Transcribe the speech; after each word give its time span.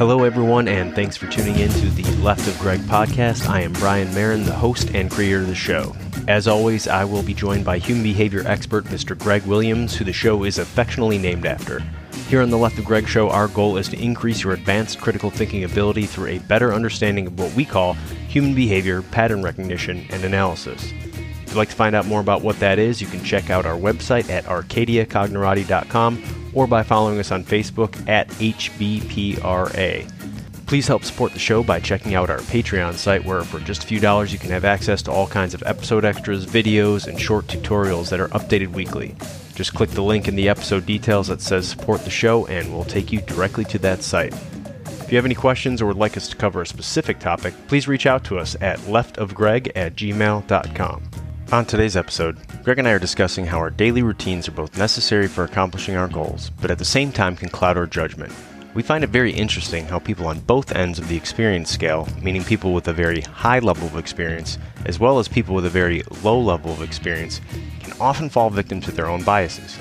Hello, 0.00 0.24
everyone, 0.24 0.66
and 0.66 0.94
thanks 0.94 1.18
for 1.18 1.26
tuning 1.26 1.58
in 1.58 1.68
to 1.72 1.90
the 1.90 2.10
Left 2.22 2.48
of 2.48 2.58
Greg 2.58 2.80
podcast. 2.80 3.46
I 3.46 3.60
am 3.60 3.74
Brian 3.74 4.14
Marin, 4.14 4.46
the 4.46 4.54
host 4.54 4.94
and 4.94 5.10
creator 5.10 5.40
of 5.40 5.46
the 5.46 5.54
show. 5.54 5.94
As 6.26 6.48
always, 6.48 6.88
I 6.88 7.04
will 7.04 7.22
be 7.22 7.34
joined 7.34 7.66
by 7.66 7.76
human 7.76 8.02
behavior 8.02 8.42
expert 8.46 8.86
Mr. 8.86 9.16
Greg 9.16 9.44
Williams, 9.44 9.94
who 9.94 10.06
the 10.06 10.12
show 10.14 10.44
is 10.44 10.56
affectionately 10.56 11.18
named 11.18 11.44
after. 11.44 11.82
Here 12.30 12.40
on 12.40 12.48
the 12.48 12.56
Left 12.56 12.78
of 12.78 12.86
Greg 12.86 13.06
show, 13.06 13.28
our 13.28 13.48
goal 13.48 13.76
is 13.76 13.90
to 13.90 14.02
increase 14.02 14.42
your 14.42 14.54
advanced 14.54 15.02
critical 15.02 15.28
thinking 15.28 15.64
ability 15.64 16.06
through 16.06 16.28
a 16.28 16.38
better 16.38 16.72
understanding 16.72 17.26
of 17.26 17.38
what 17.38 17.52
we 17.52 17.66
call 17.66 17.92
human 18.26 18.54
behavior, 18.54 19.02
pattern 19.02 19.42
recognition, 19.42 20.06
and 20.08 20.24
analysis. 20.24 20.94
If 21.50 21.54
you'd 21.54 21.58
like 21.58 21.70
to 21.70 21.74
find 21.74 21.96
out 21.96 22.06
more 22.06 22.20
about 22.20 22.42
what 22.42 22.60
that 22.60 22.78
is, 22.78 23.00
you 23.00 23.08
can 23.08 23.24
check 23.24 23.50
out 23.50 23.66
our 23.66 23.76
website 23.76 24.30
at 24.30 24.44
arcadiacognerati.com 24.44 26.50
or 26.54 26.68
by 26.68 26.84
following 26.84 27.18
us 27.18 27.32
on 27.32 27.42
Facebook 27.42 28.08
at 28.08 28.28
HBPRA. 28.28 30.08
Please 30.68 30.86
help 30.86 31.02
support 31.02 31.32
the 31.32 31.40
show 31.40 31.64
by 31.64 31.80
checking 31.80 32.14
out 32.14 32.30
our 32.30 32.38
Patreon 32.38 32.94
site, 32.94 33.24
where 33.24 33.42
for 33.42 33.58
just 33.58 33.82
a 33.82 33.86
few 33.88 33.98
dollars 33.98 34.32
you 34.32 34.38
can 34.38 34.50
have 34.50 34.64
access 34.64 35.02
to 35.02 35.10
all 35.10 35.26
kinds 35.26 35.52
of 35.52 35.64
episode 35.66 36.04
extras, 36.04 36.46
videos, 36.46 37.08
and 37.08 37.20
short 37.20 37.48
tutorials 37.48 38.10
that 38.10 38.20
are 38.20 38.28
updated 38.28 38.68
weekly. 38.68 39.16
Just 39.56 39.74
click 39.74 39.90
the 39.90 40.04
link 40.04 40.28
in 40.28 40.36
the 40.36 40.48
episode 40.48 40.86
details 40.86 41.26
that 41.26 41.40
says 41.40 41.66
support 41.66 42.04
the 42.04 42.10
show, 42.10 42.46
and 42.46 42.72
we'll 42.72 42.84
take 42.84 43.10
you 43.10 43.22
directly 43.22 43.64
to 43.64 43.78
that 43.80 44.04
site. 44.04 44.34
If 44.86 45.10
you 45.10 45.16
have 45.16 45.24
any 45.24 45.34
questions 45.34 45.82
or 45.82 45.86
would 45.86 45.96
like 45.96 46.16
us 46.16 46.28
to 46.28 46.36
cover 46.36 46.62
a 46.62 46.66
specific 46.66 47.18
topic, 47.18 47.54
please 47.66 47.88
reach 47.88 48.06
out 48.06 48.22
to 48.26 48.38
us 48.38 48.54
at 48.60 48.78
leftofgreg 48.82 49.72
at 49.74 49.96
gmail.com. 49.96 51.10
On 51.52 51.64
today's 51.64 51.96
episode, 51.96 52.36
Greg 52.62 52.78
and 52.78 52.86
I 52.86 52.92
are 52.92 53.00
discussing 53.00 53.44
how 53.44 53.58
our 53.58 53.70
daily 53.70 54.04
routines 54.04 54.46
are 54.46 54.52
both 54.52 54.78
necessary 54.78 55.26
for 55.26 55.42
accomplishing 55.42 55.96
our 55.96 56.06
goals, 56.06 56.52
but 56.60 56.70
at 56.70 56.78
the 56.78 56.84
same 56.84 57.10
time 57.10 57.34
can 57.34 57.48
cloud 57.48 57.76
our 57.76 57.88
judgment. 57.88 58.32
We 58.72 58.84
find 58.84 59.02
it 59.02 59.10
very 59.10 59.32
interesting 59.32 59.84
how 59.84 59.98
people 59.98 60.28
on 60.28 60.38
both 60.38 60.70
ends 60.70 61.00
of 61.00 61.08
the 61.08 61.16
experience 61.16 61.68
scale, 61.68 62.06
meaning 62.22 62.44
people 62.44 62.72
with 62.72 62.86
a 62.86 62.92
very 62.92 63.22
high 63.22 63.58
level 63.58 63.88
of 63.88 63.96
experience, 63.96 64.58
as 64.86 65.00
well 65.00 65.18
as 65.18 65.26
people 65.26 65.56
with 65.56 65.66
a 65.66 65.70
very 65.70 66.04
low 66.22 66.38
level 66.38 66.72
of 66.72 66.82
experience, 66.82 67.40
can 67.80 67.98
often 68.00 68.30
fall 68.30 68.48
victim 68.48 68.80
to 68.82 68.92
their 68.92 69.08
own 69.08 69.24
biases. 69.24 69.76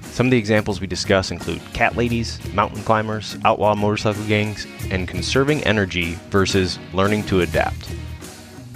Some 0.00 0.28
of 0.28 0.30
the 0.30 0.38
examples 0.38 0.80
we 0.80 0.86
discuss 0.86 1.30
include 1.30 1.60
cat 1.74 1.94
ladies, 1.94 2.40
mountain 2.54 2.82
climbers, 2.84 3.36
outlaw 3.44 3.74
motorcycle 3.74 4.24
gangs, 4.24 4.66
and 4.90 5.06
conserving 5.06 5.62
energy 5.64 6.14
versus 6.30 6.78
learning 6.94 7.24
to 7.24 7.42
adapt. 7.42 7.90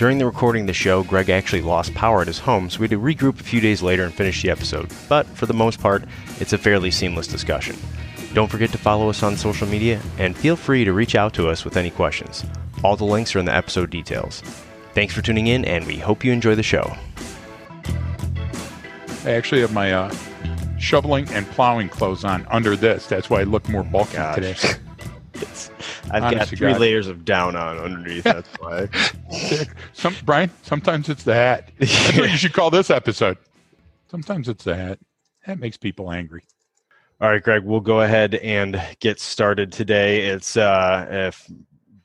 During 0.01 0.17
the 0.17 0.25
recording 0.25 0.63
of 0.63 0.67
the 0.67 0.73
show, 0.73 1.03
Greg 1.05 1.29
actually 1.29 1.61
lost 1.61 1.93
power 1.93 2.23
at 2.23 2.27
his 2.27 2.39
home, 2.39 2.71
so 2.71 2.81
we 2.81 2.85
had 2.85 2.93
to 2.93 2.99
regroup 2.99 3.39
a 3.39 3.43
few 3.43 3.61
days 3.61 3.83
later 3.83 4.05
and 4.05 4.15
finish 4.15 4.41
the 4.41 4.49
episode. 4.49 4.91
But 5.11 5.27
for 5.27 5.45
the 5.45 5.53
most 5.53 5.79
part, 5.79 6.05
it's 6.39 6.55
a 6.55 6.59
fairly 6.59 6.91
seamless 6.91 7.27
discussion. 7.27 7.77
Don't 8.33 8.51
forget 8.51 8.73
to 8.73 8.79
follow 8.79 9.11
us 9.11 9.23
on 9.23 9.37
social 9.37 9.69
media 9.69 10.01
and 10.17 10.35
feel 10.35 10.57
free 10.57 10.87
to 10.87 10.95
reach 10.95 11.17
out 11.17 11.35
to 11.35 11.51
us 11.51 11.67
with 11.67 11.77
any 11.77 11.91
questions. 11.91 12.47
All 12.83 12.97
the 12.97 13.05
links 13.05 13.37
are 13.37 13.41
in 13.41 13.45
the 13.45 13.55
episode 13.55 13.91
details. 13.91 14.41
Thanks 14.95 15.13
for 15.13 15.21
tuning 15.21 15.49
in, 15.49 15.67
and 15.67 15.87
we 15.87 15.99
hope 15.99 16.25
you 16.25 16.33
enjoy 16.33 16.55
the 16.55 16.63
show. 16.63 16.97
I 19.27 19.33
actually 19.33 19.61
have 19.61 19.75
my 19.75 19.93
uh, 19.93 20.15
shoveling 20.79 21.29
and 21.29 21.47
plowing 21.49 21.91
clothes 21.91 22.25
on 22.25 22.47
under 22.51 22.75
this. 22.75 23.07
That's 23.07 23.29
why 23.29 23.41
I 23.41 23.43
look 23.43 23.69
more 23.69 23.85
bulky 23.85 24.17
Gosh. 24.17 24.35
today. 24.37 24.57
I've 26.11 26.23
Honest 26.25 26.51
got 26.51 26.59
three 26.59 26.73
God. 26.73 26.81
layers 26.81 27.07
of 27.07 27.25
down 27.25 27.57
on 27.57 27.79
underneath. 27.79 28.25
That's 28.25 28.49
why. 28.59 28.89
Some 29.93 30.15
Brian, 30.25 30.51
sometimes 30.63 31.09
it's 31.09 31.23
the 31.23 31.35
hat. 31.35 31.71
That's 31.79 32.19
what 32.19 32.31
you 32.31 32.37
should 32.37 32.53
call 32.53 32.71
this 32.71 32.91
episode. 32.91 33.39
Sometimes 34.11 34.49
it's 34.49 34.65
the 34.65 34.77
hat. 34.77 34.99
That 35.47 35.59
makes 35.59 35.77
people 35.77 36.11
angry. 36.13 36.43
All 37.21 37.29
right, 37.29 37.43
Greg, 37.43 37.65
we'll 37.65 37.81
go 37.81 38.01
ahead 38.01 38.35
and 38.37 38.81
get 39.01 39.21
started 39.21 39.73
today. 39.73 40.23
It's 40.27 40.57
uh, 40.57 41.07
if 41.11 41.51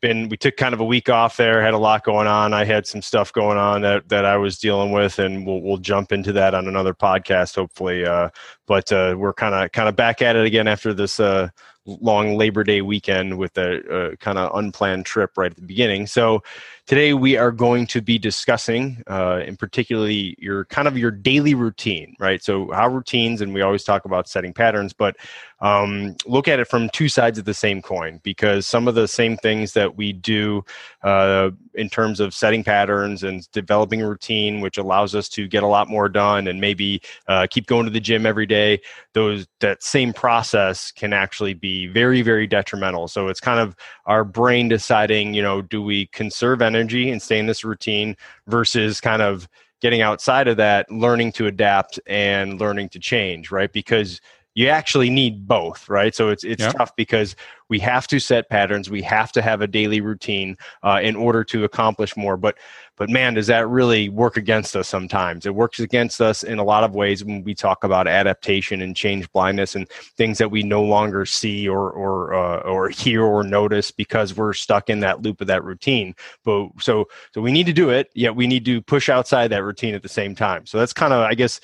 been 0.02 0.30
we 0.30 0.38
took 0.38 0.56
kind 0.58 0.74
of 0.74 0.80
a 0.80 0.86
week 0.86 1.10
off 1.10 1.38
there, 1.38 1.64
had 1.64 1.74
a 1.74 1.80
lot 1.80 2.04
going 2.04 2.28
on. 2.28 2.54
I 2.54 2.64
had 2.64 2.86
some 2.86 3.02
stuff 3.02 3.34
going 3.34 3.58
on 3.58 3.82
that, 3.82 4.08
that 4.10 4.26
I 4.26 4.38
was 4.38 4.60
dealing 4.60 4.92
with, 4.92 5.20
and 5.20 5.48
we'll 5.48 5.62
we'll 5.62 5.78
jump 5.78 6.12
into 6.12 6.32
that 6.34 6.54
on 6.54 6.68
another 6.68 6.94
podcast, 6.94 7.56
hopefully. 7.56 8.06
Uh, 8.06 8.30
but 8.68 8.92
uh, 8.92 9.16
we're 9.18 9.34
kind 9.34 9.56
of 9.56 9.72
kind 9.72 9.90
of 9.90 9.96
back 9.96 10.22
at 10.22 10.36
it 10.36 10.46
again 10.46 10.68
after 10.68 10.94
this 10.94 11.20
uh, 11.20 11.50
long 11.86 12.38
Labor 12.38 12.64
Day 12.64 12.82
weekend 12.82 13.38
with 13.38 13.58
a, 13.58 14.12
a 14.12 14.18
kind 14.18 14.38
of 14.38 14.56
unplanned 14.56 15.06
trip 15.06 15.38
right 15.38 15.52
at 15.52 15.58
the 15.58 15.62
beginning. 15.62 16.08
So 16.08 16.44
today 16.86 17.14
we 17.14 17.36
are 17.36 17.52
going 17.52 17.88
to 17.88 18.02
be 18.02 18.20
discussing, 18.20 19.02
uh, 19.08 19.42
in 19.46 19.58
particularly 19.58 20.36
your 20.38 20.66
kind 20.66 20.88
of 20.88 20.98
your 20.98 21.12
daily 21.12 21.56
routine, 21.56 22.16
right? 22.20 22.44
So 22.44 22.72
how 22.72 22.88
routines, 22.90 23.42
and 23.42 23.54
we 23.54 23.62
always 23.62 23.84
talk 23.84 24.06
about 24.06 24.28
setting 24.28 24.54
patterns, 24.54 24.94
but 24.94 25.18
um, 25.62 26.16
look 26.26 26.48
at 26.48 26.60
it 26.60 26.68
from 26.68 26.90
two 26.90 27.10
sides 27.10 27.40
of 27.40 27.46
the 27.46 27.54
same 27.54 27.82
coin 27.82 28.20
because 28.24 28.68
some 28.68 28.88
of 28.88 28.96
the 28.96 29.08
same 29.08 29.38
things 29.38 29.74
that 29.74 29.96
we 29.96 30.14
do 30.14 30.64
uh, 31.02 31.50
in 31.74 31.90
terms 31.90 32.20
of 32.20 32.34
setting 32.34 32.64
patterns 32.64 33.24
and 33.24 33.50
developing 33.52 34.02
a 34.02 34.08
routine, 34.08 34.62
which 34.62 34.78
allows 34.78 35.16
us 35.16 35.30
to 35.30 35.48
get 35.48 35.64
a 35.64 35.68
lot 35.68 35.88
more 35.88 36.10
done 36.10 36.48
and 36.48 36.60
maybe 36.62 37.02
uh, 37.28 37.48
keep 37.50 37.68
going 37.68 37.86
to 37.86 37.92
the 37.92 38.00
gym 38.00 38.26
every 38.26 38.46
day, 38.46 38.80
those 39.14 39.48
that 39.60 39.82
same 39.82 40.14
process 40.14 40.92
can 40.92 41.14
actually 41.14 41.54
be 41.54 41.88
very, 41.88 42.22
very 42.22 42.46
detrimental. 42.46 43.08
So 43.08 43.30
it's 43.30 43.40
kind 43.40 43.60
of 43.60 43.76
our 44.06 44.24
brain 44.24 44.68
deciding, 44.68 45.34
you 45.34 45.42
know, 45.42 45.62
do 45.62 45.82
we 45.82 46.08
conserve 46.08 46.62
energy 46.62 46.75
and 46.76 47.22
stay 47.22 47.40
in 47.40 47.46
this 47.46 47.64
routine 47.64 48.16
versus 48.48 49.02
kind 49.02 49.22
of 49.22 49.48
getting 49.82 50.02
outside 50.02 50.48
of 50.48 50.58
that, 50.58 50.90
learning 50.90 51.32
to 51.34 51.48
adapt 51.48 52.00
and 52.08 52.60
learning 52.60 52.90
to 52.90 53.00
change, 53.00 53.52
right? 53.52 53.72
Because 53.72 54.22
you 54.56 54.70
actually 54.70 55.10
need 55.10 55.48
both, 55.48 55.88
right? 55.90 56.16
So 56.16 56.30
it's 56.30 56.44
it's 56.46 56.64
Yeah. 56.64 56.72
tough 56.78 56.96
because 56.96 57.36
we 57.68 57.78
have 57.80 58.08
to 58.08 58.20
set 58.20 58.50
patterns, 58.50 58.90
we 58.90 59.02
have 59.02 59.32
to 59.34 59.42
have 59.42 59.60
a 59.62 59.68
daily 59.68 60.00
routine 60.00 60.56
uh, 60.84 61.00
in 61.04 61.16
order 61.16 61.44
to 61.44 61.66
accomplish 61.66 62.16
more. 62.16 62.38
But 62.38 62.58
but 62.96 63.10
man, 63.10 63.34
does 63.34 63.48
that 63.48 63.68
really 63.68 64.08
work 64.08 64.38
against 64.38 64.74
us 64.78 64.88
sometimes? 64.88 65.46
It 65.46 65.54
works 65.56 65.82
against 65.82 66.22
us 66.22 66.42
in 66.44 66.58
a 66.58 66.64
lot 66.64 66.86
of 66.86 66.96
ways 66.96 67.22
when 67.26 67.44
we 67.44 67.54
talk 67.54 67.84
about 67.84 68.08
adaptation 68.08 68.82
and 68.82 68.96
change 68.96 69.30
blindness 69.34 69.76
and 69.76 69.90
things 70.16 70.38
that 70.38 70.52
we 70.52 70.64
no 70.64 70.82
longer 70.82 71.26
see 71.26 71.68
or 71.68 71.92
or 71.92 72.34
uh, 72.34 72.60
or 72.60 72.88
hear 72.88 73.24
or 73.24 73.44
notice 73.44 73.92
because 73.92 74.38
we're 74.38 74.54
stuck 74.54 74.90
in 74.90 75.02
that 75.02 75.22
loop 75.22 75.42
of 75.42 75.48
that 75.48 75.66
routine. 75.66 76.16
But 76.46 76.70
so 76.80 77.10
so 77.34 77.42
we 77.42 77.52
need 77.52 77.66
to 77.66 77.74
do 77.74 77.90
it, 77.90 78.10
yet 78.14 78.38
we 78.38 78.48
need 78.48 78.64
to 78.66 78.82
push 78.82 79.10
outside 79.10 79.50
that 79.50 79.64
routine 79.66 79.96
at 79.96 80.02
the 80.04 80.08
same 80.10 80.34
time. 80.34 80.66
So 80.66 80.80
that's 80.80 80.94
kind 80.94 81.12
of 81.12 81.20
I 81.30 81.34
guess 81.34 81.60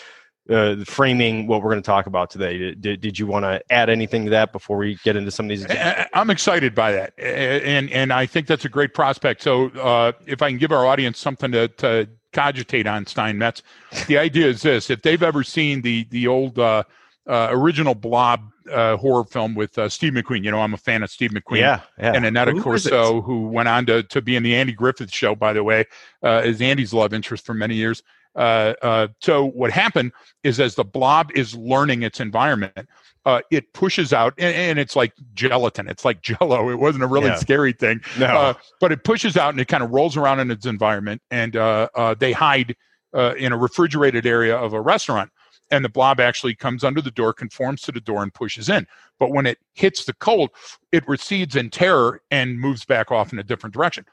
uh, 0.49 0.75
framing 0.85 1.47
what 1.47 1.61
we're 1.61 1.69
going 1.69 1.81
to 1.81 1.85
talk 1.85 2.07
about 2.07 2.29
today. 2.29 2.73
Did, 2.75 3.01
did 3.01 3.19
you 3.19 3.27
want 3.27 3.45
to 3.45 3.61
add 3.71 3.89
anything 3.89 4.25
to 4.25 4.31
that 4.31 4.51
before 4.51 4.77
we 4.77 4.97
get 5.03 5.15
into 5.15 5.31
some 5.31 5.45
of 5.45 5.49
these? 5.49 5.65
I- 5.67 6.07
I'm 6.13 6.29
excited 6.29 6.73
by 6.75 6.91
that, 6.93 7.13
and 7.19 7.89
and 7.91 8.11
I 8.11 8.25
think 8.25 8.47
that's 8.47 8.65
a 8.65 8.69
great 8.69 8.93
prospect. 8.93 9.41
So, 9.41 9.69
uh, 9.69 10.13
if 10.25 10.41
I 10.41 10.49
can 10.49 10.57
give 10.57 10.71
our 10.71 10.85
audience 10.85 11.19
something 11.19 11.51
to, 11.51 11.67
to 11.67 12.09
cogitate 12.33 12.87
on 12.87 13.05
Steinmetz, 13.05 13.61
the 14.07 14.17
idea 14.17 14.47
is 14.47 14.61
this: 14.61 14.89
if 14.89 15.01
they've 15.01 15.23
ever 15.23 15.43
seen 15.43 15.81
the 15.81 16.05
the 16.09 16.27
old 16.27 16.57
uh, 16.59 16.83
uh, 17.27 17.47
original 17.51 17.93
Blob 17.95 18.41
uh, 18.71 18.97
horror 18.97 19.23
film 19.23 19.53
with 19.55 19.77
uh, 19.77 19.89
Steve 19.89 20.13
McQueen, 20.13 20.43
you 20.43 20.51
know, 20.51 20.59
I'm 20.59 20.73
a 20.73 20.77
fan 20.77 21.03
of 21.03 21.11
Steve 21.11 21.31
McQueen. 21.31 21.59
Yeah, 21.59 21.81
yeah. 21.99 22.13
And 22.13 22.25
Aneta 22.25 22.51
Who 22.51 22.57
is? 22.57 22.63
Corsaut, 22.63 23.23
who 23.25 23.47
went 23.47 23.69
on 23.69 23.85
to, 23.87 24.03
to 24.03 24.21
be 24.21 24.35
in 24.35 24.43
the 24.43 24.55
Andy 24.55 24.73
Griffith 24.73 25.13
show, 25.13 25.35
by 25.35 25.53
the 25.53 25.63
way, 25.63 25.85
uh, 26.23 26.41
is 26.43 26.61
Andy's 26.61 26.93
love 26.93 27.13
interest 27.13 27.45
for 27.45 27.53
many 27.53 27.75
years. 27.75 28.01
Uh, 28.35 28.73
uh, 28.81 29.07
so 29.19 29.45
what 29.45 29.71
happened 29.71 30.11
is 30.43 30.59
as 30.59 30.75
the 30.75 30.83
blob 30.83 31.31
is 31.35 31.55
learning 31.55 32.03
its 32.03 32.19
environment, 32.19 32.87
uh, 33.25 33.41
it 33.51 33.71
pushes 33.73 34.13
out, 34.13 34.33
and, 34.37 34.55
and 34.55 34.79
it's 34.79 34.95
like 34.95 35.13
gelatin. 35.33 35.87
It's 35.87 36.05
like 36.05 36.21
jello. 36.23 36.69
It 36.69 36.75
wasn't 36.79 37.03
a 37.03 37.07
really 37.07 37.27
Yeah. 37.27 37.35
scary 37.35 37.73
thing, 37.73 38.01
No. 38.17 38.25
uh, 38.27 38.53
but 38.79 38.91
it 38.91 39.03
pushes 39.03 39.37
out 39.37 39.49
and 39.53 39.59
it 39.59 39.67
kind 39.67 39.83
of 39.83 39.91
rolls 39.91 40.17
around 40.17 40.39
in 40.39 40.49
its 40.49 40.65
environment, 40.65 41.21
and 41.29 41.55
uh, 41.55 41.89
uh, 41.95 42.15
they 42.17 42.31
hide 42.31 42.75
uh, 43.13 43.33
in 43.37 43.51
a 43.51 43.57
refrigerated 43.57 44.25
area 44.25 44.55
of 44.55 44.73
a 44.73 44.81
restaurant. 44.81 45.29
And 45.69 45.85
the 45.85 45.89
blob 45.89 46.19
actually 46.19 46.53
comes 46.55 46.83
under 46.83 47.01
the 47.01 47.11
door, 47.11 47.31
conforms 47.31 47.81
to 47.83 47.93
the 47.93 48.01
door, 48.01 48.23
and 48.23 48.33
pushes 48.33 48.67
in. 48.67 48.85
But 49.19 49.31
when 49.31 49.45
it 49.45 49.57
hits 49.73 50.03
the 50.03 50.13
cold, 50.13 50.49
it 50.91 51.07
recedes 51.07 51.55
in 51.55 51.69
terror 51.69 52.21
and 52.29 52.59
moves 52.59 52.83
back 52.83 53.09
off 53.09 53.31
in 53.31 53.39
a 53.39 53.43
different 53.43 53.73
direction. 53.73 54.05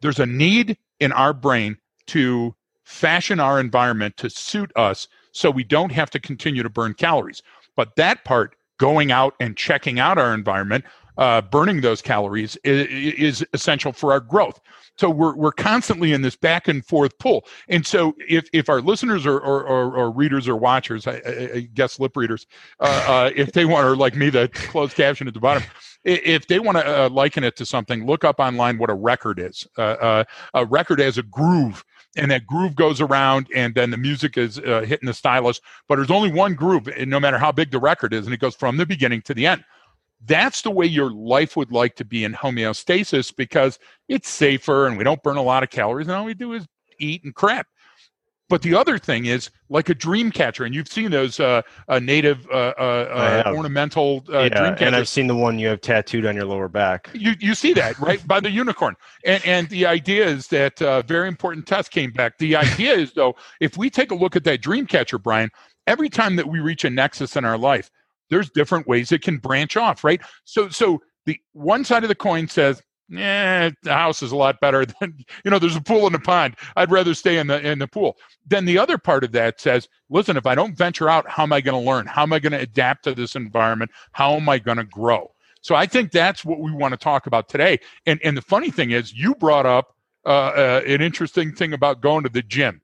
There's 0.00 0.18
a 0.18 0.26
need 0.26 0.78
in 0.98 1.12
our 1.12 1.32
brain 1.32 1.76
to 2.08 2.56
fashion 2.90 3.40
our 3.40 3.60
environment 3.60 4.16
to 4.18 4.28
suit 4.28 4.72
us 4.76 5.08
so 5.32 5.50
we 5.50 5.64
don't 5.64 5.92
have 5.92 6.10
to 6.10 6.18
continue 6.18 6.62
to 6.62 6.68
burn 6.68 6.94
calories. 6.94 7.42
But 7.76 7.96
that 7.96 8.24
part, 8.24 8.56
going 8.78 9.12
out 9.12 9.34
and 9.40 9.56
checking 9.56 9.98
out 9.98 10.18
our 10.18 10.34
environment, 10.34 10.84
uh, 11.18 11.42
burning 11.42 11.82
those 11.82 12.00
calories 12.00 12.56
is, 12.64 12.86
is 12.88 13.46
essential 13.52 13.92
for 13.92 14.10
our 14.10 14.20
growth. 14.20 14.58
So 14.96 15.08
we're, 15.08 15.34
we're 15.34 15.52
constantly 15.52 16.12
in 16.12 16.22
this 16.22 16.34
back 16.34 16.66
and 16.66 16.84
forth 16.84 17.16
pull. 17.18 17.46
And 17.68 17.86
so 17.86 18.14
if, 18.18 18.48
if 18.52 18.68
our 18.68 18.80
listeners 18.80 19.26
or, 19.26 19.38
or, 19.38 19.62
or, 19.64 19.96
or 19.96 20.10
readers 20.10 20.48
or 20.48 20.56
watchers, 20.56 21.06
I, 21.06 21.20
I, 21.26 21.68
guess 21.74 22.00
lip 22.00 22.16
readers, 22.16 22.46
uh, 22.80 23.04
uh, 23.06 23.30
if 23.36 23.52
they 23.52 23.66
want, 23.66 23.86
or 23.86 23.96
like 23.96 24.16
me, 24.16 24.30
the 24.30 24.48
closed 24.48 24.96
caption 24.96 25.28
at 25.28 25.34
the 25.34 25.40
bottom, 25.40 25.62
if 26.04 26.46
they 26.46 26.58
want 26.58 26.78
to 26.78 27.04
uh, 27.04 27.08
liken 27.10 27.44
it 27.44 27.56
to 27.56 27.66
something, 27.66 28.06
look 28.06 28.24
up 28.24 28.40
online 28.40 28.78
what 28.78 28.90
a 28.90 28.94
record 28.94 29.38
is. 29.38 29.66
Uh, 29.76 29.80
uh, 29.82 30.24
a 30.54 30.64
record 30.64 30.98
has 31.00 31.18
a 31.18 31.22
groove 31.22 31.84
and 32.16 32.30
that 32.30 32.46
groove 32.46 32.74
goes 32.74 33.00
around 33.00 33.46
and 33.54 33.74
then 33.74 33.90
the 33.90 33.96
music 33.96 34.36
is 34.36 34.58
uh, 34.58 34.84
hitting 34.86 35.06
the 35.06 35.14
stylus 35.14 35.60
but 35.88 35.96
there's 35.96 36.10
only 36.10 36.32
one 36.32 36.54
groove 36.54 36.88
and 36.88 37.10
no 37.10 37.20
matter 37.20 37.38
how 37.38 37.52
big 37.52 37.70
the 37.70 37.78
record 37.78 38.12
is 38.12 38.26
and 38.26 38.34
it 38.34 38.40
goes 38.40 38.54
from 38.54 38.76
the 38.76 38.86
beginning 38.86 39.22
to 39.22 39.34
the 39.34 39.46
end 39.46 39.64
that's 40.26 40.62
the 40.62 40.70
way 40.70 40.86
your 40.86 41.10
life 41.10 41.56
would 41.56 41.72
like 41.72 41.96
to 41.96 42.04
be 42.04 42.24
in 42.24 42.32
homeostasis 42.32 43.34
because 43.34 43.78
it's 44.08 44.28
safer 44.28 44.86
and 44.86 44.98
we 44.98 45.04
don't 45.04 45.22
burn 45.22 45.36
a 45.36 45.42
lot 45.42 45.62
of 45.62 45.70
calories 45.70 46.08
and 46.08 46.16
all 46.16 46.24
we 46.24 46.34
do 46.34 46.52
is 46.52 46.66
eat 47.00 47.24
and 47.24 47.34
crap. 47.34 47.66
But 48.50 48.62
the 48.62 48.74
other 48.74 48.98
thing 48.98 49.26
is 49.26 49.48
like 49.68 49.88
a 49.90 49.94
dream 49.94 50.32
catcher, 50.32 50.64
and 50.64 50.74
you've 50.74 50.88
seen 50.88 51.12
those 51.12 51.38
uh, 51.38 51.62
uh, 51.88 52.00
native 52.00 52.48
uh, 52.50 52.74
uh, 52.76 53.44
uh 53.46 53.52
ornamental 53.54 54.24
uh, 54.28 54.40
yeah, 54.40 54.48
dream 54.48 54.72
catchers. 54.72 54.86
And 54.88 54.96
I've 54.96 55.08
seen 55.08 55.28
the 55.28 55.36
one 55.36 55.60
you 55.60 55.68
have 55.68 55.80
tattooed 55.80 56.26
on 56.26 56.34
your 56.34 56.46
lower 56.46 56.68
back. 56.68 57.08
You 57.14 57.34
you 57.38 57.54
see 57.54 57.72
that 57.74 57.96
right 58.00 58.26
by 58.26 58.40
the 58.40 58.50
unicorn, 58.50 58.96
and 59.24 59.46
and 59.46 59.68
the 59.68 59.86
idea 59.86 60.26
is 60.26 60.48
that 60.48 60.80
very 61.06 61.28
important 61.28 61.68
test 61.68 61.92
came 61.92 62.10
back. 62.10 62.38
The 62.38 62.56
idea 62.56 62.92
is 62.92 63.12
though, 63.12 63.36
if 63.60 63.78
we 63.78 63.88
take 63.88 64.10
a 64.10 64.16
look 64.16 64.34
at 64.34 64.42
that 64.44 64.60
dream 64.60 64.84
catcher, 64.84 65.18
Brian, 65.18 65.50
every 65.86 66.08
time 66.08 66.34
that 66.34 66.48
we 66.48 66.58
reach 66.58 66.84
a 66.84 66.90
nexus 66.90 67.36
in 67.36 67.44
our 67.44 67.56
life, 67.56 67.88
there's 68.30 68.50
different 68.50 68.88
ways 68.88 69.12
it 69.12 69.22
can 69.22 69.38
branch 69.38 69.76
off, 69.76 70.02
right? 70.02 70.20
So 70.44 70.68
so 70.70 71.00
the 71.24 71.38
one 71.52 71.84
side 71.84 72.02
of 72.02 72.08
the 72.08 72.16
coin 72.16 72.48
says 72.48 72.82
yeah, 73.10 73.70
the 73.82 73.92
house 73.92 74.22
is 74.22 74.32
a 74.32 74.36
lot 74.36 74.60
better 74.60 74.86
than 75.00 75.24
you 75.44 75.50
know. 75.50 75.58
There's 75.58 75.76
a 75.76 75.80
pool 75.80 76.06
in 76.06 76.12
the 76.12 76.18
pond. 76.18 76.56
I'd 76.76 76.90
rather 76.90 77.14
stay 77.14 77.38
in 77.38 77.48
the 77.48 77.60
in 77.66 77.78
the 77.78 77.88
pool. 77.88 78.16
Then 78.46 78.64
the 78.64 78.78
other 78.78 78.98
part 78.98 79.24
of 79.24 79.32
that 79.32 79.60
says, 79.60 79.88
listen, 80.08 80.36
if 80.36 80.46
I 80.46 80.54
don't 80.54 80.76
venture 80.76 81.08
out, 81.08 81.28
how 81.28 81.42
am 81.42 81.52
I 81.52 81.60
going 81.60 81.82
to 81.82 81.90
learn? 81.90 82.06
How 82.06 82.22
am 82.22 82.32
I 82.32 82.38
going 82.38 82.52
to 82.52 82.60
adapt 82.60 83.04
to 83.04 83.14
this 83.14 83.34
environment? 83.34 83.90
How 84.12 84.34
am 84.34 84.48
I 84.48 84.58
going 84.58 84.78
to 84.78 84.84
grow? 84.84 85.32
So 85.60 85.74
I 85.74 85.86
think 85.86 86.12
that's 86.12 86.44
what 86.44 86.60
we 86.60 86.72
want 86.72 86.92
to 86.92 86.98
talk 86.98 87.26
about 87.26 87.48
today. 87.48 87.80
And 88.06 88.20
and 88.22 88.36
the 88.36 88.42
funny 88.42 88.70
thing 88.70 88.92
is, 88.92 89.12
you 89.12 89.34
brought 89.34 89.66
up 89.66 89.96
uh, 90.24 90.28
uh, 90.28 90.82
an 90.86 91.00
interesting 91.00 91.52
thing 91.52 91.72
about 91.72 92.00
going 92.00 92.22
to 92.24 92.28
the 92.30 92.42
gym. 92.42 92.80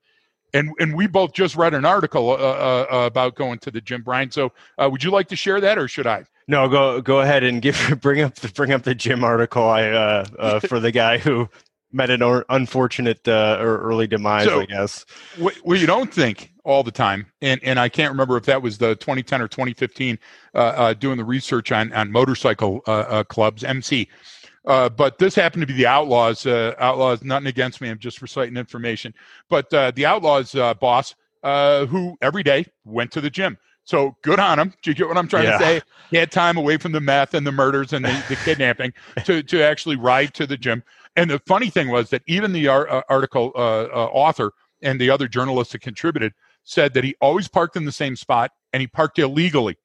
And, 0.55 0.71
and 0.79 0.97
we 0.97 1.07
both 1.07 1.35
just 1.35 1.55
read 1.55 1.75
an 1.75 1.85
article 1.85 2.31
uh, 2.31 2.35
uh, 2.35 2.87
about 2.91 3.35
going 3.35 3.59
to 3.59 3.71
the 3.71 3.81
gym, 3.81 4.03
Brian. 4.03 4.31
So, 4.31 4.53
uh, 4.79 4.89
would 4.91 5.05
you 5.05 5.11
like 5.11 5.29
to 5.29 5.37
share 5.37 5.61
that, 5.61 5.77
or 5.77 5.87
should 5.87 6.07
I? 6.07 6.25
No, 6.49 6.69
go 6.69 7.01
go 7.01 7.21
ahead 7.21 7.43
and 7.43 7.61
give 7.61 7.97
bring 8.01 8.21
up 8.23 8.37
the 8.37 8.49
bring 8.49 8.73
up 8.73 8.83
the 8.83 8.95
gym 8.95 9.25
article 9.25 9.65
I 9.65 9.91
uh, 9.91 10.25
uh, 10.39 10.61
for 10.69 10.81
the 10.81 10.93
guy 10.93 11.19
who 11.19 11.49
met 11.93 12.11
an 12.11 12.23
or, 12.23 12.45
unfortunate 12.49 13.27
uh, 13.27 13.57
or 13.61 13.79
early 13.79 14.07
demise, 14.07 14.45
so, 14.45 14.61
I 14.61 14.67
guess. 14.67 15.05
Well, 15.39 15.79
you 15.79 15.87
don't 15.87 16.13
think 16.13 16.53
all 16.65 16.83
the 16.83 16.91
time, 16.91 17.27
and 17.41 17.61
and 17.65 17.81
I 17.81 17.89
can't 17.89 18.11
remember 18.11 18.37
if 18.37 18.45
that 18.45 18.63
was 18.63 18.79
the 18.79 18.95
2010 18.97 19.41
or 19.41 19.49
2015 19.49 20.19
uh, 20.55 20.59
uh, 20.59 20.95
doing 20.95 21.17
the 21.17 21.25
research 21.25 21.73
on 21.73 21.93
on 21.93 22.13
motorcycle 22.13 22.83
uh, 22.87 22.91
uh, 22.91 23.25
clubs, 23.25 23.65
MC. 23.65 24.09
Uh, 24.67 24.89
but 24.89 25.19
this 25.19 25.35
happened 25.35 25.61
to 25.61 25.67
be 25.67 25.75
the 25.75 25.87
Outlaws. 25.87 26.45
Outlaws, 26.45 27.23
nothing 27.23 27.47
against 27.47 27.81
me. 27.81 27.89
I'm 27.89 28.01
just 28.01 28.21
reciting 28.21 28.57
information. 28.57 29.15
But 29.49 29.71
the 29.71 30.05
Outlaws 30.05 30.53
boss, 30.81 31.15
who 31.43 32.17
every 32.21 32.43
day 32.43 32.67
went 32.85 33.13
to 33.13 33.21
the 33.21 33.31
gym. 33.31 33.59
So 33.87 34.17
good 34.23 34.41
on 34.41 34.59
him. 34.59 34.75
Do 34.83 34.91
you 34.91 34.95
get 34.95 35.07
what 35.07 35.17
I'm 35.17 35.29
trying 35.29 35.45
yeah. 35.45 35.59
to 35.59 35.65
say? 35.65 35.81
He 36.11 36.17
had 36.17 36.33
time 36.33 36.57
away 36.57 36.77
from 36.77 36.91
the 36.91 37.01
meth 37.01 37.35
and 37.35 37.47
the 37.47 37.53
murders 37.53 37.93
and 37.93 38.05
the, 38.05 38.25
the 38.29 38.37
kidnapping 38.45 38.93
to, 39.25 39.45
to 39.45 39.63
actually 39.63 39.95
ride 39.95 40.35
to 40.35 40.47
the 40.47 40.57
gym. 40.57 40.83
And 41.15 41.31
the 41.31 41.39
funny 41.47 41.71
thing 41.71 41.89
was 41.89 42.11
that 42.11 42.23
even 42.27 42.53
the 42.53 42.69
uh, 42.69 43.03
article 43.09 43.53
uh, 43.55 43.85
uh, 43.85 44.11
author 44.13 44.53
and 44.83 45.01
the 45.01 45.09
other 45.09 45.29
journalists 45.29 45.73
that 45.73 45.83
contributed 45.83 46.33
said 46.65 46.95
that 46.95 47.05
he 47.05 47.15
always 47.21 47.47
parked 47.47 47.77
in 47.77 47.85
the 47.85 47.93
same 47.93 48.17
spot 48.17 48.51
and 48.73 48.81
he 48.81 48.89
parked 48.89 49.21
illegally. 49.21 49.79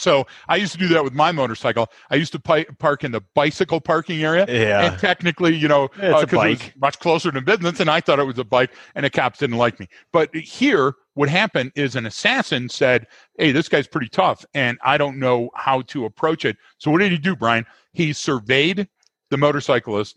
So 0.00 0.26
I 0.48 0.56
used 0.56 0.72
to 0.72 0.78
do 0.78 0.88
that 0.88 1.04
with 1.04 1.12
my 1.12 1.32
motorcycle. 1.32 1.90
I 2.10 2.16
used 2.16 2.32
to 2.32 2.40
pi- 2.40 2.66
park 2.78 3.04
in 3.04 3.12
the 3.12 3.20
bicycle 3.34 3.80
parking 3.80 4.22
area. 4.24 4.46
Yeah. 4.48 4.86
And 4.86 4.98
technically, 4.98 5.54
you 5.54 5.68
know, 5.68 5.88
because 5.88 6.24
uh, 6.32 6.40
it 6.40 6.50
was 6.50 6.60
much 6.80 6.98
closer 6.98 7.30
to 7.30 7.40
business, 7.40 7.80
and 7.80 7.90
I 7.90 8.00
thought 8.00 8.18
it 8.18 8.24
was 8.24 8.38
a 8.38 8.44
bike, 8.44 8.72
and 8.94 9.04
the 9.04 9.10
cops 9.10 9.38
didn't 9.38 9.58
like 9.58 9.78
me. 9.78 9.88
But 10.12 10.34
here, 10.34 10.94
what 11.14 11.28
happened 11.28 11.72
is 11.74 11.96
an 11.96 12.06
assassin 12.06 12.68
said, 12.68 13.06
Hey, 13.38 13.52
this 13.52 13.68
guy's 13.68 13.86
pretty 13.86 14.08
tough, 14.08 14.44
and 14.54 14.78
I 14.82 14.96
don't 14.98 15.18
know 15.18 15.50
how 15.54 15.82
to 15.82 16.04
approach 16.04 16.44
it. 16.44 16.56
So 16.78 16.90
what 16.90 16.98
did 16.98 17.12
he 17.12 17.18
do, 17.18 17.36
Brian? 17.36 17.66
He 17.92 18.12
surveyed 18.12 18.88
the 19.30 19.36
motorcyclist 19.36 20.16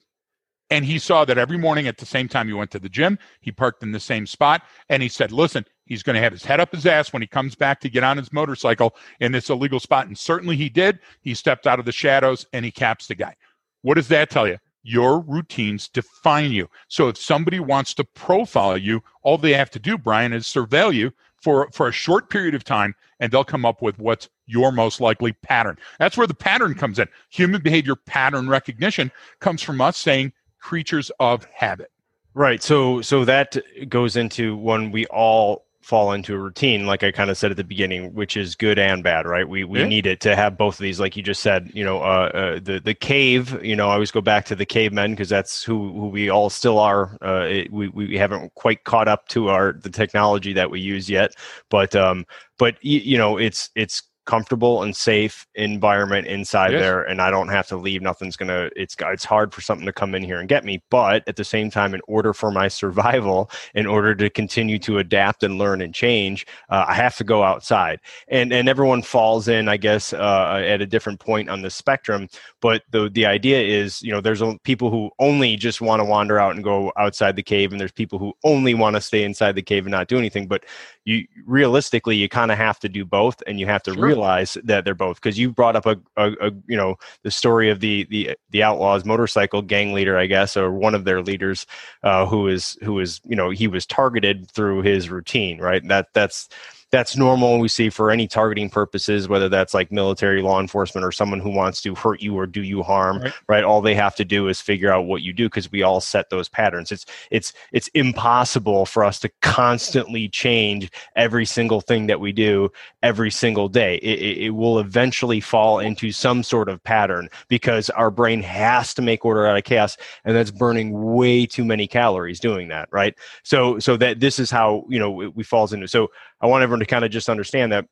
and 0.70 0.86
he 0.86 0.98
saw 0.98 1.24
that 1.24 1.38
every 1.38 1.58
morning 1.58 1.88
at 1.88 1.98
the 1.98 2.06
same 2.06 2.28
time 2.28 2.48
he 2.48 2.54
went 2.54 2.72
to 2.72 2.80
the 2.80 2.90
gym, 2.90 3.20
he 3.42 3.52
parked 3.52 3.84
in 3.84 3.92
the 3.92 4.00
same 4.00 4.26
spot, 4.26 4.64
and 4.90 5.04
he 5.04 5.10
said, 5.10 5.32
Listen, 5.32 5.66
he's 5.86 6.04
going 6.04 6.16
to 6.16 6.22
have 6.22 6.32
his 6.32 6.46
head 6.46 6.60
up 6.60 6.72
his 6.72 6.86
ass 6.86 7.14
when 7.14 7.22
he 7.22 7.28
comes 7.28 7.56
back 7.56 7.80
to 7.82 7.90
get 7.90 8.04
on 8.04 8.18
his 8.18 8.32
motorcycle 8.34 8.96
in 9.20 9.32
this 9.32 9.50
illegal 9.50 9.80
spot. 9.80 10.08
And 10.08 10.18
certainly 10.18 10.56
he 10.56 10.70
did. 10.70 11.00
He 11.22 11.34
stepped 11.34 11.68
out 11.68 11.80
of 11.80 11.86
the 11.86 11.92
shadows 11.92 12.46
and 12.54 12.64
he 12.64 12.72
caps 12.72 13.08
the 13.08 13.16
guy. 13.16 13.36
What 13.82 13.96
does 13.96 14.08
that 14.10 14.30
tell 14.30 14.48
you? 14.48 14.58
Your 14.84 15.22
routines 15.22 15.88
define 15.88 16.52
you. 16.52 16.70
So 16.90 17.08
if 17.08 17.18
somebody 17.18 17.60
wants 17.60 17.94
to 17.96 18.04
profile 18.04 18.78
you, 18.78 19.02
all 19.22 19.38
they 19.38 19.54
have 19.54 19.72
to 19.72 19.80
do, 19.80 19.98
Brian, 19.98 20.34
is 20.34 20.46
surveil 20.46 20.94
you 20.94 21.12
for, 21.42 21.70
for 21.72 21.88
a 21.88 21.92
short 21.92 22.30
period 22.30 22.56
of 22.56 22.64
time 22.64 22.96
and 23.20 23.32
they'll 23.32 23.44
come 23.44 23.66
up 23.66 23.82
with 23.82 23.98
what's 24.00 24.30
your 24.46 24.72
most 24.72 25.00
likely 25.00 25.32
pattern. 25.32 25.78
That's 26.00 26.18
where 26.18 26.28
the 26.28 26.34
pattern 26.34 26.76
comes 26.76 27.00
in. 27.00 27.08
Human 27.30 27.62
behavior 27.62 27.96
pattern 27.96 28.50
recognition 28.50 29.12
comes 29.40 29.62
from 29.62 29.80
us 29.80 29.98
saying 29.98 30.34
creatures 30.60 31.12
of 31.20 31.46
habit. 31.46 31.92
Right. 32.34 32.64
So 32.64 33.02
so 33.02 33.26
that 33.26 33.58
goes 33.90 34.16
into 34.16 34.58
when 34.58 34.92
we 34.92 35.06
all 35.08 35.66
fall 35.84 36.14
into 36.14 36.34
a 36.34 36.38
routine 36.38 36.86
like 36.86 37.04
i 37.04 37.12
kind 37.12 37.30
of 37.30 37.38
said 37.38 37.52
at 37.52 37.58
the 37.58 37.64
beginning 37.64 38.14
which 38.14 38.38
is 38.38 38.56
good 38.56 38.80
and 38.80 39.04
bad 39.04 39.26
right 39.26 39.50
we 39.50 39.64
we 39.64 39.80
yeah. 39.80 39.86
need 39.86 40.06
it 40.06 40.20
to 40.22 40.36
have 40.36 40.58
both 40.58 40.76
of 40.76 40.80
these 40.80 41.00
like 41.00 41.18
you 41.18 41.24
just 41.24 41.42
said 41.42 41.70
you 41.74 41.84
know 41.84 42.02
uh, 42.02 42.32
uh, 42.34 42.60
the 42.62 42.80
the 42.84 42.94
cave 42.94 43.62
you 43.64 43.76
know 43.76 43.90
i 43.90 43.94
always 43.94 44.12
go 44.12 44.22
back 44.22 44.46
to 44.46 44.56
the 44.56 44.66
cavemen 44.66 45.12
because 45.12 45.30
that's 45.30 45.64
who 45.64 45.92
who 45.94 46.08
we 46.08 46.30
all 46.30 46.50
still 46.50 46.80
are 46.80 47.18
uh, 47.22 47.46
it, 47.48 47.72
we 47.72 47.90
we 47.90 48.18
haven't 48.18 48.54
quite 48.56 48.84
caught 48.86 49.08
up 49.08 49.28
to 49.28 49.50
our 49.50 49.74
the 49.74 49.90
technology 49.90 50.54
that 50.54 50.70
we 50.70 50.80
use 50.80 51.10
yet 51.10 51.36
but 51.70 51.96
um 51.96 52.26
but 52.58 52.76
you 52.82 53.18
know 53.18 53.38
it's 53.38 53.70
it's 53.76 54.04
comfortable 54.26 54.84
and 54.84 54.96
safe 54.96 55.46
environment 55.56 56.28
inside 56.28 56.72
yes. 56.72 56.82
there 56.82 57.04
and 57.04 57.22
I 57.22 57.30
don't 57.30 57.50
have 57.50 57.68
to 57.68 57.78
leave 57.78 58.02
nothing's 58.02 58.38
going 58.38 58.48
to 58.48 58.70
it's 58.76 58.96
it's 59.00 59.26
hard 59.26 59.54
for 59.54 59.62
something 59.62 59.86
to 59.86 59.92
come 59.92 60.16
in 60.16 60.24
here 60.24 60.40
and 60.40 60.48
get 60.48 60.64
me 60.64 60.82
but 60.90 61.28
at 61.28 61.36
the 61.36 61.44
same 61.44 61.70
time 61.70 61.94
in 61.94 62.02
order 62.08 62.34
for 62.34 62.50
my 62.50 62.68
survival 62.70 63.52
in 63.76 63.86
order 63.86 64.16
to 64.16 64.30
continue 64.30 64.80
to 64.80 65.00
adapt 65.00 65.44
and 65.44 65.58
learn 65.58 65.82
and 65.82 65.94
change 65.94 66.48
uh, 66.70 66.86
I 66.88 66.94
have 66.94 67.18
to 67.18 67.24
go 67.24 67.44
outside 67.44 68.00
and 68.30 68.54
and 68.54 68.70
everyone 68.70 69.02
falls 69.02 69.48
in 69.48 69.68
I 69.68 69.78
guess 69.78 70.14
uh, 70.14 70.64
at 70.66 70.82
a 70.82 70.86
different 70.86 71.20
point 71.20 71.50
on 71.50 71.62
the 71.62 71.70
spectrum 71.70 72.30
but 72.62 72.84
the 72.92 73.10
the 73.10 73.26
idea 73.26 73.62
is 73.62 74.02
you 74.02 74.12
know 74.12 74.22
there's 74.22 74.42
people 74.64 74.90
who 74.90 75.12
only 75.20 75.58
just 75.58 75.82
want 75.82 76.00
to 76.00 76.06
wander 76.06 76.40
out 76.40 76.56
and 76.56 76.64
go 76.64 76.94
outside 76.98 77.36
the 77.36 77.44
cave 77.44 77.72
and 77.72 77.82
there's 77.82 77.92
people 77.92 78.20
who 78.20 78.34
only 78.46 78.74
want 78.74 78.96
to 78.96 79.02
stay 79.02 79.24
inside 79.24 79.56
the 79.56 79.62
cave 79.62 79.86
and 79.86 79.92
not 79.92 80.08
do 80.08 80.18
anything 80.18 80.48
but 80.48 80.64
you 81.06 81.28
realistically 81.46 82.16
you 82.16 82.30
kind 82.30 82.52
of 82.52 82.58
have 82.58 82.80
to 82.80 82.88
do 82.88 83.04
both 83.04 83.42
and 83.46 83.60
you 83.60 83.66
have 83.66 83.84
to 83.84 83.94
sure. 83.94 84.06
realize 84.06 84.58
that 84.64 84.86
they're 84.86 84.96
both 84.96 85.18
because 85.18 85.38
you 85.38 85.52
brought 85.52 85.76
up 85.76 85.86
a, 85.86 85.98
a, 86.16 86.32
a, 86.40 86.52
you 86.68 86.78
know 86.78 86.96
the 87.24 87.32
story 87.32 87.70
of 87.70 87.80
the 87.80 88.06
the 88.10 88.38
the 88.52 88.64
outlaws 88.64 89.04
motorcycle 89.04 89.62
gang 89.62 89.94
leader 89.94 90.18
i 90.18 90.26
guess 90.26 90.56
or 90.56 90.72
one 90.72 90.96
of 90.96 91.04
their 91.04 91.22
leaders 91.22 91.66
uh, 92.04 92.26
who 92.26 92.48
is 92.48 92.78
who 92.84 93.00
is 93.00 93.20
you 93.26 93.36
know 93.36 93.50
he 93.50 93.68
was 93.68 93.86
targeted 93.86 94.50
through 94.52 94.82
his 94.82 95.10
routine 95.10 95.60
right 95.60 95.86
that 95.88 96.08
that's 96.14 96.48
that's 96.94 97.18
normal 97.18 97.58
we 97.58 97.68
see 97.68 97.90
for 97.90 98.12
any 98.12 98.28
targeting 98.28 98.70
purposes 98.70 99.28
whether 99.28 99.50
that's 99.50 99.74
like 99.74 99.92
military 99.92 100.44
law 100.44 100.60
enforcement 100.60 101.04
or 101.04 101.12
someone 101.12 101.40
who 101.40 101.50
wants 101.50 101.82
to 101.82 101.96
hurt 101.96 102.22
you 102.22 102.38
or 102.38 102.46
do 102.46 102.62
you 102.62 102.84
harm 102.84 103.20
right, 103.24 103.34
right? 103.48 103.64
all 103.64 103.82
they 103.82 103.96
have 103.96 104.16
to 104.16 104.24
do 104.24 104.48
is 104.48 104.62
figure 104.62 104.92
out 104.92 105.06
what 105.06 105.24
you 105.24 105.34
do 105.34 105.48
because 105.48 105.72
we 105.72 105.82
all 105.82 106.00
set 106.00 106.30
those 106.30 106.48
patterns. 106.48 106.92
It's 106.92 107.06
it's 107.32 107.52
it's 107.72 107.88
impossible 107.90 108.86
for 108.86 109.04
us 109.04 109.20
to 109.22 109.30
constantly 109.42 110.30
change 110.30 110.92
every 111.16 111.46
single 111.46 111.82
thing 111.82 112.06
that 112.08 112.20
we 112.20 112.32
do 112.32 112.72
every 113.02 113.32
single 113.32 113.68
day. 113.68 113.96
It, 113.96 114.20
it, 114.20 114.38
it 114.46 114.50
will 114.52 114.80
eventually 114.80 115.42
fall 115.42 115.80
into 115.80 116.12
some 116.12 116.44
sort 116.44 116.70
of 116.70 116.84
pattern 116.84 117.28
because 117.48 117.90
our 117.90 118.12
brain 118.12 118.44
has 118.44 118.94
to 118.94 119.02
make 119.02 119.26
order 119.26 119.48
out 119.48 119.58
of 119.58 119.64
chaos 119.64 119.98
and 120.26 120.36
that's 120.36 120.52
burning 120.52 121.14
way 121.16 121.48
too 121.48 121.66
many 121.66 121.88
calories 121.88 122.40
doing 122.40 122.68
that 122.68 122.88
right? 122.92 123.16
So 123.42 123.80
so 123.80 123.98
that 123.98 124.20
this 124.20 124.38
is 124.38 124.52
how 124.52 124.86
you 124.88 125.00
know 125.00 125.10
we, 125.10 125.28
we 125.30 125.44
falls 125.44 125.74
into 125.74 125.88
so 125.88 126.12
I 126.44 126.46
want 126.46 126.62
everyone 126.62 126.82
to 126.82 126.86
kind 126.86 127.06
of 127.06 127.10
just 127.10 127.30
understand 127.30 127.72
that 127.72 127.86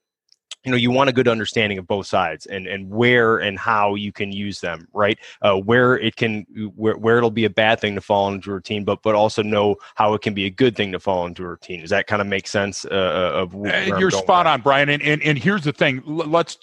you 0.65 0.71
know 0.71 0.77
you 0.77 0.91
want 0.91 1.09
a 1.09 1.13
good 1.13 1.27
understanding 1.27 1.77
of 1.77 1.87
both 1.87 2.05
sides 2.05 2.45
and 2.45 2.67
and 2.67 2.89
where 2.89 3.37
and 3.37 3.57
how 3.57 3.95
you 3.95 4.11
can 4.11 4.31
use 4.31 4.59
them 4.59 4.87
right 4.93 5.17
uh, 5.41 5.55
where 5.55 5.97
it 5.97 6.17
can 6.17 6.45
where, 6.75 6.97
where 6.97 7.17
it'll 7.17 7.31
be 7.31 7.45
a 7.45 7.49
bad 7.49 7.79
thing 7.79 7.95
to 7.95 8.01
fall 8.01 8.31
into 8.31 8.51
a 8.51 8.53
routine 8.55 8.83
but 8.83 9.01
but 9.01 9.15
also 9.15 9.41
know 9.41 9.75
how 9.95 10.13
it 10.13 10.21
can 10.21 10.33
be 10.33 10.45
a 10.45 10.49
good 10.49 10.75
thing 10.75 10.91
to 10.91 10.99
fall 10.99 11.25
into 11.25 11.43
a 11.43 11.47
routine 11.47 11.79
does 11.79 11.89
that 11.89 12.05
kind 12.05 12.21
of 12.21 12.27
make 12.27 12.45
sense 12.45 12.85
uh, 12.85 12.89
uh 12.89 13.41
of 13.41 13.55
uh, 13.55 13.97
you're 13.97 14.11
spot 14.11 14.45
on 14.45 14.61
brian 14.61 14.89
and, 14.89 15.01
and 15.01 15.21
and 15.23 15.39
here's 15.39 15.63
the 15.63 15.73
thing 15.73 16.03
let's 16.05 16.57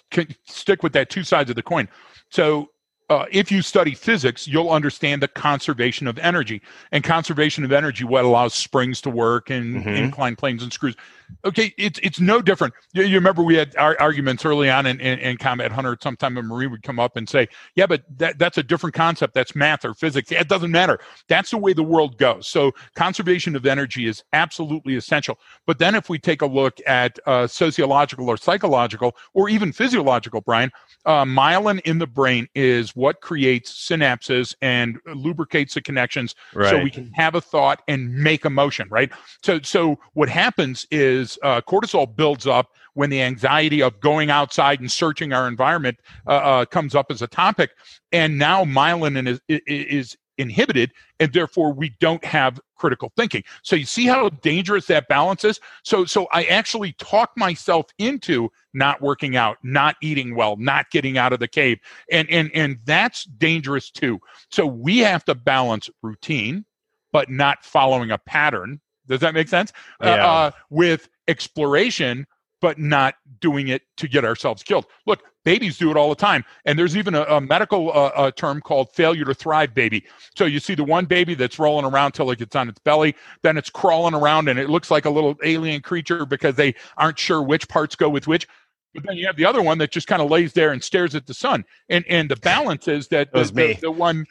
stick 0.44 0.82
with 0.82 0.92
that 0.92 1.10
two 1.10 1.24
sides 1.24 1.50
of 1.50 1.56
the 1.56 1.62
coin 1.62 1.88
so 2.30 2.68
uh, 3.10 3.24
if 3.32 3.50
you 3.50 3.62
study 3.62 3.94
physics, 3.94 4.46
you'll 4.46 4.68
understand 4.68 5.22
the 5.22 5.28
conservation 5.28 6.06
of 6.06 6.18
energy. 6.18 6.60
And 6.92 7.02
conservation 7.02 7.64
of 7.64 7.72
energy, 7.72 8.04
what 8.04 8.24
allows 8.24 8.52
springs 8.52 9.00
to 9.00 9.08
work 9.08 9.48
and 9.48 9.76
mm-hmm. 9.76 9.88
inclined 9.88 10.36
planes 10.36 10.62
and 10.62 10.70
screws. 10.70 10.94
Okay, 11.44 11.72
it's 11.78 11.98
it's 12.02 12.20
no 12.20 12.42
different. 12.42 12.74
You, 12.92 13.04
you 13.04 13.14
remember 13.14 13.42
we 13.42 13.56
had 13.56 13.76
our 13.76 13.96
arguments 14.00 14.44
early 14.44 14.70
on 14.70 14.86
in, 14.86 15.00
in, 15.00 15.18
in 15.18 15.36
Combat 15.36 15.70
Hunter. 15.70 15.96
Sometime 16.02 16.36
a 16.36 16.42
Marine 16.42 16.70
would 16.70 16.82
come 16.82 16.98
up 16.98 17.16
and 17.16 17.28
say, 17.28 17.48
"Yeah, 17.74 17.86
but 17.86 18.02
that, 18.18 18.38
that's 18.38 18.58
a 18.58 18.62
different 18.62 18.94
concept. 18.94 19.34
That's 19.34 19.54
math 19.54 19.84
or 19.84 19.94
physics. 19.94 20.32
It 20.32 20.48
doesn't 20.48 20.70
matter. 20.70 20.98
That's 21.28 21.50
the 21.50 21.58
way 21.58 21.72
the 21.72 21.82
world 21.82 22.18
goes." 22.18 22.48
So 22.48 22.72
conservation 22.94 23.56
of 23.56 23.66
energy 23.66 24.06
is 24.06 24.22
absolutely 24.32 24.96
essential. 24.96 25.38
But 25.66 25.78
then, 25.78 25.94
if 25.94 26.08
we 26.08 26.18
take 26.18 26.42
a 26.42 26.46
look 26.46 26.78
at 26.86 27.18
uh, 27.26 27.46
sociological 27.46 28.28
or 28.28 28.36
psychological 28.36 29.16
or 29.34 29.48
even 29.48 29.72
physiological, 29.72 30.40
Brian, 30.40 30.72
uh, 31.06 31.24
myelin 31.24 31.80
in 31.80 31.98
the 31.98 32.06
brain 32.06 32.48
is 32.54 32.94
what 32.96 33.20
creates 33.20 33.72
synapses 33.88 34.54
and 34.60 34.98
lubricates 35.06 35.74
the 35.74 35.80
connections 35.80 36.34
right. 36.54 36.70
so 36.70 36.82
we 36.82 36.90
can 36.90 37.10
have 37.12 37.34
a 37.34 37.40
thought 37.40 37.82
and 37.88 38.12
make 38.12 38.44
a 38.44 38.50
motion 38.50 38.86
right 38.90 39.10
so 39.42 39.58
so 39.62 39.98
what 40.12 40.28
happens 40.28 40.86
is 40.90 41.17
uh, 41.42 41.60
cortisol 41.62 42.14
builds 42.14 42.46
up 42.46 42.72
when 42.94 43.10
the 43.10 43.22
anxiety 43.22 43.82
of 43.82 44.00
going 44.00 44.30
outside 44.30 44.80
and 44.80 44.90
searching 44.90 45.32
our 45.32 45.46
environment 45.48 45.98
uh, 46.26 46.30
uh 46.30 46.64
comes 46.64 46.94
up 46.94 47.10
as 47.10 47.22
a 47.22 47.26
topic. 47.26 47.70
And 48.12 48.38
now 48.38 48.64
myelin 48.64 49.26
is, 49.26 49.40
is 49.48 50.16
inhibited 50.38 50.92
and 51.20 51.32
therefore 51.32 51.72
we 51.72 51.94
don't 52.00 52.24
have 52.24 52.60
critical 52.76 53.12
thinking. 53.16 53.42
So 53.62 53.74
you 53.74 53.84
see 53.84 54.06
how 54.06 54.28
dangerous 54.28 54.86
that 54.86 55.08
balance 55.08 55.44
is? 55.44 55.60
So 55.82 56.04
so 56.04 56.28
i 56.32 56.44
actually 56.44 56.92
talk 56.94 57.32
myself 57.36 57.86
into 57.98 58.48
not 58.72 59.02
working 59.02 59.36
out 59.36 59.58
not 59.62 59.96
eating 60.00 60.34
well 60.34 60.56
not 60.56 60.90
getting 60.90 61.18
out 61.18 61.32
of 61.32 61.40
the 61.40 61.48
cave. 61.48 61.78
And 62.10 62.30
and 62.30 62.50
and 62.54 62.78
that's 62.84 63.24
dangerous 63.24 63.90
too. 63.90 64.20
So 64.50 64.64
we 64.64 64.98
have 64.98 65.24
to 65.24 65.34
balance 65.34 65.90
routine 66.02 66.64
but 67.12 67.30
not 67.30 67.64
following 67.64 68.10
a 68.10 68.18
pattern 68.18 68.80
does 69.08 69.20
that 69.20 69.34
make 69.34 69.48
sense 69.48 69.72
yeah. 70.02 70.14
uh, 70.14 70.28
uh, 70.28 70.50
with 70.70 71.08
exploration 71.26 72.26
but 72.60 72.78
not 72.78 73.14
doing 73.40 73.68
it 73.68 73.82
to 73.96 74.08
get 74.08 74.24
ourselves 74.24 74.62
killed. 74.62 74.86
Look, 75.06 75.22
babies 75.44 75.78
do 75.78 75.90
it 75.90 75.96
all 75.96 76.08
the 76.08 76.16
time. 76.16 76.44
And 76.64 76.78
there's 76.78 76.96
even 76.96 77.14
a, 77.14 77.22
a 77.22 77.40
medical 77.40 77.96
uh, 77.96 78.10
a 78.16 78.32
term 78.32 78.60
called 78.60 78.92
failure 78.92 79.24
to 79.24 79.34
thrive 79.34 79.74
baby. 79.74 80.04
So 80.36 80.44
you 80.44 80.60
see 80.60 80.74
the 80.74 80.84
one 80.84 81.04
baby 81.04 81.34
that's 81.34 81.58
rolling 81.58 81.84
around 81.84 82.12
till 82.12 82.30
it 82.30 82.38
gets 82.38 82.56
on 82.56 82.68
its 82.68 82.78
belly, 82.80 83.14
then 83.42 83.56
it's 83.56 83.70
crawling 83.70 84.14
around 84.14 84.48
and 84.48 84.58
it 84.58 84.68
looks 84.68 84.90
like 84.90 85.04
a 85.04 85.10
little 85.10 85.36
alien 85.44 85.80
creature 85.82 86.26
because 86.26 86.56
they 86.56 86.74
aren't 86.96 87.18
sure 87.18 87.42
which 87.42 87.68
parts 87.68 87.94
go 87.94 88.08
with 88.08 88.26
which. 88.26 88.46
But 88.94 89.04
then 89.04 89.16
you 89.16 89.26
have 89.26 89.36
the 89.36 89.44
other 89.44 89.62
one 89.62 89.78
that 89.78 89.90
just 89.90 90.06
kind 90.06 90.22
of 90.22 90.30
lays 90.30 90.54
there 90.54 90.72
and 90.72 90.82
stares 90.82 91.14
at 91.14 91.26
the 91.26 91.34
sun. 91.34 91.64
And 91.88 92.04
and 92.08 92.30
the 92.30 92.36
balance 92.36 92.88
is 92.88 93.08
that 93.08 93.32
the, 93.32 93.44
the, 93.44 93.74
the, 93.82 93.90
one 93.90 94.26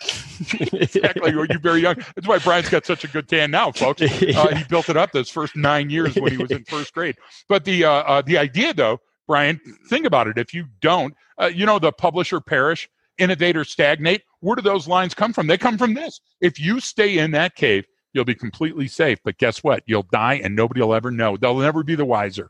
exactly 0.60 1.32
you're 1.32 1.48
very 1.60 1.82
young. 1.82 1.96
That's 2.16 2.28
why 2.28 2.40
Brian's 2.40 2.70
got 2.70 2.86
such 2.86 3.04
a 3.04 3.08
good 3.08 3.28
tan 3.28 3.52
now, 3.52 3.72
folks. 3.72 4.02
Uh, 4.02 4.56
he 4.56 4.64
built 4.66 4.90
it 4.90 4.98
up 4.98 5.12
those 5.12 5.30
first 5.30 5.56
nine 5.56 5.90
years 5.90 6.16
when 6.16 6.32
he 6.32 6.38
was 6.38 6.52
in 6.52 6.64
first 6.66 6.94
grade. 6.94 7.18
But 7.48 7.66
the 7.66 7.86
uh, 7.86 7.92
uh, 7.92 8.22
the 8.22 8.38
idea 8.38 8.74
though, 8.74 9.00
Brian, 9.28 9.60
think 9.90 10.06
about 10.06 10.28
it. 10.28 10.38
If 10.38 10.54
you 10.54 10.66
don't, 10.82 11.14
uh, 11.40 11.48
you 11.48 11.66
know, 11.66 11.80
the 11.80 11.92
publisher 11.92 12.42
perish, 12.42 12.90
innovators 13.18 13.70
stagnate. 13.70 14.24
Where 14.40 14.56
do 14.56 14.62
those 14.62 14.88
lines 14.88 15.14
come 15.14 15.34
from? 15.34 15.48
They 15.48 15.58
come 15.58 15.78
from 15.78 15.94
this. 15.94 16.20
If 16.42 16.60
you 16.60 16.80
stay 16.80 17.18
in 17.18 17.32
that 17.32 17.56
cave, 17.56 17.86
you'll 18.14 18.26
be 18.26 18.36
completely 18.36 18.88
safe. 18.88 19.20
But 19.24 19.38
guess 19.38 19.64
what? 19.64 19.84
You'll 19.86 20.08
die, 20.12 20.42
and 20.44 20.56
nobody 20.56 20.82
will 20.82 20.94
ever 20.94 21.12
know. 21.12 21.38
They'll 21.38 21.58
never 21.58 21.84
be 21.84 21.96
the 21.96 22.06
wiser. 22.06 22.50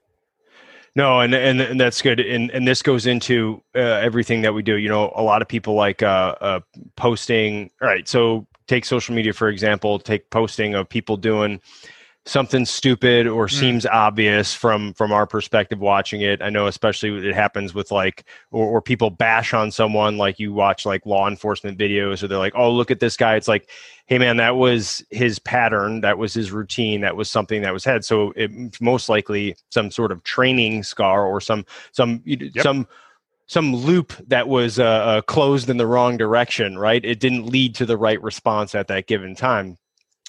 No, 0.98 1.20
and, 1.20 1.36
and 1.36 1.62
and 1.62 1.80
that's 1.80 2.02
good. 2.02 2.20
And 2.20 2.50
and 2.50 2.68
this 2.68 2.82
goes 2.82 3.06
into 3.06 3.62
uh, 3.76 3.80
everything 3.80 4.42
that 4.42 4.56
we 4.56 4.64
do. 4.64 4.78
You 4.78 4.90
know, 4.90 5.14
a 5.16 5.22
lot 5.22 5.44
of 5.44 5.48
people 5.48 5.76
like 5.76 6.02
uh, 6.02 6.34
uh, 6.42 6.60
posting. 6.96 7.70
All 7.84 7.88
right, 7.88 8.08
so 8.08 8.48
take 8.66 8.84
social 8.84 9.14
media 9.14 9.32
for 9.32 9.48
example. 9.48 10.00
Take 10.00 10.28
posting 10.32 10.74
of 10.74 10.90
people 10.90 11.16
doing 11.16 11.62
something 12.28 12.66
stupid 12.66 13.26
or 13.26 13.48
mm. 13.48 13.52
seems 13.52 13.86
obvious 13.86 14.54
from 14.54 14.94
from 14.94 15.12
our 15.12 15.26
perspective 15.26 15.80
watching 15.80 16.22
it. 16.22 16.42
I 16.42 16.50
know 16.50 16.68
especially 16.68 17.28
it 17.28 17.34
happens 17.34 17.74
with 17.74 17.90
like 17.92 18.26
or, 18.52 18.66
or, 18.68 18.82
people 18.82 19.10
bash 19.10 19.54
on 19.54 19.72
someone 19.72 20.18
like 20.18 20.38
you 20.40 20.54
watch 20.54 20.86
like 20.86 21.06
law 21.06 21.28
enforcement 21.28 21.80
videos 21.80 22.22
or 22.22 22.28
they're 22.28 22.38
like 22.38 22.56
oh 22.56 22.72
look 22.72 22.92
at 22.92 23.00
this 23.00 23.18
guy. 23.18 23.36
It's 23.36 23.48
like 23.48 23.70
hey 24.08 24.18
man 24.18 24.38
that 24.38 24.58
was 24.58 25.04
his 25.10 25.40
pattern. 25.40 26.02
That 26.02 26.18
was 26.18 26.34
his 26.34 26.52
routine. 26.52 27.02
That 27.02 27.16
was 27.16 27.30
something 27.30 27.62
that 27.62 27.74
was 27.74 27.86
had. 27.86 28.04
So 28.04 28.34
it 28.36 28.52
most 28.82 29.10
likely 29.10 29.56
some 29.72 29.90
sort 29.90 30.12
of 30.12 30.24
training 30.24 30.84
scar 30.84 31.26
or 31.26 31.40
some 31.40 31.66
some 31.94 32.22
yep. 32.26 32.52
some 32.62 32.88
some 33.50 33.74
loop 33.74 34.12
that 34.28 34.50
was 34.50 34.78
uh, 34.78 34.84
uh, 34.84 35.22
closed 35.22 35.70
in 35.70 35.78
the 35.78 35.88
wrong 35.88 36.18
direction 36.18 36.78
right? 36.78 37.04
It 37.04 37.22
didn't 37.22 37.46
lead 37.46 37.76
to 37.76 37.86
the 37.86 37.98
right 37.98 38.22
response 38.22 38.76
at 38.76 38.88
that 38.90 39.08
given 39.08 39.36
time 39.36 39.78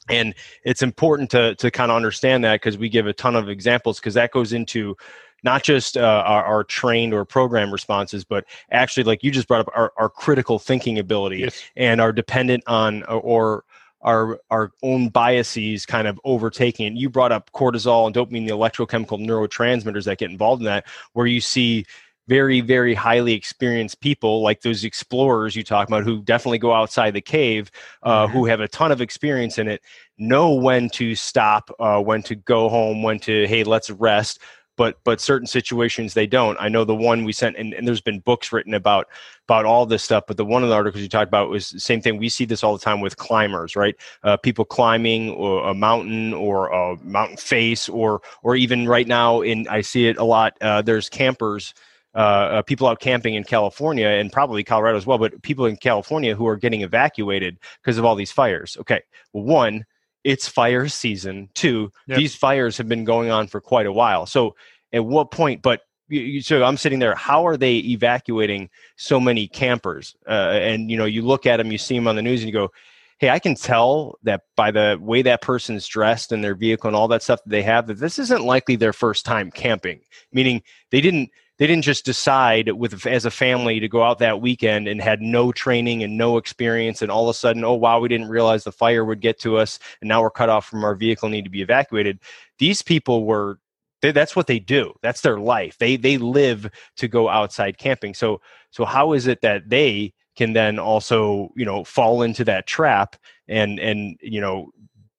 and 0.09 0.35
it's 0.65 0.83
important 0.83 1.31
to 1.31 1.55
to 1.57 1.71
kind 1.71 1.91
of 1.91 1.97
understand 1.97 2.45
that 2.45 2.57
because 2.57 2.79
we 2.79 2.89
give 2.89 3.07
a 3.07 3.13
ton 3.13 3.37
of 3.37 3.49
examples 3.49 3.99
because 4.01 4.15
that 4.15 4.33
goes 4.33 4.53
into 4.53 4.97
not 5.45 5.63
just 5.63 5.97
uh, 5.97 6.23
our, 6.27 6.45
our, 6.45 6.65
trained 6.65 7.15
or 7.15 7.25
program 7.25 7.71
responses, 7.73 8.25
but 8.25 8.45
actually, 8.73 9.05
like 9.05 9.23
you 9.23 9.31
just 9.31 9.47
brought 9.47 9.61
up, 9.61 9.71
our, 9.75 9.93
our 9.97 10.09
critical 10.09 10.59
thinking 10.59 10.99
ability 10.99 11.39
yes. 11.39 11.63
and 11.77 12.01
our 12.01 12.13
dependent 12.13 12.65
on 12.67 13.05
or 13.05 13.65
our 14.03 14.41
our 14.51 14.73
own 14.83 15.09
biases 15.09 15.87
kind 15.87 16.09
of 16.09 16.21
overtaking. 16.25 16.87
And 16.87 16.99
you 16.99 17.09
brought 17.09 17.33
up 17.33 17.51
cortisol 17.53 18.07
and 18.07 18.15
dopamine, 18.15 18.47
the 18.47 18.55
electrochemical 18.55 19.25
neurotransmitters 19.25 20.05
that 20.05 20.19
get 20.19 20.31
involved 20.31 20.63
in 20.63 20.67
that, 20.67 20.87
where 21.13 21.27
you 21.27 21.41
see 21.41 21.87
very 22.29 22.61
very 22.61 22.95
highly 22.95 23.33
experienced 23.33 24.01
people 24.01 24.43
like 24.43 24.61
those 24.61 24.85
explorers 24.85 25.57
you 25.57 25.65
talk 25.65 25.89
about 25.89 26.05
who 26.05 26.23
definitely 26.23 26.59
go 26.59 26.73
outside 26.73 27.15
the 27.15 27.21
cave 27.21 27.71
uh, 28.05 28.27
mm-hmm. 28.27 28.33
who 28.33 28.45
have 28.45 28.61
a 28.61 28.69
ton 28.69 28.93
of 28.93 29.01
experience 29.01 29.59
in 29.59 29.67
it 29.67 29.83
know 30.19 30.53
when 30.53 30.91
to 30.91 31.15
stop 31.15 31.71
uh, 31.79 32.01
when 32.01 32.23
to 32.23 32.35
go 32.35 32.69
home 32.69 33.03
when 33.03 33.19
to 33.21 33.47
hey 33.47 33.65
let's 33.65 33.91
rest. 33.91 34.41
But 34.77 34.99
but 35.03 35.21
certain 35.21 35.49
situations 35.49 36.15
they 36.15 36.29
don't. 36.29 36.57
I 36.61 36.69
know 36.69 36.85
the 36.85 36.95
one 36.95 37.25
we 37.25 37.33
sent 37.33 37.57
and, 37.57 37.75
and 37.75 37.85
there's 37.87 38.01
been 38.01 38.21
books 38.21 38.53
written 38.53 38.75
about 38.75 39.09
about 39.49 39.65
all 39.65 39.87
this 39.87 40.05
stuff 40.05 40.25
but 40.29 40.37
the 40.37 40.45
one 40.45 40.63
of 40.63 40.69
the 40.69 40.75
articles 40.77 41.03
you 41.03 41.09
talked 41.09 41.27
about 41.27 41.51
was 41.51 41.71
the 41.71 41.81
same 41.81 42.01
thing. 42.01 42.17
We 42.17 42.29
see 42.29 42.45
this 42.45 42.63
all 42.63 42.75
the 42.75 42.85
time 42.85 43.01
with 43.01 43.17
climbers 43.17 43.75
right? 43.75 43.97
Uh, 44.23 44.37
people 44.37 44.65
climbing 44.65 45.31
a 45.65 45.75
mountain 45.75 46.33
or 46.33 46.69
a 46.69 46.97
mountain 47.03 47.39
face 47.39 47.89
or 47.89 48.21
or 48.45 48.55
even 48.55 48.87
right 48.87 49.09
now 49.09 49.41
in 49.41 49.67
i 49.69 49.81
see 49.81 50.07
it 50.07 50.17
a 50.17 50.25
lot 50.25 50.57
uh, 50.61 50.81
there's 50.81 51.09
campers 51.09 51.75
uh, 52.15 52.19
uh, 52.19 52.63
people 52.63 52.87
out 52.87 53.01
camping 53.01 53.35
in 53.35 53.45
California 53.45 54.09
and 54.09 54.33
probably 54.33 54.65
Colorado 54.65 54.97
as 54.97 55.07
well, 55.07 55.19
but 55.19 55.41
people 55.43 55.67
in 55.67 55.77
California 55.77 56.35
who 56.35 56.47
are 56.47 56.57
getting 56.57 56.81
evacuated 56.81 57.59
because 57.83 57.99
of 57.99 58.05
all 58.05 58.15
these 58.15 58.33
fires. 58.33 58.77
Okay, 58.81 59.03
well, 59.33 59.45
one, 59.45 59.85
it's 60.25 60.49
fire 60.49 60.89
season. 60.89 61.49
Two, 61.55 61.93
yep. 62.07 62.19
these 62.19 62.35
fires 62.35 62.77
have 62.79 62.89
been 62.89 63.05
going 63.05 63.31
on 63.31 63.47
for 63.47 63.61
quite 63.61 63.87
a 63.87 63.93
while. 63.93 64.27
So, 64.27 64.57
at 64.93 65.05
what 65.05 65.31
point? 65.31 65.63
But 65.63 65.83
you, 66.09 66.41
so 66.41 66.65
I'm 66.65 66.77
sitting 66.77 66.99
there. 66.99 67.15
How 67.15 67.47
are 67.47 67.57
they 67.57 67.77
evacuating 67.77 68.71
so 68.97 69.21
many 69.21 69.47
campers? 69.47 70.17
Uh, 70.27 70.51
and 70.53 70.91
you 70.91 70.97
know, 70.97 71.05
you 71.05 71.23
look 71.23 71.47
at 71.47 71.59
them, 71.59 71.71
you 71.71 71.79
see 71.79 71.95
them 71.95 72.09
on 72.09 72.17
the 72.17 72.23
news, 72.23 72.41
and 72.41 72.49
you 72.49 72.53
go, 72.53 72.71
"Hey, 73.19 73.31
I 73.31 73.39
can 73.39 73.55
tell 73.55 74.19
that 74.23 74.43
by 74.57 74.71
the 74.71 74.99
way 75.01 75.23
that 75.23 75.43
person's 75.43 75.87
dressed 75.87 76.33
and 76.33 76.43
their 76.43 76.55
vehicle 76.55 76.89
and 76.89 76.97
all 76.97 77.09
that 77.09 77.23
stuff 77.23 77.43
that 77.45 77.51
they 77.51 77.63
have 77.63 77.87
that 77.87 77.99
this 77.99 78.19
isn't 78.19 78.45
likely 78.45 78.77
their 78.77 78.95
first 78.95 79.27
time 79.27 79.51
camping. 79.51 80.01
Meaning 80.33 80.63
they 80.91 81.01
didn't." 81.01 81.31
They 81.59 81.67
didn't 81.67 81.85
just 81.85 82.05
decide 82.05 82.71
with 82.73 83.07
as 83.07 83.25
a 83.25 83.31
family 83.31 83.81
to 83.81 83.89
go 83.89 84.03
out 84.03 84.21
that 84.21 84.41
weekend 84.41 84.89
and 84.89 85.01
had 85.01 85.21
no 85.21 85.53
training 85.53 86.03
and 86.03 86.17
no 86.17 86.37
experience 86.37 87.03
and 87.03 87.11
all 87.11 87.29
of 87.29 87.35
a 87.35 87.39
sudden 87.39 87.65
oh 87.65 87.75
wow 87.75 88.01
we 88.01 88.09
didn't 88.09 88.29
realize 88.29 88.65
the 88.65 88.73
fire 88.73 89.05
would 89.05 89.21
get 89.21 89.39
to 89.41 89.57
us 89.57 89.79
and 90.01 90.09
now 90.09 90.23
we're 90.23 90.31
cut 90.31 90.49
off 90.49 90.67
from 90.67 90.85
our 90.85 90.95
vehicle 90.95 91.29
need 91.29 91.45
to 91.45 91.51
be 91.51 91.63
evacuated. 91.63 92.19
These 92.59 92.83
people 92.83 93.25
were 93.25 93.59
they, 94.01 94.13
that's 94.13 94.37
what 94.37 94.47
they 94.47 94.61
do. 94.61 94.95
That's 95.03 95.23
their 95.23 95.41
life. 95.41 95.79
They 95.79 95.97
they 95.97 96.19
live 96.19 96.71
to 96.97 97.09
go 97.09 97.29
outside 97.29 97.79
camping. 97.79 98.15
So 98.15 98.41
so 98.71 98.85
how 98.85 99.13
is 99.13 99.27
it 99.27 99.41
that 99.43 99.69
they 99.69 100.15
can 100.37 100.53
then 100.53 100.79
also 100.79 101.51
you 101.57 101.65
know 101.65 101.85
fall 101.85 102.23
into 102.23 102.45
that 102.45 102.67
trap 102.67 103.17
and 103.49 103.79
and 103.81 104.17
you 104.23 104.41
know 104.41 104.71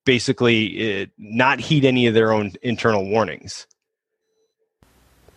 basically 0.05 1.03
uh, 1.03 1.05
not 1.17 1.59
heed 1.59 1.85
any 1.85 2.07
of 2.07 2.13
their 2.13 2.31
own 2.31 2.53
internal 2.61 3.07
warnings 3.07 3.67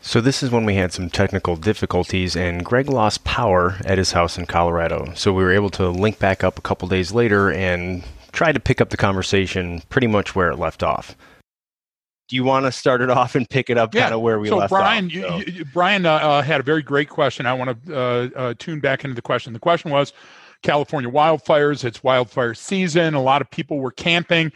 so 0.03 0.21
this 0.21 0.43
is 0.43 0.51
when 0.51 0.65
we 0.65 0.75
had 0.75 0.93
some 0.93 1.09
technical 1.09 1.57
difficulties 1.57 2.37
and 2.37 2.65
Greg 2.65 2.89
lost 2.89 3.23
power 3.23 3.79
at 3.85 3.99
his 3.99 4.13
house 4.13 4.37
in 4.37 4.47
Colorado. 4.47 5.13
So 5.15 5.33
we 5.33 5.45
were 5.45 5.53
able 5.53 5.71
to 5.71 5.89
link 5.89 6.19
back 6.19 6.43
up 6.43 6.59
a 6.59 6.63
couple 6.63 6.89
days 6.89 7.13
later 7.13 7.51
and 7.51 8.03
try 8.33 8.51
to 8.51 8.59
pick 8.59 8.81
up 8.81 8.91
the 8.91 8.97
conversation 8.97 9.81
pretty 9.89 10.09
much 10.09 10.35
where 10.35 10.51
it 10.51 10.59
left 10.59 10.83
off. 10.83 11.17
Do 12.29 12.37
you 12.37 12.45
want 12.45 12.67
to 12.67 12.73
start 12.73 13.01
it 13.01 13.11
off 13.11 13.35
and 13.35 13.49
pick 13.49 13.71
it 13.71 13.79
up 13.79 13.95
yeah. 13.95 14.03
kind 14.03 14.15
of 14.15 14.21
where 14.23 14.41
we 14.41 14.49
so 14.49 14.57
left 14.57 14.71
Brian, 14.71 15.07
off? 15.07 15.13
So. 15.13 15.37
You, 15.37 15.45
you, 15.53 15.65
Brian 15.67 16.05
uh, 16.05 16.15
uh, 16.15 16.43
had 16.43 16.61
a 16.61 16.65
very 16.65 16.83
great 16.83 17.09
question. 17.09 17.47
I 17.47 17.53
want 17.53 17.87
to 17.87 17.97
uh, 17.97 18.29
uh, 18.35 18.55
tune 18.59 18.81
back 18.81 19.05
into 19.05 19.15
the 19.15 19.23
question. 19.23 19.53
The 19.53 19.59
question 19.61 19.91
was 19.91 20.13
California 20.63 21.11
wildfires. 21.11 21.85
It's 21.85 22.03
wildfire 22.03 22.55
season. 22.55 23.15
A 23.15 23.23
lot 23.23 23.43
of 23.43 23.51
people 23.51 23.79
were 23.79 23.91
camping, 23.91 24.51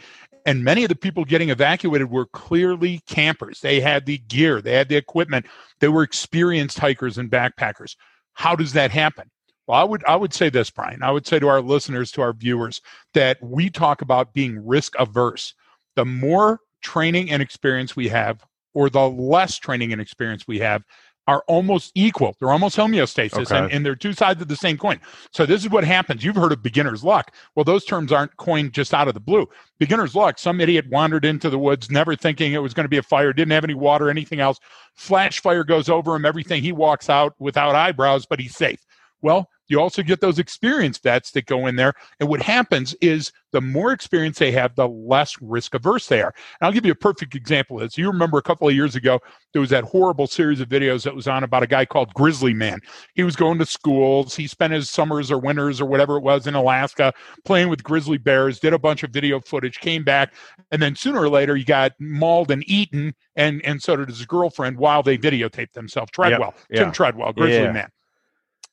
and 0.47 0.63
many 0.63 0.83
of 0.83 0.89
the 0.89 0.95
people 0.95 1.25
getting 1.25 1.49
evacuated 1.49 2.09
were 2.09 2.25
clearly 2.27 3.01
campers. 3.05 3.59
They 3.59 3.81
had 3.81 4.05
the 4.05 4.17
gear, 4.17 4.61
they 4.61 4.73
had 4.73 4.87
the 4.87 4.95
equipment, 4.95 5.45
they 5.81 5.89
were 5.89 6.03
experienced 6.03 6.79
hikers 6.79 7.17
and 7.17 7.29
backpackers. 7.29 7.97
How 8.31 8.55
does 8.55 8.71
that 8.73 8.89
happen? 8.89 9.29
Well, 9.67 9.79
I 9.79 9.83
would 9.83 10.05
I 10.05 10.15
would 10.15 10.33
say 10.33 10.49
this, 10.49 10.69
Brian. 10.69 11.03
I 11.03 11.11
would 11.11 11.27
say 11.27 11.37
to 11.39 11.49
our 11.49 11.61
listeners, 11.61 12.11
to 12.13 12.21
our 12.21 12.31
viewers, 12.31 12.81
that 13.13 13.37
we 13.43 13.69
talk 13.69 14.01
about 14.01 14.33
being 14.33 14.65
risk 14.65 14.93
averse. 14.97 15.53
The 15.97 16.05
more 16.05 16.61
training 16.81 17.29
and 17.29 17.41
experience 17.41 17.97
we 17.97 18.07
have, 18.07 18.45
or 18.73 18.89
the 18.89 19.09
less 19.09 19.57
training 19.57 19.91
and 19.91 19.99
experience 19.99 20.47
we 20.47 20.59
have, 20.59 20.83
are 21.27 21.43
almost 21.47 21.91
equal. 21.93 22.35
They're 22.39 22.51
almost 22.51 22.77
homeostasis, 22.77 23.51
okay. 23.51 23.57
and, 23.57 23.71
and, 23.71 23.85
they're 23.85 23.95
two 23.95 24.13
sides 24.13 24.41
of 24.41 24.47
the 24.47 24.55
same 24.55 24.77
coin. 24.77 24.99
So 25.31 25.45
this 25.45 25.61
is 25.61 25.69
what 25.69 25.83
happens. 25.83 26.23
You've 26.23 26.37
heard 26.37 26.53
of 26.53 26.63
beginner's 26.63 27.03
luck. 27.03 27.35
Well, 27.53 27.65
those 27.65 27.83
terms 27.83 28.13
aren't 28.13 28.35
coined 28.37 28.71
just 28.73 28.93
out 28.93 29.09
of 29.09 29.13
the 29.13 29.19
blue. 29.19 29.47
Beginner's 29.77 30.15
luck. 30.15 30.39
Some 30.39 30.61
idiot 30.61 30.87
wandered 30.89 31.25
into 31.25 31.49
the 31.49 31.59
woods, 31.59 31.91
never 31.91 32.15
thinking 32.15 32.53
it 32.53 32.61
was 32.61 32.73
going 32.73 32.85
to 32.85 32.89
be 32.89 32.97
a 32.97 33.03
fire, 33.03 33.33
didn't 33.33 33.51
have 33.51 33.65
any 33.65 33.73
water, 33.73 34.09
anything 34.09 34.39
else. 34.39 34.59
Flash 34.95 35.41
fire 35.41 35.65
goes 35.65 35.89
over 35.89 36.15
him. 36.15 36.25
Everything. 36.25 36.63
He 36.63 36.71
walks 36.71 37.09
out 37.09 37.35
without 37.39 37.75
eyebrows, 37.75 38.25
but 38.25 38.39
he's 38.39 38.55
safe. 38.55 38.85
Well, 39.21 39.49
you 39.67 39.79
also 39.79 40.01
get 40.01 40.21
those 40.21 40.39
experienced 40.39 41.03
vets 41.03 41.31
that 41.31 41.45
go 41.45 41.67
in 41.67 41.75
there. 41.75 41.93
And 42.19 42.29
what 42.29 42.41
happens 42.41 42.93
is 43.01 43.31
the 43.51 43.61
more 43.61 43.91
experience 43.91 44.39
they 44.39 44.51
have, 44.51 44.75
the 44.75 44.87
less 44.87 45.35
risk 45.41 45.73
averse 45.73 46.07
they 46.07 46.21
are. 46.21 46.33
And 46.59 46.67
I'll 46.67 46.71
give 46.71 46.85
you 46.85 46.91
a 46.91 46.95
perfect 46.95 47.35
example 47.35 47.77
of 47.77 47.83
this. 47.83 47.97
You 47.97 48.07
remember 48.07 48.37
a 48.37 48.41
couple 48.41 48.67
of 48.67 48.75
years 48.75 48.95
ago, 48.95 49.19
there 49.53 49.61
was 49.61 49.69
that 49.69 49.83
horrible 49.83 50.27
series 50.27 50.59
of 50.59 50.69
videos 50.69 51.03
that 51.03 51.15
was 51.15 51.27
on 51.27 51.43
about 51.43 51.63
a 51.63 51.67
guy 51.67 51.85
called 51.85 52.13
Grizzly 52.13 52.53
Man. 52.53 52.79
He 53.13 53.23
was 53.23 53.35
going 53.35 53.57
to 53.59 53.65
schools. 53.65 54.35
He 54.35 54.47
spent 54.47 54.73
his 54.73 54.89
summers 54.89 55.31
or 55.31 55.39
winters 55.39 55.81
or 55.81 55.85
whatever 55.85 56.17
it 56.17 56.23
was 56.23 56.47
in 56.47 56.55
Alaska 56.55 57.13
playing 57.45 57.69
with 57.69 57.83
grizzly 57.83 58.17
bears, 58.17 58.59
did 58.59 58.73
a 58.73 58.79
bunch 58.79 59.03
of 59.03 59.11
video 59.11 59.39
footage, 59.39 59.79
came 59.79 60.03
back. 60.03 60.33
And 60.71 60.81
then 60.81 60.95
sooner 60.95 61.21
or 61.21 61.29
later, 61.29 61.55
he 61.55 61.63
got 61.63 61.93
mauled 61.99 62.51
and 62.51 62.63
eaten. 62.67 63.15
And, 63.35 63.61
and 63.63 63.81
so 63.81 63.95
did 63.95 64.09
his 64.09 64.25
girlfriend 64.25 64.77
while 64.77 65.03
they 65.03 65.17
videotaped 65.17 65.73
themselves. 65.73 66.11
Treadwell, 66.11 66.53
yep. 66.69 66.83
Tim 66.83 66.91
Treadwell, 66.91 67.33
Grizzly 67.33 67.63
yeah. 67.63 67.71
Man. 67.71 67.89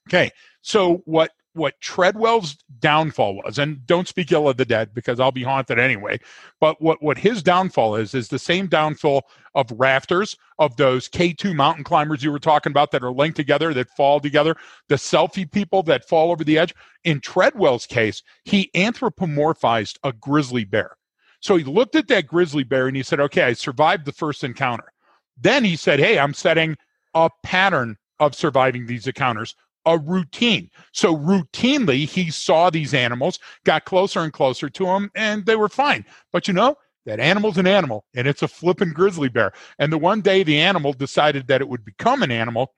Okay. 0.09 0.31
So 0.65 1.03
what 1.05 1.31
what 1.53 1.81
Treadwell's 1.81 2.57
downfall 2.81 3.37
was, 3.37 3.59
and 3.59 3.87
don't 3.87 4.09
speak 4.09 4.33
ill 4.33 4.49
of 4.49 4.57
the 4.57 4.65
dead 4.65 4.93
because 4.93 5.21
I'll 5.21 5.31
be 5.31 5.45
haunted 5.45 5.79
anyway. 5.79 6.19
But 6.59 6.81
what 6.81 7.03
what 7.03 7.19
his 7.19 7.43
downfall 7.43 7.97
is 7.97 8.15
is 8.15 8.29
the 8.29 8.39
same 8.39 8.67
downfall 8.67 9.27
of 9.55 9.71
rafters 9.73 10.37
of 10.59 10.77
those 10.77 11.07
K2 11.09 11.55
mountain 11.55 11.85
climbers 11.85 12.25
you 12.25 12.33
were 12.33 12.39
talking 12.39 12.73
about 12.73 12.93
that 12.93 13.05
are 13.05 13.13
linked 13.13 13.37
together 13.37 13.75
that 13.75 13.91
fall 13.91 14.21
together, 14.21 14.57
the 14.89 14.95
selfie 14.95 15.51
people 15.51 15.83
that 15.85 16.09
fall 16.09 16.33
over 16.33 16.45
the 16.45 16.59
edge. 16.59 16.75
In 17.05 17.21
Treadwell's 17.21 17.87
case, 17.87 18.23
he 18.45 18.71
anthropomorphized 18.75 19.99
a 20.03 20.15
grizzly 20.15 20.65
bear. 20.65 20.97
So 21.41 21.57
he 21.57 21.65
looked 21.65 21.95
at 21.95 22.09
that 22.09 22.27
grizzly 22.27 22.65
bear 22.65 22.89
and 22.89 22.97
he 22.97 23.03
said, 23.03 23.21
"Okay, 23.21 23.43
I 23.43 23.53
survived 23.53 24.07
the 24.07 24.13
first 24.13 24.43
encounter." 24.43 24.91
Then 25.37 25.63
he 25.63 25.77
said, 25.77 26.01
"Hey, 26.01 26.19
I'm 26.19 26.33
setting 26.33 26.79
a 27.13 27.29
pattern 27.43 27.99
of 28.19 28.35
surviving 28.35 28.87
these 28.87 29.07
encounters 29.07 29.55
a 29.87 29.99
routine. 29.99 30.71
So 30.93 31.17
routinely, 31.17 32.07
he 32.07 32.31
saw 32.31 32.71
these 32.71 32.95
animals, 32.95 33.39
got 33.65 33.85
closer 33.85 34.21
and 34.21 34.33
closer 34.33 34.69
to 34.71 34.85
them, 34.85 35.11
and 35.15 35.45
they 35.47 35.57
were 35.57 35.69
fine. 35.69 36.05
But 36.33 36.49
you 36.49 36.55
know, 36.55 36.77
that 37.07 37.21
animal's 37.21 37.59
an 37.59 37.67
animal, 37.67 38.05
and 38.15 38.27
it's 38.27 38.43
a 38.43 38.49
flipping 38.49 38.93
grizzly 38.93 39.29
bear. 39.29 39.53
And 39.79 39.93
the 39.93 39.99
one 39.99 40.21
day 40.21 40.43
the 40.43 40.61
animal 40.61 40.93
decided 40.93 41.49
that 41.49 41.61
it 41.61 41.69
would 41.69 41.85
become 41.85 42.23
an 42.23 42.31
animal, 42.31 42.75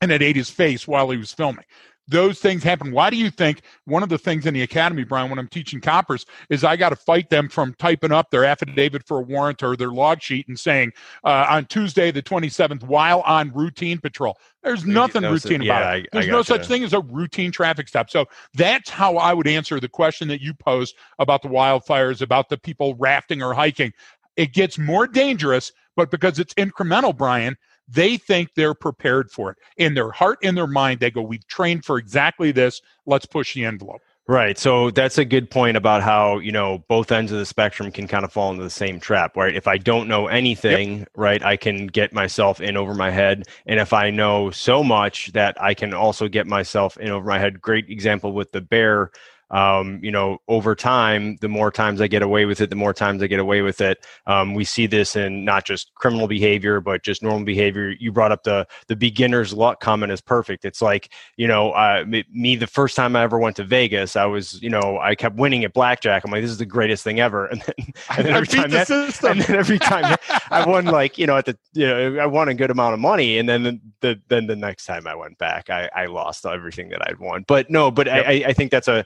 and 0.00 0.12
it 0.12 0.22
ate 0.22 0.36
his 0.36 0.50
face 0.50 0.86
while 0.86 1.10
he 1.10 1.16
was 1.16 1.32
filming 1.32 1.64
those 2.08 2.38
things 2.38 2.62
happen. 2.62 2.92
Why 2.92 3.10
do 3.10 3.16
you 3.16 3.30
think 3.30 3.62
one 3.84 4.02
of 4.02 4.08
the 4.08 4.18
things 4.18 4.46
in 4.46 4.54
the 4.54 4.62
academy, 4.62 5.04
Brian, 5.04 5.28
when 5.28 5.38
I'm 5.38 5.48
teaching 5.48 5.80
coppers, 5.80 6.24
is 6.50 6.62
I 6.64 6.76
got 6.76 6.90
to 6.90 6.96
fight 6.96 7.30
them 7.30 7.48
from 7.48 7.74
typing 7.74 8.12
up 8.12 8.30
their 8.30 8.44
affidavit 8.44 9.06
for 9.06 9.18
a 9.18 9.22
warrant 9.22 9.62
or 9.62 9.76
their 9.76 9.90
log 9.90 10.22
sheet 10.22 10.46
and 10.48 10.58
saying 10.58 10.92
uh, 11.24 11.46
on 11.48 11.66
Tuesday 11.66 12.10
the 12.10 12.22
27th 12.22 12.84
while 12.84 13.20
on 13.22 13.52
routine 13.54 13.98
patrol. 13.98 14.38
There's 14.62 14.84
nothing 14.84 15.22
no, 15.22 15.32
routine 15.32 15.62
about 15.62 15.98
it. 15.98 16.08
There's 16.12 16.26
no 16.26 16.42
such 16.42 16.66
thing 16.66 16.82
as 16.82 16.92
a 16.92 17.00
routine 17.00 17.52
traffic 17.52 17.88
stop. 17.88 18.10
So 18.10 18.26
that's 18.54 18.90
how 18.90 19.16
I 19.16 19.32
would 19.32 19.46
answer 19.46 19.78
the 19.78 19.88
question 19.88 20.26
that 20.28 20.40
you 20.40 20.54
posed 20.54 20.96
about 21.18 21.42
the 21.42 21.48
wildfires, 21.48 22.20
about 22.20 22.48
the 22.48 22.58
people 22.58 22.94
rafting 22.96 23.42
or 23.42 23.54
hiking. 23.54 23.92
It 24.36 24.52
gets 24.52 24.76
more 24.76 25.06
dangerous, 25.06 25.72
but 25.94 26.10
because 26.10 26.38
it's 26.38 26.52
incremental, 26.54 27.16
Brian, 27.16 27.56
they 27.88 28.16
think 28.16 28.54
they're 28.54 28.74
prepared 28.74 29.30
for 29.30 29.50
it. 29.50 29.58
In 29.76 29.94
their 29.94 30.10
heart, 30.10 30.38
in 30.42 30.54
their 30.54 30.66
mind, 30.66 31.00
they 31.00 31.10
go, 31.10 31.22
We've 31.22 31.46
trained 31.46 31.84
for 31.84 31.98
exactly 31.98 32.52
this. 32.52 32.82
Let's 33.06 33.26
push 33.26 33.54
the 33.54 33.64
envelope. 33.64 34.00
Right. 34.28 34.58
So 34.58 34.90
that's 34.90 35.18
a 35.18 35.24
good 35.24 35.50
point 35.50 35.76
about 35.76 36.02
how, 36.02 36.38
you 36.38 36.50
know, 36.50 36.84
both 36.88 37.12
ends 37.12 37.30
of 37.30 37.38
the 37.38 37.46
spectrum 37.46 37.92
can 37.92 38.08
kind 38.08 38.24
of 38.24 38.32
fall 38.32 38.50
into 38.50 38.64
the 38.64 38.70
same 38.70 38.98
trap, 38.98 39.36
right? 39.36 39.54
If 39.54 39.68
I 39.68 39.78
don't 39.78 40.08
know 40.08 40.26
anything, 40.26 41.00
yep. 41.00 41.08
right, 41.14 41.44
I 41.44 41.56
can 41.56 41.86
get 41.86 42.12
myself 42.12 42.60
in 42.60 42.76
over 42.76 42.92
my 42.92 43.10
head. 43.10 43.44
And 43.66 43.78
if 43.78 43.92
I 43.92 44.10
know 44.10 44.50
so 44.50 44.82
much 44.82 45.30
that 45.32 45.60
I 45.62 45.74
can 45.74 45.94
also 45.94 46.26
get 46.26 46.48
myself 46.48 46.96
in 46.96 47.10
over 47.10 47.24
my 47.24 47.38
head. 47.38 47.62
Great 47.62 47.88
example 47.88 48.32
with 48.32 48.50
the 48.50 48.60
bear 48.60 49.12
um, 49.50 50.00
you 50.02 50.10
know, 50.10 50.38
over 50.48 50.74
time, 50.74 51.36
the 51.40 51.48
more 51.48 51.70
times 51.70 52.00
I 52.00 52.08
get 52.08 52.22
away 52.22 52.46
with 52.46 52.60
it, 52.60 52.70
the 52.70 52.76
more 52.76 52.92
times 52.92 53.22
I 53.22 53.26
get 53.26 53.38
away 53.38 53.62
with 53.62 53.80
it. 53.80 54.04
Um, 54.26 54.54
we 54.54 54.64
see 54.64 54.86
this 54.86 55.14
in 55.14 55.44
not 55.44 55.64
just 55.64 55.94
criminal 55.94 56.26
behavior, 56.26 56.80
but 56.80 57.04
just 57.04 57.22
normal 57.22 57.44
behavior. 57.44 57.90
You 57.90 58.10
brought 58.10 58.32
up 58.32 58.42
the 58.42 58.66
the 58.88 58.96
beginner's 58.96 59.52
luck 59.52 59.80
comment 59.80 60.10
is 60.10 60.20
perfect. 60.20 60.64
It's 60.64 60.82
like 60.82 61.12
you 61.36 61.46
know, 61.46 61.72
uh, 61.72 62.04
me 62.32 62.56
the 62.56 62.66
first 62.66 62.96
time 62.96 63.14
I 63.14 63.22
ever 63.22 63.38
went 63.38 63.56
to 63.56 63.64
Vegas, 63.64 64.16
I 64.16 64.24
was 64.24 64.60
you 64.62 64.70
know 64.70 64.98
I 65.00 65.14
kept 65.14 65.36
winning 65.36 65.64
at 65.64 65.72
blackjack. 65.72 66.24
I'm 66.24 66.30
like, 66.30 66.42
this 66.42 66.50
is 66.50 66.58
the 66.58 66.66
greatest 66.66 67.04
thing 67.04 67.20
ever. 67.20 67.50
And 67.56 67.62
then, 67.62 67.92
and 68.16 68.26
then 68.26 68.34
every 68.34 68.46
time 68.46 68.70
that, 68.70 69.24
and 69.24 69.40
then 69.40 69.56
every 69.56 69.78
time 69.78 70.16
I 70.50 70.66
won 70.66 70.84
like 70.86 71.18
you 71.18 71.26
know 71.26 71.36
at 71.36 71.44
the 71.44 71.58
you 71.72 71.86
know 71.86 72.16
I 72.18 72.26
won 72.26 72.48
a 72.48 72.54
good 72.54 72.70
amount 72.70 72.94
of 72.94 73.00
money, 73.00 73.38
and 73.38 73.48
then 73.48 73.62
the, 73.62 73.80
the 74.00 74.20
then 74.28 74.46
the 74.46 74.56
next 74.56 74.86
time 74.86 75.06
I 75.06 75.14
went 75.14 75.38
back, 75.38 75.70
I, 75.70 75.88
I 75.94 76.06
lost 76.06 76.46
everything 76.46 76.90
that 76.90 77.06
I'd 77.08 77.18
won. 77.18 77.44
But 77.46 77.70
no, 77.70 77.90
but 77.90 78.06
yep. 78.06 78.26
I, 78.26 78.44
I 78.48 78.52
think 78.52 78.70
that's 78.70 78.88
a 78.88 79.04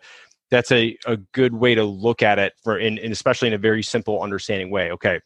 that's 0.50 0.72
a, 0.72 0.96
a 1.06 1.16
good 1.32 1.54
way 1.54 1.74
to 1.74 1.84
look 1.84 2.22
at 2.22 2.38
it 2.38 2.54
for 2.62 2.78
in, 2.78 2.98
in 2.98 3.12
especially 3.12 3.48
in 3.48 3.54
a 3.54 3.58
very 3.58 3.82
simple 3.82 4.22
understanding 4.22 4.70
way 4.70 4.90
okay? 4.92 5.20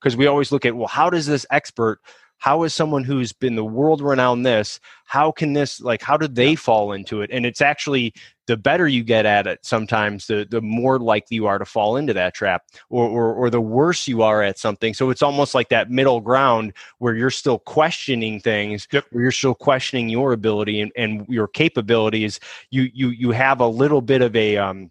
Because 0.00 0.16
we 0.16 0.26
always 0.26 0.52
look 0.52 0.64
at 0.64 0.76
well 0.76 0.88
how 0.88 1.10
does 1.10 1.26
this 1.26 1.46
expert 1.50 2.00
how 2.38 2.62
is 2.64 2.74
someone 2.74 3.04
who's 3.04 3.32
been 3.32 3.54
the 3.54 3.64
world 3.64 4.00
renowned 4.00 4.44
this 4.44 4.80
how 5.04 5.30
can 5.30 5.52
this 5.52 5.80
like 5.80 6.02
how 6.02 6.16
did 6.16 6.34
they 6.34 6.54
fall 6.54 6.92
into 6.92 7.22
it? 7.22 7.30
And 7.32 7.46
it's 7.46 7.60
actually 7.60 8.14
the 8.46 8.56
better 8.56 8.86
you 8.86 9.02
get 9.02 9.26
at 9.26 9.46
it 9.46 9.64
sometimes 9.64 10.26
the 10.26 10.46
the 10.50 10.60
more 10.60 10.98
likely 10.98 11.34
you 11.34 11.46
are 11.46 11.58
to 11.58 11.64
fall 11.64 11.96
into 11.96 12.12
that 12.12 12.34
trap 12.34 12.64
or, 12.90 13.08
or 13.08 13.34
or 13.34 13.50
the 13.50 13.60
worse 13.60 14.06
you 14.06 14.22
are 14.22 14.42
at 14.42 14.58
something 14.58 14.94
so 14.94 15.10
it's 15.10 15.22
almost 15.22 15.54
like 15.54 15.68
that 15.68 15.90
middle 15.90 16.20
ground 16.20 16.72
where 16.98 17.14
you're 17.14 17.30
still 17.30 17.58
questioning 17.58 18.40
things 18.40 18.86
yep. 18.92 19.04
where 19.10 19.22
you're 19.22 19.32
still 19.32 19.54
questioning 19.54 20.08
your 20.08 20.32
ability 20.32 20.80
and, 20.80 20.92
and 20.96 21.26
your 21.28 21.48
capabilities 21.48 22.40
you 22.70 22.90
you 22.92 23.08
you 23.08 23.30
have 23.30 23.60
a 23.60 23.66
little 23.66 24.00
bit 24.00 24.22
of 24.22 24.34
a 24.36 24.56
um 24.56 24.90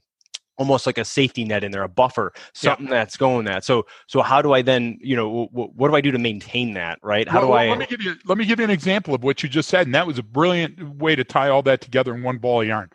almost 0.58 0.86
like 0.86 0.98
a 0.98 1.06
safety 1.06 1.44
net 1.44 1.64
in 1.64 1.72
there, 1.72 1.84
a 1.84 1.90
buffer, 1.90 2.32
something 2.54 2.86
yeah. 2.86 2.92
that's 2.92 3.18
going 3.18 3.46
that. 3.46 3.64
So, 3.64 3.86
so 4.08 4.22
how 4.22 4.42
do 4.42 4.54
I 4.54 4.62
then, 4.62 4.98
you 5.02 5.16
know, 5.16 5.48
w- 5.52 5.72
what 5.76 5.90
do 5.90 5.96
I 5.96 6.02
do 6.02 6.12
to 6.12 6.20
maintain 6.20 6.74
that? 6.76 7.00
Right? 7.02 7.28
How 7.28 7.40
well, 7.40 7.50
do 7.50 7.54
I? 7.54 7.70
Let 7.70 7.80
me 7.80 7.86
give 7.88 8.02
you 8.02 8.16
let 8.26 8.38
me 8.38 8.46
give 8.46 8.60
you 8.60 8.66
an 8.66 8.72
example 8.72 9.16
of 9.16 9.24
what 9.24 9.44
you 9.44 9.50
just 9.50 9.70
said, 9.70 9.88
and 9.88 9.96
that 9.96 10.06
was 10.06 10.20
a 10.20 10.24
brilliant 10.24 10.98
way 10.98 11.16
to 11.16 11.24
tie 11.24 11.50
all 11.50 11.64
that 11.64 11.82
together 11.82 12.16
in 12.16 12.24
one 12.24 12.38
ball 12.38 12.62
of 12.62 12.68
yarn. 12.68 12.90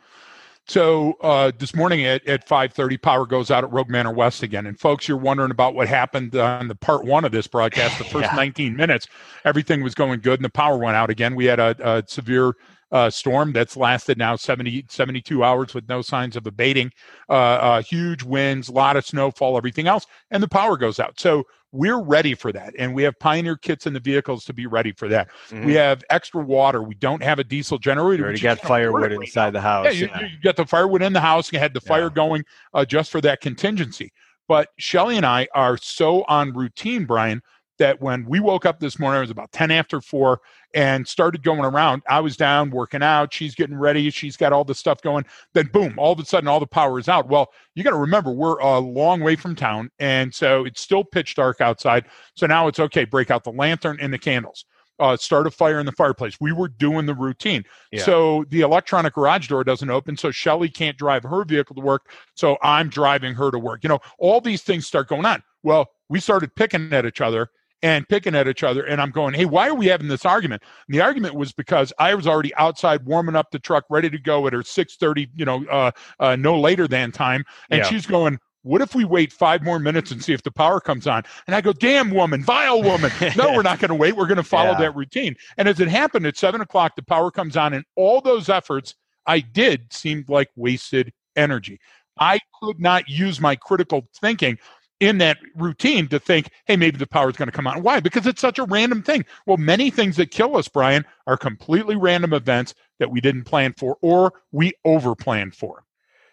So 0.68 1.14
uh, 1.22 1.50
this 1.56 1.74
morning 1.74 2.04
at, 2.04 2.26
at 2.26 2.46
5.30, 2.46 3.00
power 3.00 3.24
goes 3.24 3.50
out 3.50 3.64
at 3.64 3.72
Rogue 3.72 3.88
Manor 3.88 4.12
West 4.12 4.42
again. 4.42 4.66
And 4.66 4.78
folks, 4.78 5.08
you're 5.08 5.16
wondering 5.16 5.50
about 5.50 5.74
what 5.74 5.88
happened 5.88 6.36
on 6.36 6.68
the 6.68 6.74
part 6.74 7.06
one 7.06 7.24
of 7.24 7.32
this 7.32 7.46
broadcast, 7.46 7.96
the 7.96 8.04
first 8.04 8.30
yeah. 8.30 8.36
19 8.36 8.76
minutes. 8.76 9.08
Everything 9.46 9.82
was 9.82 9.94
going 9.94 10.20
good, 10.20 10.38
and 10.38 10.44
the 10.44 10.50
power 10.50 10.76
went 10.76 10.94
out 10.94 11.08
again. 11.08 11.34
We 11.34 11.46
had 11.46 11.58
a, 11.58 11.74
a 11.80 12.04
severe 12.06 12.52
uh, 12.92 13.08
storm 13.08 13.52
that's 13.52 13.78
lasted 13.78 14.18
now 14.18 14.36
70, 14.36 14.84
72 14.88 15.42
hours 15.42 15.72
with 15.72 15.88
no 15.88 16.02
signs 16.02 16.36
of 16.36 16.46
abating. 16.46 16.92
Uh, 17.30 17.32
uh, 17.32 17.82
huge 17.82 18.22
winds, 18.22 18.68
a 18.68 18.72
lot 18.72 18.96
of 18.96 19.06
snowfall, 19.06 19.56
everything 19.56 19.86
else, 19.86 20.06
and 20.30 20.42
the 20.42 20.48
power 20.48 20.76
goes 20.76 21.00
out. 21.00 21.18
So 21.18 21.44
we're 21.72 22.00
ready 22.00 22.34
for 22.34 22.52
that. 22.52 22.74
And 22.78 22.94
we 22.94 23.02
have 23.02 23.18
Pioneer 23.18 23.56
kits 23.56 23.86
in 23.86 23.92
the 23.92 24.00
vehicles 24.00 24.44
to 24.46 24.54
be 24.54 24.66
ready 24.66 24.92
for 24.92 25.08
that. 25.08 25.28
Mm-hmm. 25.50 25.66
We 25.66 25.74
have 25.74 26.02
extra 26.10 26.42
water. 26.42 26.82
We 26.82 26.94
don't 26.94 27.22
have 27.22 27.38
a 27.38 27.44
diesel 27.44 27.78
generator. 27.78 28.22
You 28.22 28.24
already 28.24 28.40
got 28.40 28.60
firewood 28.60 29.12
inside 29.12 29.50
the 29.50 29.60
house. 29.60 29.86
Yeah, 29.86 29.90
you, 29.90 30.06
yeah. 30.06 30.20
you, 30.22 30.40
got 30.42 30.56
the 30.56 30.66
firewood 30.66 31.02
in 31.02 31.12
the 31.12 31.20
house. 31.20 31.52
You 31.52 31.58
had 31.58 31.74
the 31.74 31.80
fire 31.80 32.04
yeah. 32.04 32.14
going 32.14 32.44
uh, 32.72 32.84
just 32.84 33.10
for 33.10 33.20
that 33.20 33.40
contingency. 33.40 34.12
But 34.46 34.70
Shelly 34.78 35.18
and 35.18 35.26
I 35.26 35.46
are 35.54 35.76
so 35.76 36.24
on 36.24 36.54
routine, 36.54 37.04
Brian, 37.04 37.42
that 37.78 38.00
when 38.00 38.24
we 38.26 38.40
woke 38.40 38.66
up 38.66 38.80
this 38.80 38.98
morning, 38.98 39.18
it 39.18 39.22
was 39.22 39.30
about 39.30 39.52
10 39.52 39.70
after 39.70 40.00
four 40.00 40.40
and 40.74 41.06
started 41.06 41.42
going 41.42 41.60
around. 41.60 42.02
I 42.08 42.20
was 42.20 42.36
down 42.36 42.70
working 42.70 43.02
out. 43.02 43.32
She's 43.32 43.54
getting 43.54 43.76
ready. 43.76 44.10
She's 44.10 44.36
got 44.36 44.52
all 44.52 44.64
the 44.64 44.74
stuff 44.74 45.00
going. 45.00 45.24
Then, 45.54 45.68
boom, 45.72 45.94
all 45.96 46.12
of 46.12 46.20
a 46.20 46.24
sudden, 46.24 46.48
all 46.48 46.60
the 46.60 46.66
power 46.66 46.98
is 46.98 47.08
out. 47.08 47.28
Well, 47.28 47.50
you 47.74 47.82
got 47.82 47.90
to 47.90 47.96
remember, 47.96 48.30
we're 48.30 48.58
a 48.58 48.78
long 48.78 49.20
way 49.20 49.36
from 49.36 49.54
town. 49.54 49.90
And 49.98 50.34
so 50.34 50.64
it's 50.64 50.80
still 50.80 51.04
pitch 51.04 51.34
dark 51.34 51.60
outside. 51.60 52.06
So 52.34 52.46
now 52.46 52.68
it's 52.68 52.80
okay, 52.80 53.04
break 53.04 53.30
out 53.30 53.44
the 53.44 53.52
lantern 53.52 53.98
and 54.00 54.12
the 54.12 54.18
candles. 54.18 54.64
Uh, 55.00 55.16
start 55.16 55.46
a 55.46 55.50
fire 55.50 55.78
in 55.78 55.86
the 55.86 55.92
fireplace. 55.92 56.38
We 56.40 56.50
were 56.50 56.66
doing 56.66 57.06
the 57.06 57.14
routine. 57.14 57.64
Yeah. 57.92 58.02
So 58.02 58.44
the 58.48 58.62
electronic 58.62 59.14
garage 59.14 59.46
door 59.46 59.62
doesn't 59.62 59.88
open. 59.88 60.16
So 60.16 60.32
Shelly 60.32 60.68
can't 60.68 60.98
drive 60.98 61.22
her 61.22 61.44
vehicle 61.44 61.76
to 61.76 61.82
work. 61.82 62.10
So 62.34 62.58
I'm 62.62 62.88
driving 62.88 63.32
her 63.34 63.52
to 63.52 63.60
work. 63.60 63.84
You 63.84 63.90
know, 63.90 64.00
all 64.18 64.40
these 64.40 64.62
things 64.62 64.88
start 64.88 65.06
going 65.06 65.24
on. 65.24 65.44
Well, 65.62 65.88
we 66.08 66.18
started 66.18 66.52
picking 66.56 66.92
at 66.92 67.06
each 67.06 67.20
other 67.20 67.50
and 67.82 68.08
picking 68.08 68.34
at 68.34 68.48
each 68.48 68.62
other. 68.62 68.84
And 68.84 69.00
I'm 69.00 69.10
going, 69.10 69.34
hey, 69.34 69.44
why 69.44 69.68
are 69.68 69.74
we 69.74 69.86
having 69.86 70.08
this 70.08 70.24
argument? 70.24 70.62
And 70.86 70.94
the 70.94 71.00
argument 71.00 71.34
was 71.34 71.52
because 71.52 71.92
I 71.98 72.14
was 72.14 72.26
already 72.26 72.54
outside 72.56 73.04
warming 73.04 73.36
up 73.36 73.50
the 73.50 73.58
truck, 73.58 73.84
ready 73.90 74.10
to 74.10 74.18
go 74.18 74.46
at 74.46 74.52
her 74.52 74.62
6:30, 74.62 75.28
you 75.36 75.44
know, 75.44 75.64
uh, 75.66 75.90
uh, 76.20 76.36
no 76.36 76.58
later 76.58 76.88
than 76.88 77.12
time, 77.12 77.44
and 77.70 77.78
yeah. 77.78 77.88
she's 77.88 78.06
going. 78.06 78.38
What 78.62 78.82
if 78.82 78.94
we 78.94 79.04
wait 79.04 79.32
five 79.32 79.62
more 79.62 79.78
minutes 79.78 80.10
and 80.10 80.22
see 80.22 80.34
if 80.34 80.42
the 80.42 80.50
power 80.50 80.80
comes 80.80 81.06
on? 81.06 81.22
And 81.46 81.54
I 81.54 81.60
go, 81.60 81.72
damn 81.72 82.10
woman, 82.10 82.42
vile 82.42 82.82
woman. 82.82 83.10
No, 83.36 83.54
we're 83.54 83.62
not 83.62 83.78
going 83.78 83.88
to 83.88 83.94
wait. 83.94 84.16
We're 84.16 84.26
going 84.26 84.36
to 84.36 84.42
follow 84.42 84.72
yeah. 84.72 84.80
that 84.80 84.96
routine. 84.96 85.36
And 85.56 85.68
as 85.68 85.78
it 85.78 85.88
happened 85.88 86.26
at 86.26 86.36
seven 86.36 86.60
o'clock, 86.60 86.96
the 86.96 87.02
power 87.02 87.30
comes 87.30 87.56
on, 87.56 87.72
and 87.72 87.84
all 87.94 88.20
those 88.20 88.48
efforts 88.48 88.96
I 89.26 89.40
did 89.40 89.92
seemed 89.92 90.28
like 90.28 90.50
wasted 90.56 91.12
energy. 91.36 91.78
I 92.18 92.40
could 92.60 92.80
not 92.80 93.08
use 93.08 93.40
my 93.40 93.56
critical 93.56 94.08
thinking 94.20 94.58
in 95.00 95.18
that 95.18 95.38
routine 95.54 96.08
to 96.08 96.18
think, 96.18 96.50
hey, 96.66 96.76
maybe 96.76 96.98
the 96.98 97.06
power 97.06 97.30
is 97.30 97.36
going 97.36 97.48
to 97.48 97.52
come 97.52 97.66
on. 97.66 97.82
Why? 97.82 98.00
Because 98.00 98.26
it's 98.26 98.40
such 98.40 98.58
a 98.58 98.64
random 98.64 99.02
thing. 99.02 99.24
Well, 99.46 99.56
many 99.56 99.90
things 99.90 100.16
that 100.16 100.30
kill 100.30 100.56
us, 100.56 100.68
Brian, 100.68 101.04
are 101.26 101.36
completely 101.36 101.96
random 101.96 102.32
events 102.32 102.74
that 102.98 103.10
we 103.10 103.20
didn't 103.20 103.44
plan 103.44 103.74
for 103.78 103.96
or 104.02 104.32
we 104.52 104.72
over 104.84 105.14
planned 105.14 105.54
for. 105.54 105.84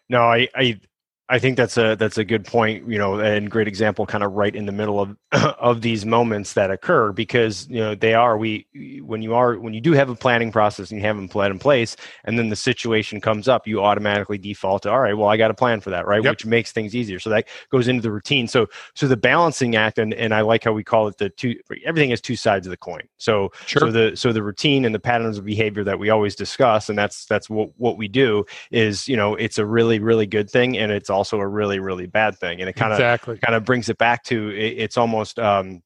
No, 0.09 0.21
I, 0.21 0.47
I 0.55 0.79
I 1.27 1.39
think 1.39 1.57
that's 1.57 1.75
a 1.75 1.95
that's 1.95 2.19
a 2.19 2.23
good 2.23 2.45
point, 2.45 2.87
you 2.87 2.99
know, 2.99 3.19
and 3.19 3.49
great 3.49 3.67
example, 3.67 4.05
kind 4.05 4.23
of 4.23 4.33
right 4.33 4.55
in 4.55 4.67
the 4.67 4.71
middle 4.71 4.99
of 4.99 5.17
of 5.59 5.81
these 5.81 6.05
moments 6.05 6.53
that 6.53 6.69
occur 6.69 7.11
because 7.11 7.67
you 7.67 7.79
know 7.79 7.95
they 7.95 8.13
are 8.13 8.37
we 8.37 8.67
when 9.03 9.23
you 9.23 9.33
are 9.33 9.57
when 9.57 9.73
you 9.73 9.81
do 9.81 9.93
have 9.93 10.07
a 10.07 10.15
planning 10.15 10.51
process 10.51 10.91
and 10.91 10.99
you 10.99 11.07
have 11.07 11.15
them 11.15 11.27
planned 11.27 11.51
in 11.51 11.57
place, 11.57 11.95
and 12.25 12.37
then 12.37 12.49
the 12.49 12.55
situation 12.55 13.19
comes 13.19 13.47
up, 13.47 13.65
you 13.65 13.83
automatically 13.83 14.37
default 14.37 14.83
to 14.83 14.91
all 14.91 14.99
right, 14.99 15.17
well, 15.17 15.27
I 15.27 15.35
got 15.35 15.49
a 15.49 15.55
plan 15.55 15.81
for 15.81 15.89
that, 15.89 16.05
right, 16.05 16.23
yep. 16.23 16.31
which 16.31 16.45
makes 16.45 16.71
things 16.71 16.93
easier. 16.93 17.17
So 17.19 17.31
that 17.31 17.47
goes 17.71 17.87
into 17.87 18.03
the 18.03 18.11
routine. 18.11 18.47
So 18.47 18.67
so 18.93 19.07
the 19.07 19.17
balancing 19.17 19.75
act, 19.75 19.97
and 19.97 20.13
and 20.13 20.31
I 20.31 20.41
like 20.41 20.63
how 20.63 20.73
we 20.73 20.83
call 20.83 21.07
it 21.07 21.17
the 21.17 21.29
two. 21.29 21.55
Everything 21.85 22.11
has 22.11 22.21
two 22.21 22.35
sides 22.35 22.67
of 22.67 22.71
the 22.71 22.77
coin. 22.77 23.01
So 23.17 23.51
sure. 23.65 23.79
so 23.79 23.91
the 23.91 24.15
so 24.15 24.31
the 24.31 24.43
routine 24.43 24.85
and 24.85 24.93
the 24.93 24.99
patterns 24.99 25.39
of 25.39 25.45
behavior 25.45 25.83
that 25.85 25.97
we 25.97 26.11
always 26.11 26.35
discuss, 26.35 26.87
and 26.87 26.95
that's 26.95 27.25
that's 27.25 27.49
what 27.49 27.71
what 27.77 27.97
we 27.97 28.07
do 28.07 28.45
is 28.69 29.07
you 29.07 29.17
know 29.17 29.33
it's 29.33 29.57
a 29.57 29.65
really 29.65 29.97
really 29.97 30.27
good 30.27 30.51
thing, 30.51 30.77
and 30.77 30.91
it's 30.91 31.09
also 31.15 31.39
a 31.39 31.47
really 31.47 31.79
really 31.79 32.05
bad 32.05 32.37
thing 32.37 32.59
and 32.59 32.69
it 32.69 32.73
kind 32.73 32.93
of 32.93 32.99
exactly. 32.99 33.37
kind 33.37 33.55
of 33.55 33.65
brings 33.65 33.89
it 33.89 33.97
back 33.97 34.23
to 34.23 34.49
it, 34.49 34.73
it's 34.77 34.97
almost 34.97 35.39
um, 35.39 35.81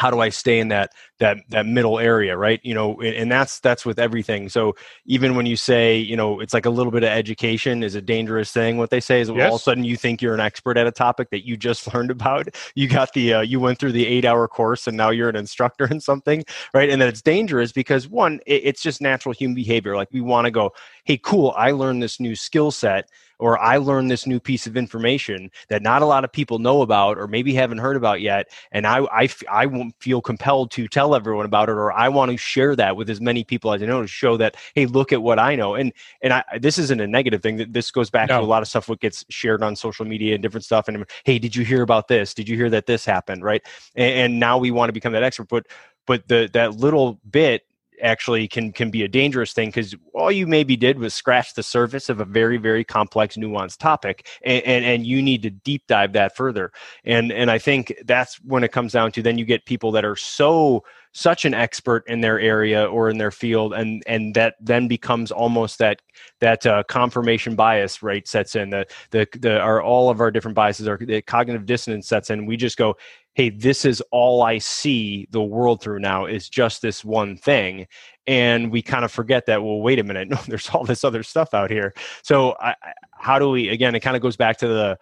how 0.00 0.10
do 0.10 0.20
I 0.20 0.30
stay 0.30 0.60
in 0.60 0.68
that 0.68 0.94
that 1.18 1.36
that 1.50 1.66
middle 1.66 1.98
area, 1.98 2.34
right? 2.34 2.58
You 2.62 2.72
know, 2.72 3.00
and 3.02 3.30
that's 3.30 3.60
that's 3.60 3.84
with 3.84 3.98
everything. 3.98 4.48
So 4.48 4.74
even 5.04 5.34
when 5.34 5.44
you 5.44 5.56
say, 5.56 5.98
you 5.98 6.16
know, 6.16 6.40
it's 6.40 6.54
like 6.54 6.64
a 6.64 6.70
little 6.70 6.90
bit 6.90 7.02
of 7.02 7.10
education 7.10 7.82
is 7.82 7.94
a 7.94 8.00
dangerous 8.00 8.50
thing. 8.50 8.78
What 8.78 8.88
they 8.88 9.00
say 9.00 9.20
is 9.20 9.28
yes. 9.28 9.50
all 9.50 9.56
of 9.56 9.60
a 9.60 9.62
sudden 9.62 9.84
you 9.84 9.98
think 9.98 10.22
you're 10.22 10.32
an 10.32 10.40
expert 10.40 10.78
at 10.78 10.86
a 10.86 10.90
topic 10.90 11.28
that 11.30 11.46
you 11.46 11.56
just 11.56 11.92
learned 11.94 12.10
about. 12.10 12.48
You 12.74 12.88
got 12.88 13.12
the 13.12 13.34
uh, 13.34 13.40
you 13.42 13.60
went 13.60 13.78
through 13.78 13.92
the 13.92 14.06
eight 14.06 14.24
hour 14.24 14.48
course 14.48 14.86
and 14.86 14.96
now 14.96 15.10
you're 15.10 15.28
an 15.28 15.36
instructor 15.36 15.86
in 15.86 16.00
something, 16.00 16.44
right? 16.72 16.88
And 16.88 17.02
that 17.02 17.08
it's 17.08 17.20
dangerous 17.20 17.70
because 17.70 18.08
one, 18.08 18.40
it, 18.46 18.62
it's 18.64 18.82
just 18.82 19.02
natural 19.02 19.34
human 19.34 19.54
behavior. 19.54 19.96
Like 19.96 20.08
we 20.12 20.22
want 20.22 20.46
to 20.46 20.50
go, 20.50 20.72
hey, 21.04 21.18
cool, 21.18 21.52
I 21.58 21.72
learned 21.72 22.02
this 22.02 22.18
new 22.18 22.36
skill 22.36 22.70
set 22.70 23.10
or 23.40 23.58
I 23.58 23.78
learned 23.78 24.10
this 24.10 24.26
new 24.26 24.38
piece 24.38 24.66
of 24.66 24.76
information 24.76 25.50
that 25.68 25.82
not 25.82 26.02
a 26.02 26.06
lot 26.06 26.24
of 26.24 26.30
people 26.30 26.58
know 26.58 26.82
about 26.82 27.18
or 27.18 27.26
maybe 27.26 27.54
haven't 27.54 27.78
heard 27.78 27.96
about 27.96 28.20
yet. 28.20 28.50
And 28.70 28.86
I, 28.86 29.00
I, 29.10 29.28
I 29.50 29.66
won't 29.66 29.94
feel 30.00 30.20
compelled 30.20 30.70
to 30.72 30.86
tell 30.86 31.14
everyone 31.14 31.46
about 31.46 31.68
it, 31.68 31.72
or 31.72 31.90
I 31.92 32.08
want 32.08 32.30
to 32.30 32.36
share 32.36 32.76
that 32.76 32.96
with 32.96 33.10
as 33.10 33.20
many 33.20 33.42
people 33.42 33.72
as 33.72 33.82
I 33.82 33.86
know 33.86 34.02
to 34.02 34.06
show 34.06 34.36
that, 34.36 34.56
hey, 34.74 34.86
look 34.86 35.12
at 35.12 35.22
what 35.22 35.38
I 35.38 35.56
know. 35.56 35.74
And, 35.74 35.92
and 36.22 36.32
I, 36.32 36.44
this 36.60 36.78
isn't 36.78 37.00
a 37.00 37.06
negative 37.06 37.42
thing 37.42 37.56
that 37.56 37.72
this 37.72 37.90
goes 37.90 38.10
back 38.10 38.28
no. 38.28 38.38
to 38.38 38.44
a 38.44 38.46
lot 38.46 38.62
of 38.62 38.68
stuff 38.68 38.88
what 38.88 39.00
gets 39.00 39.24
shared 39.30 39.62
on 39.62 39.74
social 39.74 40.04
media 40.04 40.34
and 40.34 40.42
different 40.42 40.64
stuff. 40.64 40.86
And 40.86 41.04
hey, 41.24 41.38
did 41.38 41.56
you 41.56 41.64
hear 41.64 41.82
about 41.82 42.08
this? 42.08 42.34
Did 42.34 42.48
you 42.48 42.56
hear 42.56 42.70
that 42.70 42.86
this 42.86 43.04
happened? 43.04 43.42
Right. 43.42 43.62
And, 43.94 44.14
and 44.14 44.40
now 44.40 44.58
we 44.58 44.70
want 44.70 44.90
to 44.90 44.92
become 44.92 45.12
that 45.14 45.22
expert, 45.22 45.48
but, 45.48 45.66
but 46.06 46.28
the, 46.28 46.50
that 46.52 46.76
little 46.76 47.20
bit 47.30 47.64
actually 48.02 48.48
can 48.48 48.72
can 48.72 48.90
be 48.90 49.02
a 49.02 49.08
dangerous 49.08 49.52
thing 49.52 49.68
because 49.68 49.94
all 50.14 50.30
you 50.30 50.46
maybe 50.46 50.76
did 50.76 50.98
was 50.98 51.14
scratch 51.14 51.54
the 51.54 51.62
surface 51.62 52.08
of 52.08 52.20
a 52.20 52.24
very 52.24 52.56
very 52.56 52.84
complex 52.84 53.36
nuanced 53.36 53.78
topic 53.78 54.28
and, 54.44 54.62
and, 54.64 54.84
and 54.84 55.06
you 55.06 55.22
need 55.22 55.42
to 55.42 55.50
deep 55.50 55.86
dive 55.86 56.12
that 56.12 56.36
further. 56.36 56.72
And 57.04 57.32
and 57.32 57.50
i 57.50 57.58
think 57.58 57.94
that's 58.04 58.36
when 58.42 58.64
it 58.64 58.72
comes 58.72 58.92
down 58.92 59.12
to 59.12 59.22
then 59.22 59.38
you 59.38 59.44
get 59.44 59.64
people 59.66 59.92
that 59.92 60.04
are 60.04 60.16
so 60.16 60.84
such 61.12 61.44
an 61.44 61.54
expert 61.54 62.04
in 62.06 62.20
their 62.20 62.38
area 62.38 62.84
or 62.84 63.10
in 63.10 63.18
their 63.18 63.30
field 63.30 63.72
and 63.74 64.02
and 64.06 64.34
that 64.34 64.54
then 64.60 64.86
becomes 64.86 65.32
almost 65.32 65.78
that 65.78 66.00
that 66.40 66.64
uh, 66.66 66.82
confirmation 66.84 67.56
bias 67.56 68.02
right 68.02 68.28
sets 68.28 68.54
in 68.54 68.70
the 68.70 68.86
the 69.10 69.26
the 69.40 69.58
are 69.58 69.82
all 69.82 70.08
of 70.08 70.20
our 70.20 70.30
different 70.30 70.54
biases 70.54 70.86
are 70.86 70.98
the 70.98 71.20
cognitive 71.22 71.66
dissonance 71.66 72.06
sets 72.06 72.30
in 72.30 72.46
we 72.46 72.56
just 72.56 72.76
go 72.76 72.96
hey, 73.34 73.50
this 73.50 73.84
is 73.84 74.02
all 74.10 74.42
I 74.42 74.58
see 74.58 75.28
the 75.30 75.42
world 75.42 75.82
through 75.82 76.00
now 76.00 76.26
is 76.26 76.48
just 76.48 76.82
this 76.82 77.04
one 77.04 77.36
thing. 77.36 77.86
And 78.26 78.70
we 78.70 78.82
kind 78.82 79.04
of 79.04 79.12
forget 79.12 79.46
that, 79.46 79.62
well, 79.62 79.80
wait 79.80 79.98
a 79.98 80.04
minute, 80.04 80.28
no, 80.30 80.38
there's 80.46 80.68
all 80.70 80.84
this 80.84 81.04
other 81.04 81.22
stuff 81.22 81.54
out 81.54 81.70
here. 81.70 81.94
So, 82.22 82.56
I, 82.60 82.74
how 83.12 83.38
do 83.38 83.50
we, 83.50 83.68
again, 83.68 83.94
it 83.94 84.00
kind 84.00 84.16
of 84.16 84.22
goes 84.22 84.36
back 84.36 84.58
to 84.58 84.68
the, 84.68 84.98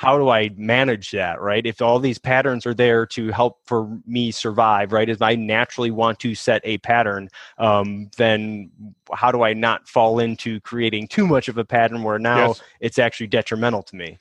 how 0.00 0.16
do 0.16 0.30
I 0.30 0.48
manage 0.56 1.10
that, 1.10 1.42
right? 1.42 1.66
If 1.66 1.82
all 1.82 1.98
these 1.98 2.16
patterns 2.16 2.64
are 2.64 2.72
there 2.72 3.04
to 3.08 3.28
help 3.32 3.58
for 3.66 4.00
me 4.06 4.30
survive, 4.30 4.92
right? 4.92 5.06
If 5.06 5.20
I 5.20 5.34
naturally 5.34 5.90
want 5.90 6.18
to 6.20 6.34
set 6.34 6.62
a 6.64 6.78
pattern, 6.78 7.28
um, 7.58 8.10
then 8.16 8.70
how 9.12 9.30
do 9.30 9.42
I 9.42 9.52
not 9.52 9.86
fall 9.86 10.18
into 10.18 10.58
creating 10.60 11.08
too 11.08 11.26
much 11.26 11.48
of 11.48 11.58
a 11.58 11.66
pattern 11.66 12.02
where 12.02 12.18
now 12.18 12.46
yes. 12.46 12.62
it's 12.80 12.98
actually 12.98 13.26
detrimental 13.26 13.82
to 13.82 13.94
me? 13.94 14.18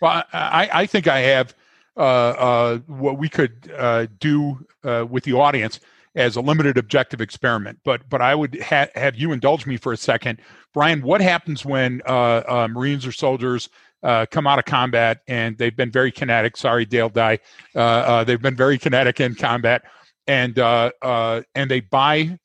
Well, 0.00 0.24
I, 0.32 0.68
I 0.72 0.86
think 0.86 1.06
I 1.06 1.20
have 1.20 1.54
uh, 1.96 2.00
uh, 2.00 2.78
what 2.88 3.16
we 3.16 3.28
could 3.28 3.72
uh, 3.78 4.08
do 4.18 4.58
with 4.82 5.22
the 5.22 5.34
audience 5.34 5.78
as 6.16 6.34
a 6.34 6.40
limited 6.40 6.76
objective 6.76 7.20
experiment. 7.20 7.78
But 7.84 8.08
but 8.08 8.20
I 8.20 8.34
would 8.34 8.60
ha- 8.60 8.88
have 8.96 9.14
you 9.14 9.30
indulge 9.30 9.64
me 9.64 9.76
for 9.76 9.92
a 9.92 9.96
second, 9.96 10.40
Brian. 10.74 11.02
What 11.02 11.20
happens 11.20 11.64
when 11.64 12.02
Marines 12.08 13.06
or 13.06 13.12
soldiers 13.12 13.68
uh, 14.02 14.26
come 14.30 14.46
out 14.46 14.58
of 14.58 14.64
combat 14.64 15.20
and 15.28 15.56
they've 15.58 15.76
been 15.76 15.90
very 15.90 16.10
kinetic. 16.10 16.56
Sorry, 16.56 16.84
Dale 16.84 17.08
Dye. 17.08 17.38
Uh, 17.74 17.78
uh, 17.78 18.24
they've 18.24 18.40
been 18.40 18.56
very 18.56 18.78
kinetic 18.78 19.20
in 19.20 19.34
combat, 19.34 19.82
and 20.26 20.58
and 20.58 21.70
they 21.70 21.80
buy 21.80 22.38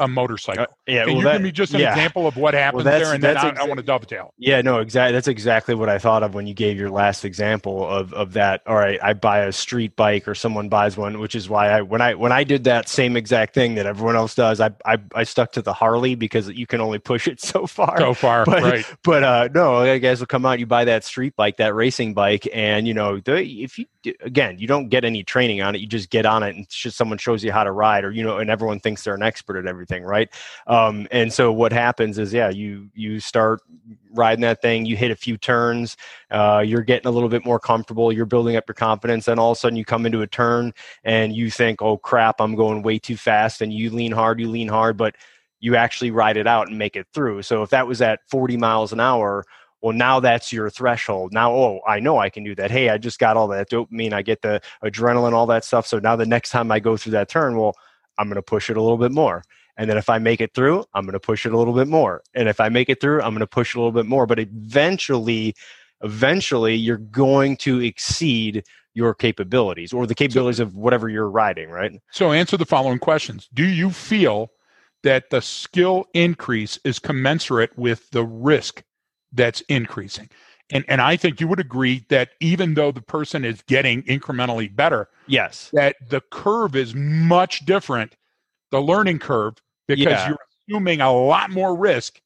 a 0.00 0.08
motorcycle. 0.08 0.64
Uh, 0.64 0.66
yeah, 0.86 1.04
Can 1.04 1.14
well, 1.14 1.16
you 1.16 1.24
that, 1.24 1.32
give 1.34 1.42
me 1.42 1.52
just 1.52 1.74
an 1.74 1.80
yeah. 1.80 1.90
example 1.90 2.26
of 2.26 2.36
what 2.36 2.54
happens 2.54 2.84
well, 2.84 2.98
there, 2.98 3.14
and 3.14 3.22
then 3.22 3.36
I, 3.36 3.50
exa- 3.52 3.58
I, 3.58 3.64
want 3.64 3.78
to 3.78 3.84
dovetail. 3.84 4.34
Yeah, 4.38 4.60
no, 4.62 4.78
exactly. 4.78 5.12
That's 5.12 5.28
exactly 5.28 5.74
what 5.74 5.88
I 5.88 5.98
thought 5.98 6.22
of 6.22 6.34
when 6.34 6.46
you 6.46 6.54
gave 6.54 6.78
your 6.78 6.90
last 6.90 7.24
example 7.24 7.86
of 7.86 8.12
of 8.12 8.32
that. 8.32 8.62
All 8.66 8.76
right, 8.76 8.98
I 9.02 9.12
buy 9.12 9.40
a 9.40 9.52
street 9.52 9.94
bike, 9.96 10.26
or 10.26 10.34
someone 10.34 10.68
buys 10.68 10.96
one, 10.96 11.20
which 11.20 11.34
is 11.34 11.48
why 11.48 11.68
I 11.68 11.82
when 11.82 12.00
I 12.00 12.14
when 12.14 12.32
I 12.32 12.44
did 12.44 12.64
that 12.64 12.88
same 12.88 13.16
exact 13.16 13.54
thing 13.54 13.74
that 13.76 13.86
everyone 13.86 14.16
else 14.16 14.34
does, 14.34 14.60
I 14.60 14.70
I, 14.84 14.98
I 15.14 15.24
stuck 15.24 15.52
to 15.52 15.62
the 15.62 15.72
Harley 15.72 16.14
because 16.14 16.48
you 16.48 16.66
can 16.66 16.80
only 16.80 16.98
push 16.98 17.28
it 17.28 17.40
so 17.50 17.66
far. 17.66 17.98
So 17.98 18.14
far, 18.14 18.44
but, 18.44 18.62
right? 18.62 18.94
But 19.04 19.22
uh, 19.22 19.48
no, 19.54 19.98
guys 19.98 20.20
will 20.20 20.26
come 20.26 20.46
out. 20.46 20.58
You 20.58 20.66
buy 20.66 20.84
that 20.86 21.04
street 21.04 21.36
bike, 21.36 21.58
that 21.58 21.74
racing 21.74 22.14
bike, 22.14 22.48
and 22.52 22.88
you 22.88 22.94
know, 22.94 23.20
the, 23.20 23.42
if 23.42 23.78
you 23.78 23.86
again, 24.22 24.58
you 24.58 24.66
don't 24.66 24.88
get 24.88 25.04
any 25.04 25.22
training 25.22 25.60
on 25.60 25.74
it. 25.74 25.80
You 25.80 25.86
just 25.86 26.10
get 26.10 26.26
on 26.26 26.42
it, 26.42 26.56
and 26.56 26.68
just 26.68 26.96
someone 26.96 27.18
shows 27.18 27.44
you 27.44 27.52
how 27.52 27.64
to 27.64 27.72
ride, 27.72 28.04
or 28.04 28.10
you 28.10 28.22
know, 28.22 28.38
and 28.38 28.50
everyone 28.50 28.80
thinks 28.80 29.04
they're 29.04 29.14
an 29.14 29.22
expert 29.22 29.56
at 29.56 29.66
everything, 29.66 29.89
right? 29.98 30.28
Um, 30.66 31.06
and 31.10 31.32
so 31.32 31.52
what 31.52 31.72
happens 31.72 32.18
is, 32.18 32.32
yeah, 32.32 32.50
you 32.50 32.88
you 32.94 33.20
start 33.20 33.60
riding 34.12 34.42
that 34.42 34.62
thing, 34.62 34.86
you 34.86 34.96
hit 34.96 35.10
a 35.10 35.16
few 35.16 35.36
turns, 35.36 35.96
uh, 36.30 36.62
you're 36.64 36.82
getting 36.82 37.06
a 37.06 37.10
little 37.10 37.28
bit 37.28 37.44
more 37.44 37.58
comfortable, 37.58 38.12
you're 38.12 38.26
building 38.26 38.56
up 38.56 38.64
your 38.68 38.74
confidence, 38.74 39.28
and 39.28 39.38
all 39.38 39.52
of 39.52 39.56
a 39.56 39.60
sudden 39.60 39.76
you 39.76 39.84
come 39.84 40.06
into 40.06 40.22
a 40.22 40.26
turn 40.26 40.72
and 41.04 41.34
you 41.34 41.50
think, 41.50 41.82
oh 41.82 41.96
crap, 41.96 42.40
I'm 42.40 42.54
going 42.54 42.82
way 42.82 42.98
too 42.98 43.16
fast, 43.16 43.60
and 43.60 43.72
you 43.72 43.90
lean 43.90 44.12
hard, 44.12 44.40
you 44.40 44.48
lean 44.48 44.68
hard, 44.68 44.96
but 44.96 45.16
you 45.60 45.76
actually 45.76 46.10
ride 46.10 46.36
it 46.36 46.46
out 46.46 46.68
and 46.68 46.78
make 46.78 46.96
it 46.96 47.06
through. 47.12 47.42
So 47.42 47.62
if 47.62 47.70
that 47.70 47.86
was 47.86 48.00
at 48.00 48.20
40 48.28 48.56
miles 48.56 48.92
an 48.92 49.00
hour 49.00 49.44
well 49.80 49.96
now 49.96 50.20
that's 50.20 50.52
your 50.52 50.70
threshold 50.70 51.32
now 51.32 51.52
oh 51.52 51.80
i 51.86 52.00
know 52.00 52.18
i 52.18 52.28
can 52.28 52.44
do 52.44 52.54
that 52.54 52.70
hey 52.70 52.88
i 52.88 52.98
just 52.98 53.18
got 53.18 53.36
all 53.36 53.48
that 53.48 53.70
dopamine 53.70 54.12
i 54.12 54.22
get 54.22 54.42
the 54.42 54.60
adrenaline 54.84 55.32
all 55.32 55.46
that 55.46 55.64
stuff 55.64 55.86
so 55.86 55.98
now 55.98 56.16
the 56.16 56.26
next 56.26 56.50
time 56.50 56.70
i 56.70 56.78
go 56.78 56.96
through 56.96 57.12
that 57.12 57.28
turn 57.28 57.56
well 57.56 57.74
i'm 58.18 58.28
going 58.28 58.36
to 58.36 58.42
push 58.42 58.70
it 58.70 58.76
a 58.76 58.82
little 58.82 58.98
bit 58.98 59.12
more 59.12 59.42
and 59.80 59.90
then 59.90 59.96
if 59.96 60.08
i 60.08 60.18
make 60.18 60.40
it 60.40 60.54
through 60.54 60.84
i'm 60.94 61.04
going 61.04 61.12
to 61.12 61.20
push 61.20 61.46
it 61.46 61.52
a 61.52 61.58
little 61.58 61.74
bit 61.74 61.88
more. 61.88 62.22
And 62.34 62.48
if 62.48 62.60
i 62.60 62.68
make 62.68 62.88
it 62.88 63.00
through 63.00 63.22
i'm 63.22 63.30
going 63.30 63.40
to 63.40 63.46
push 63.46 63.74
a 63.74 63.78
little 63.78 63.92
bit 63.92 64.06
more. 64.06 64.26
But 64.26 64.38
eventually 64.38 65.54
eventually 66.02 66.74
you're 66.74 66.96
going 66.96 67.56
to 67.58 67.80
exceed 67.80 68.64
your 68.94 69.14
capabilities 69.14 69.92
or 69.92 70.06
the 70.06 70.14
capabilities 70.14 70.60
of 70.60 70.76
whatever 70.76 71.08
you're 71.08 71.30
riding 71.30 71.70
right? 71.70 71.92
So 72.12 72.32
answer 72.32 72.56
the 72.56 72.66
following 72.66 72.98
questions. 72.98 73.48
Do 73.52 73.64
you 73.64 73.90
feel 73.90 74.50
that 75.02 75.30
the 75.30 75.40
skill 75.40 76.06
increase 76.14 76.78
is 76.84 76.98
commensurate 76.98 77.76
with 77.76 78.10
the 78.10 78.24
risk 78.24 78.82
that's 79.32 79.60
increasing. 79.62 80.28
And 80.72 80.84
and 80.88 81.00
I 81.00 81.16
think 81.16 81.40
you 81.40 81.48
would 81.48 81.60
agree 81.60 82.04
that 82.08 82.30
even 82.40 82.74
though 82.74 82.92
the 82.92 83.02
person 83.02 83.44
is 83.44 83.62
getting 83.62 84.02
incrementally 84.04 84.74
better, 84.74 85.08
yes, 85.26 85.70
that 85.72 85.96
the 86.08 86.20
curve 86.20 86.76
is 86.76 86.94
much 86.94 87.64
different, 87.64 88.16
the 88.70 88.80
learning 88.80 89.18
curve, 89.18 89.54
because 89.96 90.12
yeah. 90.12 90.28
you're 90.28 90.38
assuming 90.68 91.00
a 91.00 91.12
lot 91.12 91.50
more 91.50 91.76
risk 91.76 92.20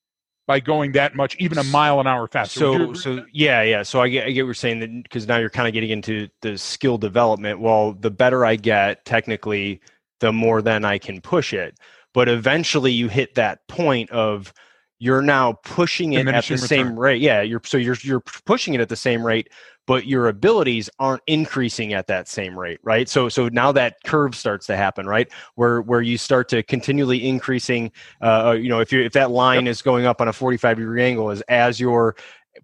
by 0.46 0.60
going 0.60 0.92
that 0.92 1.14
much, 1.14 1.36
even 1.38 1.58
a 1.58 1.64
mile 1.64 2.00
an 2.00 2.06
hour 2.06 2.28
faster. 2.28 2.60
So, 2.60 2.92
so 2.94 3.24
yeah, 3.32 3.62
yeah. 3.62 3.82
So 3.82 4.00
I 4.00 4.08
get, 4.08 4.26
I 4.26 4.30
get 4.30 4.42
what 4.42 4.48
you're 4.48 4.54
saying 4.54 4.80
that 4.80 5.02
because 5.02 5.26
now 5.26 5.38
you're 5.38 5.50
kind 5.50 5.66
of 5.66 5.74
getting 5.74 5.90
into 5.90 6.28
the 6.42 6.58
skill 6.58 6.98
development. 6.98 7.60
Well, 7.60 7.94
the 7.94 8.10
better 8.10 8.44
I 8.44 8.56
get, 8.56 9.04
technically, 9.04 9.80
the 10.20 10.32
more 10.32 10.60
then 10.60 10.84
I 10.84 10.98
can 10.98 11.20
push 11.20 11.52
it. 11.52 11.78
But 12.12 12.28
eventually, 12.28 12.92
you 12.92 13.08
hit 13.08 13.34
that 13.36 13.66
point 13.68 14.10
of 14.10 14.52
you're 14.98 15.22
now 15.22 15.54
pushing 15.64 16.12
it 16.12 16.28
at 16.28 16.44
the 16.44 16.54
return. 16.54 16.68
same 16.68 16.98
rate. 16.98 17.20
Yeah, 17.20 17.42
you're 17.42 17.60
so 17.64 17.76
you're 17.76 17.96
you're 18.02 18.20
pushing 18.20 18.74
it 18.74 18.80
at 18.80 18.88
the 18.88 18.96
same 18.96 19.26
rate, 19.26 19.48
but 19.86 20.06
your 20.06 20.28
abilities 20.28 20.88
aren't 20.98 21.22
increasing 21.26 21.92
at 21.92 22.06
that 22.06 22.28
same 22.28 22.58
rate, 22.58 22.80
right? 22.82 23.08
So 23.08 23.28
so 23.28 23.48
now 23.48 23.72
that 23.72 23.96
curve 24.04 24.34
starts 24.34 24.66
to 24.66 24.76
happen, 24.76 25.06
right? 25.06 25.28
Where 25.54 25.82
where 25.82 26.02
you 26.02 26.18
start 26.18 26.48
to 26.50 26.62
continually 26.62 27.26
increasing 27.26 27.92
uh, 28.20 28.48
uh 28.48 28.52
you 28.52 28.68
know, 28.68 28.80
if 28.80 28.92
you 28.92 29.02
if 29.02 29.12
that 29.12 29.30
line 29.30 29.66
yep. 29.66 29.72
is 29.72 29.82
going 29.82 30.06
up 30.06 30.20
on 30.20 30.28
a 30.28 30.32
45 30.32 30.78
degree 30.78 31.02
angle 31.02 31.30
is 31.30 31.42
as 31.42 31.80
your 31.80 32.16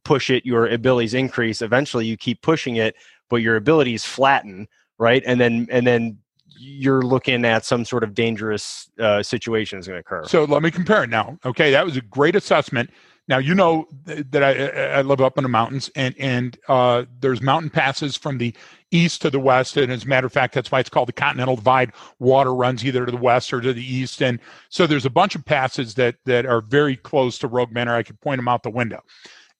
push 0.04 0.30
it 0.30 0.46
your 0.46 0.66
abilities 0.68 1.14
increase, 1.14 1.62
eventually 1.62 2.06
you 2.06 2.16
keep 2.16 2.42
pushing 2.42 2.76
it, 2.76 2.96
but 3.28 3.36
your 3.36 3.56
abilities 3.56 4.04
flatten, 4.04 4.66
right? 4.98 5.22
And 5.26 5.40
then 5.40 5.66
and 5.70 5.86
then 5.86 6.18
you're 6.60 7.02
looking 7.02 7.44
at 7.46 7.64
some 7.64 7.84
sort 7.86 8.04
of 8.04 8.14
dangerous 8.14 8.90
uh, 8.98 9.22
situation 9.22 9.78
is 9.78 9.86
going 9.86 9.96
to 9.96 10.00
occur. 10.00 10.24
So 10.26 10.44
let 10.44 10.62
me 10.62 10.70
compare 10.70 11.04
it 11.04 11.10
now. 11.10 11.38
Okay, 11.44 11.70
that 11.70 11.86
was 11.86 11.96
a 11.96 12.02
great 12.02 12.36
assessment. 12.36 12.90
Now 13.30 13.38
you 13.38 13.54
know 13.54 13.86
that 14.06 14.42
I, 14.42 14.98
I 14.98 15.02
live 15.02 15.20
up 15.20 15.38
in 15.38 15.44
the 15.44 15.48
mountains, 15.48 15.88
and 15.94 16.16
and 16.18 16.58
uh, 16.66 17.04
there's 17.20 17.40
mountain 17.40 17.70
passes 17.70 18.16
from 18.16 18.38
the 18.38 18.52
east 18.90 19.22
to 19.22 19.30
the 19.30 19.38
west, 19.38 19.76
and 19.76 19.92
as 19.92 20.04
a 20.04 20.08
matter 20.08 20.26
of 20.26 20.32
fact, 20.32 20.52
that's 20.52 20.72
why 20.72 20.80
it's 20.80 20.90
called 20.90 21.06
the 21.06 21.12
Continental 21.12 21.54
Divide. 21.54 21.92
Water 22.18 22.52
runs 22.52 22.84
either 22.84 23.06
to 23.06 23.12
the 23.12 23.16
west 23.16 23.52
or 23.52 23.60
to 23.60 23.72
the 23.72 23.84
east, 23.84 24.20
and 24.20 24.40
so 24.68 24.84
there's 24.84 25.06
a 25.06 25.10
bunch 25.10 25.36
of 25.36 25.44
passes 25.44 25.94
that 25.94 26.16
that 26.24 26.44
are 26.44 26.60
very 26.60 26.96
close 26.96 27.38
to 27.38 27.46
Rogue 27.46 27.70
Manor. 27.70 27.94
I 27.94 28.02
could 28.02 28.20
point 28.20 28.38
them 28.38 28.48
out 28.48 28.64
the 28.64 28.70
window. 28.70 29.00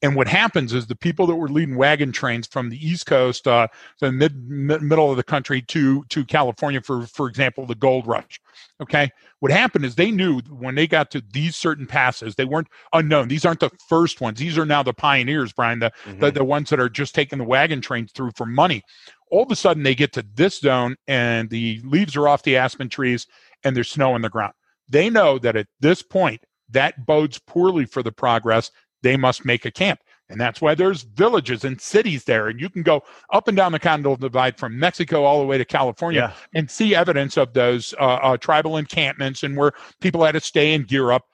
And 0.03 0.17
what 0.17 0.29
happens 0.29 0.73
is 0.73 0.87
the 0.87 0.97
people 0.97 1.27
that 1.27 1.37
were 1.37 1.49
leading 1.49 1.77
wagon 1.77 2.11
trains 2.11 2.47
from 2.47 2.71
the 2.71 2.87
East 2.87 3.05
Coast, 3.05 3.47
uh, 3.47 3.69
the 4.01 4.11
mid, 4.11 4.49
mid, 4.49 4.81
middle 4.81 5.11
of 5.11 5.17
the 5.17 5.23
country 5.23 5.61
to 5.63 6.05
to 6.05 6.25
California, 6.25 6.81
for 6.81 7.07
for 7.07 7.29
example, 7.29 7.67
the 7.67 7.75
gold 7.75 8.07
rush. 8.07 8.41
Okay, 8.81 9.11
what 9.41 9.53
happened 9.53 9.85
is 9.85 9.95
they 9.95 10.11
knew 10.11 10.41
when 10.49 10.75
they 10.75 10.87
got 10.87 11.11
to 11.11 11.23
these 11.33 11.55
certain 11.55 11.87
passes, 11.87 12.35
they 12.35 12.47
weren't 12.47 12.69
unknown. 12.95 13.29
These 13.29 13.45
aren't 13.45 13.61
the 13.61 13.71
first 13.89 14.23
ones. 14.23 14.39
These 14.39 14.57
are 14.57 14.65
now 14.65 14.83
the 14.83 14.95
pioneers, 14.95 15.53
Brian, 15.53 15.81
the 15.81 15.93
mm-hmm. 16.05 16.21
the, 16.21 16.31
the 16.31 16.45
ones 16.45 16.71
that 16.71 16.81
are 16.81 16.89
just 16.89 17.15
taking 17.15 17.39
the 17.39 17.45
wagon 17.45 17.83
trains 17.83 18.13
through 18.13 18.31
for 18.37 18.47
money. 18.47 18.83
All 19.31 19.43
of 19.43 19.51
a 19.51 19.57
sudden, 19.57 19.83
they 19.83 19.95
get 19.95 20.13
to 20.15 20.25
this 20.35 20.61
zone, 20.61 20.97
and 21.09 21.51
the 21.51 21.81
leaves 21.85 22.17
are 22.17 22.27
off 22.27 22.43
the 22.43 22.57
aspen 22.57 22.89
trees, 22.89 23.27
and 23.65 23.77
there's 23.77 23.91
snow 23.91 24.15
on 24.15 24.23
the 24.23 24.31
ground. 24.31 24.55
They 24.89 25.11
know 25.11 25.39
that 25.39 25.57
at 25.57 25.69
this 25.79 26.03
point, 26.03 26.43
that 26.71 27.07
bodes 27.07 27.39
poorly 27.39 27.85
for 27.85 28.03
the 28.03 28.13
progress 28.13 28.71
they 29.03 29.17
must 29.17 29.45
make 29.45 29.65
a 29.65 29.71
camp. 29.71 30.01
And 30.29 30.41
that's 30.41 30.61
why 30.61 30.77
there's 30.77 31.03
villages 31.03 31.65
and 31.65 31.81
cities 31.81 32.25
there. 32.25 32.49
And 32.49 32.61
you 32.61 32.71
can 32.71 32.83
go 32.83 33.03
up 33.33 33.49
and 33.49 33.57
down 33.57 33.73
the 33.73 33.81
Continental 33.81 34.17
Divide 34.17 34.57
from 34.57 34.79
Mexico 34.79 35.25
all 35.25 35.41
the 35.41 35.47
way 35.47 35.59
to 35.59 35.65
California 35.65 36.33
yeah. 36.33 36.59
and 36.59 36.71
see 36.71 36.95
evidence 36.95 37.37
of 37.37 37.53
those 37.53 37.95
uh, 37.99 38.19
uh, 38.23 38.37
tribal 38.37 38.77
encampments 38.77 39.43
and 39.43 39.57
where 39.57 39.73
people 40.01 40.25
had 40.25 40.33
to 40.33 40.41
stay 40.41 40.73
and 40.73 40.87
gear 40.87 41.11
up 41.11 41.25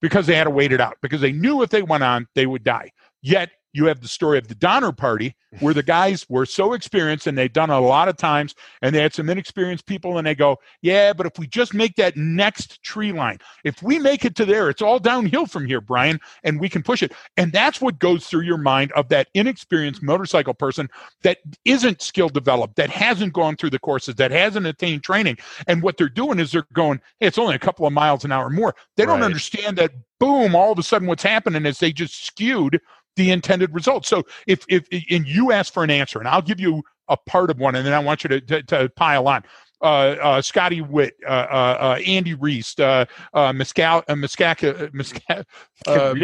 because 0.00 0.26
they 0.26 0.34
had 0.34 0.44
to 0.44 0.50
wait 0.50 0.72
it 0.72 0.80
out 0.80 0.96
because 1.02 1.20
they 1.20 1.30
knew 1.30 1.62
if 1.62 1.70
they 1.70 1.82
went 1.82 2.02
on, 2.02 2.26
they 2.34 2.46
would 2.46 2.64
die. 2.64 2.90
Yet 3.22 3.50
you 3.72 3.86
have 3.86 4.00
the 4.00 4.08
story 4.08 4.38
of 4.38 4.48
the 4.48 4.54
Donner 4.54 4.92
Party, 4.92 5.34
where 5.60 5.74
the 5.74 5.82
guys 5.82 6.26
were 6.28 6.46
so 6.46 6.72
experienced 6.72 7.26
and 7.26 7.36
they'd 7.36 7.52
done 7.52 7.70
a 7.70 7.80
lot 7.80 8.08
of 8.08 8.16
times, 8.16 8.54
and 8.80 8.94
they 8.94 9.02
had 9.02 9.14
some 9.14 9.28
inexperienced 9.28 9.86
people, 9.86 10.18
and 10.18 10.26
they 10.26 10.34
go, 10.34 10.58
"Yeah, 10.80 11.12
but 11.12 11.26
if 11.26 11.38
we 11.38 11.46
just 11.46 11.74
make 11.74 11.96
that 11.96 12.16
next 12.16 12.82
tree 12.82 13.12
line, 13.12 13.38
if 13.64 13.82
we 13.82 13.98
make 13.98 14.24
it 14.24 14.34
to 14.36 14.44
there, 14.44 14.70
it's 14.70 14.82
all 14.82 14.98
downhill 14.98 15.46
from 15.46 15.66
here, 15.66 15.80
Brian, 15.80 16.20
and 16.44 16.60
we 16.60 16.68
can 16.68 16.82
push 16.82 17.02
it." 17.02 17.12
And 17.36 17.52
that's 17.52 17.80
what 17.80 17.98
goes 17.98 18.26
through 18.26 18.42
your 18.42 18.58
mind 18.58 18.92
of 18.92 19.08
that 19.08 19.28
inexperienced 19.34 20.02
motorcycle 20.02 20.54
person 20.54 20.88
that 21.22 21.38
isn't 21.64 22.02
skill 22.02 22.28
developed, 22.28 22.76
that 22.76 22.90
hasn't 22.90 23.32
gone 23.32 23.56
through 23.56 23.70
the 23.70 23.78
courses, 23.78 24.14
that 24.16 24.30
hasn't 24.30 24.66
attained 24.66 25.02
training, 25.02 25.38
and 25.66 25.82
what 25.82 25.96
they're 25.96 26.08
doing 26.08 26.38
is 26.38 26.52
they're 26.52 26.66
going, 26.72 27.00
"Hey, 27.20 27.26
it's 27.26 27.38
only 27.38 27.54
a 27.54 27.58
couple 27.58 27.86
of 27.86 27.92
miles 27.92 28.24
an 28.24 28.32
hour 28.32 28.48
more." 28.48 28.74
They 28.96 29.04
don't 29.04 29.20
right. 29.20 29.26
understand 29.26 29.76
that. 29.78 29.92
Boom! 30.18 30.54
All 30.54 30.70
of 30.70 30.78
a 30.78 30.84
sudden, 30.84 31.08
what's 31.08 31.24
happening 31.24 31.66
is 31.66 31.80
they 31.80 31.92
just 31.92 32.24
skewed 32.24 32.80
the 33.16 33.30
intended 33.30 33.72
result. 33.74 34.06
So 34.06 34.24
if 34.46 34.64
if 34.68 34.86
and 35.10 35.26
you 35.26 35.52
ask 35.52 35.72
for 35.72 35.84
an 35.84 35.90
answer, 35.90 36.18
and 36.18 36.28
I'll 36.28 36.42
give 36.42 36.60
you 36.60 36.82
a 37.08 37.16
part 37.16 37.50
of 37.50 37.58
one, 37.58 37.74
and 37.74 37.86
then 37.86 37.92
I 37.92 37.98
want 37.98 38.24
you 38.24 38.28
to 38.28 38.40
to, 38.40 38.62
to 38.64 38.88
pile 38.96 39.28
on. 39.28 39.44
Uh, 39.82 40.16
uh, 40.22 40.40
Scotty 40.40 40.80
Witt, 40.80 41.14
uh, 41.26 41.30
uh, 41.30 41.76
uh 41.80 42.00
Andy 42.06 42.34
Reese, 42.34 42.78
uh, 42.78 43.04
uh, 43.34 43.52
Miscal, 43.52 44.04
uh, 44.06 44.14
Miscaca, 44.14 44.94
Misca, 44.94 45.44
uh, 45.88 46.14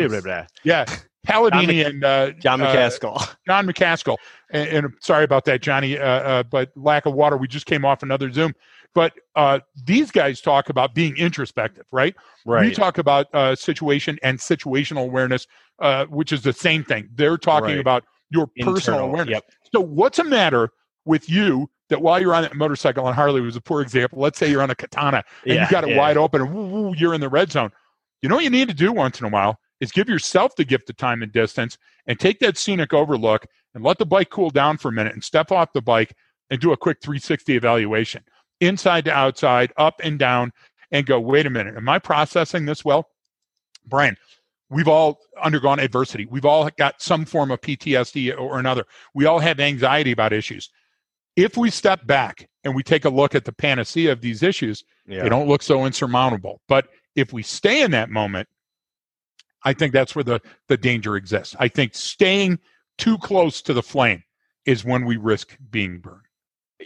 yeah, 0.62 0.85
Palladini 1.27 1.83
John, 1.83 2.05
and 2.05 2.40
John 2.40 2.61
McCaskill. 2.61 3.37
John 3.48 3.66
McCaskill. 3.66 4.16
And, 4.53 4.68
and, 4.68 4.94
sorry 5.01 5.24
about 5.24 5.44
that, 5.46 5.61
Johnny, 5.61 5.96
but 5.96 6.70
lack 6.77 7.07
of 7.07 7.14
water. 7.14 7.37
We 7.37 7.48
just 7.48 7.66
came 7.66 7.85
off 7.85 8.05
another 8.05 8.31
Zoom. 8.31 8.55
But 8.94 9.12
uh, 9.37 9.61
these 9.85 10.11
guys 10.11 10.40
talk 10.40 10.70
about 10.70 10.94
being 10.94 11.16
introspective, 11.16 11.87
right? 11.92 12.14
Right. 12.46 12.66
We 12.66 12.74
talk 12.74 12.98
about 12.98 13.33
uh, 13.35 13.55
situation 13.55 14.18
and 14.22 14.38
situational 14.38 15.05
awareness, 15.05 15.46
uh, 15.79 16.07
which 16.07 16.33
is 16.33 16.42
the 16.42 16.53
same 16.53 16.85
thing. 16.85 17.09
They're 17.14 17.38
talking 17.38 17.70
right. 17.70 17.79
about 17.79 18.05
your 18.31 18.51
Internal, 18.57 18.74
personal 18.74 19.01
awareness. 19.01 19.33
Yep. 19.35 19.44
So, 19.74 19.81
what's 19.81 20.18
a 20.18 20.24
matter 20.24 20.70
with 21.05 21.31
you 21.31 21.70
that 21.88 22.03
while 22.03 22.20
you're 22.20 22.35
on 22.35 22.42
that 22.42 22.55
motorcycle, 22.55 23.07
on 23.07 23.14
Harley 23.14 23.40
was 23.40 23.57
a 23.57 23.61
poor 23.61 23.81
example. 23.83 24.20
Let's 24.20 24.38
say 24.38 24.51
you're 24.51 24.62
on 24.62 24.70
a 24.70 24.74
katana 24.74 25.22
and 25.44 25.55
yeah, 25.55 25.64
you 25.64 25.70
got 25.70 25.85
it 25.85 25.90
yeah. 25.90 25.98
wide 25.98 26.16
open, 26.16 26.42
and 26.42 26.55
woo, 26.55 26.66
woo, 26.66 26.94
you're 26.96 27.14
in 27.14 27.20
the 27.20 27.29
red 27.29 27.53
zone. 27.53 27.70
You 28.22 28.29
know 28.29 28.37
what 28.37 28.44
you 28.44 28.51
need 28.51 28.68
to 28.68 28.74
do 28.74 28.92
once 28.92 29.20
in 29.20 29.27
a 29.27 29.31
while 29.31 29.59
is 29.81 29.92
give 29.92 30.09
yourself 30.09 30.57
the 30.57 30.64
gift 30.64 30.90
of 30.90 30.96
time 30.96 31.22
and 31.22 31.31
distance, 31.33 31.79
and 32.07 32.18
take 32.18 32.40
that 32.40 32.59
scenic 32.59 32.92
overlook 32.92 33.46
and 33.74 33.85
let 33.85 33.98
the 33.98 34.07
bike 34.07 34.31
cool 34.31 34.51
down 34.51 34.77
for 34.77 34.88
a 34.88 34.92
minute, 34.92 35.12
and 35.12 35.22
step 35.22 35.53
off 35.53 35.72
the 35.72 35.83
bike 35.83 36.14
and 36.51 36.61
do 36.61 36.72
a 36.72 36.77
quick 36.77 36.98
360 37.03 37.55
evaluation 37.55 38.22
inside 38.60 39.04
to 39.06 39.12
outside, 39.12 39.72
up 39.76 40.00
and 40.02 40.18
down, 40.18 40.52
and 40.90 41.06
go, 41.06 41.20
wait 41.20 41.46
a 41.46 41.50
minute, 41.50 41.76
am 41.76 41.88
I 41.88 41.98
processing 41.98 42.64
this 42.64 42.84
well? 42.84 43.08
Brian, 43.86 44.16
we've 44.70 44.88
all 44.88 45.18
undergone 45.42 45.80
adversity. 45.80 46.26
We've 46.26 46.44
all 46.44 46.68
got 46.78 47.00
some 47.00 47.24
form 47.24 47.50
of 47.50 47.60
PTSD 47.60 48.38
or 48.38 48.58
another. 48.58 48.84
We 49.14 49.26
all 49.26 49.38
have 49.38 49.60
anxiety 49.60 50.12
about 50.12 50.32
issues. 50.32 50.70
If 51.36 51.56
we 51.56 51.70
step 51.70 52.06
back 52.06 52.48
and 52.64 52.74
we 52.74 52.82
take 52.82 53.04
a 53.04 53.10
look 53.10 53.34
at 53.34 53.44
the 53.44 53.52
panacea 53.52 54.10
of 54.10 54.20
these 54.20 54.42
issues, 54.42 54.84
yeah. 55.06 55.22
they 55.22 55.28
don't 55.28 55.48
look 55.48 55.62
so 55.62 55.86
insurmountable. 55.86 56.60
But 56.68 56.88
if 57.14 57.32
we 57.32 57.42
stay 57.42 57.82
in 57.82 57.92
that 57.92 58.10
moment, 58.10 58.48
I 59.64 59.72
think 59.72 59.92
that's 59.92 60.14
where 60.14 60.24
the, 60.24 60.40
the 60.68 60.76
danger 60.76 61.16
exists. 61.16 61.54
I 61.58 61.68
think 61.68 61.94
staying 61.94 62.58
too 62.96 63.18
close 63.18 63.62
to 63.62 63.74
the 63.74 63.82
flame 63.82 64.22
is 64.66 64.84
when 64.84 65.04
we 65.04 65.16
risk 65.16 65.56
being 65.70 66.00
burned. 66.00 66.27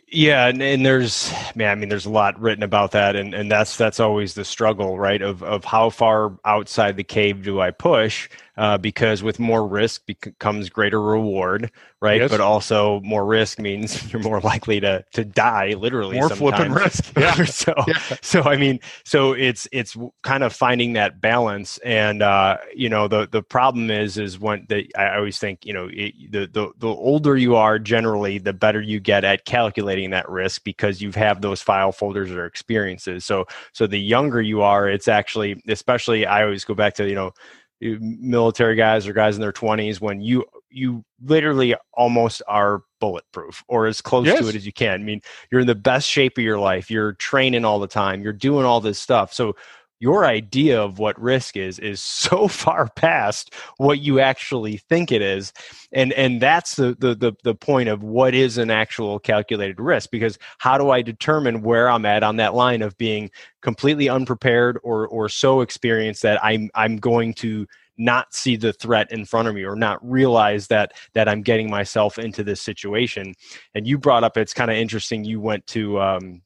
Yeah, 0.08 0.46
and, 0.46 0.62
and, 0.62 0.86
there's 0.86 1.30
man, 1.54 1.70
I 1.70 1.74
mean, 1.74 1.88
there's 1.90 2.06
a 2.06 2.10
lot 2.10 2.40
written 2.40 2.62
about 2.62 2.92
that, 2.92 3.14
and, 3.14 3.34
and 3.34 3.50
that's 3.50 3.76
that's 3.76 4.00
always 4.00 4.32
the 4.32 4.44
struggle, 4.44 4.98
right? 4.98 5.20
Of 5.20 5.42
of 5.42 5.64
how 5.66 5.90
far 5.90 6.32
outside 6.46 6.96
the 6.96 7.04
cave 7.04 7.42
do 7.42 7.60
I 7.60 7.72
push? 7.72 8.30
Uh, 8.58 8.76
because 8.76 9.22
with 9.22 9.38
more 9.38 9.66
risk 9.66 10.04
becomes 10.04 10.68
greater 10.68 11.00
reward, 11.00 11.70
right? 12.02 12.20
Yes. 12.20 12.30
But 12.30 12.42
also 12.42 13.00
more 13.00 13.24
risk 13.24 13.58
means 13.58 14.12
you're 14.12 14.20
more 14.20 14.40
likely 14.40 14.78
to 14.80 15.02
to 15.12 15.24
die, 15.24 15.72
literally. 15.72 16.18
More 16.18 16.28
flipping 16.28 16.72
risk. 16.72 17.10
Yeah. 17.22 17.44
so 17.44 17.72
yeah. 17.86 17.98
so 18.20 18.42
I 18.42 18.56
mean, 18.56 18.80
so 19.04 19.32
it's 19.32 19.66
it's 19.72 19.96
kind 20.22 20.42
of 20.42 20.52
finding 20.52 20.92
that 20.94 21.20
balance, 21.20 21.78
and 21.78 22.20
uh, 22.20 22.58
you 22.74 22.90
know 22.90 23.08
the 23.08 23.26
the 23.26 23.42
problem 23.42 23.90
is 23.90 24.18
is 24.18 24.38
when 24.38 24.66
the 24.68 24.90
I 24.98 25.16
always 25.16 25.38
think 25.38 25.64
you 25.64 25.72
know 25.72 25.88
it, 25.90 26.14
the 26.30 26.46
the 26.46 26.72
the 26.76 26.88
older 26.88 27.38
you 27.38 27.56
are, 27.56 27.78
generally, 27.78 28.36
the 28.36 28.52
better 28.52 28.82
you 28.82 29.00
get 29.00 29.24
at 29.24 29.46
calculating 29.46 30.10
that 30.10 30.28
risk 30.28 30.62
because 30.64 31.00
you 31.00 31.10
have 31.12 31.40
those 31.40 31.62
file 31.62 31.92
folders 31.92 32.30
or 32.30 32.44
experiences. 32.44 33.24
So 33.24 33.46
so 33.72 33.86
the 33.86 34.00
younger 34.00 34.42
you 34.42 34.60
are, 34.60 34.90
it's 34.90 35.08
actually 35.08 35.62
especially 35.68 36.26
I 36.26 36.42
always 36.42 36.64
go 36.64 36.74
back 36.74 36.94
to 36.96 37.08
you 37.08 37.14
know 37.14 37.32
military 38.00 38.76
guys 38.76 39.06
or 39.06 39.12
guys 39.12 39.34
in 39.34 39.40
their 39.40 39.52
20s 39.52 40.00
when 40.00 40.20
you 40.20 40.44
you 40.70 41.04
literally 41.22 41.74
almost 41.92 42.40
are 42.48 42.82
bulletproof 43.00 43.62
or 43.68 43.86
as 43.86 44.00
close 44.00 44.26
yes. 44.26 44.40
to 44.40 44.48
it 44.48 44.54
as 44.54 44.64
you 44.64 44.72
can. 44.72 45.00
I 45.00 45.04
mean, 45.04 45.20
you're 45.50 45.60
in 45.60 45.66
the 45.66 45.74
best 45.74 46.08
shape 46.08 46.38
of 46.38 46.44
your 46.44 46.58
life. 46.58 46.90
You're 46.90 47.12
training 47.14 47.64
all 47.64 47.78
the 47.78 47.86
time. 47.86 48.22
You're 48.22 48.32
doing 48.32 48.64
all 48.64 48.80
this 48.80 48.98
stuff. 48.98 49.32
So 49.32 49.54
your 50.02 50.26
idea 50.26 50.82
of 50.82 50.98
what 50.98 51.18
risk 51.22 51.56
is 51.56 51.78
is 51.78 52.02
so 52.02 52.48
far 52.62 52.88
past 52.96 53.54
what 53.76 54.00
you 54.00 54.18
actually 54.18 54.76
think 54.76 55.12
it 55.12 55.22
is. 55.22 55.52
And 55.92 56.12
and 56.14 56.42
that's 56.42 56.74
the, 56.74 56.96
the 56.98 57.14
the 57.14 57.32
the, 57.44 57.54
point 57.54 57.88
of 57.88 58.02
what 58.02 58.34
is 58.34 58.58
an 58.58 58.70
actual 58.70 59.20
calculated 59.20 59.78
risk 59.78 60.10
because 60.10 60.36
how 60.58 60.76
do 60.76 60.90
i 60.90 61.00
determine 61.00 61.62
where 61.62 61.88
i'm 61.88 62.04
at 62.04 62.24
on 62.24 62.36
that 62.36 62.54
line 62.54 62.82
of 62.82 62.98
being 62.98 63.30
completely 63.60 64.08
unprepared 64.08 64.78
or 64.82 65.06
or 65.06 65.28
so 65.28 65.60
experienced 65.60 66.22
that 66.22 66.42
i'm 66.42 66.70
i'm 66.74 66.96
going 66.96 67.32
to 67.34 67.68
not 67.98 68.34
see 68.34 68.56
the 68.56 68.72
threat 68.72 69.12
in 69.12 69.24
front 69.24 69.46
of 69.46 69.54
me 69.54 69.62
or 69.62 69.76
not 69.76 69.98
realize 70.02 70.66
that 70.66 70.92
that 71.12 71.28
i'm 71.28 71.42
getting 71.42 71.70
myself 71.70 72.18
into 72.18 72.42
this 72.42 72.60
situation? 72.60 73.34
And 73.74 73.86
you 73.86 73.98
brought 73.98 74.24
up 74.24 74.36
it's 74.36 74.54
kind 74.54 74.70
of 74.70 74.76
interesting 74.76 75.22
you 75.24 75.40
went 75.40 75.66
to 75.68 76.00
um, 76.00 76.42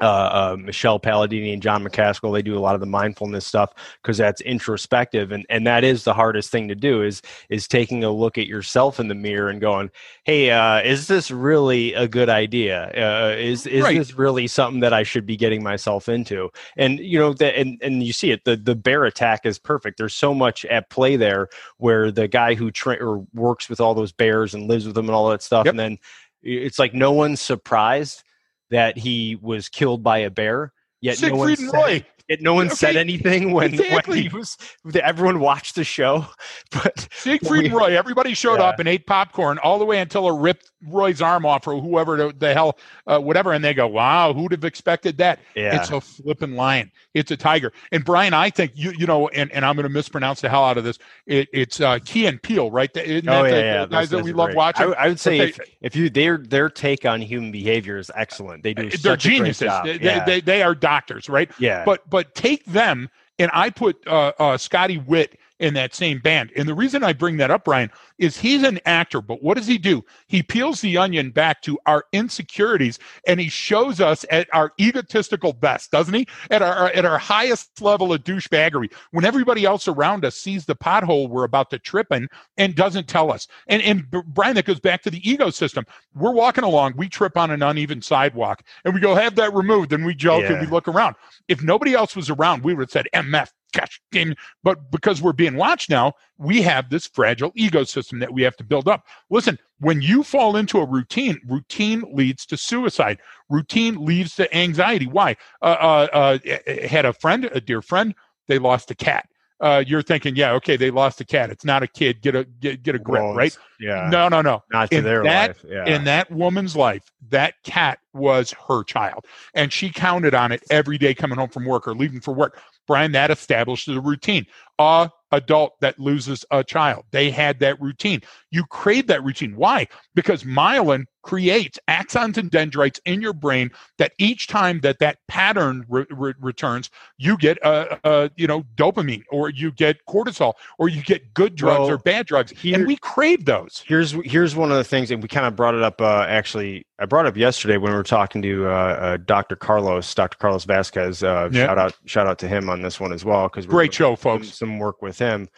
uh, 0.00 0.04
uh, 0.04 0.56
Michelle 0.58 1.00
Palladini 1.00 1.52
and 1.52 1.62
John 1.62 1.82
McCaskill, 1.82 2.32
they 2.32 2.42
do 2.42 2.56
a 2.56 2.60
lot 2.60 2.74
of 2.74 2.80
the 2.80 2.86
mindfulness 2.86 3.46
stuff 3.46 3.72
because 4.02 4.18
that's 4.18 4.40
introspective, 4.42 5.32
and 5.32 5.46
and 5.48 5.66
that 5.66 5.84
is 5.84 6.04
the 6.04 6.12
hardest 6.12 6.50
thing 6.50 6.68
to 6.68 6.74
do 6.74 7.02
is 7.02 7.22
is 7.48 7.66
taking 7.66 8.04
a 8.04 8.10
look 8.10 8.36
at 8.36 8.46
yourself 8.46 9.00
in 9.00 9.08
the 9.08 9.14
mirror 9.14 9.48
and 9.48 9.60
going, 9.60 9.90
hey, 10.24 10.50
uh, 10.50 10.82
is 10.82 11.06
this 11.06 11.30
really 11.30 11.94
a 11.94 12.06
good 12.06 12.28
idea? 12.28 12.90
Uh, 12.94 13.34
is 13.38 13.66
is 13.66 13.82
right. 13.82 13.96
this 13.96 14.14
really 14.14 14.46
something 14.46 14.80
that 14.80 14.92
I 14.92 15.02
should 15.02 15.24
be 15.24 15.36
getting 15.36 15.62
myself 15.62 16.08
into? 16.08 16.50
And 16.76 16.98
you 16.98 17.18
know 17.18 17.32
that, 17.34 17.58
and 17.58 17.78
and 17.82 18.02
you 18.02 18.12
see 18.12 18.32
it, 18.32 18.44
the 18.44 18.56
the 18.56 18.74
bear 18.74 19.04
attack 19.04 19.46
is 19.46 19.58
perfect. 19.58 19.96
There's 19.96 20.14
so 20.14 20.34
much 20.34 20.66
at 20.66 20.90
play 20.90 21.16
there 21.16 21.48
where 21.78 22.10
the 22.10 22.28
guy 22.28 22.54
who 22.54 22.70
tra- 22.70 23.02
or 23.02 23.26
works 23.32 23.70
with 23.70 23.80
all 23.80 23.94
those 23.94 24.12
bears 24.12 24.52
and 24.52 24.68
lives 24.68 24.84
with 24.84 24.94
them 24.94 25.06
and 25.06 25.14
all 25.14 25.30
that 25.30 25.42
stuff, 25.42 25.64
yep. 25.64 25.72
and 25.72 25.78
then 25.78 25.98
it's 26.42 26.78
like 26.78 26.92
no 26.92 27.12
one's 27.12 27.40
surprised 27.40 28.22
that 28.70 28.98
he 28.98 29.36
was 29.40 29.68
killed 29.68 30.02
by 30.02 30.18
a 30.18 30.30
bear. 30.30 30.72
Yet 31.00 31.18
Siegfried 31.18 31.32
no 31.32 31.38
one 31.38 31.52
and 31.60 31.72
Roy. 31.72 32.06
It, 32.28 32.42
no 32.42 32.54
one 32.54 32.66
okay. 32.66 32.74
said 32.74 32.96
anything 32.96 33.52
when, 33.52 33.74
exactly. 33.74 34.22
when 34.22 34.30
he 34.30 34.36
was. 34.36 34.56
Everyone 34.94 35.38
watched 35.38 35.76
the 35.76 35.84
show, 35.84 36.26
but 36.72 37.08
Siegfried 37.12 37.66
and 37.66 37.74
Roy. 37.74 37.96
Everybody 37.96 38.34
showed 38.34 38.58
yeah. 38.58 38.66
up 38.66 38.80
and 38.80 38.88
ate 38.88 39.06
popcorn 39.06 39.58
all 39.58 39.78
the 39.78 39.84
way 39.84 40.00
until 40.00 40.26
a 40.26 40.32
ripped 40.36 40.70
Roy's 40.86 41.22
arm 41.22 41.46
off 41.46 41.66
or 41.66 41.80
whoever 41.80 42.32
the, 42.32 42.52
hell, 42.54 42.78
uh, 43.06 43.18
whatever, 43.18 43.52
and 43.52 43.64
they 43.64 43.74
go, 43.74 43.86
"Wow, 43.86 44.32
who'd 44.32 44.52
have 44.52 44.64
expected 44.64 45.18
that?" 45.18 45.38
Yeah. 45.54 45.80
It's 45.80 45.90
a 45.90 46.00
flipping 46.00 46.54
lion. 46.54 46.92
It's 47.14 47.30
a 47.30 47.36
tiger. 47.36 47.72
And 47.92 48.04
Brian, 48.04 48.34
I 48.34 48.50
think 48.50 48.72
you 48.74 48.92
you 48.96 49.06
know, 49.06 49.28
and, 49.28 49.50
and 49.52 49.64
I'm 49.64 49.76
going 49.76 49.84
to 49.84 49.92
mispronounce 49.92 50.40
the 50.40 50.48
hell 50.48 50.64
out 50.64 50.78
of 50.78 50.84
this. 50.84 50.98
It, 51.26 51.48
it's 51.52 51.80
uh, 51.80 51.98
Key 52.04 52.26
and 52.26 52.42
Peele, 52.42 52.70
right? 52.70 52.94
Isn't 52.96 53.28
oh 53.28 53.44
yeah, 53.44 53.50
the, 53.50 53.56
yeah. 53.56 53.80
The 53.86 53.86
guys 53.86 54.10
that 54.10 54.22
we 54.22 54.32
love 54.32 54.48
great. 54.48 54.56
watching. 54.56 54.94
I, 54.94 55.04
I, 55.04 55.08
would 55.08 55.20
say 55.20 55.38
if, 55.40 55.60
if 55.80 55.96
you 55.96 56.10
their 56.10 56.38
their 56.38 56.68
take 56.68 57.06
on 57.06 57.20
human 57.20 57.52
behavior 57.52 57.98
is 57.98 58.10
excellent. 58.14 58.62
They 58.62 58.74
do. 58.74 58.90
They're 58.90 59.16
geniuses. 59.16 59.72
They, 59.84 59.98
yeah. 59.98 60.24
they, 60.24 60.32
they, 60.32 60.40
they 60.40 60.62
are 60.62 60.74
doctors, 60.74 61.28
right? 61.28 61.50
Yeah. 61.58 61.84
But 61.84 62.08
but 62.10 62.34
take 62.34 62.64
them 62.66 63.08
and 63.38 63.50
I 63.52 63.70
put 63.70 64.06
uh, 64.06 64.32
uh, 64.38 64.56
Scotty 64.56 64.98
Witt 64.98 65.38
in 65.58 65.74
that 65.74 65.94
same 65.94 66.18
band. 66.18 66.52
And 66.56 66.68
the 66.68 66.74
reason 66.74 67.02
I 67.02 67.12
bring 67.12 67.36
that 67.38 67.50
up, 67.50 67.64
Brian, 67.64 67.90
is 68.18 68.36
he's 68.36 68.62
an 68.62 68.78
actor, 68.86 69.20
but 69.20 69.42
what 69.42 69.56
does 69.56 69.66
he 69.66 69.78
do? 69.78 70.04
He 70.26 70.42
peels 70.42 70.80
the 70.80 70.98
onion 70.98 71.30
back 71.30 71.62
to 71.62 71.78
our 71.86 72.04
insecurities 72.12 72.98
and 73.26 73.40
he 73.40 73.48
shows 73.48 74.00
us 74.00 74.24
at 74.30 74.48
our 74.52 74.72
egotistical 74.80 75.52
best, 75.52 75.90
doesn't 75.90 76.14
he? 76.14 76.26
At 76.50 76.62
our 76.62 76.88
at 76.88 77.04
our 77.04 77.18
highest 77.18 77.80
level 77.80 78.12
of 78.12 78.22
douchebaggery, 78.24 78.92
when 79.12 79.24
everybody 79.24 79.64
else 79.64 79.88
around 79.88 80.24
us 80.24 80.36
sees 80.36 80.64
the 80.64 80.76
pothole 80.76 81.28
we're 81.28 81.44
about 81.44 81.70
to 81.70 81.78
trip 81.78 82.08
in 82.12 82.28
and 82.56 82.74
doesn't 82.74 83.08
tell 83.08 83.32
us. 83.32 83.46
And 83.66 83.82
and 83.82 84.10
Brian, 84.10 84.54
that 84.56 84.66
goes 84.66 84.80
back 84.80 85.02
to 85.02 85.10
the 85.10 85.28
ego 85.28 85.50
system. 85.50 85.84
We're 86.14 86.32
walking 86.32 86.64
along, 86.64 86.94
we 86.96 87.08
trip 87.08 87.36
on 87.36 87.50
an 87.50 87.62
uneven 87.62 88.02
sidewalk, 88.02 88.62
and 88.84 88.94
we 88.94 89.00
go 89.00 89.14
have 89.14 89.34
that 89.36 89.54
removed, 89.54 89.92
and 89.92 90.04
we 90.04 90.14
joke 90.14 90.42
yeah. 90.42 90.52
and 90.52 90.60
we 90.60 90.66
look 90.66 90.88
around. 90.88 91.16
If 91.48 91.62
nobody 91.62 91.94
else 91.94 92.16
was 92.16 92.30
around, 92.30 92.62
we 92.62 92.74
would 92.74 92.82
have 92.82 92.90
said, 92.90 93.06
"MF, 93.14 93.50
gosh, 93.72 94.00
game. 94.12 94.34
But 94.62 94.90
because 94.90 95.22
we're 95.22 95.32
being 95.32 95.56
watched 95.56 95.90
now, 95.90 96.14
we 96.38 96.62
have 96.62 96.90
this 96.90 97.06
fragile 97.06 97.52
ecosystem 97.52 98.20
that 98.20 98.32
we 98.32 98.42
have 98.42 98.56
to 98.56 98.64
build 98.64 98.88
up. 98.88 99.06
Listen, 99.30 99.58
when 99.80 100.00
you 100.00 100.22
fall 100.22 100.56
into 100.56 100.78
a 100.78 100.86
routine, 100.86 101.40
routine 101.46 102.04
leads 102.12 102.46
to 102.46 102.56
suicide. 102.56 103.18
Routine 103.48 104.04
leads 104.04 104.34
to 104.36 104.54
anxiety. 104.56 105.06
Why? 105.06 105.36
Uh, 105.62 105.64
uh, 106.12 106.38
uh, 106.42 106.86
had 106.86 107.04
a 107.04 107.12
friend, 107.12 107.48
a 107.52 107.60
dear 107.60 107.82
friend, 107.82 108.14
they 108.48 108.58
lost 108.58 108.90
a 108.90 108.94
cat. 108.94 109.28
Uh, 109.58 109.82
you're 109.86 110.02
thinking, 110.02 110.36
yeah, 110.36 110.52
okay, 110.52 110.76
they 110.76 110.90
lost 110.90 111.18
a 111.20 111.24
cat. 111.24 111.48
It's 111.48 111.64
not 111.64 111.82
a 111.82 111.86
kid. 111.86 112.20
Get 112.20 112.34
a 112.36 112.44
get, 112.44 112.82
get 112.82 112.94
a 112.94 112.98
grip, 112.98 113.22
well, 113.22 113.34
right? 113.34 113.56
Yeah. 113.80 114.10
No, 114.12 114.28
no, 114.28 114.42
no. 114.42 114.62
Not 114.70 114.90
to 114.90 114.98
in 114.98 115.04
their 115.04 115.22
that, 115.22 115.48
life. 115.48 115.64
Yeah. 115.66 115.86
In 115.86 116.04
that 116.04 116.30
woman's 116.30 116.76
life, 116.76 117.10
that 117.30 117.54
cat 117.64 117.98
was 118.12 118.54
her 118.68 118.84
child, 118.84 119.24
and 119.54 119.72
she 119.72 119.88
counted 119.88 120.34
on 120.34 120.52
it 120.52 120.62
every 120.70 120.98
day 120.98 121.14
coming 121.14 121.38
home 121.38 121.48
from 121.48 121.64
work 121.64 121.88
or 121.88 121.94
leaving 121.94 122.20
for 122.20 122.34
work. 122.34 122.60
Brian, 122.86 123.12
that 123.12 123.30
established 123.30 123.88
a 123.88 124.00
routine. 124.00 124.46
A 124.78 125.10
adult 125.32 125.80
that 125.80 125.98
loses 125.98 126.44
a 126.50 126.62
child. 126.62 127.04
They 127.10 127.30
had 127.30 127.58
that 127.60 127.80
routine. 127.80 128.20
You 128.50 128.64
crave 128.64 129.06
that 129.08 129.24
routine. 129.24 129.56
Why? 129.56 129.88
Because 130.14 130.44
myelin 130.44 131.04
creates 131.22 131.76
axons 131.88 132.36
and 132.36 132.50
dendrites 132.52 133.00
in 133.04 133.20
your 133.20 133.32
brain 133.32 133.68
that 133.98 134.12
each 134.18 134.46
time 134.46 134.78
that 134.80 135.00
that 135.00 135.18
pattern 135.26 135.84
re- 135.88 136.06
re- 136.10 136.34
returns, 136.40 136.88
you 137.18 137.36
get 137.36 137.58
a, 137.64 137.98
uh, 138.06 138.28
you 138.36 138.46
know 138.46 138.62
dopamine 138.76 139.24
or 139.30 139.50
you 139.50 139.72
get 139.72 139.98
cortisol 140.08 140.52
or 140.78 140.88
you 140.88 141.02
get 141.02 141.34
good 141.34 141.56
drugs 141.56 141.80
well, 141.80 141.90
or 141.90 141.98
bad 141.98 142.26
drugs, 142.26 142.52
here, 142.52 142.76
and 142.76 142.86
we 142.86 142.96
crave 142.96 143.44
those. 143.44 143.82
Here's 143.86 144.12
here's 144.24 144.54
one 144.54 144.70
of 144.70 144.76
the 144.78 144.84
things, 144.84 145.10
and 145.10 145.20
we 145.20 145.28
kind 145.28 145.46
of 145.46 145.56
brought 145.56 145.74
it 145.74 145.82
up. 145.82 146.00
Uh, 146.00 146.24
actually, 146.28 146.86
I 147.00 147.06
brought 147.06 147.26
up 147.26 147.36
yesterday 147.36 147.76
when 147.76 147.90
we 147.90 147.96
were 147.96 148.04
talking 148.04 148.40
to 148.42 148.66
uh, 148.66 148.70
uh, 148.70 149.16
Dr. 149.16 149.56
Carlos, 149.56 150.14
Dr. 150.14 150.38
Carlos 150.38 150.64
Vasquez. 150.64 151.22
Uh. 151.22 151.50
Shout 151.50 151.78
out 151.78 151.96
shout 152.04 152.26
out 152.28 152.38
to 152.38 152.48
him 152.48 152.70
on 152.70 152.82
this 152.82 153.00
one 153.00 153.12
as 153.12 153.24
well 153.24 153.48
because 153.48 153.66
great 153.66 153.92
show, 153.92 154.14
folks. 154.14 154.62
Some 154.66 154.78
work 154.78 155.02
with 155.02 155.18
him. 155.18 155.48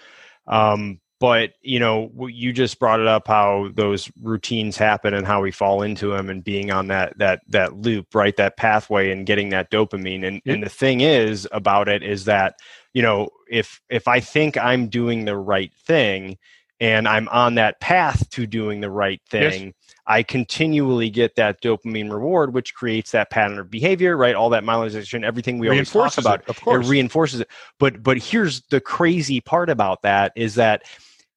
Um, 0.47 1.01
but 1.21 1.55
you 1.63 1.81
know 1.81 2.13
you 2.29 2.53
just 2.53 2.79
brought 2.79 3.01
it 3.01 3.07
up 3.07 3.27
how 3.27 3.71
those 3.75 4.11
routines 4.23 4.77
happen 4.77 5.15
and 5.15 5.27
how 5.27 5.43
we 5.43 5.51
fall 5.51 5.83
into 5.83 6.11
them 6.11 6.31
and 6.31 6.45
being 6.45 6.71
on 6.71 6.87
that 6.89 7.17
that 7.19 7.41
that 7.49 7.77
loop 7.77 8.15
right 8.15 8.37
that 8.37 8.57
pathway 8.57 9.11
and 9.11 9.27
getting 9.27 9.49
that 9.49 9.71
dopamine 9.71 10.25
and 10.25 10.41
and 10.47 10.63
the 10.63 10.69
thing 10.69 11.01
is 11.01 11.49
about 11.51 11.89
it 11.89 12.03
is 12.03 12.25
that 12.27 12.55
you 12.95 13.03
know 13.03 13.29
if 13.51 13.81
if 13.91 14.07
i 14.07 14.21
think 14.21 14.57
i'm 14.59 14.89
doing 14.89 15.25
the 15.25 15.37
right 15.37 15.73
thing 15.75 16.39
and 16.81 17.09
i'm 17.09 17.29
on 17.29 17.55
that 17.55 17.81
path 17.81 18.29
to 18.31 18.47
doing 18.47 18.81
the 18.81 18.91
right 18.91 19.21
thing 19.31 19.67
yes. 19.67 19.73
I 20.09 20.23
continually 20.23 21.11
get 21.11 21.37
that 21.37 21.61
dopamine 21.61 22.11
reward, 22.11 22.55
which 22.55 22.75
creates 22.75 23.11
that 23.11 23.29
pattern 23.29 23.59
of 23.59 23.71
behavior, 23.71 24.17
right? 24.17 24.35
All 24.35 24.49
that 24.51 24.65
myelinization, 24.65 25.23
everything 25.23 25.59
we 25.59 25.69
always 25.69 25.91
talk 25.91 26.17
about, 26.17 26.41
it, 26.41 26.49
of 26.49 26.59
course. 26.63 26.87
it 26.87 26.89
reinforces 26.89 27.41
it. 27.41 27.49
But 27.79 28.03
but 28.03 28.17
here's 28.17 28.63
the 28.71 28.81
crazy 28.81 29.43
part 29.43 29.69
about 29.69 30.01
that 30.03 30.33
is 30.35 30.55
that 30.55 30.85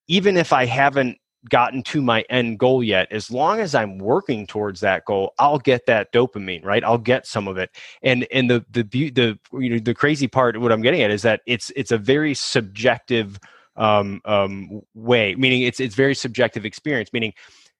even 0.08 0.38
if 0.38 0.54
I 0.54 0.65
haven't 0.65 1.17
gotten 1.49 1.84
to 1.84 2.01
my 2.01 2.23
end 2.30 2.60
goal 2.60 2.84
yet 2.84 3.12
as 3.12 3.32
long 3.32 3.60
as 3.60 3.73
i'm 3.73 3.97
working 3.97 4.45
towards 4.45 4.80
that 4.80 5.04
goal 5.06 5.34
i'll 5.39 5.58
get 5.58 5.88
that 5.88 6.13
dopamine 6.13 6.63
right 6.63 6.84
i'll 6.84 6.99
get 6.99 7.25
some 7.25 7.47
of 7.47 7.58
it 7.58 7.71
and 8.04 8.27
and 8.32 8.47
the 8.47 8.63
the 8.69 8.84
the 8.84 9.39
you 9.54 9.71
know 9.71 9.80
the 9.80 9.95
crazy 9.95 10.27
part 10.27 10.56
what 10.62 10.71
i'm 10.71 10.84
getting 10.84 11.01
at 11.01 11.10
is 11.10 11.23
that 11.23 11.41
it's 11.47 11.71
it's 11.75 11.91
a 11.91 11.97
very 11.97 12.36
subjective 12.36 13.39
um 13.82 14.22
um 14.26 14.82
way 14.94 15.36
meaning 15.36 15.63
it's 15.63 15.80
it's 15.80 15.96
very 15.96 16.15
subjective 16.15 16.65
experience 16.65 17.10
meaning 17.12 17.34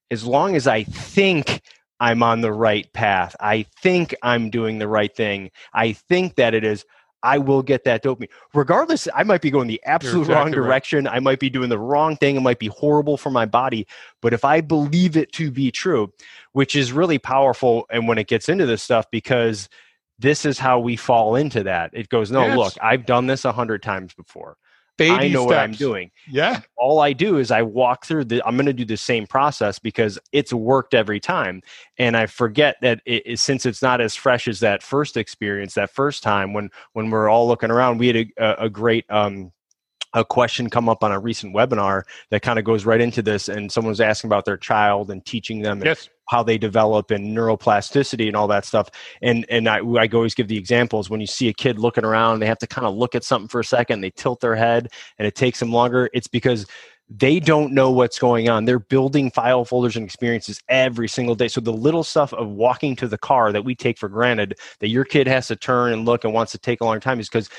as 0.10 0.26
long 0.26 0.56
as 0.56 0.68
i 0.68 0.84
think 0.84 1.62
i'm 2.00 2.24
on 2.24 2.42
the 2.42 2.52
right 2.52 2.92
path 2.94 3.36
i 3.40 3.64
think 3.82 4.16
i'm 4.24 4.50
doing 4.50 4.80
the 4.80 4.88
right 4.88 5.16
thing 5.16 5.50
i 5.74 5.94
think 5.94 6.36
that 6.36 6.54
it 6.54 6.64
is 6.64 6.84
I 7.24 7.38
will 7.38 7.62
get 7.62 7.84
that 7.84 8.04
dopamine. 8.04 8.30
Regardless, 8.56 9.08
I 9.14 9.22
might 9.22 9.42
be 9.42 9.52
going 9.52 9.68
the 9.68 9.80
absolute 9.86 10.22
exactly 10.22 10.36
wrong 10.36 10.52
direction. 10.52 11.06
Right. 11.06 11.18
I 11.18 11.20
might 11.20 11.40
be 11.40 11.52
doing 11.52 11.70
the 11.70 11.78
wrong 11.78 12.18
thing. 12.18 12.36
It 12.36 12.40
might 12.40 12.58
be 12.58 12.66
horrible 12.68 13.16
for 13.16 13.30
my 13.30 13.46
body. 13.46 13.86
But 14.24 14.34
if 14.34 14.44
I 14.44 14.60
believe 14.60 15.16
it 15.16 15.32
to 15.34 15.52
be 15.52 15.70
true, 15.70 16.12
which 16.54 16.76
is 16.76 16.92
really 16.92 17.20
powerful, 17.20 17.86
and 17.92 18.08
when 18.08 18.18
it 18.18 18.28
gets 18.28 18.50
into 18.50 18.66
this 18.66 18.82
stuff, 18.82 19.06
because 19.12 19.70
this 20.22 20.46
is 20.46 20.60
how 20.60 20.80
we 20.80 20.96
fall 20.96 21.36
into 21.36 21.64
that. 21.64 21.90
It 21.94 22.10
goes, 22.10 22.32
no, 22.32 22.46
yes. 22.46 22.58
look, 22.58 22.74
I've 22.82 23.06
done 23.06 23.26
this 23.26 23.44
a 23.44 23.52
hundred 23.52 23.82
times 23.82 24.14
before. 24.14 24.56
Baby 24.98 25.12
I 25.12 25.28
know 25.30 25.44
steps. 25.44 25.46
what 25.48 25.58
I'm 25.58 25.72
doing. 25.72 26.12
Yeah. 26.30 26.62
All 26.78 27.00
I 27.00 27.14
do 27.14 27.38
is 27.38 27.50
I 27.50 27.62
walk 27.64 28.06
through 28.06 28.26
the, 28.26 28.46
I'm 28.46 28.56
going 28.56 28.66
to 28.68 28.74
do 28.74 28.86
the 28.86 28.98
same 28.98 29.26
process 29.26 29.80
because 29.80 30.20
it's 30.32 30.54
worked 30.54 30.94
every 30.94 31.20
time. 31.20 31.62
And 31.98 32.16
I 32.16 32.28
forget 32.28 32.76
that 32.82 33.02
it, 33.06 33.40
since 33.40 33.66
it's 33.66 33.82
not 33.82 34.02
as 34.02 34.16
fresh 34.16 34.48
as 34.48 34.60
that 34.60 34.84
first 34.84 35.18
experience, 35.18 35.74
that 35.74 35.90
first 35.90 36.22
time 36.22 36.54
when, 36.54 36.70
when 36.94 37.10
we're 37.10 37.30
all 37.30 37.48
looking 37.48 37.72
around, 37.72 37.98
we 37.98 38.08
had 38.08 38.16
a, 38.38 38.66
a 38.66 38.70
great, 38.70 39.06
um, 39.10 39.52
a 40.14 40.26
question 40.26 40.70
come 40.70 40.90
up 40.90 41.04
on 41.04 41.12
a 41.12 41.20
recent 41.20 41.56
webinar 41.56 42.04
that 42.30 42.42
kind 42.42 42.60
of 42.60 42.66
goes 42.66 42.86
right 42.86 43.02
into 43.02 43.22
this 43.22 43.48
and 43.48 43.72
someone 43.72 43.90
was 43.92 44.02
asking 44.02 44.28
about 44.28 44.46
their 44.46 44.58
child 44.58 45.10
and 45.10 45.26
teaching 45.26 45.62
them 45.62 45.82
yes. 45.84 46.10
How 46.32 46.42
they 46.42 46.58
develop 46.58 47.12
and 47.12 47.36
neuroplasticity 47.38 48.26
and 48.26 48.38
all 48.38 48.48
that 48.48 48.64
stuff 48.64 48.90
and 49.22 49.46
and 49.50 49.68
I, 49.68 49.80
I 49.80 50.08
always 50.14 50.34
give 50.34 50.48
the 50.48 50.58
examples 50.58 51.10
when 51.10 51.20
you 51.20 51.28
see 51.28 51.50
a 51.50 51.54
kid 51.54 51.78
looking 51.78 52.06
around 52.06 52.40
they 52.40 52.46
have 52.46 52.60
to 52.60 52.68
kind 52.68 52.88
of 52.88 52.96
look 52.96 53.16
at 53.16 53.26
something 53.26 53.50
for 53.50 53.60
a 53.60 53.66
second 53.66 54.00
they 54.00 54.12
tilt 54.12 54.40
their 54.40 54.56
head 54.56 54.88
and 55.20 55.28
it 55.28 55.36
takes 55.36 55.60
them 55.60 55.74
longer 55.74 56.10
it's 56.14 56.28
because 56.28 56.66
they 57.14 57.42
don't 57.42 57.74
know 57.74 57.92
what's 57.92 58.18
going 58.18 58.48
on. 58.48 58.64
They're 58.64 58.80
building 58.80 59.32
file 59.32 59.66
folders 59.66 59.98
and 59.98 60.06
experiences 60.06 60.62
every 60.70 61.10
single 61.10 61.36
day. 61.36 61.50
So 61.50 61.60
the 61.60 61.74
little 61.74 62.06
stuff 62.06 62.34
of 62.34 62.48
walking 62.48 62.96
to 62.98 63.08
the 63.08 63.18
car 63.18 63.52
that 63.52 63.66
we 63.66 63.76
take 63.76 63.98
for 63.98 64.08
granted 64.08 64.58
that 64.80 64.88
your 64.88 65.04
kid 65.04 65.28
has 65.28 65.48
to 65.48 65.58
turn 65.58 65.92
and 65.92 66.06
look 66.06 66.24
and 66.24 66.34
wants 66.34 66.54
to 66.54 66.58
take 66.58 66.80
a 66.80 66.86
long 66.86 67.02
time 67.02 67.20
is 67.20 67.28
because 67.28 67.50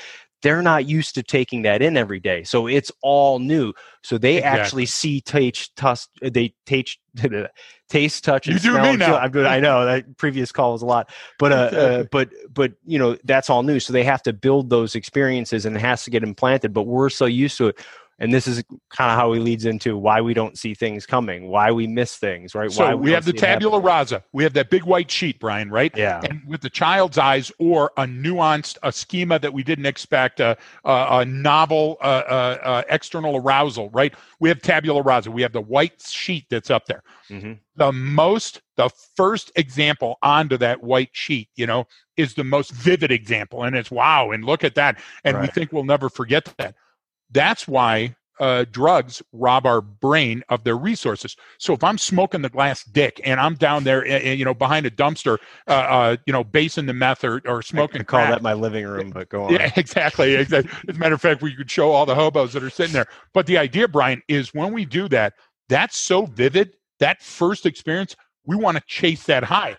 they're 0.43 0.61
not 0.61 0.87
used 0.87 1.15
to 1.15 1.23
taking 1.23 1.63
that 1.63 1.81
in 1.81 1.97
every 1.97 2.19
day. 2.19 2.43
So 2.43 2.67
it's 2.67 2.91
all 3.01 3.39
new. 3.39 3.73
So 4.03 4.17
they 4.17 4.37
exactly. 4.37 4.59
actually 4.59 4.85
see, 4.85 5.21
taste, 5.21 5.75
touch, 5.75 6.05
they 6.21 6.53
taste, 6.65 6.99
taste, 7.89 8.23
touch, 8.23 8.47
and 8.47 8.55
you 8.55 8.59
smell. 8.59 8.91
Me 8.91 8.97
now. 8.97 9.27
Feel, 9.29 9.47
i 9.47 9.59
know 9.59 9.85
that 9.85 10.17
previous 10.17 10.51
call 10.51 10.73
was 10.73 10.81
a 10.81 10.85
lot, 10.85 11.09
but 11.39 11.51
uh, 11.51 11.55
uh, 11.55 12.03
but 12.11 12.29
but 12.53 12.73
you 12.85 12.99
know 12.99 13.17
that's 13.23 13.49
all 13.49 13.63
new. 13.63 13.79
So 13.79 13.93
they 13.93 14.03
have 14.03 14.21
to 14.23 14.33
build 14.33 14.69
those 14.69 14.93
experiences, 14.93 15.65
and 15.65 15.75
it 15.75 15.79
has 15.79 16.03
to 16.03 16.11
get 16.11 16.21
implanted. 16.21 16.73
But 16.73 16.83
we're 16.83 17.09
so 17.09 17.25
used 17.25 17.57
to 17.57 17.69
it. 17.69 17.79
And 18.19 18.33
this 18.33 18.47
is 18.47 18.63
kind 18.89 19.11
of 19.11 19.17
how 19.17 19.33
he 19.33 19.39
leads 19.39 19.65
into 19.65 19.97
why 19.97 20.21
we 20.21 20.33
don't 20.33 20.57
see 20.57 20.73
things 20.73 21.05
coming, 21.05 21.47
why 21.47 21.71
we 21.71 21.87
miss 21.87 22.17
things, 22.17 22.53
right? 22.53 22.71
So 22.71 22.85
why 22.85 22.95
we, 22.95 23.11
have 23.11 23.25
the 23.25 23.33
tabula 23.33 23.79
rasa. 23.79 24.23
We 24.33 24.43
have 24.43 24.53
that 24.53 24.69
big 24.69 24.83
white 24.83 25.09
sheet, 25.09 25.39
Brian, 25.39 25.69
right? 25.69 25.91
Yeah. 25.95 26.21
And 26.23 26.41
with 26.47 26.61
the 26.61 26.69
child's 26.69 27.17
eyes 27.17 27.51
or 27.59 27.91
a 27.97 28.05
nuanced 28.05 28.77
a 28.83 28.91
schema 28.91 29.39
that 29.39 29.51
we 29.51 29.63
didn't 29.63 29.87
expect, 29.87 30.39
a, 30.39 30.57
a, 30.85 31.07
a 31.09 31.25
novel 31.25 31.97
uh, 32.01 32.23
uh, 32.27 32.57
uh, 32.63 32.83
external 32.89 33.37
arousal, 33.37 33.89
right? 33.89 34.13
We 34.39 34.49
have 34.49 34.61
tabula 34.61 35.01
rasa. 35.01 35.31
We 35.31 35.41
have 35.41 35.53
the 35.53 35.61
white 35.61 36.01
sheet 36.01 36.45
that's 36.49 36.69
up 36.69 36.85
there. 36.85 37.03
Mm-hmm. 37.29 37.53
The 37.75 37.91
most, 37.91 38.61
the 38.77 38.89
first 39.15 39.51
example 39.55 40.17
onto 40.21 40.57
that 40.57 40.83
white 40.83 41.09
sheet, 41.13 41.49
you 41.55 41.65
know, 41.65 41.87
is 42.15 42.35
the 42.35 42.43
most 42.43 42.71
vivid 42.71 43.11
example. 43.11 43.63
And 43.63 43.75
it's 43.75 43.89
wow, 43.89 44.31
and 44.31 44.45
look 44.45 44.63
at 44.63 44.75
that. 44.75 44.99
And 45.23 45.37
right. 45.37 45.41
we 45.41 45.47
think 45.47 45.71
we'll 45.71 45.83
never 45.83 46.09
forget 46.09 46.53
that. 46.57 46.75
That's 47.33 47.67
why 47.67 48.15
uh, 48.39 48.65
drugs 48.71 49.21
rob 49.31 49.65
our 49.65 49.81
brain 49.81 50.43
of 50.49 50.63
their 50.63 50.77
resources. 50.77 51.35
So 51.59 51.73
if 51.73 51.83
I'm 51.83 51.97
smoking 51.97 52.41
the 52.41 52.49
glass 52.49 52.83
dick 52.83 53.21
and 53.23 53.39
I'm 53.39 53.55
down 53.55 53.83
there, 53.83 54.05
uh, 54.05 54.19
you 54.19 54.43
know, 54.43 54.53
behind 54.53 54.85
a 54.85 54.91
dumpster, 54.91 55.37
uh, 55.67 55.71
uh, 55.71 56.17
you 56.25 56.33
know, 56.33 56.43
basing 56.43 56.85
the 56.85 56.93
meth 56.93 57.23
or, 57.23 57.41
or 57.45 57.61
smoking, 57.61 58.01
I 58.01 58.03
call 58.03 58.25
that 58.25 58.41
my 58.41 58.53
living 58.53 58.85
room. 58.85 59.11
But 59.11 59.29
go 59.29 59.45
on. 59.45 59.53
Yeah, 59.53 59.71
exactly. 59.77 60.35
exactly. 60.35 60.71
As 60.87 60.95
a 60.95 60.99
matter 60.99 61.15
of 61.15 61.21
fact, 61.21 61.41
we 61.41 61.55
could 61.55 61.69
show 61.69 61.91
all 61.91 62.05
the 62.05 62.15
hobos 62.15 62.53
that 62.53 62.63
are 62.63 62.69
sitting 62.69 62.93
there. 62.93 63.07
But 63.33 63.45
the 63.45 63.57
idea, 63.57 63.87
Brian, 63.87 64.21
is 64.27 64.53
when 64.53 64.73
we 64.73 64.85
do 64.85 65.07
that, 65.09 65.33
that's 65.69 65.97
so 65.97 66.25
vivid. 66.25 66.75
That 66.99 67.21
first 67.21 67.65
experience, 67.65 68.15
we 68.45 68.55
want 68.55 68.77
to 68.77 68.83
chase 68.87 69.23
that 69.25 69.43
high. 69.43 69.77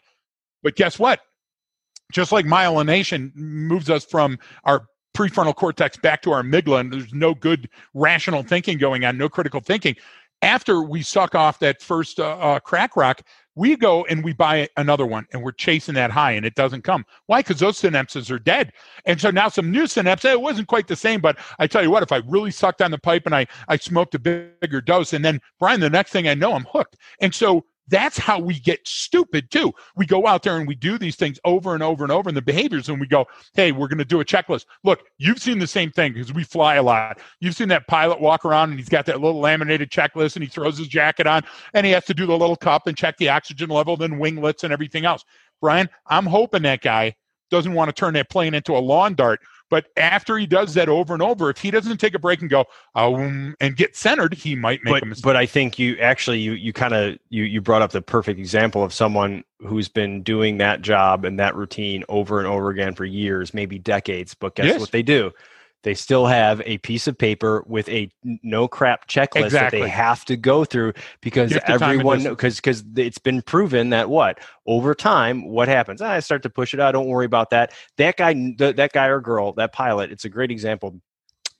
But 0.62 0.76
guess 0.76 0.98
what? 0.98 1.20
Just 2.12 2.32
like 2.32 2.46
myelination 2.46 3.34
moves 3.34 3.90
us 3.90 4.04
from 4.04 4.38
our 4.64 4.86
prefrontal 5.14 5.54
cortex 5.54 5.96
back 5.96 6.22
to 6.22 6.32
our 6.32 6.42
amygdala, 6.42 6.80
and 6.80 6.92
there's 6.92 7.14
no 7.14 7.34
good 7.34 7.68
rational 7.94 8.42
thinking 8.42 8.78
going 8.78 9.04
on, 9.04 9.16
no 9.16 9.28
critical 9.28 9.60
thinking. 9.60 9.96
After 10.42 10.82
we 10.82 11.02
suck 11.02 11.34
off 11.34 11.58
that 11.60 11.80
first 11.80 12.20
uh, 12.20 12.36
uh, 12.38 12.60
crack 12.60 12.96
rock, 12.96 13.22
we 13.54 13.76
go 13.76 14.04
and 14.06 14.24
we 14.24 14.32
buy 14.32 14.68
another 14.76 15.06
one 15.06 15.26
and 15.32 15.42
we're 15.42 15.52
chasing 15.52 15.94
that 15.94 16.10
high 16.10 16.32
and 16.32 16.44
it 16.44 16.54
doesn't 16.54 16.82
come. 16.82 17.06
Why? 17.26 17.40
Because 17.40 17.60
those 17.60 17.80
synapses 17.80 18.30
are 18.30 18.38
dead. 18.38 18.72
And 19.06 19.20
so 19.20 19.30
now 19.30 19.48
some 19.48 19.70
new 19.70 19.84
synapses, 19.84 20.32
it 20.32 20.40
wasn't 20.40 20.68
quite 20.68 20.88
the 20.88 20.96
same, 20.96 21.20
but 21.20 21.38
I 21.58 21.66
tell 21.66 21.82
you 21.82 21.90
what, 21.90 22.02
if 22.02 22.12
I 22.12 22.20
really 22.26 22.50
sucked 22.50 22.82
on 22.82 22.90
the 22.90 22.98
pipe 22.98 23.26
and 23.26 23.34
I, 23.34 23.46
I 23.68 23.76
smoked 23.76 24.14
a 24.16 24.18
bigger 24.18 24.80
dose 24.80 25.12
and 25.12 25.24
then 25.24 25.40
Brian, 25.60 25.80
the 25.80 25.88
next 25.88 26.10
thing 26.10 26.28
I 26.28 26.34
know, 26.34 26.52
I'm 26.52 26.66
hooked. 26.70 26.96
And 27.20 27.34
so 27.34 27.64
that's 27.88 28.16
how 28.16 28.38
we 28.38 28.58
get 28.58 28.86
stupid 28.86 29.50
too. 29.50 29.72
We 29.96 30.06
go 30.06 30.26
out 30.26 30.42
there 30.42 30.56
and 30.56 30.66
we 30.66 30.74
do 30.74 30.96
these 30.98 31.16
things 31.16 31.38
over 31.44 31.74
and 31.74 31.82
over 31.82 32.02
and 32.02 32.12
over 32.12 32.28
in 32.28 32.34
the 32.34 32.42
behaviors 32.42 32.88
and 32.88 33.00
we 33.00 33.06
go, 33.06 33.26
hey, 33.54 33.72
we're 33.72 33.88
going 33.88 33.98
to 33.98 34.04
do 34.04 34.20
a 34.20 34.24
checklist. 34.24 34.64
Look, 34.84 35.04
you've 35.18 35.40
seen 35.40 35.58
the 35.58 35.66
same 35.66 35.90
thing 35.90 36.14
because 36.14 36.32
we 36.32 36.44
fly 36.44 36.76
a 36.76 36.82
lot. 36.82 37.20
You've 37.40 37.56
seen 37.56 37.68
that 37.68 37.86
pilot 37.86 38.20
walk 38.20 38.44
around 38.44 38.70
and 38.70 38.78
he's 38.78 38.88
got 38.88 39.06
that 39.06 39.20
little 39.20 39.40
laminated 39.40 39.90
checklist 39.90 40.36
and 40.36 40.42
he 40.42 40.48
throws 40.48 40.78
his 40.78 40.88
jacket 40.88 41.26
on 41.26 41.42
and 41.74 41.84
he 41.84 41.92
has 41.92 42.04
to 42.06 42.14
do 42.14 42.26
the 42.26 42.38
little 42.38 42.56
cup 42.56 42.86
and 42.86 42.96
check 42.96 43.18
the 43.18 43.28
oxygen 43.28 43.68
level, 43.68 43.96
then 43.96 44.18
winglets 44.18 44.64
and 44.64 44.72
everything 44.72 45.04
else. 45.04 45.24
Brian, 45.60 45.88
I'm 46.06 46.26
hoping 46.26 46.62
that 46.62 46.80
guy 46.80 47.14
doesn't 47.50 47.74
want 47.74 47.88
to 47.88 47.92
turn 47.92 48.14
that 48.14 48.30
plane 48.30 48.54
into 48.54 48.76
a 48.76 48.80
lawn 48.80 49.14
dart 49.14 49.40
but 49.74 49.86
after 49.96 50.38
he 50.38 50.46
does 50.46 50.74
that 50.74 50.88
over 50.88 51.14
and 51.14 51.20
over, 51.20 51.50
if 51.50 51.58
he 51.58 51.72
doesn't 51.72 51.96
take 51.96 52.14
a 52.14 52.18
break 52.20 52.40
and 52.40 52.48
go 52.48 52.64
um, 52.94 53.56
and 53.60 53.74
get 53.74 53.96
centered, 53.96 54.32
he 54.32 54.54
might 54.54 54.78
make 54.84 54.92
but, 54.92 55.02
a 55.02 55.06
mistake. 55.06 55.24
But 55.24 55.34
I 55.34 55.46
think 55.46 55.80
you 55.80 55.96
actually 55.98 56.38
you 56.38 56.52
you 56.52 56.72
kind 56.72 56.94
of 56.94 57.18
you 57.30 57.42
you 57.42 57.60
brought 57.60 57.82
up 57.82 57.90
the 57.90 58.00
perfect 58.00 58.38
example 58.38 58.84
of 58.84 58.94
someone 58.94 59.42
who's 59.58 59.88
been 59.88 60.22
doing 60.22 60.58
that 60.58 60.80
job 60.80 61.24
and 61.24 61.40
that 61.40 61.56
routine 61.56 62.04
over 62.08 62.38
and 62.38 62.46
over 62.46 62.70
again 62.70 62.94
for 62.94 63.04
years, 63.04 63.52
maybe 63.52 63.76
decades. 63.80 64.32
But 64.32 64.54
guess 64.54 64.66
yes. 64.66 64.78
what 64.78 64.92
they 64.92 65.02
do? 65.02 65.32
They 65.84 65.94
still 65.94 66.26
have 66.26 66.60
a 66.64 66.78
piece 66.78 67.06
of 67.06 67.16
paper 67.16 67.62
with 67.66 67.88
a 67.88 68.10
no 68.42 68.66
crap 68.66 69.06
checklist 69.06 69.44
exactly. 69.44 69.78
that 69.78 69.84
they 69.84 69.88
have 69.88 70.24
to 70.24 70.36
go 70.36 70.64
through 70.64 70.94
because 71.20 71.56
everyone 71.66 72.24
because 72.24 72.56
because 72.56 72.82
it's 72.96 73.18
been 73.18 73.42
proven 73.42 73.90
that 73.90 74.10
what? 74.10 74.40
Over 74.66 74.94
time 74.94 75.46
what 75.46 75.68
happens? 75.68 76.02
Ah, 76.02 76.12
i 76.12 76.20
start 76.20 76.42
to 76.42 76.50
push 76.50 76.74
it 76.74 76.80
out 76.80 76.92
don't 76.92 77.06
worry 77.06 77.26
about 77.26 77.50
that. 77.50 77.72
That 77.98 78.16
guy 78.16 78.34
that 78.58 78.92
guy 78.92 79.06
or 79.06 79.20
girl 79.20 79.52
that 79.52 79.72
pilot 79.72 80.10
it's 80.10 80.24
a 80.24 80.28
great 80.28 80.50
example. 80.50 81.00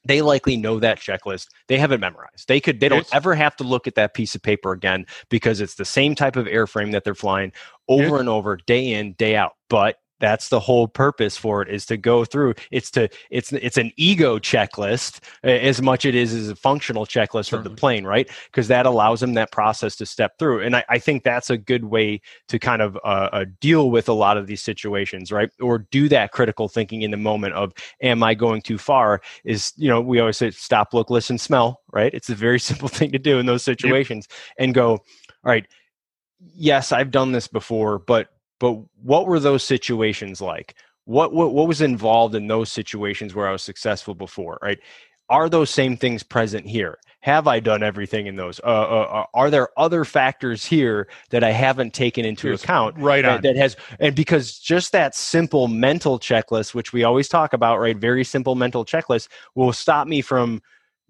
They 0.07 0.21
likely 0.21 0.59
know 0.59 0.81
that 0.81 0.99
checklist. 0.99 1.49
They 1.67 1.79
have 1.79 1.91
it 1.93 2.01
memorized. 2.01 2.49
They 2.49 2.61
could 2.61 2.81
they 2.81 2.89
don't 2.89 3.09
ever 3.15 3.35
have 3.35 3.57
to 3.57 3.65
look 3.65 3.87
at 3.87 3.95
that 3.95 4.15
piece 4.15 4.35
of 4.35 4.43
paper 4.43 4.73
again 4.73 5.07
because 5.29 5.61
it's 5.61 5.75
the 5.75 5.85
same 5.85 6.15
type 6.15 6.37
of 6.37 6.47
airframe 6.47 6.93
that 6.93 7.05
they're 7.05 7.15
flying 7.15 7.53
over 7.89 8.19
and 8.19 8.29
over 8.29 8.57
day 8.67 8.93
in 8.93 9.13
day 9.13 9.37
out. 9.37 9.53
But 9.69 9.99
that's 10.21 10.49
the 10.49 10.61
whole 10.61 10.87
purpose 10.87 11.37
for 11.37 11.63
it 11.63 11.69
is 11.69 11.87
to 11.87 11.97
go 11.97 12.25
through 12.25 12.55
it's 12.71 12.91
to 12.91 13.09
it's 13.31 13.53
it's 13.53 13.77
an 13.77 13.93
ego 13.97 14.39
checklist 14.39 15.21
as 15.43 15.83
much 15.83 16.05
as 16.05 16.11
it 16.11 16.15
is 16.15 16.33
as 16.33 16.49
a 16.49 16.57
functional 16.57 17.07
checklist 17.07 17.51
for 17.51 17.59
the 17.59 17.71
plane 17.71 18.05
right? 18.05 18.31
Because 18.47 18.69
that 18.69 18.87
allows 18.87 19.21
them 19.21 19.35
that 19.35 19.51
process 19.51 19.97
to 19.97 20.07
step 20.07 20.39
through 20.39 20.61
and 20.61 20.77
i, 20.77 20.85
I 20.89 20.99
think 20.99 21.25
that's 21.25 21.51
a 21.51 21.57
good 21.57 21.85
way 21.85 22.21
to 22.49 22.59
kind 22.59 22.83
of 22.83 22.97
uh, 23.05 23.29
uh, 23.33 23.45
deal 23.61 23.91
with 23.91 24.09
a 24.09 24.13
lot 24.13 24.37
of 24.37 24.47
these 24.47 24.63
situations 24.63 25.33
right? 25.33 25.51
Or 25.61 25.79
do 25.79 26.09
that 26.09 26.33
critical 26.33 26.69
thinking 26.69 27.03
in 27.03 27.11
the 27.11 27.17
moment 27.17 27.55
of 27.55 27.73
am 28.03 28.23
i 28.23 28.35
going 28.35 28.63
too 28.63 28.79
far? 28.79 29.21
is 29.45 29.73
you 29.77 29.89
know 29.89 30.01
we 30.01 30.21
always 30.21 30.37
say 30.37 30.51
stop 30.51 30.95
look 30.95 31.11
listen 31.11 31.39
smell 31.39 31.81
right? 31.93 32.13
It's 32.13 32.31
a 32.31 32.35
very 32.35 32.59
simple 32.71 32.89
thing 32.89 33.13
to 33.13 33.19
do 33.19 33.39
in 33.39 33.47
those 33.47 33.63
situations 33.63 34.27
yep. 34.31 34.39
and 34.59 34.75
go 34.75 34.91
all 34.93 35.01
right 35.45 35.67
yes 36.55 36.93
i've 36.93 37.11
done 37.11 37.33
this 37.33 37.49
before 37.49 37.99
but 37.99 38.34
but 38.59 38.79
what 39.03 39.27
were 39.27 39.41
those 39.41 39.63
situations 39.63 40.41
like? 40.41 40.75
What, 41.07 41.33
what 41.33 41.53
what 41.53 41.69
was 41.69 41.83
involved 41.83 42.35
in 42.35 42.47
those 42.47 42.71
situations 42.71 43.35
where 43.35 43.47
I 43.47 43.53
was 43.53 43.63
successful 43.63 44.15
before? 44.15 44.59
Right? 44.63 44.79
Are 45.29 45.49
those 45.49 45.71
same 45.71 45.97
things 45.97 46.23
present 46.23 46.67
here? 46.67 46.99
Have 47.21 47.47
I 47.47 47.59
done 47.61 47.83
everything 47.83 48.27
in 48.27 48.37
those? 48.37 48.61
Uh, 48.61 48.67
uh, 48.67 49.23
uh 49.23 49.25
are 49.33 49.51
there 49.51 49.69
other 49.79 50.05
factors 50.05 50.65
here 50.65 51.09
that 51.31 51.43
I 51.43 51.53
haven't 51.53 51.95
taken 51.95 52.25
into 52.25 52.49
Here's 52.49 52.63
account? 52.63 52.99
Right 52.99 53.23
that, 53.23 53.43
that, 53.43 53.57
has, 53.57 53.77
and 53.99 54.15
because 54.15 54.59
just 54.59 54.93
that 54.93 55.15
simple 55.15 55.69
mental 55.69 56.19
checklist, 56.19 56.75
which 56.75 56.93
we 56.93 57.05
always 57.05 57.29
talk 57.29 57.53
about, 57.55 57.81
right? 57.81 57.97
Very 57.97 58.25
simple 58.25 58.55
mental 58.55 58.85
checklist 58.85 59.29
will 59.55 59.73
stop 59.73 60.07
me 60.07 60.21
from 60.21 60.63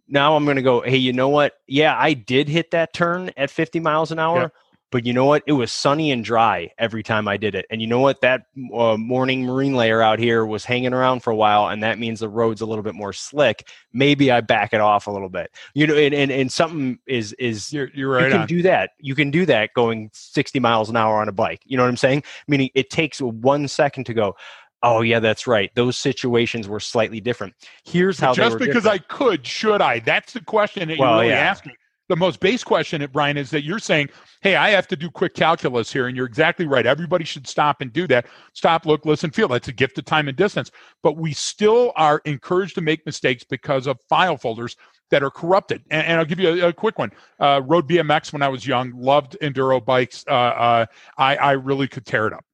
now 0.08 0.36
I'm 0.36 0.44
going 0.44 0.56
to 0.56 0.62
go, 0.62 0.82
hey, 0.82 0.96
you 0.96 1.12
know 1.12 1.28
what? 1.28 1.54
Yeah, 1.66 1.96
I 1.98 2.14
did 2.14 2.48
hit 2.48 2.70
that 2.72 2.92
turn 2.92 3.30
at 3.36 3.50
50 3.50 3.80
miles 3.80 4.12
an 4.12 4.18
hour, 4.18 4.52
but 4.94 5.04
you 5.04 5.12
know 5.12 5.24
what? 5.24 5.42
It 5.48 5.54
was 5.54 5.72
sunny 5.72 6.12
and 6.12 6.22
dry 6.22 6.70
every 6.78 7.02
time 7.02 7.26
I 7.26 7.36
did 7.36 7.56
it. 7.56 7.66
And 7.68 7.82
you 7.82 7.88
know 7.88 7.98
what? 7.98 8.20
That 8.20 8.42
uh, 8.72 8.96
morning 8.96 9.42
marine 9.42 9.74
layer 9.74 10.00
out 10.00 10.20
here 10.20 10.46
was 10.46 10.64
hanging 10.64 10.92
around 10.92 11.24
for 11.24 11.32
a 11.32 11.34
while, 11.34 11.66
and 11.66 11.82
that 11.82 11.98
means 11.98 12.20
the 12.20 12.28
road's 12.28 12.60
a 12.60 12.66
little 12.66 12.84
bit 12.84 12.94
more 12.94 13.12
slick. 13.12 13.66
Maybe 13.92 14.30
I 14.30 14.40
back 14.40 14.72
it 14.72 14.80
off 14.80 15.08
a 15.08 15.10
little 15.10 15.28
bit. 15.28 15.50
You 15.74 15.88
know, 15.88 15.96
and 15.96 16.14
and, 16.14 16.30
and 16.30 16.52
something 16.52 17.00
is 17.08 17.32
is 17.40 17.72
you're, 17.72 17.90
you're 17.92 18.08
right. 18.08 18.26
You 18.26 18.30
can 18.30 18.40
on. 18.42 18.46
do 18.46 18.62
that. 18.62 18.90
You 19.00 19.16
can 19.16 19.32
do 19.32 19.44
that 19.46 19.74
going 19.74 20.10
60 20.12 20.60
miles 20.60 20.88
an 20.88 20.96
hour 20.96 21.20
on 21.20 21.28
a 21.28 21.32
bike. 21.32 21.62
You 21.64 21.76
know 21.76 21.82
what 21.82 21.88
I'm 21.88 21.96
saying? 21.96 22.22
Meaning 22.46 22.70
it 22.76 22.88
takes 22.88 23.20
one 23.20 23.66
second 23.66 24.04
to 24.04 24.14
go. 24.14 24.36
Oh 24.84 25.00
yeah, 25.00 25.18
that's 25.18 25.48
right. 25.48 25.74
Those 25.74 25.96
situations 25.96 26.68
were 26.68 26.78
slightly 26.78 27.20
different. 27.20 27.54
Here's 27.82 28.20
how. 28.20 28.32
Just 28.32 28.58
because 28.58 28.84
different. 28.84 29.02
I 29.10 29.12
could, 29.12 29.44
should 29.44 29.82
I? 29.82 29.98
That's 29.98 30.34
the 30.34 30.40
question 30.40 30.86
that 30.86 30.98
you're 30.98 31.08
really 31.08 31.30
yeah. 31.30 31.38
asking 31.38 31.72
the 32.08 32.16
most 32.16 32.40
base 32.40 32.62
question, 32.62 33.06
Brian, 33.12 33.36
is 33.36 33.50
that 33.50 33.64
you're 33.64 33.78
saying, 33.78 34.08
hey, 34.42 34.56
I 34.56 34.70
have 34.70 34.86
to 34.88 34.96
do 34.96 35.10
quick 35.10 35.34
calculus 35.34 35.92
here. 35.92 36.06
And 36.06 36.16
you're 36.16 36.26
exactly 36.26 36.66
right. 36.66 36.84
Everybody 36.84 37.24
should 37.24 37.46
stop 37.46 37.80
and 37.80 37.92
do 37.92 38.06
that. 38.08 38.26
Stop, 38.52 38.86
look, 38.86 39.06
listen, 39.06 39.30
feel. 39.30 39.48
That's 39.48 39.68
a 39.68 39.72
gift 39.72 39.98
of 39.98 40.04
time 40.04 40.28
and 40.28 40.36
distance. 40.36 40.70
But 41.02 41.16
we 41.16 41.32
still 41.32 41.92
are 41.96 42.20
encouraged 42.24 42.74
to 42.76 42.80
make 42.80 43.06
mistakes 43.06 43.44
because 43.44 43.86
of 43.86 43.98
file 44.08 44.36
folders 44.36 44.76
that 45.10 45.22
are 45.22 45.30
corrupted. 45.30 45.82
And, 45.90 46.06
and 46.06 46.18
I'll 46.18 46.26
give 46.26 46.40
you 46.40 46.64
a, 46.64 46.68
a 46.68 46.72
quick 46.72 46.98
one. 46.98 47.10
Uh, 47.40 47.62
rode 47.64 47.88
BMX 47.88 48.32
when 48.32 48.42
I 48.42 48.48
was 48.48 48.66
young, 48.66 48.92
loved 48.94 49.36
enduro 49.40 49.84
bikes. 49.84 50.24
Uh, 50.28 50.32
uh, 50.32 50.86
I, 51.16 51.36
I 51.36 51.52
really 51.52 51.88
could 51.88 52.04
tear 52.04 52.26
it 52.26 52.32
up 52.32 52.44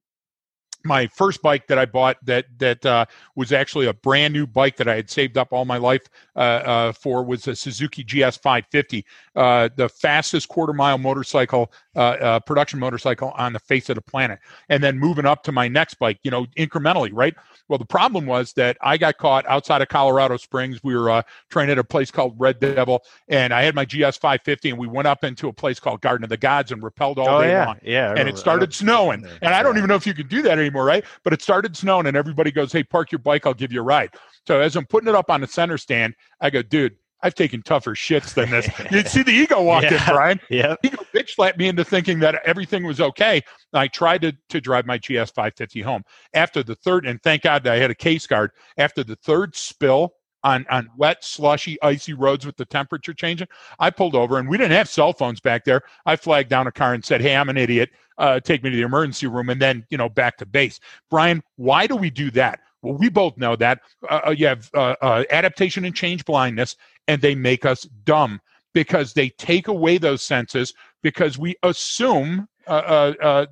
my 0.85 1.07
first 1.09 1.43
bike 1.43 1.67
that 1.67 1.79
I 1.79 1.85
bought 1.85 2.17
that 2.25 2.47
that 2.59 2.85
uh, 2.87 3.07
was 3.35 3.53
actually 3.53 3.87
a 3.87 3.93
brand 3.93 4.33
new 4.33 4.47
bike 4.47 4.77
that 4.77 4.89
I 4.89 4.97
had 4.97 5.11
saved 5.11 5.37
up 5.37 5.53
all 5.53 5.65
my 5.65 5.77
life 5.77 6.03
uh, 6.37 6.39
uh, 6.39 6.93
for 6.93 7.23
was 7.23 7.47
a 7.49 7.55
Suzuki 7.55 8.03
GS 8.03 8.37
550, 8.39 9.05
uh, 9.37 9.69
the 9.77 9.89
fastest 9.89 10.49
quarter 10.49 10.73
mile 10.73 10.99
motorcycle, 10.99 11.73
uh, 11.97 11.99
uh, 11.99 12.41
production 12.41 12.79
motorcycle 12.79 13.33
on 13.37 13.53
the 13.53 13.59
face 13.59 13.89
of 13.89 13.97
the 13.97 14.03
planet. 14.03 14.39
And 14.69 14.83
then 14.83 14.99
moving 14.99 15.27
up 15.27 15.43
to 15.45 15.53
my 15.53 15.69
next 15.69 15.95
bike, 15.95 16.19
you 16.23 16.31
know, 16.31 16.47
incrementally, 16.57 17.11
right? 17.13 17.35
Well, 17.69 17.79
the 17.79 17.85
problem 17.85 18.27
was 18.27 18.53
that 18.55 18.77
I 18.81 18.97
got 18.97 19.19
caught 19.19 19.47
outside 19.47 19.83
of 19.83 19.89
Colorado 19.89 20.37
Springs. 20.37 20.83
We 20.83 20.97
were 20.97 21.23
training 21.51 21.73
at 21.73 21.79
a 21.79 21.85
place 21.85 22.11
called 22.11 22.35
Red 22.39 22.59
Devil, 22.59 23.03
and 23.29 23.53
I 23.53 23.63
had 23.63 23.75
my 23.75 23.85
GS 23.85 24.17
550, 24.17 24.71
and 24.71 24.79
we 24.79 24.87
went 24.87 25.07
up 25.07 25.25
into 25.25 25.49
a 25.49 25.53
place 25.53 25.79
called 25.79 26.01
Garden 26.01 26.25
of 26.25 26.31
the 26.31 26.37
Gods 26.37 26.73
and 26.73 26.83
rappelled 26.83 27.19
all 27.19 27.29
oh, 27.29 27.43
day 27.43 27.51
yeah. 27.51 27.67
long. 27.67 27.77
Yeah, 27.83 28.15
and 28.17 28.29
it 28.29 28.39
started 28.39 28.75
snowing, 28.75 29.27
and 29.43 29.55
I 29.55 29.63
don't 29.63 29.77
even 29.77 29.89
know 29.89 29.95
if 29.95 30.07
you 30.07 30.15
can 30.15 30.27
do 30.27 30.43
that 30.43 30.59
anymore 30.59 30.70
anymore, 30.71 30.85
right? 30.85 31.05
But 31.25 31.33
it 31.33 31.43
started 31.43 31.77
snowing, 31.77 32.07
and 32.07 32.17
everybody 32.17 32.51
goes, 32.51 32.73
"Hey, 32.73 32.83
park 32.83 33.13
your 33.13 33.19
bike. 33.19 33.47
I'll 33.47 33.55
give 33.55 33.73
you 33.73 33.81
a 33.81 33.85
ride." 33.85 34.11
So 34.47 34.61
as 34.61 34.77
I'm 34.77 34.87
putting 34.87 35.09
it 35.09 35.15
up 35.15 35.31
on 35.31 35.41
the 35.41 35.47
center 35.47 35.77
stand, 35.79 36.15
I 36.41 36.51
go, 36.51 36.63
"Dude, 36.63 36.97
I've 37.23 37.35
taken 37.35 37.63
tougher 37.63 37.95
shits 37.95 38.35
than 38.35 38.51
this. 38.51 38.69
You 38.91 39.03
see 39.03 39.23
the 39.23 39.33
ego 39.33 39.63
walk 39.63 39.85
yeah. 39.85 39.95
in, 39.95 40.15
Brian. 40.15 40.41
Yeah. 40.49 40.75
Ego 40.83 41.05
bitch 41.15 41.35
slapped 41.35 41.59
me 41.59 41.69
into 41.69 41.85
thinking 41.85 42.19
that 42.21 42.41
everything 42.47 42.85
was 42.85 43.01
okay. 43.01 43.43
I 43.73 43.89
tried 43.89 44.23
to, 44.23 44.33
to 44.49 44.61
drive 44.61 44.87
my 44.87 44.99
GS 44.99 45.31
550 45.31 45.83
home. 45.83 46.03
After 46.35 46.63
the 46.63 46.75
third, 46.75 47.07
and 47.07 47.23
thank 47.23 47.43
God 47.43 47.67
I 47.67 47.77
had 47.77 47.91
a 47.91 47.95
case 47.95 48.27
guard. 48.27 48.53
After 48.79 49.05
the 49.05 49.17
third 49.17 49.55
spill, 49.55 50.15
on 50.43 50.65
on 50.71 50.89
wet, 50.97 51.23
slushy, 51.23 51.77
icy 51.83 52.15
roads 52.15 52.47
with 52.47 52.57
the 52.57 52.65
temperature 52.65 53.13
changing. 53.13 53.49
I 53.79 53.91
pulled 53.91 54.15
over, 54.15 54.39
and 54.39 54.49
we 54.49 54.57
didn't 54.57 54.73
have 54.73 54.89
cell 54.89 55.13
phones 55.13 55.41
back 55.41 55.65
there. 55.65 55.83
I 56.07 56.17
flagged 56.17 56.49
down 56.49 56.67
a 56.67 56.73
car 56.73 56.95
and 56.95 57.05
said, 57.05 57.21
"Hey, 57.21 57.37
I'm 57.37 57.49
an 57.49 57.59
idiot. 57.59 57.91
Uh, 58.21 58.39
take 58.39 58.63
me 58.63 58.71
to 58.71 58.77
the 58.77 58.83
emergency 58.83 59.27
room," 59.27 59.49
and 59.49 59.61
then 59.61 59.85
you 59.91 59.99
know 59.99 60.09
back 60.09 60.37
to 60.37 60.47
base. 60.47 60.79
Brian, 61.11 61.43
why 61.57 61.87
do 61.87 61.97
we 61.97 62.11
do 62.11 62.31
that? 62.31 62.61
Well, 62.83 62.95
we 62.95 63.09
both 63.09 63.37
know 63.37 63.57
that 63.57 63.81
uh, 64.09 64.21
uh 64.29 64.31
you 64.31 64.47
have 64.47 64.71
uh, 64.75 64.95
uh, 65.03 65.25
adaptation 65.31 65.85
and 65.85 65.95
change 65.95 66.25
blindness, 66.25 66.77
and 67.09 67.21
they 67.21 67.35
make 67.35 67.65
us 67.67 67.83
dumb 68.05 68.41
because 68.73 69.15
they 69.15 69.31
take 69.31 69.69
away 69.69 69.99
those 69.99 70.23
senses 70.23 70.75
because 71.03 71.39
we 71.39 71.57
assume 71.63 72.47
uh, 72.71 72.73
uh, 72.73 73.25
uh, 73.25 73.47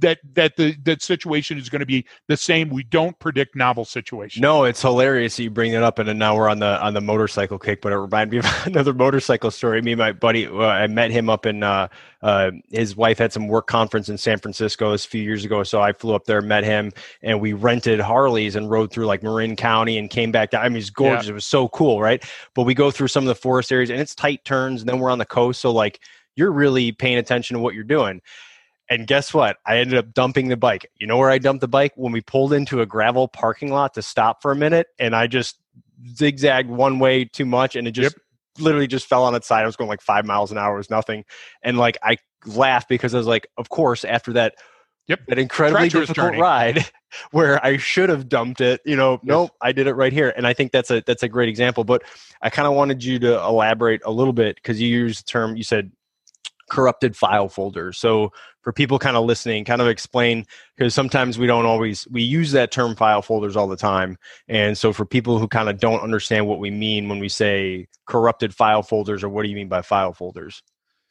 that 0.00 0.18
that 0.34 0.56
the 0.56 0.74
that 0.82 1.00
situation 1.02 1.58
is 1.58 1.68
going 1.68 1.80
to 1.80 1.86
be 1.86 2.04
the 2.26 2.36
same. 2.36 2.68
We 2.70 2.82
don't 2.82 3.18
predict 3.18 3.54
novel 3.54 3.84
situations. 3.84 4.42
No, 4.42 4.64
it's 4.64 4.82
hilarious 4.82 5.36
that 5.36 5.44
you 5.44 5.50
bring 5.50 5.72
that 5.72 5.82
up, 5.82 5.98
and 5.98 6.18
now 6.18 6.36
we're 6.36 6.48
on 6.48 6.58
the 6.58 6.82
on 6.82 6.94
the 6.94 7.00
motorcycle 7.00 7.58
kick. 7.58 7.80
But 7.80 7.92
it 7.92 7.98
reminded 7.98 8.32
me 8.32 8.38
of 8.38 8.66
another 8.66 8.92
motorcycle 8.92 9.50
story. 9.50 9.80
Me 9.82 9.92
and 9.92 9.98
my 9.98 10.12
buddy, 10.12 10.46
uh, 10.46 10.58
I 10.58 10.86
met 10.88 11.10
him 11.10 11.30
up 11.30 11.46
in. 11.46 11.62
Uh, 11.62 11.88
uh, 12.22 12.50
his 12.70 12.96
wife 12.96 13.18
had 13.18 13.32
some 13.32 13.48
work 13.48 13.66
conference 13.66 14.08
in 14.08 14.16
San 14.16 14.38
Francisco 14.38 14.92
a 14.92 14.98
few 14.98 15.22
years 15.22 15.44
ago, 15.44 15.62
so 15.62 15.82
I 15.82 15.92
flew 15.92 16.14
up 16.14 16.24
there, 16.24 16.40
met 16.40 16.64
him, 16.64 16.90
and 17.22 17.38
we 17.38 17.52
rented 17.52 18.00
Harleys 18.00 18.56
and 18.56 18.70
rode 18.70 18.90
through 18.90 19.04
like 19.04 19.22
Marin 19.22 19.56
County 19.56 19.98
and 19.98 20.08
came 20.08 20.32
back 20.32 20.50
down. 20.50 20.64
I 20.64 20.68
mean, 20.70 20.78
it's 20.78 20.90
gorgeous. 20.90 21.26
Yeah. 21.26 21.32
It 21.32 21.34
was 21.34 21.46
so 21.46 21.68
cool, 21.68 22.00
right? 22.00 22.24
But 22.54 22.62
we 22.62 22.74
go 22.74 22.90
through 22.90 23.08
some 23.08 23.24
of 23.24 23.28
the 23.28 23.34
forest 23.34 23.70
areas, 23.70 23.90
and 23.90 24.00
it's 24.00 24.14
tight 24.14 24.44
turns, 24.44 24.80
and 24.80 24.88
then 24.88 24.98
we're 24.98 25.10
on 25.10 25.18
the 25.18 25.26
coast, 25.26 25.60
so 25.60 25.70
like 25.70 26.00
you're 26.36 26.52
really 26.52 26.92
paying 26.92 27.18
attention 27.18 27.54
to 27.56 27.62
what 27.62 27.74
you're 27.74 27.84
doing. 27.84 28.20
And 28.90 29.06
guess 29.06 29.32
what? 29.32 29.56
I 29.66 29.78
ended 29.78 29.98
up 29.98 30.12
dumping 30.12 30.48
the 30.48 30.56
bike. 30.56 30.90
You 30.96 31.06
know 31.06 31.16
where 31.16 31.30
I 31.30 31.38
dumped 31.38 31.62
the 31.62 31.68
bike? 31.68 31.92
When 31.96 32.12
we 32.12 32.20
pulled 32.20 32.52
into 32.52 32.80
a 32.80 32.86
gravel 32.86 33.28
parking 33.28 33.72
lot 33.72 33.94
to 33.94 34.02
stop 34.02 34.42
for 34.42 34.52
a 34.52 34.56
minute, 34.56 34.88
and 34.98 35.16
I 35.16 35.26
just 35.26 35.58
zigzagged 36.14 36.68
one 36.68 36.98
way 36.98 37.24
too 37.24 37.46
much, 37.46 37.76
and 37.76 37.88
it 37.88 37.92
just 37.92 38.14
yep. 38.14 38.62
literally 38.62 38.86
just 38.86 39.06
fell 39.06 39.24
on 39.24 39.34
its 39.34 39.46
side. 39.46 39.62
I 39.62 39.66
was 39.66 39.76
going 39.76 39.88
like 39.88 40.02
five 40.02 40.26
miles 40.26 40.52
an 40.52 40.58
hour. 40.58 40.74
It 40.74 40.78
was 40.78 40.90
nothing. 40.90 41.24
And 41.62 41.78
like 41.78 41.96
I 42.02 42.18
laughed 42.44 42.88
because 42.88 43.14
I 43.14 43.18
was 43.18 43.26
like, 43.26 43.46
of 43.56 43.70
course, 43.70 44.04
after 44.04 44.34
that 44.34 44.54
Yep. 45.06 45.20
That 45.28 45.38
incredibly 45.38 45.88
difficult 45.90 46.16
journey. 46.16 46.40
ride 46.40 46.90
where 47.30 47.64
I 47.64 47.76
should 47.76 48.08
have 48.08 48.28
dumped 48.28 48.62
it, 48.62 48.80
you 48.86 48.96
know, 48.96 49.12
yes. 49.14 49.20
nope, 49.24 49.50
I 49.60 49.72
did 49.72 49.86
it 49.86 49.94
right 49.94 50.12
here. 50.12 50.32
And 50.34 50.46
I 50.46 50.54
think 50.54 50.72
that's 50.72 50.90
a 50.90 51.02
that's 51.06 51.22
a 51.22 51.28
great 51.28 51.50
example. 51.50 51.84
But 51.84 52.04
I 52.40 52.48
kind 52.48 52.66
of 52.66 52.72
wanted 52.72 53.04
you 53.04 53.18
to 53.18 53.38
elaborate 53.44 54.00
a 54.04 54.10
little 54.10 54.32
bit 54.32 54.56
because 54.56 54.80
you 54.80 54.88
used 54.88 55.20
the 55.20 55.30
term 55.30 55.56
you 55.56 55.64
said 55.64 55.92
corrupted 56.70 57.16
file 57.16 57.50
folder. 57.50 57.92
So 57.92 58.32
for 58.64 58.72
people 58.72 58.98
kind 58.98 59.16
of 59.16 59.24
listening, 59.24 59.64
kind 59.64 59.82
of 59.82 59.88
explain 59.88 60.46
because 60.76 60.94
sometimes 60.94 61.38
we 61.38 61.46
don't 61.46 61.66
always 61.66 62.08
we 62.10 62.22
use 62.22 62.50
that 62.52 62.72
term 62.72 62.96
file 62.96 63.22
folders 63.22 63.56
all 63.56 63.68
the 63.68 63.76
time. 63.76 64.16
And 64.48 64.76
so 64.76 64.92
for 64.92 65.04
people 65.04 65.38
who 65.38 65.46
kind 65.46 65.68
of 65.68 65.78
don't 65.78 66.00
understand 66.00 66.48
what 66.48 66.58
we 66.58 66.70
mean 66.70 67.08
when 67.08 67.18
we 67.18 67.28
say 67.28 67.86
corrupted 68.06 68.54
file 68.54 68.82
folders 68.82 69.22
or 69.22 69.28
what 69.28 69.42
do 69.42 69.50
you 69.50 69.54
mean 69.54 69.68
by 69.68 69.82
file 69.82 70.14
folders? 70.14 70.62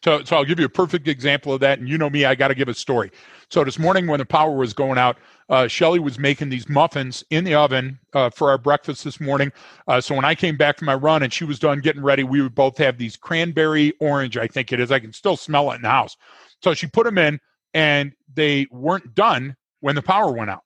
So, 0.04 0.22
so 0.26 0.36
I'll 0.36 0.44
give 0.44 0.60
you 0.60 0.66
a 0.66 0.70
perfect 0.70 1.08
example 1.08 1.54
of 1.54 1.62
that. 1.62 1.80
And 1.80 1.88
you 1.88 1.98
know 1.98 2.10
me, 2.10 2.26
I 2.26 2.36
got 2.36 2.50
to 2.50 2.56
give 2.56 2.68
a 2.68 2.74
story. 2.74 3.10
So 3.50 3.64
this 3.64 3.80
morning 3.80 4.08
when 4.08 4.20
the 4.20 4.26
power 4.26 4.54
was 4.54 4.74
going 4.74 4.98
out, 4.98 5.18
uh, 5.48 5.68
Shelly 5.68 6.00
was 6.00 6.20
making 6.20 6.50
these 6.50 6.68
muffins 6.68 7.24
in 7.30 7.46
the 7.46 7.56
oven 7.56 8.00
uh, 8.14 8.30
for 8.30 8.50
our 8.50 8.58
breakfast 8.58 9.06
this 9.06 9.22
morning. 9.22 9.52
Uh, 9.88 10.02
so 10.02 10.16
when 10.16 10.26
I 10.26 10.36
came 10.36 10.58
back 10.58 10.80
from 10.80 10.88
my 10.88 10.96
run 10.96 11.24
and 11.24 11.32
she 11.32 11.46
was 11.46 11.60
done 11.60 11.80
getting 11.80 12.02
ready, 12.02 12.24
we 12.24 12.42
would 12.42 12.56
both 12.56 12.78
have 12.80 12.98
these 12.98 13.16
cranberry 13.16 13.94
orange, 14.00 14.36
I 14.38 14.48
think 14.48 14.74
it 14.74 14.82
is. 14.82 14.92
I 14.92 15.00
can 15.00 15.14
still 15.14 15.38
smell 15.38 15.72
it 15.72 15.76
in 15.76 15.84
the 15.84 15.90
house. 15.90 16.18
So 16.64 16.74
she 16.74 16.88
put 16.88 17.06
them 17.06 17.18
in 17.18 17.40
and 17.74 18.14
they 18.34 18.68
weren't 18.72 19.14
done 19.14 19.56
when 19.82 19.96
the 19.96 20.02
power 20.02 20.32
went 20.32 20.50
out. 20.50 20.64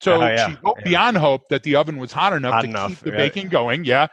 So 0.00 0.20
uh, 0.20 0.28
yeah, 0.28 0.48
she 0.48 0.56
hoped 0.64 0.80
yeah. 0.80 0.88
beyond 0.88 1.16
hope 1.18 1.48
that 1.50 1.62
the 1.62 1.76
oven 1.76 1.96
was 1.96 2.12
hot 2.12 2.32
enough 2.32 2.54
hot 2.54 2.62
to 2.62 2.68
enough, 2.68 2.88
keep 2.90 2.98
the 3.00 3.10
baking 3.12 3.48
going. 3.48 3.84
Yeah. 3.84 4.08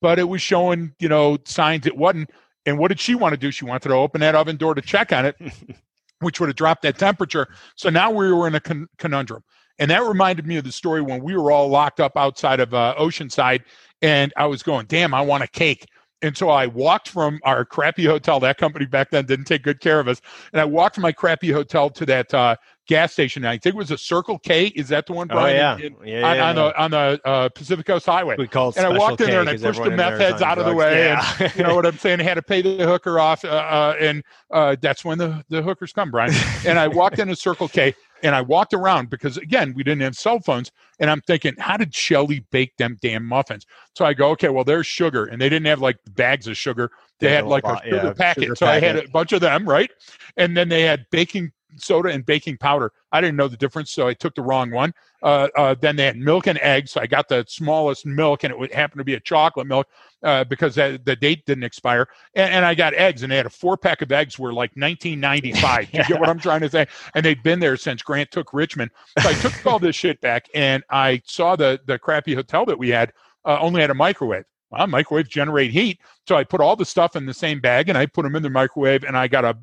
But 0.00 0.18
it 0.18 0.28
was 0.28 0.42
showing, 0.42 0.94
you 0.98 1.08
know, 1.08 1.38
signs 1.44 1.86
it 1.86 1.96
wasn't. 1.96 2.30
And 2.66 2.78
what 2.78 2.88
did 2.88 3.00
she 3.00 3.14
want 3.14 3.34
to 3.34 3.36
do? 3.36 3.50
She 3.50 3.64
wanted 3.64 3.88
to 3.88 3.94
open 3.94 4.20
that 4.20 4.34
oven 4.34 4.56
door 4.56 4.74
to 4.74 4.80
check 4.80 5.12
on 5.12 5.26
it, 5.26 5.36
which 6.20 6.40
would 6.40 6.48
have 6.48 6.56
dropped 6.56 6.82
that 6.82 6.98
temperature. 6.98 7.48
So 7.76 7.90
now 7.90 8.10
we 8.10 8.32
were 8.32 8.46
in 8.46 8.54
a 8.54 8.60
con- 8.60 8.88
conundrum. 8.98 9.42
And 9.78 9.90
that 9.90 10.02
reminded 10.02 10.46
me 10.46 10.56
of 10.56 10.64
the 10.64 10.72
story 10.72 11.02
when 11.02 11.22
we 11.22 11.36
were 11.36 11.50
all 11.50 11.68
locked 11.68 12.00
up 12.00 12.16
outside 12.16 12.60
of 12.60 12.72
uh, 12.72 12.94
Oceanside, 12.96 13.62
and 14.02 14.32
I 14.36 14.46
was 14.46 14.62
going, 14.62 14.86
damn, 14.86 15.12
I 15.14 15.20
want 15.20 15.42
a 15.42 15.48
cake. 15.48 15.88
And 16.24 16.34
so 16.34 16.48
I 16.48 16.66
walked 16.66 17.10
from 17.10 17.38
our 17.44 17.66
crappy 17.66 18.06
hotel. 18.06 18.40
That 18.40 18.56
company 18.56 18.86
back 18.86 19.10
then 19.10 19.26
didn't 19.26 19.44
take 19.44 19.62
good 19.62 19.80
care 19.80 20.00
of 20.00 20.08
us. 20.08 20.22
And 20.54 20.60
I 20.60 20.64
walked 20.64 20.94
from 20.94 21.02
my 21.02 21.12
crappy 21.12 21.50
hotel 21.50 21.90
to 21.90 22.06
that 22.06 22.32
uh, 22.32 22.56
gas 22.86 23.12
station. 23.12 23.44
I 23.44 23.58
think 23.58 23.74
it 23.74 23.78
was 23.78 23.90
a 23.90 23.98
Circle 23.98 24.38
K. 24.38 24.66
Is 24.68 24.88
that 24.88 25.06
the 25.06 25.12
one, 25.12 25.28
Brian? 25.28 25.56
Oh, 25.56 25.58
yeah. 25.58 25.86
In, 25.86 25.96
yeah, 26.04 26.28
on, 26.28 26.36
yeah, 26.36 26.48
on, 26.48 26.54
the 26.54 26.82
on 26.82 26.90
the 26.90 27.20
uh, 27.24 27.48
Pacific 27.50 27.86
Coast 27.86 28.06
Highway. 28.06 28.36
We 28.38 28.48
called 28.48 28.76
and 28.76 28.86
I 28.86 28.96
walked 28.96 29.20
in 29.20 29.28
there 29.28 29.40
and 29.40 29.48
I 29.48 29.56
pushed 29.56 29.82
the 29.82 29.90
meth 29.90 30.20
heads 30.20 30.42
out 30.42 30.58
of 30.58 30.66
the 30.66 30.74
way. 30.74 31.04
Yeah. 31.04 31.36
And, 31.40 31.56
you 31.56 31.62
know 31.64 31.74
what 31.74 31.86
I'm 31.86 31.98
saying? 31.98 32.20
I 32.20 32.24
had 32.24 32.34
to 32.34 32.42
pay 32.42 32.62
the 32.62 32.86
hooker 32.86 33.18
off, 33.18 33.44
uh, 33.44 33.48
uh, 33.48 33.96
and 34.00 34.22
uh, 34.50 34.76
that's 34.80 35.04
when 35.04 35.18
the 35.18 35.44
the 35.48 35.62
hookers 35.62 35.92
come, 35.92 36.10
Brian. 36.10 36.32
and 36.66 36.78
I 36.78 36.88
walked 36.88 37.18
into 37.18 37.32
a 37.32 37.36
Circle 37.36 37.68
K 37.68 37.94
and 38.24 38.34
I 38.34 38.40
walked 38.40 38.72
around 38.72 39.10
because 39.10 39.36
again 39.36 39.74
we 39.76 39.82
didn't 39.84 40.02
have 40.02 40.16
cell 40.16 40.40
phones, 40.40 40.72
and 40.98 41.10
I'm 41.10 41.20
thinking, 41.20 41.54
how 41.58 41.76
did 41.76 41.94
Shelly 41.94 42.44
bake 42.50 42.76
them 42.76 42.96
damn 43.00 43.24
muffins? 43.24 43.66
So 43.94 44.04
I 44.04 44.14
go, 44.14 44.30
okay, 44.30 44.48
well 44.48 44.64
there's 44.64 44.86
sugar, 44.86 45.26
and 45.26 45.40
they 45.40 45.48
didn't 45.48 45.66
have 45.66 45.80
like 45.80 45.98
bags 46.10 46.46
of 46.46 46.56
sugar. 46.56 46.90
They, 47.20 47.30
had 47.30 47.46
like 47.46 47.64
a 47.64 47.80
sugar 47.84 47.96
yeah, 47.96 48.12
packet. 48.12 48.42
Sugar 48.42 48.56
so 48.56 48.66
packet. 48.66 48.84
I 48.84 48.86
had 48.86 49.04
a 49.04 49.08
bunch 49.08 49.32
of 49.32 49.40
them, 49.40 49.68
right? 49.68 49.90
And 50.36 50.56
then 50.56 50.68
they 50.68 50.82
had 50.82 51.06
baking 51.10 51.52
soda 51.76 52.10
and 52.10 52.24
baking 52.24 52.58
powder. 52.58 52.92
I 53.12 53.20
didn't 53.20 53.36
know 53.36 53.48
the 53.48 53.56
difference, 53.56 53.92
so 53.92 54.08
I 54.08 54.14
took 54.14 54.34
the 54.34 54.42
wrong 54.42 54.70
one. 54.70 54.92
Uh, 55.22 55.48
uh, 55.56 55.74
then 55.80 55.96
they 55.96 56.04
had 56.04 56.16
milk 56.16 56.46
and 56.46 56.58
eggs. 56.58 56.92
So 56.92 57.00
I 57.00 57.06
got 57.06 57.28
the 57.28 57.44
smallest 57.48 58.06
milk, 58.06 58.44
and 58.44 58.50
it 58.50 58.58
would 58.58 58.72
happen 58.72 58.98
to 58.98 59.04
be 59.04 59.14
a 59.14 59.20
chocolate 59.20 59.66
milk 59.66 59.86
uh, 60.22 60.44
because 60.44 60.74
that, 60.74 61.04
the 61.04 61.16
date 61.16 61.46
didn't 61.46 61.64
expire. 61.64 62.08
And, 62.34 62.52
and, 62.52 62.64
I 62.64 62.74
got 62.74 62.94
eggs, 62.94 63.22
and 63.22 63.32
they 63.32 63.36
had 63.36 63.46
a 63.46 63.50
four 63.50 63.76
pack 63.76 64.02
of 64.02 64.12
eggs 64.12 64.38
were 64.38 64.52
like 64.52 64.72
1995. 64.76 65.92
you 65.92 66.04
get 66.04 66.20
what 66.20 66.28
I'm 66.28 66.40
trying 66.40 66.60
to 66.60 66.70
say? 66.70 66.86
And 67.14 67.24
they've 67.24 67.42
been 67.42 67.60
there 67.60 67.76
since 67.76 68.02
Grant 68.02 68.30
took 68.30 68.52
Richmond. 68.52 68.90
So 69.20 69.28
I 69.28 69.34
took 69.34 69.66
all 69.66 69.78
this 69.78 69.96
shit 69.96 70.20
back, 70.20 70.48
and 70.54 70.82
I 70.90 71.22
saw 71.24 71.56
the 71.56 71.80
the 71.86 71.98
crappy 71.98 72.34
hotel 72.34 72.64
that 72.66 72.78
we 72.78 72.88
had 72.88 73.12
uh, 73.44 73.58
only 73.60 73.80
had 73.80 73.90
a 73.90 73.94
microwave. 73.94 74.44
Well, 74.70 74.86
microwaves 74.86 75.28
generate 75.28 75.70
heat. 75.70 76.00
So 76.26 76.36
I 76.36 76.44
put 76.44 76.60
all 76.60 76.76
the 76.76 76.84
stuff 76.84 77.16
in 77.16 77.26
the 77.26 77.34
same 77.34 77.60
bag 77.60 77.88
and 77.88 77.96
I 77.96 78.06
put 78.06 78.22
them 78.22 78.36
in 78.36 78.42
the 78.42 78.50
microwave 78.50 79.04
and 79.04 79.16
I 79.16 79.28
got 79.28 79.44
a 79.44 79.56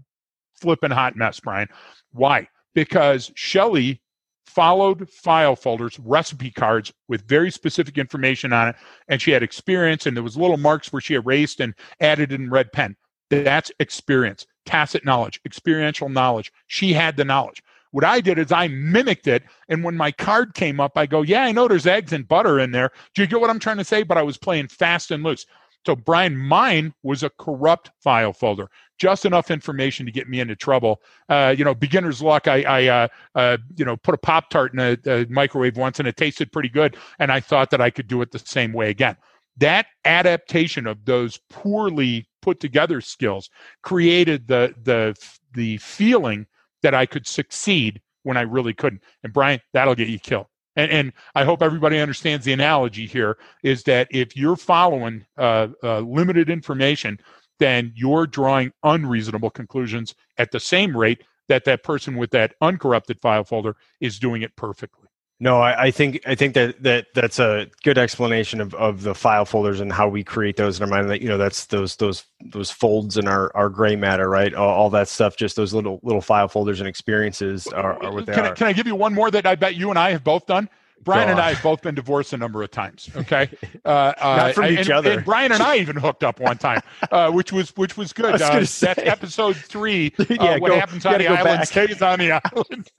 flipping 0.55 0.91
hot 0.91 1.15
mess, 1.15 1.39
Brian. 1.39 1.67
Why? 2.11 2.47
Because 2.73 3.31
Shelly 3.35 4.01
followed 4.45 5.09
file 5.09 5.55
folders, 5.55 5.97
recipe 5.99 6.51
cards 6.51 6.91
with 7.07 7.27
very 7.27 7.49
specific 7.51 7.97
information 7.97 8.51
on 8.51 8.69
it, 8.69 8.75
and 9.07 9.21
she 9.21 9.31
had 9.31 9.43
experience, 9.43 10.05
and 10.05 10.15
there 10.15 10.23
was 10.23 10.35
little 10.35 10.57
marks 10.57 10.91
where 10.91 11.01
she 11.01 11.13
erased 11.13 11.59
and 11.61 11.73
added 12.01 12.31
in 12.31 12.49
red 12.49 12.71
pen. 12.73 12.95
That's 13.29 13.71
experience, 13.79 14.45
tacit 14.65 15.05
knowledge, 15.05 15.39
experiential 15.45 16.09
knowledge. 16.09 16.51
She 16.67 16.91
had 16.91 17.15
the 17.15 17.23
knowledge. 17.23 17.63
What 17.91 18.03
I 18.05 18.21
did 18.21 18.39
is 18.39 18.51
I 18.51 18.67
mimicked 18.69 19.27
it, 19.27 19.43
and 19.67 19.83
when 19.83 19.97
my 19.97 20.11
card 20.11 20.53
came 20.53 20.79
up, 20.79 20.97
I 20.97 21.05
go, 21.05 21.21
"Yeah, 21.21 21.43
I 21.43 21.51
know 21.51 21.67
there's 21.67 21.87
eggs 21.87 22.13
and 22.13 22.27
butter 22.27 22.59
in 22.59 22.71
there." 22.71 22.91
Do 23.13 23.21
you 23.21 23.27
get 23.27 23.41
what 23.41 23.49
I'm 23.49 23.59
trying 23.59 23.77
to 23.77 23.83
say? 23.83 24.03
But 24.03 24.17
I 24.17 24.21
was 24.21 24.37
playing 24.37 24.69
fast 24.69 25.11
and 25.11 25.23
loose. 25.23 25.45
So 25.85 25.95
Brian, 25.95 26.37
mine 26.37 26.93
was 27.03 27.23
a 27.23 27.29
corrupt 27.29 27.91
file 27.99 28.33
folder, 28.33 28.69
just 28.99 29.25
enough 29.25 29.49
information 29.49 30.05
to 30.05 30.11
get 30.11 30.29
me 30.29 30.39
into 30.39 30.55
trouble. 30.55 31.01
Uh, 31.27 31.55
you 31.57 31.65
know, 31.65 31.73
beginner's 31.73 32.21
luck. 32.21 32.47
I, 32.47 32.61
I 32.63 32.87
uh, 32.87 33.07
uh, 33.35 33.57
you 33.75 33.85
know, 33.85 33.97
put 33.97 34.13
a 34.13 34.17
pop 34.17 34.49
tart 34.49 34.73
in 34.73 34.79
a, 34.79 34.97
a, 35.07 35.25
microwave 35.27 35.77
once, 35.77 35.99
and 35.99 36.07
it 36.07 36.17
tasted 36.17 36.51
pretty 36.51 36.69
good, 36.69 36.97
and 37.19 37.31
I 37.31 37.39
thought 37.39 37.71
that 37.71 37.81
I 37.81 37.89
could 37.89 38.07
do 38.07 38.21
it 38.21 38.31
the 38.31 38.39
same 38.39 38.73
way 38.73 38.89
again. 38.89 39.17
That 39.57 39.87
adaptation 40.05 40.85
of 40.87 41.03
those 41.05 41.39
poorly 41.49 42.27
put 42.41 42.59
together 42.59 43.01
skills 43.01 43.49
created 43.81 44.47
the 44.47 44.73
the 44.83 45.15
the 45.53 45.77
feeling 45.77 46.45
that 46.83 46.93
I 46.93 47.05
could 47.05 47.27
succeed 47.27 48.01
when 48.23 48.37
I 48.37 48.41
really 48.41 48.73
couldn't. 48.73 49.03
And 49.23 49.33
Brian, 49.33 49.59
that'll 49.73 49.95
get 49.95 50.07
you 50.07 50.19
killed. 50.19 50.47
And, 50.75 50.91
and, 50.91 51.13
I 51.35 51.43
hope 51.43 51.61
everybody 51.61 51.99
understands 51.99 52.45
the 52.45 52.53
analogy 52.53 53.05
here 53.05 53.37
is 53.63 53.83
that 53.83 54.07
if 54.09 54.37
you're 54.37 54.55
following 54.55 55.25
uh, 55.37 55.67
uh, 55.83 55.99
limited 55.99 56.49
information, 56.49 57.19
then 57.59 57.91
you're 57.95 58.25
drawing 58.25 58.71
unreasonable 58.83 59.49
conclusions 59.49 60.15
at 60.37 60.51
the 60.51 60.59
same 60.59 60.95
rate 60.95 61.23
that 61.49 61.65
that 61.65 61.83
person 61.83 62.15
with 62.15 62.31
that 62.31 62.53
uncorrupted 62.61 63.19
file 63.19 63.43
folder 63.43 63.75
is 63.99 64.17
doing 64.17 64.41
it 64.41 64.55
perfectly. 64.55 65.00
No, 65.41 65.59
I, 65.59 65.85
I, 65.85 65.91
think 65.91 66.21
I 66.27 66.35
think 66.35 66.53
that, 66.53 66.83
that 66.83 67.07
that's 67.15 67.39
a 67.39 67.65
good 67.83 67.97
explanation 67.97 68.61
of, 68.61 68.75
of 68.75 69.01
the 69.01 69.15
file 69.15 69.43
folders 69.43 69.79
and 69.79 69.91
how 69.91 70.07
we 70.07 70.23
create 70.23 70.55
those 70.55 70.77
in 70.77 70.83
our 70.83 70.89
mind. 70.89 71.09
That 71.09 71.19
you 71.19 71.27
know, 71.27 71.39
that's 71.39 71.65
those 71.65 71.95
those 71.95 72.23
those 72.45 72.69
folds 72.69 73.17
in 73.17 73.27
our, 73.27 73.51
our 73.55 73.67
gray 73.67 73.95
matter, 73.95 74.29
right? 74.29 74.53
All, 74.53 74.69
all 74.69 74.89
that 74.91 75.07
stuff, 75.07 75.35
just 75.35 75.55
those 75.55 75.73
little 75.73 75.99
little 76.03 76.21
file 76.21 76.47
folders 76.47 76.79
and 76.79 76.87
experiences 76.87 77.65
are, 77.65 78.01
are 78.03 78.13
what 78.13 78.27
they 78.27 78.33
can 78.33 78.45
are. 78.45 78.51
I, 78.51 78.53
can 78.53 78.67
I 78.67 78.73
give 78.73 78.85
you 78.85 78.95
one 78.95 79.15
more 79.15 79.31
that 79.31 79.47
I 79.47 79.55
bet 79.55 79.73
you 79.73 79.89
and 79.89 79.97
I 79.97 80.11
have 80.11 80.23
both 80.23 80.45
done? 80.45 80.69
Brian 81.03 81.29
and 81.29 81.39
I 81.39 81.53
have 81.53 81.63
both 81.63 81.81
been 81.81 81.95
divorced 81.95 82.33
a 82.33 82.37
number 82.37 82.61
of 82.61 82.69
times. 82.69 83.09
Okay, 83.15 83.49
uh, 83.85 84.13
Not 84.21 84.53
from 84.53 84.65
uh, 84.65 84.67
each 84.67 84.79
and, 84.81 84.91
other. 84.91 85.11
And 85.13 85.25
Brian 85.25 85.51
and 85.51 85.63
I 85.63 85.77
even 85.77 85.95
hooked 85.95 86.23
up 86.23 86.39
one 86.39 86.59
time, 86.59 86.81
uh, 87.11 87.31
which 87.31 87.51
was 87.51 87.75
which 87.77 87.97
was 87.97 88.13
good. 88.13 88.33
Was 88.33 88.41
uh, 88.43 88.59
that's 88.59 88.99
episode 88.99 89.55
three. 89.55 90.13
Uh, 90.21 90.35
yeah, 90.39 90.59
what 90.59 90.69
go, 90.69 90.79
happens 90.79 91.05
on 91.05 91.17
the 91.17 91.27
island 91.27 91.43
back. 91.43 91.67
stays 91.67 92.01
on 92.01 92.19
the 92.19 92.31
island. 92.31 92.91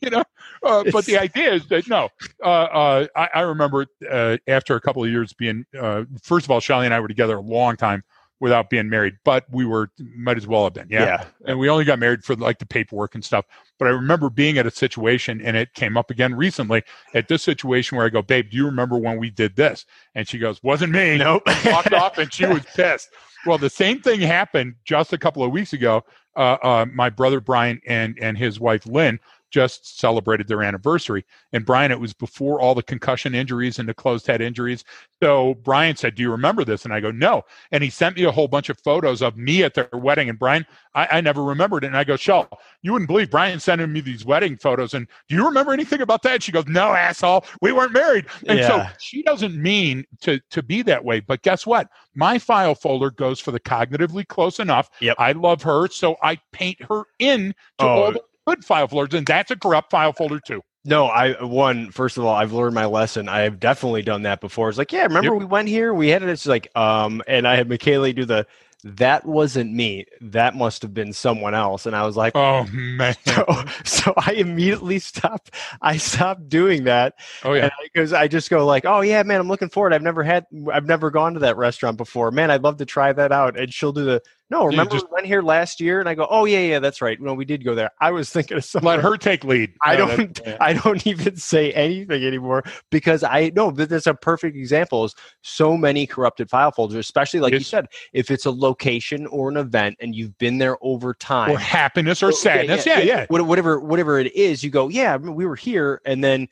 you 0.00 0.10
know, 0.10 0.22
uh, 0.66 0.84
but 0.92 1.04
the 1.04 1.18
idea 1.18 1.54
is 1.54 1.66
that 1.68 1.88
no, 1.88 2.08
uh, 2.42 2.48
uh, 2.48 3.06
I, 3.16 3.28
I, 3.34 3.40
remember 3.40 3.86
uh, 4.10 4.36
after 4.46 4.76
a 4.76 4.80
couple 4.80 5.04
of 5.04 5.10
years 5.10 5.32
being, 5.32 5.64
uh, 5.78 6.04
first 6.22 6.46
of 6.46 6.50
all, 6.50 6.60
Shelly 6.60 6.86
and 6.86 6.94
I 6.94 7.00
were 7.00 7.08
together 7.08 7.36
a 7.36 7.40
long 7.40 7.76
time 7.76 8.02
without 8.38 8.68
being 8.68 8.88
married, 8.88 9.14
but 9.24 9.46
we 9.50 9.64
were 9.64 9.90
might 10.14 10.36
as 10.36 10.46
well 10.46 10.64
have 10.64 10.74
been, 10.74 10.88
yeah. 10.90 11.04
yeah. 11.04 11.24
And 11.46 11.58
we 11.58 11.68
only 11.68 11.84
got 11.84 11.98
married 11.98 12.24
for 12.24 12.36
like 12.36 12.58
the 12.58 12.66
paperwork 12.66 13.14
and 13.14 13.24
stuff. 13.24 13.46
But 13.78 13.88
I 13.88 13.92
remember 13.92 14.28
being 14.28 14.58
at 14.58 14.66
a 14.66 14.70
situation, 14.70 15.40
and 15.40 15.56
it 15.56 15.72
came 15.74 15.96
up 15.96 16.10
again 16.10 16.34
recently 16.34 16.82
at 17.14 17.28
this 17.28 17.42
situation 17.42 17.96
where 17.96 18.06
I 18.06 18.10
go, 18.10 18.22
"Babe, 18.22 18.50
do 18.50 18.56
you 18.56 18.66
remember 18.66 18.98
when 18.98 19.18
we 19.18 19.30
did 19.30 19.56
this?" 19.56 19.86
And 20.14 20.28
she 20.28 20.38
goes, 20.38 20.62
"Wasn't 20.62 20.92
me." 20.92 21.18
Nope. 21.18 21.42
Walked 21.66 21.92
off, 21.92 22.18
and 22.18 22.32
she 22.32 22.46
was 22.46 22.64
pissed. 22.74 23.08
Well, 23.46 23.58
the 23.58 23.70
same 23.70 24.00
thing 24.00 24.20
happened 24.20 24.74
just 24.84 25.12
a 25.12 25.18
couple 25.18 25.42
of 25.42 25.52
weeks 25.52 25.72
ago. 25.72 26.04
Uh, 26.36 26.58
uh, 26.62 26.86
my 26.92 27.08
brother 27.08 27.40
Brian 27.40 27.80
and 27.86 28.18
and 28.20 28.36
his 28.36 28.60
wife 28.60 28.84
Lynn 28.86 29.18
just 29.50 29.98
celebrated 29.98 30.48
their 30.48 30.62
anniversary. 30.62 31.24
And 31.52 31.64
Brian, 31.64 31.92
it 31.92 32.00
was 32.00 32.12
before 32.12 32.60
all 32.60 32.74
the 32.74 32.82
concussion 32.82 33.34
injuries 33.34 33.78
and 33.78 33.88
the 33.88 33.94
closed 33.94 34.26
head 34.26 34.40
injuries. 34.40 34.84
So 35.22 35.54
Brian 35.62 35.96
said, 35.96 36.14
Do 36.14 36.22
you 36.22 36.30
remember 36.30 36.64
this? 36.64 36.84
And 36.84 36.92
I 36.92 37.00
go, 37.00 37.10
No. 37.10 37.42
And 37.70 37.82
he 37.82 37.90
sent 37.90 38.16
me 38.16 38.24
a 38.24 38.32
whole 38.32 38.48
bunch 38.48 38.68
of 38.68 38.78
photos 38.80 39.22
of 39.22 39.36
me 39.36 39.62
at 39.62 39.74
their 39.74 39.88
wedding. 39.92 40.28
And 40.28 40.38
Brian, 40.38 40.66
I, 40.94 41.08
I 41.12 41.20
never 41.20 41.42
remembered 41.42 41.84
it. 41.84 41.88
And 41.88 41.96
I 41.96 42.04
go, 42.04 42.16
Shell, 42.16 42.48
you 42.82 42.92
wouldn't 42.92 43.08
believe 43.08 43.30
Brian 43.30 43.60
sending 43.60 43.92
me 43.92 44.00
these 44.00 44.24
wedding 44.24 44.56
photos. 44.56 44.94
And 44.94 45.06
do 45.28 45.34
you 45.34 45.46
remember 45.46 45.72
anything 45.72 46.00
about 46.00 46.22
that? 46.22 46.34
And 46.34 46.42
she 46.42 46.52
goes, 46.52 46.66
No, 46.66 46.92
asshole. 46.92 47.44
We 47.62 47.72
weren't 47.72 47.92
married. 47.92 48.26
And 48.48 48.58
yeah. 48.58 48.68
so 48.68 48.86
she 49.00 49.22
doesn't 49.22 49.56
mean 49.60 50.04
to 50.22 50.40
to 50.50 50.62
be 50.62 50.82
that 50.82 51.04
way. 51.04 51.20
But 51.20 51.42
guess 51.42 51.66
what? 51.66 51.88
My 52.14 52.38
file 52.38 52.74
folder 52.74 53.10
goes 53.10 53.40
for 53.40 53.52
the 53.52 53.60
cognitively 53.60 54.26
close 54.26 54.58
enough. 54.58 54.90
Yep. 55.00 55.16
I 55.18 55.32
love 55.32 55.62
her, 55.62 55.88
so 55.88 56.16
I 56.22 56.38
paint 56.52 56.82
her 56.88 57.04
in 57.18 57.54
to 57.78 57.84
oh. 57.84 57.88
all 57.88 58.12
the 58.12 58.22
good 58.46 58.64
file 58.64 58.88
folders, 58.88 59.18
and 59.18 59.26
that's 59.26 59.50
a 59.50 59.56
corrupt 59.56 59.90
file 59.90 60.12
folder 60.12 60.40
too. 60.40 60.62
No, 60.84 61.06
I 61.06 61.42
one 61.42 61.90
first 61.90 62.16
of 62.16 62.24
all, 62.24 62.34
I've 62.34 62.52
learned 62.52 62.74
my 62.74 62.86
lesson. 62.86 63.28
I 63.28 63.40
have 63.40 63.58
definitely 63.58 64.02
done 64.02 64.22
that 64.22 64.40
before. 64.40 64.68
It's 64.68 64.78
like, 64.78 64.92
yeah, 64.92 65.02
remember 65.02 65.32
yep. 65.32 65.40
we 65.40 65.44
went 65.44 65.68
here, 65.68 65.92
we 65.92 66.08
had 66.08 66.22
it. 66.22 66.28
It's 66.28 66.46
like, 66.46 66.68
um, 66.76 67.22
and 67.26 67.46
I 67.46 67.56
had 67.56 67.68
Michaela 67.68 68.12
do 68.12 68.24
the 68.24 68.46
that 68.84 69.26
wasn't 69.26 69.72
me. 69.72 70.06
That 70.20 70.54
must 70.54 70.82
have 70.82 70.94
been 70.94 71.12
someone 71.12 71.54
else. 71.54 71.86
And 71.86 71.96
I 71.96 72.06
was 72.06 72.16
like, 72.16 72.36
oh 72.36 72.64
man. 72.72 73.16
So, 73.26 73.44
so 73.84 74.14
I 74.16 74.32
immediately 74.32 74.98
stopped. 75.00 75.50
I 75.82 75.96
stopped 75.96 76.48
doing 76.48 76.84
that. 76.84 77.14
Oh 77.42 77.54
yeah. 77.54 77.70
Because 77.82 78.12
I, 78.12 78.22
I, 78.22 78.28
just 78.28 78.48
go 78.48 78.64
like, 78.64 78.84
oh 78.84 79.00
yeah, 79.00 79.22
man, 79.24 79.40
I'm 79.40 79.48
looking 79.48 79.70
forward. 79.70 79.92
I've 79.92 80.02
never 80.02 80.22
had, 80.22 80.46
I've 80.72 80.86
never 80.86 81.10
gone 81.10 81.34
to 81.34 81.40
that 81.40 81.56
restaurant 81.56 81.96
before. 81.96 82.30
Man, 82.30 82.50
I'd 82.50 82.62
love 82.62 82.76
to 82.76 82.86
try 82.86 83.12
that 83.12 83.32
out. 83.32 83.58
And 83.58 83.74
she'll 83.74 83.92
do 83.92 84.04
the, 84.04 84.22
no, 84.48 84.64
remember 84.64 84.92
just, 84.92 85.06
we 85.10 85.14
went 85.14 85.26
here 85.26 85.42
last 85.42 85.80
year, 85.80 85.98
and 85.98 86.08
I 86.08 86.14
go, 86.14 86.26
oh 86.30 86.44
yeah, 86.44 86.60
yeah, 86.60 86.78
that's 86.78 87.02
right. 87.02 87.20
No, 87.20 87.34
we 87.34 87.44
did 87.44 87.64
go 87.64 87.74
there. 87.74 87.90
I 88.00 88.12
was 88.12 88.30
thinking 88.30 88.56
of 88.56 88.64
something. 88.66 88.86
Let 88.86 89.00
her 89.00 89.16
take 89.16 89.42
lead. 89.42 89.72
I 89.82 89.96
no, 89.96 90.16
don't. 90.16 90.40
Yeah. 90.46 90.56
I 90.60 90.72
don't 90.72 91.04
even 91.06 91.36
say 91.36 91.72
anything 91.72 92.24
anymore 92.24 92.62
because 92.90 93.24
I 93.24 93.50
know 93.56 93.72
that 93.72 93.88
that's 93.88 94.06
a 94.06 94.14
perfect 94.14 94.56
example. 94.56 95.04
Is 95.04 95.14
so 95.42 95.76
many 95.76 96.06
corrupted 96.06 96.48
file 96.48 96.70
folders, 96.70 96.98
especially 96.98 97.40
like 97.40 97.52
you 97.52 97.60
said, 97.60 97.86
if 98.12 98.30
it's 98.30 98.46
a 98.46 98.50
location 98.52 99.26
or 99.26 99.48
an 99.48 99.56
event 99.56 99.96
and 100.00 100.14
you've 100.14 100.36
been 100.38 100.58
there 100.58 100.76
over 100.80 101.12
time, 101.12 101.50
or 101.50 101.58
happiness 101.58 102.22
or 102.22 102.28
oh, 102.28 102.30
sadness, 102.30 102.86
yeah, 102.86 102.98
yeah, 103.00 103.26
yeah. 103.30 103.42
whatever, 103.42 103.80
whatever 103.80 104.20
it 104.20 104.32
is, 104.34 104.62
you 104.62 104.70
go, 104.70 104.88
yeah, 104.88 105.16
we 105.16 105.44
were 105.44 105.56
here, 105.56 106.00
and 106.04 106.22
then 106.22 106.48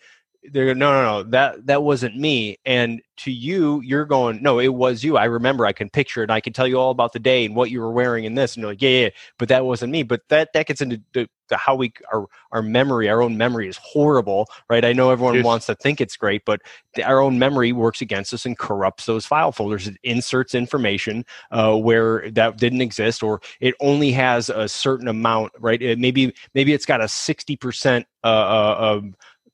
they're 0.52 0.74
no 0.74 0.92
no 0.92 1.02
no 1.02 1.30
that 1.30 1.66
that 1.66 1.82
wasn't 1.82 2.16
me. 2.16 2.58
And 2.64 3.00
to 3.16 3.30
you 3.30 3.80
you're 3.82 4.04
going 4.04 4.42
no 4.42 4.58
it 4.58 4.74
was 4.74 5.04
you. 5.04 5.16
I 5.16 5.24
remember 5.24 5.64
i 5.66 5.72
can 5.72 5.88
picture 5.88 6.20
it 6.22 6.24
and 6.24 6.32
i 6.32 6.40
can 6.40 6.52
tell 6.52 6.66
you 6.66 6.78
all 6.78 6.90
about 6.90 7.12
the 7.12 7.20
day 7.20 7.44
and 7.44 7.54
what 7.54 7.70
you 7.70 7.80
were 7.80 7.92
wearing 7.92 8.26
and 8.26 8.36
this 8.36 8.56
and 8.56 8.62
you're 8.62 8.72
like 8.72 8.82
yeah 8.82 8.90
yeah 8.90 9.08
but 9.38 9.48
that 9.48 9.64
wasn't 9.64 9.92
me. 9.92 10.02
But 10.02 10.22
that 10.28 10.52
that 10.52 10.66
gets 10.66 10.80
into 10.80 11.00
the, 11.12 11.28
the 11.48 11.56
how 11.56 11.74
we 11.74 11.92
our 12.12 12.26
our 12.52 12.62
memory 12.62 13.08
our 13.08 13.22
own 13.22 13.36
memory 13.36 13.68
is 13.68 13.78
horrible 13.82 14.48
right? 14.68 14.84
I 14.84 14.92
know 14.92 15.10
everyone 15.10 15.42
wants 15.42 15.66
to 15.66 15.74
think 15.74 16.00
it's 16.00 16.16
great 16.16 16.44
but 16.44 16.60
the, 16.94 17.04
our 17.04 17.20
own 17.20 17.38
memory 17.38 17.72
works 17.72 18.00
against 18.00 18.34
us 18.34 18.46
and 18.46 18.58
corrupts 18.58 19.06
those 19.06 19.26
file 19.26 19.52
folders. 19.52 19.86
It 19.86 19.96
inserts 20.02 20.54
information 20.54 21.24
uh, 21.50 21.76
where 21.76 22.30
that 22.32 22.56
didn't 22.56 22.80
exist 22.80 23.22
or 23.22 23.40
it 23.60 23.74
only 23.80 24.12
has 24.12 24.50
a 24.50 24.68
certain 24.68 25.08
amount 25.08 25.52
right? 25.60 25.80
It, 25.80 25.98
maybe 25.98 26.34
maybe 26.54 26.72
it's 26.72 26.86
got 26.86 27.00
a 27.00 27.04
60% 27.04 28.04
uh, 28.24 28.26
uh, 28.26 29.00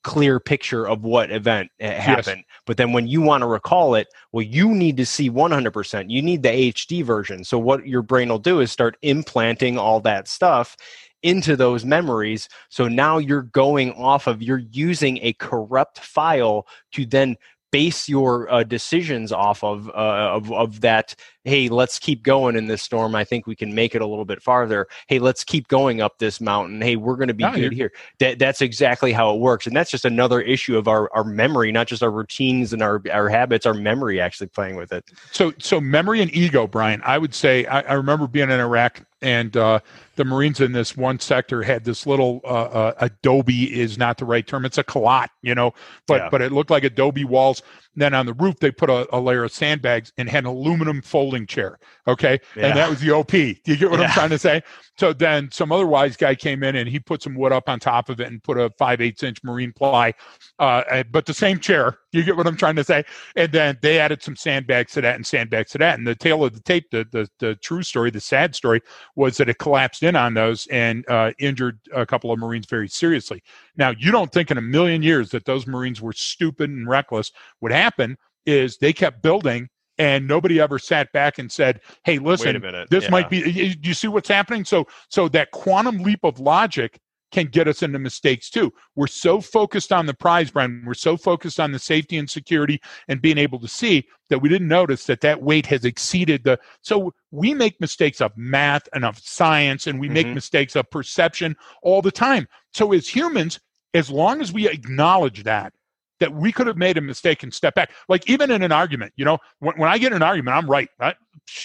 clear 0.03 0.40
picture 0.40 0.86
of 0.86 1.03
what 1.03 1.30
event 1.30 1.70
happened. 1.80 2.38
Yes. 2.38 2.61
But 2.66 2.76
then 2.76 2.92
when 2.92 3.07
you 3.07 3.20
want 3.20 3.42
to 3.42 3.46
recall 3.46 3.94
it, 3.94 4.09
well, 4.32 4.44
you 4.44 4.74
need 4.74 4.96
to 4.96 5.07
see 5.07 5.30
100%. 5.30 6.11
You 6.11 6.22
need 6.22 6.42
the 6.42 6.72
HD 6.72 7.05
version. 7.05 7.44
So 7.44 7.59
what 7.59 7.86
your 7.86 8.03
brain 8.03 8.28
will 8.28 8.38
do 8.38 8.61
is 8.61 8.72
start 8.72 8.96
implanting 9.03 9.78
all 9.78 10.01
that 10.01 10.28
stuff 10.28 10.76
into 11.22 11.57
those 11.57 11.84
memories. 11.84 12.48
So 12.70 12.88
now 12.88 13.18
you're 13.18 13.42
going 13.42 13.92
off 13.92 14.26
of, 14.26 14.42
you're 14.42 14.62
using 14.70 15.18
a 15.18 15.34
corrupt 15.34 16.01
file 16.01 16.66
to 16.92 17.05
then 17.05 17.36
base 17.72 18.09
your 18.09 18.53
uh, 18.53 18.64
decisions 18.64 19.32
off 19.32 19.62
of, 19.62 19.88
uh, 19.90 19.92
of 19.92 20.51
of 20.53 20.80
that 20.80 21.14
hey 21.45 21.68
let's 21.68 21.99
keep 21.99 22.22
going 22.22 22.57
in 22.57 22.66
this 22.66 22.82
storm. 22.82 23.14
I 23.14 23.24
think 23.24 23.47
we 23.47 23.57
can 23.57 23.74
make 23.74 23.95
it 23.95 24.03
a 24.03 24.07
little 24.07 24.24
bit 24.24 24.43
farther. 24.43 24.86
Hey 25.07 25.18
let's 25.18 25.45
keep 25.45 25.68
going 25.68 26.01
up 26.01 26.18
this 26.18 26.41
mountain. 26.41 26.80
Hey 26.80 26.97
we're 26.97 27.16
going 27.16 27.28
to 27.28 27.34
be 27.34 27.45
good 27.55 27.72
here. 27.72 27.93
That, 28.18 28.38
that's 28.38 28.61
exactly 28.61 29.12
how 29.12 29.34
it 29.34 29.41
works 29.41 29.66
and 29.66 29.74
that's 29.74 29.91
just 29.91 30.05
another 30.05 30.41
issue 30.41 30.76
of 30.76 30.88
our, 30.88 31.11
our 31.14 31.24
memory 31.24 31.72
not 31.72 31.86
just 31.86 32.03
our 32.03 32.11
routines 32.11 32.72
and 32.72 32.82
our, 32.82 33.03
our 33.12 33.28
habits 33.28 33.66
our 33.66 33.74
memory 33.74 34.20
actually 34.20 34.49
playing 34.49 34.76
with 34.76 34.93
it. 34.93 35.05
So 35.32 35.53
so 35.59 35.80
memory 35.80 36.20
and 36.20 36.34
ego 36.34 36.66
brian 36.66 37.01
i 37.05 37.18
would 37.18 37.34
say 37.34 37.66
i, 37.66 37.80
I 37.80 37.93
remember 37.95 38.26
being 38.26 38.51
in 38.51 38.61
iraq 38.61 39.03
and 39.22 39.57
uh, 39.57 39.80
the 40.16 40.24
Marines 40.24 40.61
in 40.61 40.72
this 40.72 40.97
one 40.97 41.18
sector 41.18 41.62
had 41.62 41.84
this 41.84 42.07
little 42.07 42.41
uh, 42.45 42.49
uh, 42.49 42.95
adobe 42.99 43.72
is 43.78 43.99
not 43.99 44.18
the 44.18 44.24
right 44.24 44.47
term. 44.47 44.64
It's 44.64 44.78
a 44.78 44.84
kalot, 44.84 45.28
you 45.43 45.55
know, 45.55 45.74
but 46.07 46.22
yeah. 46.22 46.28
but 46.30 46.43
it 46.43 46.53
looked 46.53 46.70
like 46.70 46.84
adobe 46.84 47.24
walls. 47.24 47.62
Then 47.97 48.14
on 48.14 48.26
the 48.26 48.34
roof 48.34 48.57
they 48.61 48.70
put 48.70 48.88
a, 48.88 49.07
a, 49.14 49.18
layer 49.20 49.45
of 49.45 49.53
sandbags 49.53 50.12
and 50.16 50.28
had 50.28 50.45
an 50.45 50.51
aluminum 50.51 51.03
folding 51.03 51.47
chair. 51.47 51.78
Okay, 52.07 52.38
yeah. 52.57 52.66
and 52.66 52.76
that 52.76 52.88
was 52.88 53.01
the 53.01 53.11
OP. 53.11 53.30
Do 53.30 53.57
you 53.64 53.76
get 53.76 53.91
what 53.91 54.01
yeah. 54.01 54.07
I'm 54.07 54.12
trying 54.12 54.30
to 54.30 54.38
say? 54.38 54.62
So 54.99 55.12
then 55.12 55.51
some 55.51 55.72
other 55.72 55.86
wise 55.86 56.16
guy 56.16 56.34
came 56.34 56.62
in 56.62 56.76
and 56.76 56.88
he 56.88 57.01
put 57.01 57.22
some 57.22 57.34
wood 57.34 57.53
up 57.53 57.68
on 57.68 57.80
top 57.80 58.09
of 58.09 58.20
it 58.20 58.28
and 58.28 58.43
put 58.43 58.59
a 58.59 58.70
five 58.78 59.01
eighths 59.01 59.22
inch 59.22 59.43
marine 59.43 59.72
ply, 59.72 60.12
uh, 60.59 61.03
but 61.11 61.26
the 61.26 61.34
same 61.34 61.59
chair. 61.59 61.99
You 62.12 62.24
get 62.24 62.36
what 62.36 62.47
I'm 62.47 62.57
trying 62.57 62.76
to 62.76 62.84
say? 62.84 63.05
And 63.36 63.53
then 63.53 63.78
they 63.82 64.01
added 64.01 64.22
some 64.22 64.34
sandbags 64.36 64.93
to 64.93 65.01
that 65.01 65.14
and 65.14 65.26
sandbags 65.26 65.70
to 65.72 65.78
that. 65.78 65.99
And 65.99 66.07
the 66.07 66.14
tail 66.14 66.45
of 66.45 66.55
the 66.55 66.61
tape, 66.61 66.91
the 66.91 67.07
the, 67.11 67.28
the 67.38 67.55
true 67.57 67.82
story, 67.82 68.11
the 68.11 68.20
sad 68.20 68.55
story 68.55 68.82
was 69.14 69.36
that 69.36 69.49
it 69.49 69.59
collapsed 69.59 70.03
in 70.03 70.16
on 70.16 70.34
those 70.34 70.66
and 70.68 71.09
uh, 71.09 71.32
injured 71.38 71.78
a 71.95 72.05
couple 72.05 72.32
of 72.32 72.38
Marines 72.38 72.66
very 72.66 72.88
seriously. 72.88 73.43
Now, 73.77 73.91
you 73.97 74.11
don't 74.11 74.33
think 74.33 74.51
in 74.51 74.59
a 74.59 74.62
million 74.62 75.03
years 75.03 75.31
that 75.31 75.45
those 75.45 75.66
Marines 75.66 76.01
were 76.01 76.12
stupid 76.12 76.71
and 76.71 76.89
reckless. 76.89 77.33
What 77.61 77.73
happened 77.73 78.16
is 78.47 78.79
they 78.79 78.93
kept 78.93 79.23
building 79.23 79.68
and 79.99 80.27
nobody 80.27 80.61
ever 80.61 80.79
sat 80.79 81.12
back 81.12 81.39
and 81.39 81.53
said, 81.53 81.81
"Hey, 82.05 82.18
listen, 82.18 82.61
this 82.91 83.05
yeah. 83.05 83.11
might 83.11 83.29
be." 83.29 83.75
Do 83.75 83.89
you 83.89 83.95
see 83.95 84.09
what's 84.09 84.29
happening? 84.29 84.64
So, 84.64 84.87
so 85.11 85.29
that 85.29 85.51
quantum 85.51 85.99
leap 85.99 86.21
of 86.25 86.41
logic 86.41 86.99
can 87.31 87.47
get 87.47 87.68
us 87.68 87.83
into 87.83 87.99
mistakes 87.99 88.51
too. 88.51 88.72
We're 88.97 89.07
so 89.07 89.41
focused 89.41 89.93
on 89.93 90.07
the 90.07 90.14
prize, 90.14 90.51
Brian. 90.51 90.83
We're 90.87 90.95
so 90.95 91.16
focused 91.16 91.61
on 91.61 91.72
the 91.72 91.78
safety 91.78 92.16
and 92.16 92.28
security 92.28 92.81
and 93.09 93.22
being 93.22 93.39
able 93.39 93.61
to 93.61 93.68
see 93.68 94.07
that 94.28 94.41
we 94.41 94.49
didn't 94.49 94.68
notice 94.68 95.05
that 95.07 95.20
that 95.22 95.43
weight 95.43 95.66
has 95.66 95.85
exceeded 95.85 96.45
the. 96.45 96.59
So 96.83 97.14
we 97.31 97.55
make 97.55 97.81
mistakes 97.81 98.20
of 98.20 98.33
math 98.37 98.89
and 98.95 99.05
of 99.05 99.18
science, 99.18 99.87
and 99.87 100.01
we 100.01 100.07
mm-hmm. 100.07 100.14
make 100.14 100.26
mistakes 100.28 100.76
of 100.76 100.91
perception 100.91 101.57
all 101.83 102.03
the 102.03 102.12
time. 102.12 102.49
So 102.72 102.93
as 102.93 103.09
humans, 103.09 103.61
as 103.95 104.11
long 104.11 104.41
as 104.41 104.53
we 104.53 104.68
acknowledge 104.68 105.43
that, 105.45 105.72
that 106.21 106.35
we 106.35 106.53
could 106.53 106.66
have 106.66 106.77
made 106.77 106.97
a 106.97 107.01
mistake 107.01 107.43
and 107.43 107.53
step 107.53 107.75
back. 107.75 107.91
Like 108.09 108.29
even 108.29 108.51
in 108.51 108.62
an 108.62 108.73
argument, 108.73 109.12
you 109.16 109.25
know, 109.25 109.39
when, 109.59 109.77
when 109.77 109.89
I 109.89 109.99
get 109.99 110.12
an 110.12 110.23
argument, 110.23 110.57
I'm 110.57 110.71
right. 110.71 110.89
right? 110.99 111.16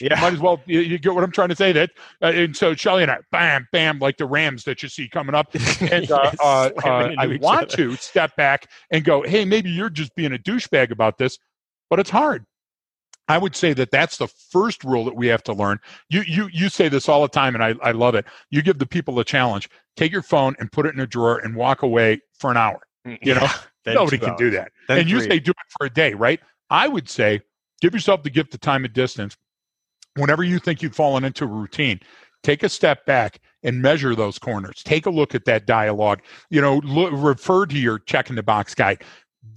Yeah. 0.01 0.19
Might 0.19 0.33
as 0.33 0.39
well, 0.39 0.61
you, 0.65 0.79
you, 0.79 0.97
get 0.97 1.13
what 1.13 1.23
I'm 1.23 1.31
trying 1.31 1.49
to 1.49 1.55
say. 1.55 1.71
That 1.71 1.91
uh, 2.21 2.27
and 2.27 2.55
so 2.55 2.73
Shelly 2.73 3.03
and 3.03 3.11
I, 3.11 3.19
bam, 3.31 3.67
bam, 3.71 3.99
like 3.99 4.17
the 4.17 4.25
Rams 4.25 4.63
that 4.63 4.81
you 4.81 4.89
see 4.89 5.07
coming 5.07 5.35
up. 5.35 5.53
And 5.91 6.09
uh, 6.09 6.21
yes, 6.23 6.35
uh, 6.41 6.69
uh, 6.83 7.15
I 7.17 7.37
want 7.41 7.73
other. 7.73 7.75
to 7.75 7.95
step 7.97 8.35
back 8.37 8.69
and 8.91 9.03
go, 9.03 9.21
hey, 9.23 9.45
maybe 9.45 9.69
you're 9.69 9.89
just 9.89 10.15
being 10.15 10.33
a 10.33 10.37
douchebag 10.37 10.89
about 10.89 11.17
this, 11.17 11.37
but 11.89 11.99
it's 11.99 12.09
hard. 12.09 12.45
I 13.27 13.37
would 13.37 13.55
say 13.55 13.73
that 13.73 13.91
that's 13.91 14.17
the 14.17 14.27
first 14.27 14.83
rule 14.83 15.03
that 15.05 15.15
we 15.15 15.27
have 15.27 15.43
to 15.43 15.53
learn. 15.53 15.79
You 16.09 16.23
you 16.27 16.49
you 16.53 16.69
say 16.69 16.89
this 16.89 17.09
all 17.09 17.21
the 17.21 17.27
time, 17.27 17.55
and 17.55 17.63
I, 17.63 17.73
I 17.81 17.91
love 17.91 18.15
it. 18.15 18.25
You 18.51 18.61
give 18.61 18.77
the 18.77 18.85
people 18.85 19.19
a 19.19 19.25
challenge. 19.25 19.69
Take 19.95 20.11
your 20.11 20.21
phone 20.21 20.55
and 20.59 20.71
put 20.71 20.85
it 20.85 20.93
in 20.93 20.99
a 20.99 21.07
drawer 21.07 21.39
and 21.39 21.55
walk 21.55 21.81
away 21.81 22.21
for 22.37 22.51
an 22.51 22.57
hour. 22.57 22.84
Mm, 23.05 23.17
you 23.21 23.35
know, 23.35 23.47
nobody 23.85 24.17
can 24.17 24.35
do 24.35 24.49
that. 24.51 24.71
Then 24.87 24.99
and 24.99 25.09
you 25.09 25.21
say 25.21 25.39
do 25.39 25.51
it 25.51 25.57
for 25.77 25.85
a 25.85 25.89
day, 25.89 26.13
right? 26.13 26.39
I 26.69 26.87
would 26.87 27.09
say 27.09 27.41
give 27.81 27.93
yourself 27.93 28.23
the 28.23 28.29
gift 28.29 28.53
of 28.53 28.61
time 28.61 28.85
and 28.85 28.93
distance. 28.93 29.35
Whenever 30.15 30.43
you 30.43 30.59
think 30.59 30.81
you've 30.81 30.95
fallen 30.95 31.25
into 31.25 31.43
a 31.43 31.47
routine, 31.47 31.99
take 32.41 32.63
a 32.63 32.69
step 32.69 33.05
back 33.05 33.39
and 33.63 33.81
measure 33.81 34.15
those 34.15 34.39
corners. 34.39 34.81
Take 34.83 35.05
a 35.05 35.09
look 35.09 35.35
at 35.35 35.45
that 35.45 35.65
dialogue. 35.65 36.21
You 36.49 36.61
know, 36.61 36.77
look, 36.77 37.11
refer 37.13 37.65
to 37.65 37.77
your 37.77 37.99
check 37.99 38.29
in 38.29 38.35
the 38.35 38.43
box 38.43 38.73
guide. 38.73 39.03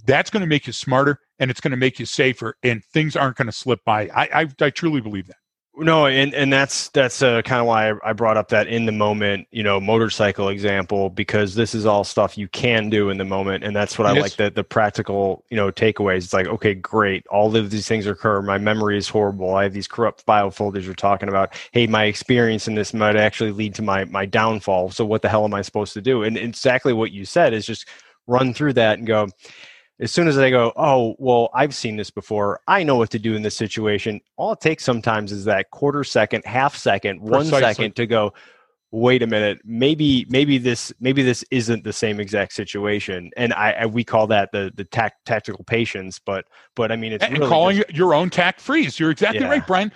That's 0.05 0.29
going 0.29 0.41
to 0.41 0.47
make 0.47 0.67
you 0.67 0.73
smarter 0.73 1.19
and 1.39 1.49
it's 1.49 1.61
going 1.61 1.71
to 1.71 1.77
make 1.77 1.99
you 1.99 2.05
safer, 2.05 2.55
and 2.63 2.83
things 2.83 3.15
aren't 3.15 3.37
going 3.37 3.45
to 3.45 3.53
slip 3.53 3.79
by. 3.85 4.09
I, 4.09 4.41
I, 4.41 4.47
I 4.59 4.69
truly 4.69 4.99
believe 4.99 5.27
that 5.27 5.37
no, 5.79 6.05
and 6.05 6.33
and 6.33 6.51
that's 6.51 6.89
that's 6.89 7.21
uh, 7.21 7.41
kind 7.41 7.59
of 7.61 7.67
why 7.67 7.93
I, 8.03 8.13
brought 8.13 8.37
up 8.37 8.49
that 8.49 8.67
in 8.67 8.85
the 8.85 8.91
moment, 8.91 9.47
you 9.51 9.63
know, 9.63 9.79
motorcycle 9.79 10.49
example 10.49 11.09
because 11.09 11.55
this 11.55 11.73
is 11.73 11.85
all 11.85 12.03
stuff 12.03 12.37
you 12.37 12.47
can 12.47 12.89
do 12.89 13.09
in 13.09 13.17
the 13.17 13.25
moment, 13.25 13.63
and 13.63 13.75
that's 13.75 13.97
what 13.97 14.07
I 14.07 14.11
like 14.11 14.35
the 14.35 14.49
the 14.49 14.63
practical, 14.63 15.43
you 15.49 15.57
know, 15.57 15.71
takeaways. 15.71 16.25
It's 16.25 16.33
like, 16.33 16.47
okay, 16.47 16.73
great, 16.73 17.25
all 17.27 17.55
of 17.55 17.71
these 17.71 17.87
things 17.87 18.05
occur. 18.05 18.41
My 18.41 18.57
memory 18.57 18.97
is 18.97 19.09
horrible. 19.09 19.55
I 19.55 19.63
have 19.63 19.73
these 19.73 19.87
corrupt 19.87 20.21
file 20.21 20.51
folders 20.51 20.85
you're 20.85 20.95
talking 20.95 21.29
about. 21.29 21.53
Hey, 21.71 21.87
my 21.87 22.05
experience 22.05 22.67
in 22.67 22.75
this 22.75 22.93
might 22.93 23.15
actually 23.15 23.51
lead 23.51 23.73
to 23.75 23.81
my 23.81 24.05
my 24.05 24.25
downfall. 24.25 24.91
So 24.91 25.05
what 25.05 25.21
the 25.21 25.29
hell 25.29 25.45
am 25.45 25.53
I 25.53 25.61
supposed 25.61 25.93
to 25.93 26.01
do? 26.01 26.23
And 26.23 26.37
exactly 26.37 26.93
what 26.93 27.11
you 27.11 27.25
said 27.25 27.53
is 27.53 27.65
just 27.65 27.87
run 28.27 28.53
through 28.53 28.73
that 28.73 28.99
and 28.99 29.07
go 29.07 29.27
as 29.99 30.11
soon 30.11 30.27
as 30.27 30.35
they 30.35 30.49
go, 30.49 30.71
oh, 30.75 31.15
well, 31.19 31.49
I've 31.53 31.75
seen 31.75 31.97
this 31.97 32.09
before. 32.09 32.61
I 32.67 32.83
know 32.83 32.95
what 32.95 33.09
to 33.11 33.19
do 33.19 33.35
in 33.35 33.41
this 33.41 33.55
situation. 33.55 34.21
All 34.37 34.53
it 34.53 34.61
takes 34.61 34.83
sometimes 34.83 35.31
is 35.31 35.45
that 35.45 35.71
quarter 35.71 36.03
second, 36.03 36.45
half 36.45 36.75
second, 36.75 37.19
Precisely. 37.19 37.51
one 37.51 37.61
second 37.61 37.95
to 37.97 38.07
go, 38.07 38.33
wait 38.91 39.21
a 39.21 39.27
minute, 39.27 39.59
maybe, 39.65 40.25
maybe 40.29 40.57
this, 40.57 40.93
maybe 40.99 41.21
this 41.21 41.43
isn't 41.51 41.83
the 41.83 41.93
same 41.93 42.19
exact 42.19 42.53
situation. 42.53 43.29
And 43.37 43.53
I, 43.53 43.71
I 43.71 43.85
we 43.85 44.03
call 44.03 44.25
that 44.27 44.51
the, 44.51 44.71
the 44.75 44.85
tact, 44.85 45.25
tactical 45.25 45.63
patience, 45.65 46.17
but, 46.17 46.45
but 46.75 46.91
I 46.91 46.95
mean, 46.95 47.11
it's 47.11 47.23
and 47.23 47.37
really 47.37 47.49
calling 47.49 47.77
just, 47.77 47.93
your 47.93 48.13
own 48.13 48.29
tact 48.29 48.61
freeze. 48.61 48.99
You're 48.99 49.11
exactly 49.11 49.41
yeah. 49.41 49.49
right, 49.49 49.67
Brian. 49.67 49.91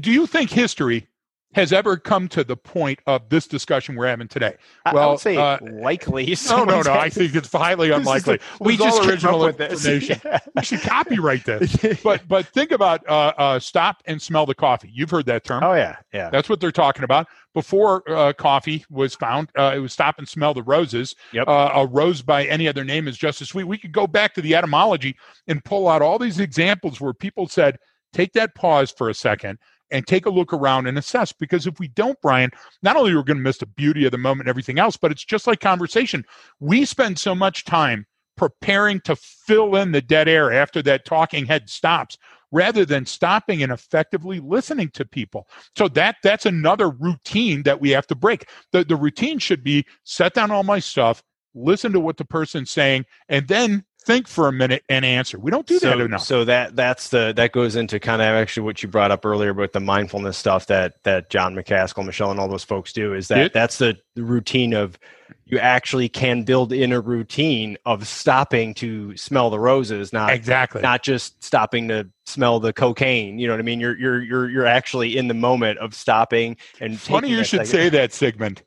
Do 0.00 0.12
you 0.12 0.26
think 0.26 0.50
history 0.50 1.08
has 1.54 1.72
ever 1.72 1.96
come 1.96 2.28
to 2.28 2.44
the 2.44 2.56
point 2.56 2.98
of 3.06 3.28
this 3.28 3.46
discussion 3.46 3.94
we're 3.94 4.06
having 4.06 4.28
today? 4.28 4.56
Well, 4.92 5.08
I 5.08 5.10
would 5.12 5.20
say 5.20 5.36
uh, 5.36 5.58
likely. 5.62 6.34
No, 6.54 6.64
no, 6.64 6.82
no. 6.82 6.92
I 6.92 7.08
think 7.08 7.34
it's 7.34 7.50
highly 7.50 7.90
unlikely. 7.92 8.38
we 8.60 8.76
just 8.76 9.04
original 9.06 9.40
with 9.40 9.60
information. 9.60 10.20
Yeah. 10.24 10.38
We 10.54 10.62
should 10.62 10.80
copyright 10.80 11.44
this. 11.44 11.76
but 12.02 12.26
but 12.28 12.46
think 12.46 12.70
about 12.70 13.06
uh, 13.08 13.32
uh, 13.36 13.58
stop 13.58 14.02
and 14.06 14.20
smell 14.20 14.46
the 14.46 14.54
coffee. 14.54 14.90
You've 14.92 15.10
heard 15.10 15.26
that 15.26 15.44
term. 15.44 15.62
Oh 15.62 15.74
yeah, 15.74 15.96
yeah. 16.12 16.30
That's 16.30 16.48
what 16.48 16.60
they're 16.60 16.72
talking 16.72 17.04
about. 17.04 17.26
Before 17.52 18.02
uh, 18.10 18.32
coffee 18.32 18.84
was 18.90 19.14
found, 19.14 19.50
uh, 19.56 19.72
it 19.76 19.78
was 19.78 19.92
stop 19.92 20.18
and 20.18 20.28
smell 20.28 20.54
the 20.54 20.62
roses. 20.62 21.14
Yep. 21.32 21.48
Uh, 21.48 21.70
a 21.74 21.86
rose 21.86 22.22
by 22.22 22.44
any 22.46 22.66
other 22.66 22.84
name 22.84 23.06
is 23.06 23.16
just 23.16 23.40
as 23.42 23.48
sweet. 23.48 23.64
We 23.64 23.78
could 23.78 23.92
go 23.92 24.06
back 24.06 24.34
to 24.34 24.42
the 24.42 24.54
etymology 24.54 25.16
and 25.46 25.64
pull 25.64 25.88
out 25.88 26.02
all 26.02 26.18
these 26.18 26.40
examples 26.40 27.00
where 27.00 27.12
people 27.12 27.48
said, 27.48 27.78
take 28.12 28.32
that 28.32 28.54
pause 28.54 28.90
for 28.90 29.08
a 29.08 29.14
second 29.14 29.58
and 29.94 30.06
take 30.08 30.26
a 30.26 30.30
look 30.30 30.52
around 30.52 30.88
and 30.88 30.98
assess. 30.98 31.32
Because 31.32 31.68
if 31.68 31.78
we 31.78 31.86
don't, 31.86 32.20
Brian, 32.20 32.50
not 32.82 32.96
only 32.96 33.12
are 33.12 33.18
we 33.18 33.22
going 33.22 33.36
to 33.36 33.42
miss 33.42 33.58
the 33.58 33.66
beauty 33.66 34.04
of 34.04 34.10
the 34.10 34.18
moment 34.18 34.40
and 34.42 34.48
everything 34.50 34.80
else, 34.80 34.96
but 34.96 35.12
it's 35.12 35.24
just 35.24 35.46
like 35.46 35.60
conversation. 35.60 36.24
We 36.58 36.84
spend 36.84 37.18
so 37.18 37.32
much 37.32 37.64
time 37.64 38.04
preparing 38.36 39.00
to 39.02 39.14
fill 39.14 39.76
in 39.76 39.92
the 39.92 40.02
dead 40.02 40.28
air 40.28 40.52
after 40.52 40.82
that 40.82 41.04
talking 41.04 41.46
head 41.46 41.70
stops 41.70 42.18
rather 42.50 42.84
than 42.84 43.06
stopping 43.06 43.62
and 43.62 43.70
effectively 43.70 44.40
listening 44.40 44.90
to 44.90 45.04
people. 45.04 45.46
So 45.76 45.86
that 45.88 46.16
that's 46.24 46.44
another 46.44 46.90
routine 46.90 47.62
that 47.62 47.80
we 47.80 47.90
have 47.90 48.08
to 48.08 48.16
break. 48.16 48.48
The 48.72 48.84
the 48.84 48.96
routine 48.96 49.38
should 49.38 49.62
be 49.62 49.86
set 50.02 50.34
down 50.34 50.50
all 50.50 50.64
my 50.64 50.80
stuff, 50.80 51.22
listen 51.54 51.92
to 51.92 52.00
what 52.00 52.16
the 52.16 52.24
person's 52.24 52.72
saying, 52.72 53.04
and 53.28 53.46
then 53.46 53.84
think 54.04 54.28
for 54.28 54.48
a 54.48 54.52
minute 54.52 54.84
and 54.88 55.04
answer. 55.04 55.38
We 55.38 55.50
don't 55.50 55.66
do 55.66 55.78
so, 55.78 55.90
that 55.90 56.00
enough. 56.00 56.22
So 56.22 56.44
that 56.44 56.76
that's 56.76 57.08
the 57.08 57.32
that 57.36 57.52
goes 57.52 57.76
into 57.76 57.98
kind 57.98 58.22
of 58.22 58.26
actually 58.28 58.64
what 58.64 58.82
you 58.82 58.88
brought 58.88 59.10
up 59.10 59.24
earlier 59.24 59.50
about 59.50 59.72
the 59.72 59.80
mindfulness 59.80 60.36
stuff 60.36 60.66
that 60.66 61.02
that 61.04 61.30
John 61.30 61.54
McCaskill, 61.54 62.04
Michelle, 62.04 62.30
and 62.30 62.40
all 62.40 62.48
those 62.48 62.64
folks 62.64 62.92
do. 62.92 63.14
Is 63.14 63.28
that 63.28 63.38
it, 63.38 63.52
that's 63.52 63.78
the, 63.78 63.96
the 64.14 64.22
routine 64.22 64.74
of 64.74 64.98
you 65.46 65.58
actually 65.58 66.08
can 66.08 66.42
build 66.42 66.72
in 66.72 66.92
a 66.92 67.00
routine 67.00 67.76
of 67.86 68.06
stopping 68.06 68.74
to 68.74 69.16
smell 69.16 69.50
the 69.50 69.58
roses, 69.58 70.12
not 70.12 70.32
exactly 70.32 70.82
not 70.82 71.02
just 71.02 71.42
stopping 71.42 71.88
to 71.88 72.08
smell 72.26 72.60
the 72.60 72.72
cocaine. 72.72 73.38
You 73.38 73.46
know 73.46 73.54
what 73.54 73.60
I 73.60 73.64
mean? 73.64 73.80
You're 73.80 73.96
you're 73.98 74.22
you're 74.22 74.50
you're 74.50 74.66
actually 74.66 75.16
in 75.16 75.28
the 75.28 75.34
moment 75.34 75.78
of 75.78 75.94
stopping 75.94 76.56
and. 76.80 77.00
Funny 77.00 77.28
you 77.28 77.44
should 77.44 77.66
second. 77.66 77.66
say 77.66 77.88
that, 77.90 78.12
Sigmund. 78.12 78.62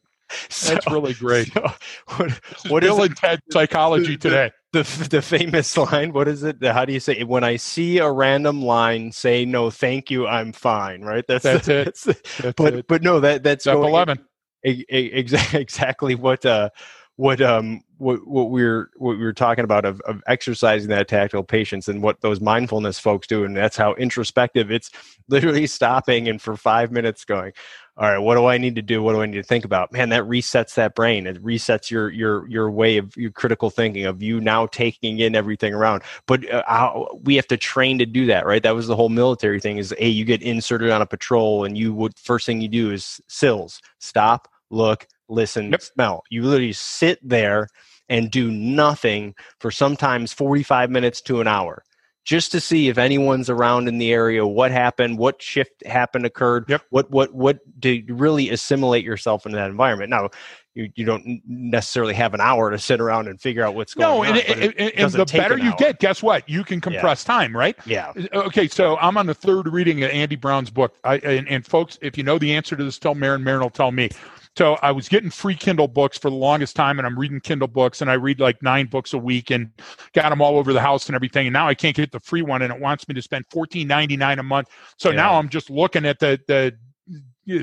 So, 0.50 0.74
That's 0.74 0.88
really 0.88 1.14
great. 1.14 1.52
So 1.54 1.62
what, 2.18 2.32
what 2.68 2.84
Bill 2.84 3.02
and 3.04 3.16
Ted 3.16 3.42
psychology 3.52 4.18
today? 4.18 4.52
The, 4.74 5.08
the 5.10 5.22
famous 5.22 5.78
line. 5.78 6.12
What 6.12 6.28
is 6.28 6.44
it? 6.44 6.62
How 6.62 6.84
do 6.86 6.92
you 6.94 7.00
say? 7.00 7.24
When 7.24 7.44
I 7.44 7.56
see 7.56 8.00
a 8.00 8.12
random 8.12 8.62
line, 8.62 9.12
say 9.12 9.46
no, 9.46 9.70
thank 9.70 10.12
you, 10.12 10.28
I'm 10.28 10.52
fine. 10.52 11.02
Right. 11.02 11.26
That's 11.28 11.44
that's 11.44 11.68
it. 11.68 11.86
That's, 11.86 12.04
that's 12.38 12.54
but 12.56 12.74
it. 12.74 12.88
but 12.88 13.02
no, 13.02 13.20
that 13.22 13.44
that's 13.44 13.64
Step 13.64 13.78
eleven. 13.78 14.26
Exactly 14.64 15.60
exactly 15.62 16.16
what 16.16 16.46
uh 16.46 16.70
what 17.18 17.42
um 17.42 17.82
what 17.98 18.26
what 18.28 18.50
we 18.52 18.64
are 18.64 18.90
what 18.96 19.18
we 19.18 19.24
were 19.24 19.34
talking 19.34 19.64
about 19.64 19.86
of, 19.86 20.00
of 20.02 20.24
exercising 20.28 20.90
that 20.90 21.08
tactical 21.08 21.44
patience 21.44 21.88
and 21.88 22.02
what 22.02 22.22
those 22.22 22.40
mindfulness 22.40 23.00
folks 23.00 23.28
do 23.28 23.44
and 23.44 23.58
that's 23.58 23.76
how 23.76 23.94
introspective 23.96 24.72
it's 24.72 24.92
literally 25.28 25.66
stopping 25.68 26.30
and 26.30 26.42
for 26.42 26.56
five 26.56 26.92
minutes 26.92 27.26
going 27.26 27.52
all 28.00 28.08
right, 28.08 28.20
what 28.20 28.36
do 28.36 28.46
I 28.46 28.60
need 28.60 28.76
to 28.76 28.84
do? 28.84 29.02
What 29.02 29.14
do 29.14 29.22
I 29.22 29.26
need 29.26 29.38
to 29.38 29.44
think 29.44 29.66
about? 29.66 29.92
Man, 29.92 30.10
that 30.10 30.24
resets 30.24 30.76
that 30.76 30.94
brain. 30.94 31.26
It 31.26 31.44
resets 31.44 31.90
your 31.90 32.12
your 32.12 32.48
your 32.48 32.70
way 32.70 32.98
of 32.98 33.18
your 33.18 33.32
critical 33.32 33.72
thinking 33.72 34.06
of 34.06 34.22
you 34.22 34.40
now 34.40 34.68
taking 34.68 35.18
in 35.18 35.34
everything 35.34 35.74
around. 35.74 36.04
But 36.28 36.48
uh, 36.52 36.64
how, 36.68 37.08
we 37.24 37.36
have 37.38 37.48
to 37.48 37.58
train 37.58 37.98
to 37.98 38.06
do 38.06 38.28
that, 38.28 38.46
right? 38.46 38.62
That 38.62 38.76
was 38.76 38.86
the 38.86 38.96
whole 38.96 39.10
military 39.10 39.60
thing. 39.60 39.80
Is 39.80 39.96
hey, 39.98 40.10
you 40.10 40.26
get 40.26 40.44
inserted 40.44 40.92
on 40.92 41.02
a 41.02 41.08
patrol, 41.08 41.64
and 41.66 41.76
you 41.76 41.92
would 41.92 42.18
first 42.20 42.46
thing 42.46 42.62
you 42.62 42.68
do 42.68 42.92
is 42.92 43.20
sills, 43.28 43.82
stop, 43.98 44.48
look, 44.70 45.08
listen, 45.28 45.72
yep. 45.72 45.82
smell. 45.82 46.24
You 46.30 46.44
literally 46.44 46.74
sit 46.74 47.20
there 47.28 47.68
and 48.10 48.30
do 48.30 48.52
nothing 48.52 49.34
for 49.60 49.72
sometimes 49.72 50.34
45 50.34 50.92
minutes 50.92 51.20
to 51.22 51.42
an 51.42 51.48
hour 51.48 51.84
just 52.28 52.52
to 52.52 52.60
see 52.60 52.90
if 52.90 52.98
anyone's 52.98 53.50
around 53.50 53.88
in 53.88 54.00
the 54.00 54.12
area, 54.12 54.46
what 54.46 54.70
happened, 54.70 55.18
what 55.18 55.42
shift 55.42 55.82
happened 55.86 56.26
occurred, 56.26 56.66
yep. 56.68 56.82
what 56.90 57.10
what 57.10 57.34
what 57.34 57.60
to 57.82 58.04
really 58.10 58.50
assimilate 58.50 59.06
yourself 59.06 59.46
into 59.46 59.56
that 59.56 59.70
environment. 59.70 60.10
Now, 60.10 60.30
you, 60.76 60.92
you 60.96 61.06
don't 61.06 61.42
necessarily 61.48 62.14
have 62.16 62.34
an 62.34 62.42
hour 62.42 62.70
to 62.70 62.78
sit 62.78 63.00
around 63.00 63.30
and 63.30 63.40
figure 63.40 63.64
out 63.64 63.76
what's 63.76 63.94
going 63.94 64.10
no, 64.10 64.26
on. 64.26 64.36
No, 64.36 64.42
and, 64.42 64.74
it, 64.78 64.94
and 64.98 65.12
the 65.14 65.26
better 65.26 65.58
you 65.58 65.74
get, 65.78 66.00
guess 66.00 66.22
what? 66.22 66.48
You 66.50 66.66
can 66.66 66.82
compress 66.82 67.24
yeah. 67.24 67.34
time, 67.34 67.56
right? 67.56 67.78
Yeah. 67.86 68.12
Uh, 68.34 68.40
okay, 68.44 68.68
so 68.68 68.98
I'm 68.98 69.16
on 69.16 69.26
the 69.26 69.34
third 69.34 69.70
reading 69.70 70.04
of 70.04 70.12
Andy 70.12 70.36
Brown's 70.36 70.70
book. 70.70 70.98
I, 71.06 71.20
and, 71.20 71.48
and 71.48 71.66
folks, 71.66 71.98
if 72.02 72.18
you 72.18 72.26
know 72.26 72.38
the 72.38 72.54
answer 72.54 72.76
to 72.76 72.84
this, 72.84 73.00
tell 73.00 73.16
Marin. 73.16 73.42
Marin 73.42 73.62
will 73.62 73.70
tell 73.70 73.94
me. 73.94 74.10
So 74.58 74.74
I 74.82 74.92
was 74.92 75.08
getting 75.08 75.30
free 75.30 75.54
Kindle 75.54 75.88
books 75.88 76.18
for 76.18 76.32
the 76.32 76.36
longest 76.36 76.76
time, 76.76 76.98
and 76.98 77.06
I'm 77.06 77.18
reading 77.18 77.40
Kindle 77.40 77.68
books, 77.68 78.02
and 78.02 78.10
I 78.10 78.16
read 78.16 78.40
like 78.40 78.64
nine 78.64 78.88
books 78.88 79.14
a 79.14 79.18
week, 79.20 79.52
and 79.52 79.70
got 80.14 80.30
them 80.32 80.42
all 80.42 80.58
over 80.58 80.74
the 80.74 80.82
house 80.82 81.06
and 81.06 81.16
everything. 81.16 81.46
And 81.46 81.54
now 81.54 81.68
I 81.68 81.76
can't 81.76 81.96
get 81.96 82.12
the 82.12 82.20
free 82.20 82.42
one, 82.42 82.64
and 82.64 82.74
it 82.74 82.80
wants 82.82 83.08
me 83.08 83.14
to 83.14 83.22
spend 83.22 83.46
fourteen 83.52 83.88
ninety 83.88 84.18
nine 84.18 84.40
a 84.40 84.44
month. 84.44 84.70
So 84.98 85.10
yeah. 85.10 85.18
now 85.18 85.38
I'm 85.38 85.48
just 85.48 85.70
looking 85.70 86.08
at 86.08 86.18
the 86.18 86.40
the 86.48 86.76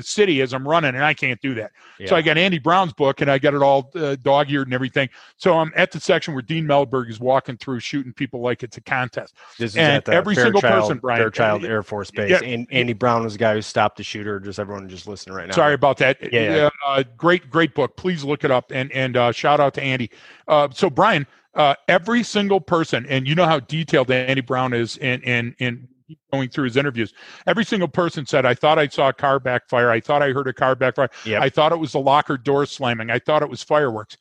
city 0.01 0.41
as 0.41 0.53
I'm 0.53 0.67
running, 0.67 0.95
and 0.95 1.03
I 1.03 1.13
can't 1.13 1.39
do 1.41 1.53
that. 1.55 1.71
Yeah. 1.99 2.07
So 2.07 2.15
I 2.15 2.21
got 2.21 2.37
Andy 2.37 2.59
Brown's 2.59 2.93
book, 2.93 3.21
and 3.21 3.29
I 3.29 3.37
got 3.37 3.53
it 3.53 3.61
all 3.61 3.91
uh, 3.95 4.15
dog 4.21 4.51
eared 4.51 4.67
and 4.67 4.73
everything. 4.73 5.09
So 5.37 5.57
I'm 5.57 5.71
at 5.75 5.91
the 5.91 5.99
section 5.99 6.33
where 6.33 6.41
Dean 6.41 6.65
Mellberg 6.65 7.09
is 7.09 7.19
walking 7.19 7.57
through, 7.57 7.79
shooting 7.79 8.13
people 8.13 8.41
like 8.41 8.63
it's 8.63 8.77
a 8.77 8.81
contest. 8.81 9.35
This 9.57 9.71
is 9.71 9.77
and 9.77 9.93
at 9.93 10.09
every 10.09 10.35
single 10.35 10.61
person, 10.61 10.97
Brian, 10.99 11.19
Fairchild 11.19 11.65
Air 11.65 11.83
Force 11.83 12.11
Base. 12.11 12.29
Yeah, 12.29 12.47
and 12.47 12.67
Andy 12.71 12.93
Brown 12.93 13.23
was 13.23 13.33
the 13.33 13.39
guy 13.39 13.53
who 13.53 13.61
stopped 13.61 13.97
the 13.97 14.03
shooter. 14.03 14.39
Just 14.39 14.59
everyone 14.59 14.87
just 14.89 15.07
listening 15.07 15.35
right 15.35 15.47
now. 15.47 15.55
Sorry 15.55 15.73
about 15.73 15.97
that. 15.97 16.17
Yeah, 16.33 16.55
yeah. 16.55 16.69
Uh, 16.85 17.03
great, 17.17 17.49
great 17.49 17.73
book. 17.75 17.95
Please 17.97 18.23
look 18.23 18.43
it 18.43 18.51
up 18.51 18.71
and 18.71 18.91
and 18.91 19.17
uh, 19.17 19.31
shout 19.31 19.59
out 19.59 19.73
to 19.75 19.83
Andy. 19.83 20.09
Uh, 20.47 20.67
so 20.71 20.89
Brian, 20.89 21.27
uh, 21.53 21.75
every 21.87 22.23
single 22.23 22.59
person, 22.59 23.05
and 23.07 23.27
you 23.27 23.35
know 23.35 23.45
how 23.45 23.59
detailed 23.59 24.11
Andy 24.11 24.41
Brown 24.41 24.73
is 24.73 24.97
in 24.97 25.21
in 25.21 25.55
in 25.59 25.87
going 26.31 26.49
through 26.49 26.65
his 26.65 26.77
interviews. 26.77 27.13
Every 27.47 27.65
single 27.65 27.87
person 27.87 28.25
said, 28.25 28.45
I 28.45 28.53
thought 28.53 28.77
I 28.77 28.87
saw 28.87 29.09
a 29.09 29.13
car 29.13 29.39
backfire. 29.39 29.89
I 29.89 29.99
thought 29.99 30.21
I 30.21 30.31
heard 30.31 30.47
a 30.47 30.53
car 30.53 30.75
backfire. 30.75 31.09
Yep. 31.25 31.41
I 31.41 31.49
thought 31.49 31.71
it 31.71 31.79
was 31.79 31.93
the 31.93 31.99
locker 31.99 32.37
door 32.37 32.65
slamming. 32.65 33.09
I 33.09 33.19
thought 33.19 33.41
it 33.41 33.49
was 33.49 33.63
fireworks. 33.63 34.17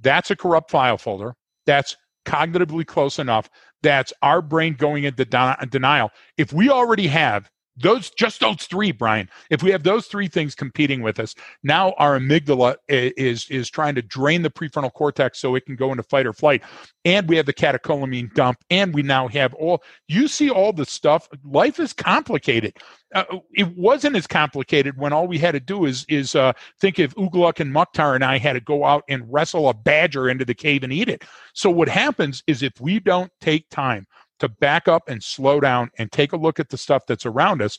That's 0.00 0.30
a 0.30 0.36
corrupt 0.36 0.70
file 0.70 0.98
folder. 0.98 1.34
That's 1.66 1.96
cognitively 2.24 2.86
close 2.86 3.18
enough. 3.18 3.48
That's 3.82 4.12
our 4.22 4.42
brain 4.42 4.74
going 4.74 5.04
into 5.04 5.24
denial. 5.24 6.10
If 6.38 6.52
we 6.52 6.70
already 6.70 7.06
have 7.06 7.50
those 7.76 8.10
just 8.10 8.40
those 8.40 8.64
three 8.66 8.92
brian 8.92 9.28
if 9.50 9.62
we 9.62 9.70
have 9.70 9.82
those 9.82 10.06
three 10.06 10.28
things 10.28 10.54
competing 10.54 11.02
with 11.02 11.18
us 11.18 11.34
now 11.62 11.92
our 11.98 12.18
amygdala 12.18 12.76
is 12.88 13.48
is 13.50 13.70
trying 13.70 13.94
to 13.94 14.02
drain 14.02 14.42
the 14.42 14.50
prefrontal 14.50 14.92
cortex 14.92 15.38
so 15.38 15.54
it 15.54 15.66
can 15.66 15.76
go 15.76 15.90
into 15.90 16.02
fight 16.02 16.26
or 16.26 16.32
flight. 16.32 16.62
And 17.04 17.28
we 17.28 17.36
have 17.36 17.46
the 17.46 17.52
catecholamine 17.52 18.32
dump 18.34 18.58
and 18.70 18.94
we 18.94 19.02
now 19.02 19.28
have 19.28 19.54
all 19.54 19.82
you 20.08 20.28
see 20.28 20.50
all 20.50 20.72
the 20.72 20.86
stuff. 20.86 21.28
Life 21.44 21.80
is 21.80 21.92
complicated. 21.92 22.76
Uh, 23.14 23.24
it 23.52 23.76
wasn't 23.76 24.16
as 24.16 24.26
complicated 24.26 24.96
when 24.96 25.12
all 25.12 25.26
we 25.26 25.38
had 25.38 25.52
to 25.52 25.60
do 25.60 25.84
is 25.84 26.04
is 26.08 26.34
uh, 26.34 26.52
think 26.80 26.98
if 26.98 27.14
Ugluk 27.16 27.60
and 27.60 27.72
Mukhtar 27.72 28.14
and 28.14 28.24
I 28.24 28.38
had 28.38 28.54
to 28.54 28.60
go 28.60 28.84
out 28.84 29.04
and 29.08 29.24
wrestle 29.30 29.68
a 29.68 29.74
badger 29.74 30.28
into 30.28 30.44
the 30.44 30.54
cave 30.54 30.82
and 30.82 30.92
eat 30.92 31.08
it. 31.08 31.24
So 31.54 31.70
what 31.70 31.88
happens 31.88 32.42
is 32.46 32.62
if 32.62 32.80
we 32.80 33.00
don't 33.00 33.30
take 33.40 33.68
time 33.68 34.06
to 34.42 34.48
back 34.48 34.86
up 34.86 35.08
and 35.08 35.22
slow 35.22 35.58
down 35.58 35.90
and 35.98 36.12
take 36.12 36.32
a 36.32 36.36
look 36.36 36.60
at 36.60 36.68
the 36.68 36.76
stuff 36.76 37.06
that's 37.06 37.26
around 37.26 37.62
us 37.62 37.78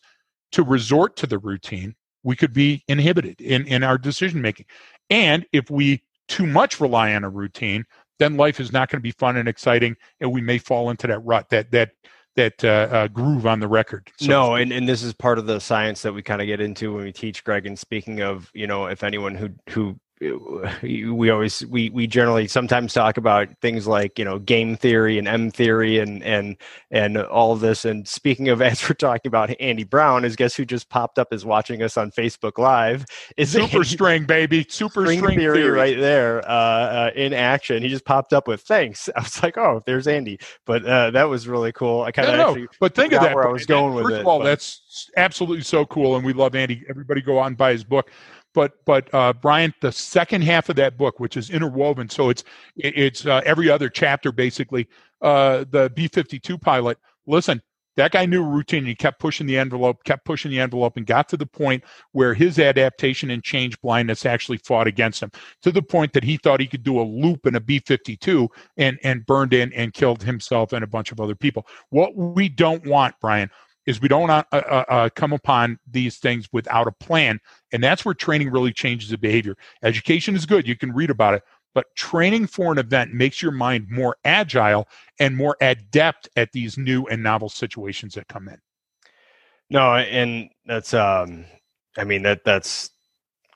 to 0.52 0.64
resort 0.64 1.16
to 1.18 1.28
the 1.28 1.38
routine, 1.38 1.96
we 2.24 2.36
could 2.36 2.54
be 2.54 2.84
inhibited 2.88 3.40
in, 3.40 3.68
in 3.68 3.84
our 3.84 3.98
decision 3.98 4.42
making. 4.42 4.66
And 5.10 5.46
if 5.52 5.70
we 5.70 6.04
too 6.28 6.48
much 6.48 6.80
rely 6.80 7.14
on 7.14 7.24
a 7.24 7.30
routine, 7.30 7.84
then 8.20 8.38
life 8.38 8.60
is 8.60 8.72
not 8.72 8.90
going 8.90 9.00
to 9.00 9.04
be 9.04 9.12
fun 9.12 9.38
and 9.38 9.50
exciting, 9.50 9.96
and 10.20 10.32
we 10.32 10.42
may 10.42 10.58
fall 10.58 10.90
into 10.90 11.08
that 11.08 11.20
rut, 11.20 11.50
that 11.50 11.72
that 11.72 11.92
that 12.36 12.64
uh, 12.64 12.88
uh, 12.92 13.08
groove 13.08 13.46
on 13.46 13.60
the 13.60 13.68
record. 13.68 14.10
So 14.20 14.28
no, 14.28 14.56
and, 14.56 14.72
and 14.72 14.88
this 14.88 15.04
is 15.04 15.14
part 15.14 15.38
of 15.38 15.46
the 15.46 15.60
science 15.60 16.02
that 16.02 16.14
we 16.14 16.24
kind 16.24 16.42
of 16.42 16.48
get 16.48 16.62
into 16.62 16.94
when 16.94 17.04
we 17.04 17.12
teach 17.12 17.44
Greg. 17.44 17.68
And 17.68 17.78
speaking 17.78 18.22
of, 18.22 18.50
you 18.54 18.68
know, 18.68 18.86
if 18.86 19.04
anyone 19.04 19.36
who 19.36 19.50
who 19.70 20.00
we 20.82 21.30
always 21.30 21.66
we 21.66 21.90
we 21.90 22.08
generally 22.08 22.48
sometimes 22.48 22.94
talk 22.94 23.18
about 23.18 23.50
things 23.62 23.88
like 23.88 24.18
you 24.18 24.26
know 24.26 24.40
game 24.40 24.76
theory 24.76 25.18
and 25.18 25.28
M 25.28 25.52
theory 25.52 26.00
and 26.00 26.24
and 26.24 26.58
and 26.92 27.18
all 27.18 27.52
of 27.52 27.60
this. 27.60 27.86
And 27.86 28.08
speaking 28.08 28.50
of, 28.50 28.62
as 28.62 28.88
we're 28.88 28.96
talking 28.96 29.30
about 29.30 29.56
Andy 29.60 29.84
Brown, 29.84 30.26
is 30.26 30.36
guess 30.36 30.56
who 30.56 30.66
just 30.66 30.90
popped 30.90 31.20
up 31.20 31.34
is 31.34 31.46
watching 31.46 31.82
us 31.82 31.98
on 31.98 32.12
Facebook 32.12 32.58
Live? 32.58 33.06
Is 33.38 33.52
super 33.52 33.78
Andy, 33.78 33.88
string 33.88 34.26
baby, 34.26 34.66
super 34.70 35.06
string, 35.06 35.20
string 35.20 35.40
theory, 35.40 35.58
theory, 35.60 35.72
right 35.72 35.98
there 35.98 36.48
uh, 36.50 36.54
uh, 36.54 37.12
in 37.16 37.34
action. 37.34 37.84
He 37.84 37.90
just 37.90 38.06
popped 38.06 38.34
up 38.34 38.48
with 38.48 38.62
thanks. 38.62 39.10
I 39.16 39.22
was 39.22 39.42
like, 39.44 39.58
oh, 39.58 39.82
there's 39.86 40.08
Andy. 40.08 40.40
But 40.66 40.86
uh, 40.86 41.12
that 41.12 41.26
was 41.26 41.48
really 41.48 41.72
cool. 41.72 42.04
I 42.04 42.12
kind 42.12 42.30
of 42.30 42.38
no, 42.38 42.68
but 42.80 42.96
think 42.96 43.14
of 43.14 43.22
that. 43.22 43.36
Where 43.36 43.48
I 43.48 43.52
was 43.52 43.66
going 43.66 43.94
with 43.94 44.06
First 44.06 44.16
it. 44.16 44.22
of 44.22 44.28
all, 44.28 44.40
but. 44.40 44.46
that's 44.46 45.10
absolutely 45.18 45.64
so 45.64 45.86
cool, 45.86 46.16
and 46.16 46.26
we 46.26 46.34
love 46.34 46.56
Andy. 46.56 46.84
Everybody 46.90 47.22
go 47.22 47.42
and 47.44 47.58
buy 47.58 47.72
his 47.72 47.84
book 47.84 48.10
but 48.54 48.74
but 48.86 49.14
uh, 49.14 49.34
Brian, 49.34 49.74
the 49.82 49.92
second 49.92 50.44
half 50.44 50.70
of 50.70 50.76
that 50.78 50.98
book, 50.98 51.20
which 51.20 51.38
is 51.38 51.50
interwoven, 51.50 52.10
so 52.10 52.30
it's 52.30 52.44
it's 52.76 53.26
uh, 53.26 53.42
every 53.46 53.70
other 53.70 53.90
chapter 53.90 54.32
basically. 54.32 54.88
Uh, 55.22 55.64
the 55.72 55.92
B 55.96 56.08
fifty 56.08 56.38
two 56.40 56.58
pilot. 56.58 56.98
Listen, 57.26 57.62
that 57.96 58.12
guy 58.12 58.26
knew 58.26 58.44
routine. 58.44 58.86
He 58.86 58.96
kept 58.96 59.20
pushing 59.20 59.48
the 59.48 59.58
envelope, 59.58 60.04
kept 60.04 60.26
pushing 60.26 60.52
the 60.52 60.60
envelope, 60.60 60.98
and 60.98 61.06
got 61.06 61.30
to 61.30 61.38
the 61.38 61.46
point 61.46 61.84
where 62.12 62.34
his 62.34 62.60
adaptation 62.60 63.30
and 63.30 63.44
change 63.44 63.80
blindness 63.82 64.26
actually 64.26 64.58
fought 64.58 64.88
against 64.88 65.22
him. 65.22 65.32
To 65.62 65.72
the 65.72 65.82
point 65.82 66.14
that 66.14 66.24
he 66.24 66.38
thought 66.38 66.60
he 66.60 66.68
could 66.68 66.84
do 66.84 67.00
a 67.00 67.04
loop 67.04 67.46
in 67.46 67.56
a 67.56 67.60
B 67.60 67.80
fifty 67.80 68.18
two 68.18 68.50
and 68.78 69.00
and 69.04 69.26
burned 69.26 69.54
in 69.54 69.72
and 69.74 69.94
killed 69.94 70.24
himself 70.24 70.74
and 70.74 70.84
a 70.84 70.88
bunch 70.88 71.12
of 71.12 71.22
other 71.22 71.36
people. 71.36 71.66
What 71.90 72.16
we 72.16 72.50
don't 72.50 72.86
want, 72.86 73.16
Brian, 73.22 73.50
is 73.86 74.02
we 74.02 74.08
don't 74.08 74.30
uh, 74.30 74.44
uh, 74.52 74.84
uh, 74.88 75.10
come 75.16 75.34
upon 75.34 75.78
these 75.90 76.18
things 76.18 76.48
without 76.52 76.88
a 76.88 76.92
plan. 76.92 77.40
And 77.72 77.84
that's 77.84 78.06
where 78.06 78.14
training 78.14 78.52
really 78.52 78.72
changes 78.72 79.10
the 79.10 79.18
behavior. 79.18 79.56
Education 79.84 80.36
is 80.36 80.46
good, 80.46 80.68
you 80.68 80.76
can 80.76 80.94
read 80.94 81.10
about 81.10 81.34
it, 81.34 81.44
but 81.74 81.94
training 81.96 82.48
for 82.48 82.72
an 82.72 82.78
event 82.78 83.14
makes 83.14 83.42
your 83.42 83.52
mind 83.52 83.88
more 83.90 84.16
agile 84.24 84.88
and 85.20 85.36
more 85.36 85.58
adept 85.62 86.30
at 86.36 86.52
these 86.52 86.78
new 86.78 87.06
and 87.08 87.22
novel 87.22 87.50
situations 87.50 88.14
that 88.14 88.28
come 88.28 88.48
in. 88.48 88.58
No, 89.70 89.96
and 89.96 90.50
that's, 90.66 90.94
um, 90.94 91.46
I 91.98 92.04
mean, 92.04 92.22
that 92.24 92.44
that's 92.44 92.92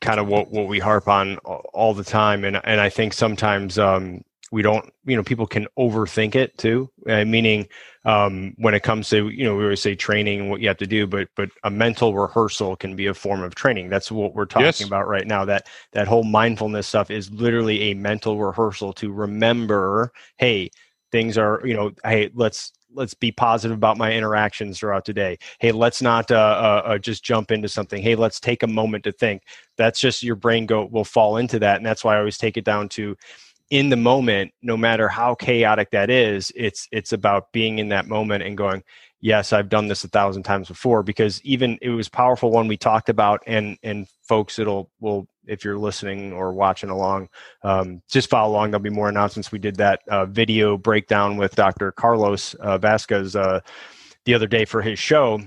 kind 0.01 0.19
of 0.19 0.27
what, 0.27 0.51
what 0.51 0.67
we 0.67 0.79
harp 0.79 1.07
on 1.07 1.37
all 1.37 1.93
the 1.93 2.03
time. 2.03 2.43
And, 2.43 2.59
and 2.63 2.81
I 2.81 2.89
think 2.89 3.13
sometimes, 3.13 3.77
um, 3.77 4.23
we 4.51 4.61
don't 4.61 4.93
you 5.05 5.15
know 5.15 5.23
people 5.23 5.47
can 5.47 5.67
overthink 5.77 6.35
it 6.35 6.57
too 6.57 6.89
uh, 7.09 7.25
meaning 7.25 7.67
um, 8.05 8.53
when 8.57 8.73
it 8.73 8.83
comes 8.83 9.09
to 9.09 9.27
you 9.29 9.43
know 9.43 9.55
we 9.55 9.63
always 9.63 9.81
say 9.81 9.93
training 9.93 10.39
and 10.39 10.49
what 10.49 10.61
you 10.61 10.67
have 10.67 10.77
to 10.77 10.87
do 10.87 11.05
but 11.05 11.27
but 11.35 11.49
a 11.63 11.69
mental 11.69 12.15
rehearsal 12.15 12.75
can 12.75 12.95
be 12.95 13.07
a 13.07 13.13
form 13.13 13.43
of 13.43 13.53
training. 13.53 13.89
That's 13.89 14.11
what 14.11 14.33
we're 14.33 14.45
talking 14.45 14.65
yes. 14.65 14.81
about 14.81 15.07
right 15.07 15.27
now 15.27 15.43
that 15.45 15.67
that 15.91 16.07
whole 16.07 16.23
mindfulness 16.23 16.87
stuff 16.87 17.11
is 17.11 17.29
literally 17.31 17.91
a 17.91 17.93
mental 17.93 18.39
rehearsal 18.39 18.93
to 18.93 19.11
remember 19.11 20.11
hey 20.37 20.71
things 21.11 21.37
are 21.37 21.61
you 21.65 21.73
know 21.73 21.91
hey 22.05 22.29
let's 22.33 22.71
let's 22.93 23.13
be 23.13 23.31
positive 23.31 23.75
about 23.75 23.97
my 23.97 24.13
interactions 24.13 24.79
throughout 24.79 25.03
the 25.03 25.13
day. 25.13 25.37
Hey 25.59 25.73
let's 25.73 26.01
not 26.01 26.31
uh, 26.31 26.35
uh, 26.85 26.89
uh, 26.89 26.97
just 26.97 27.23
jump 27.23 27.51
into 27.51 27.67
something. 27.67 28.01
Hey 28.01 28.15
let's 28.15 28.39
take 28.39 28.63
a 28.63 28.67
moment 28.67 29.03
to 29.03 29.11
think. 29.11 29.43
That's 29.77 29.99
just 29.99 30.23
your 30.23 30.35
brain 30.35 30.65
go 30.65 30.85
will 30.85 31.03
fall 31.03 31.37
into 31.37 31.59
that 31.59 31.77
and 31.77 31.85
that's 31.85 32.03
why 32.03 32.15
i 32.15 32.19
always 32.19 32.37
take 32.37 32.57
it 32.57 32.63
down 32.63 32.89
to 32.89 33.15
in 33.69 33.89
the 33.89 33.97
moment 33.97 34.51
no 34.61 34.77
matter 34.77 35.07
how 35.07 35.35
chaotic 35.35 35.91
that 35.91 36.09
is 36.09 36.51
it's 36.55 36.87
it's 36.91 37.11
about 37.11 37.51
being 37.51 37.79
in 37.79 37.89
that 37.89 38.07
moment 38.07 38.43
and 38.43 38.57
going 38.57 38.83
yes 39.19 39.51
i've 39.51 39.69
done 39.69 39.87
this 39.87 40.03
a 40.03 40.07
thousand 40.07 40.43
times 40.43 40.67
before 40.67 41.03
because 41.03 41.41
even 41.43 41.77
it 41.81 41.89
was 41.89 42.07
powerful 42.07 42.51
when 42.51 42.67
we 42.67 42.77
talked 42.77 43.09
about 43.09 43.41
and 43.45 43.77
and 43.83 44.07
folks 44.23 44.57
it'll 44.59 44.89
will 44.99 45.27
if 45.45 45.63
you're 45.63 45.77
listening 45.77 46.33
or 46.33 46.53
watching 46.53 46.89
along 46.89 47.29
um, 47.63 48.01
just 48.09 48.29
follow 48.29 48.51
along. 48.51 48.71
There'll 48.71 48.83
be 48.83 48.89
more 48.89 49.07
announcements. 49.07 49.49
We 49.49 49.59
did 49.59 49.77
that 49.77 50.01
uh, 50.09 50.25
video 50.25 50.77
breakdown 50.77 51.37
with 51.37 51.55
dr 51.55 51.93
carlos 51.93 52.53
uh, 52.55 52.77
vasquez 52.77 53.35
uh, 53.35 53.61
the 54.25 54.33
other 54.33 54.47
day 54.47 54.65
for 54.65 54.81
his 54.81 54.99
show 54.99 55.41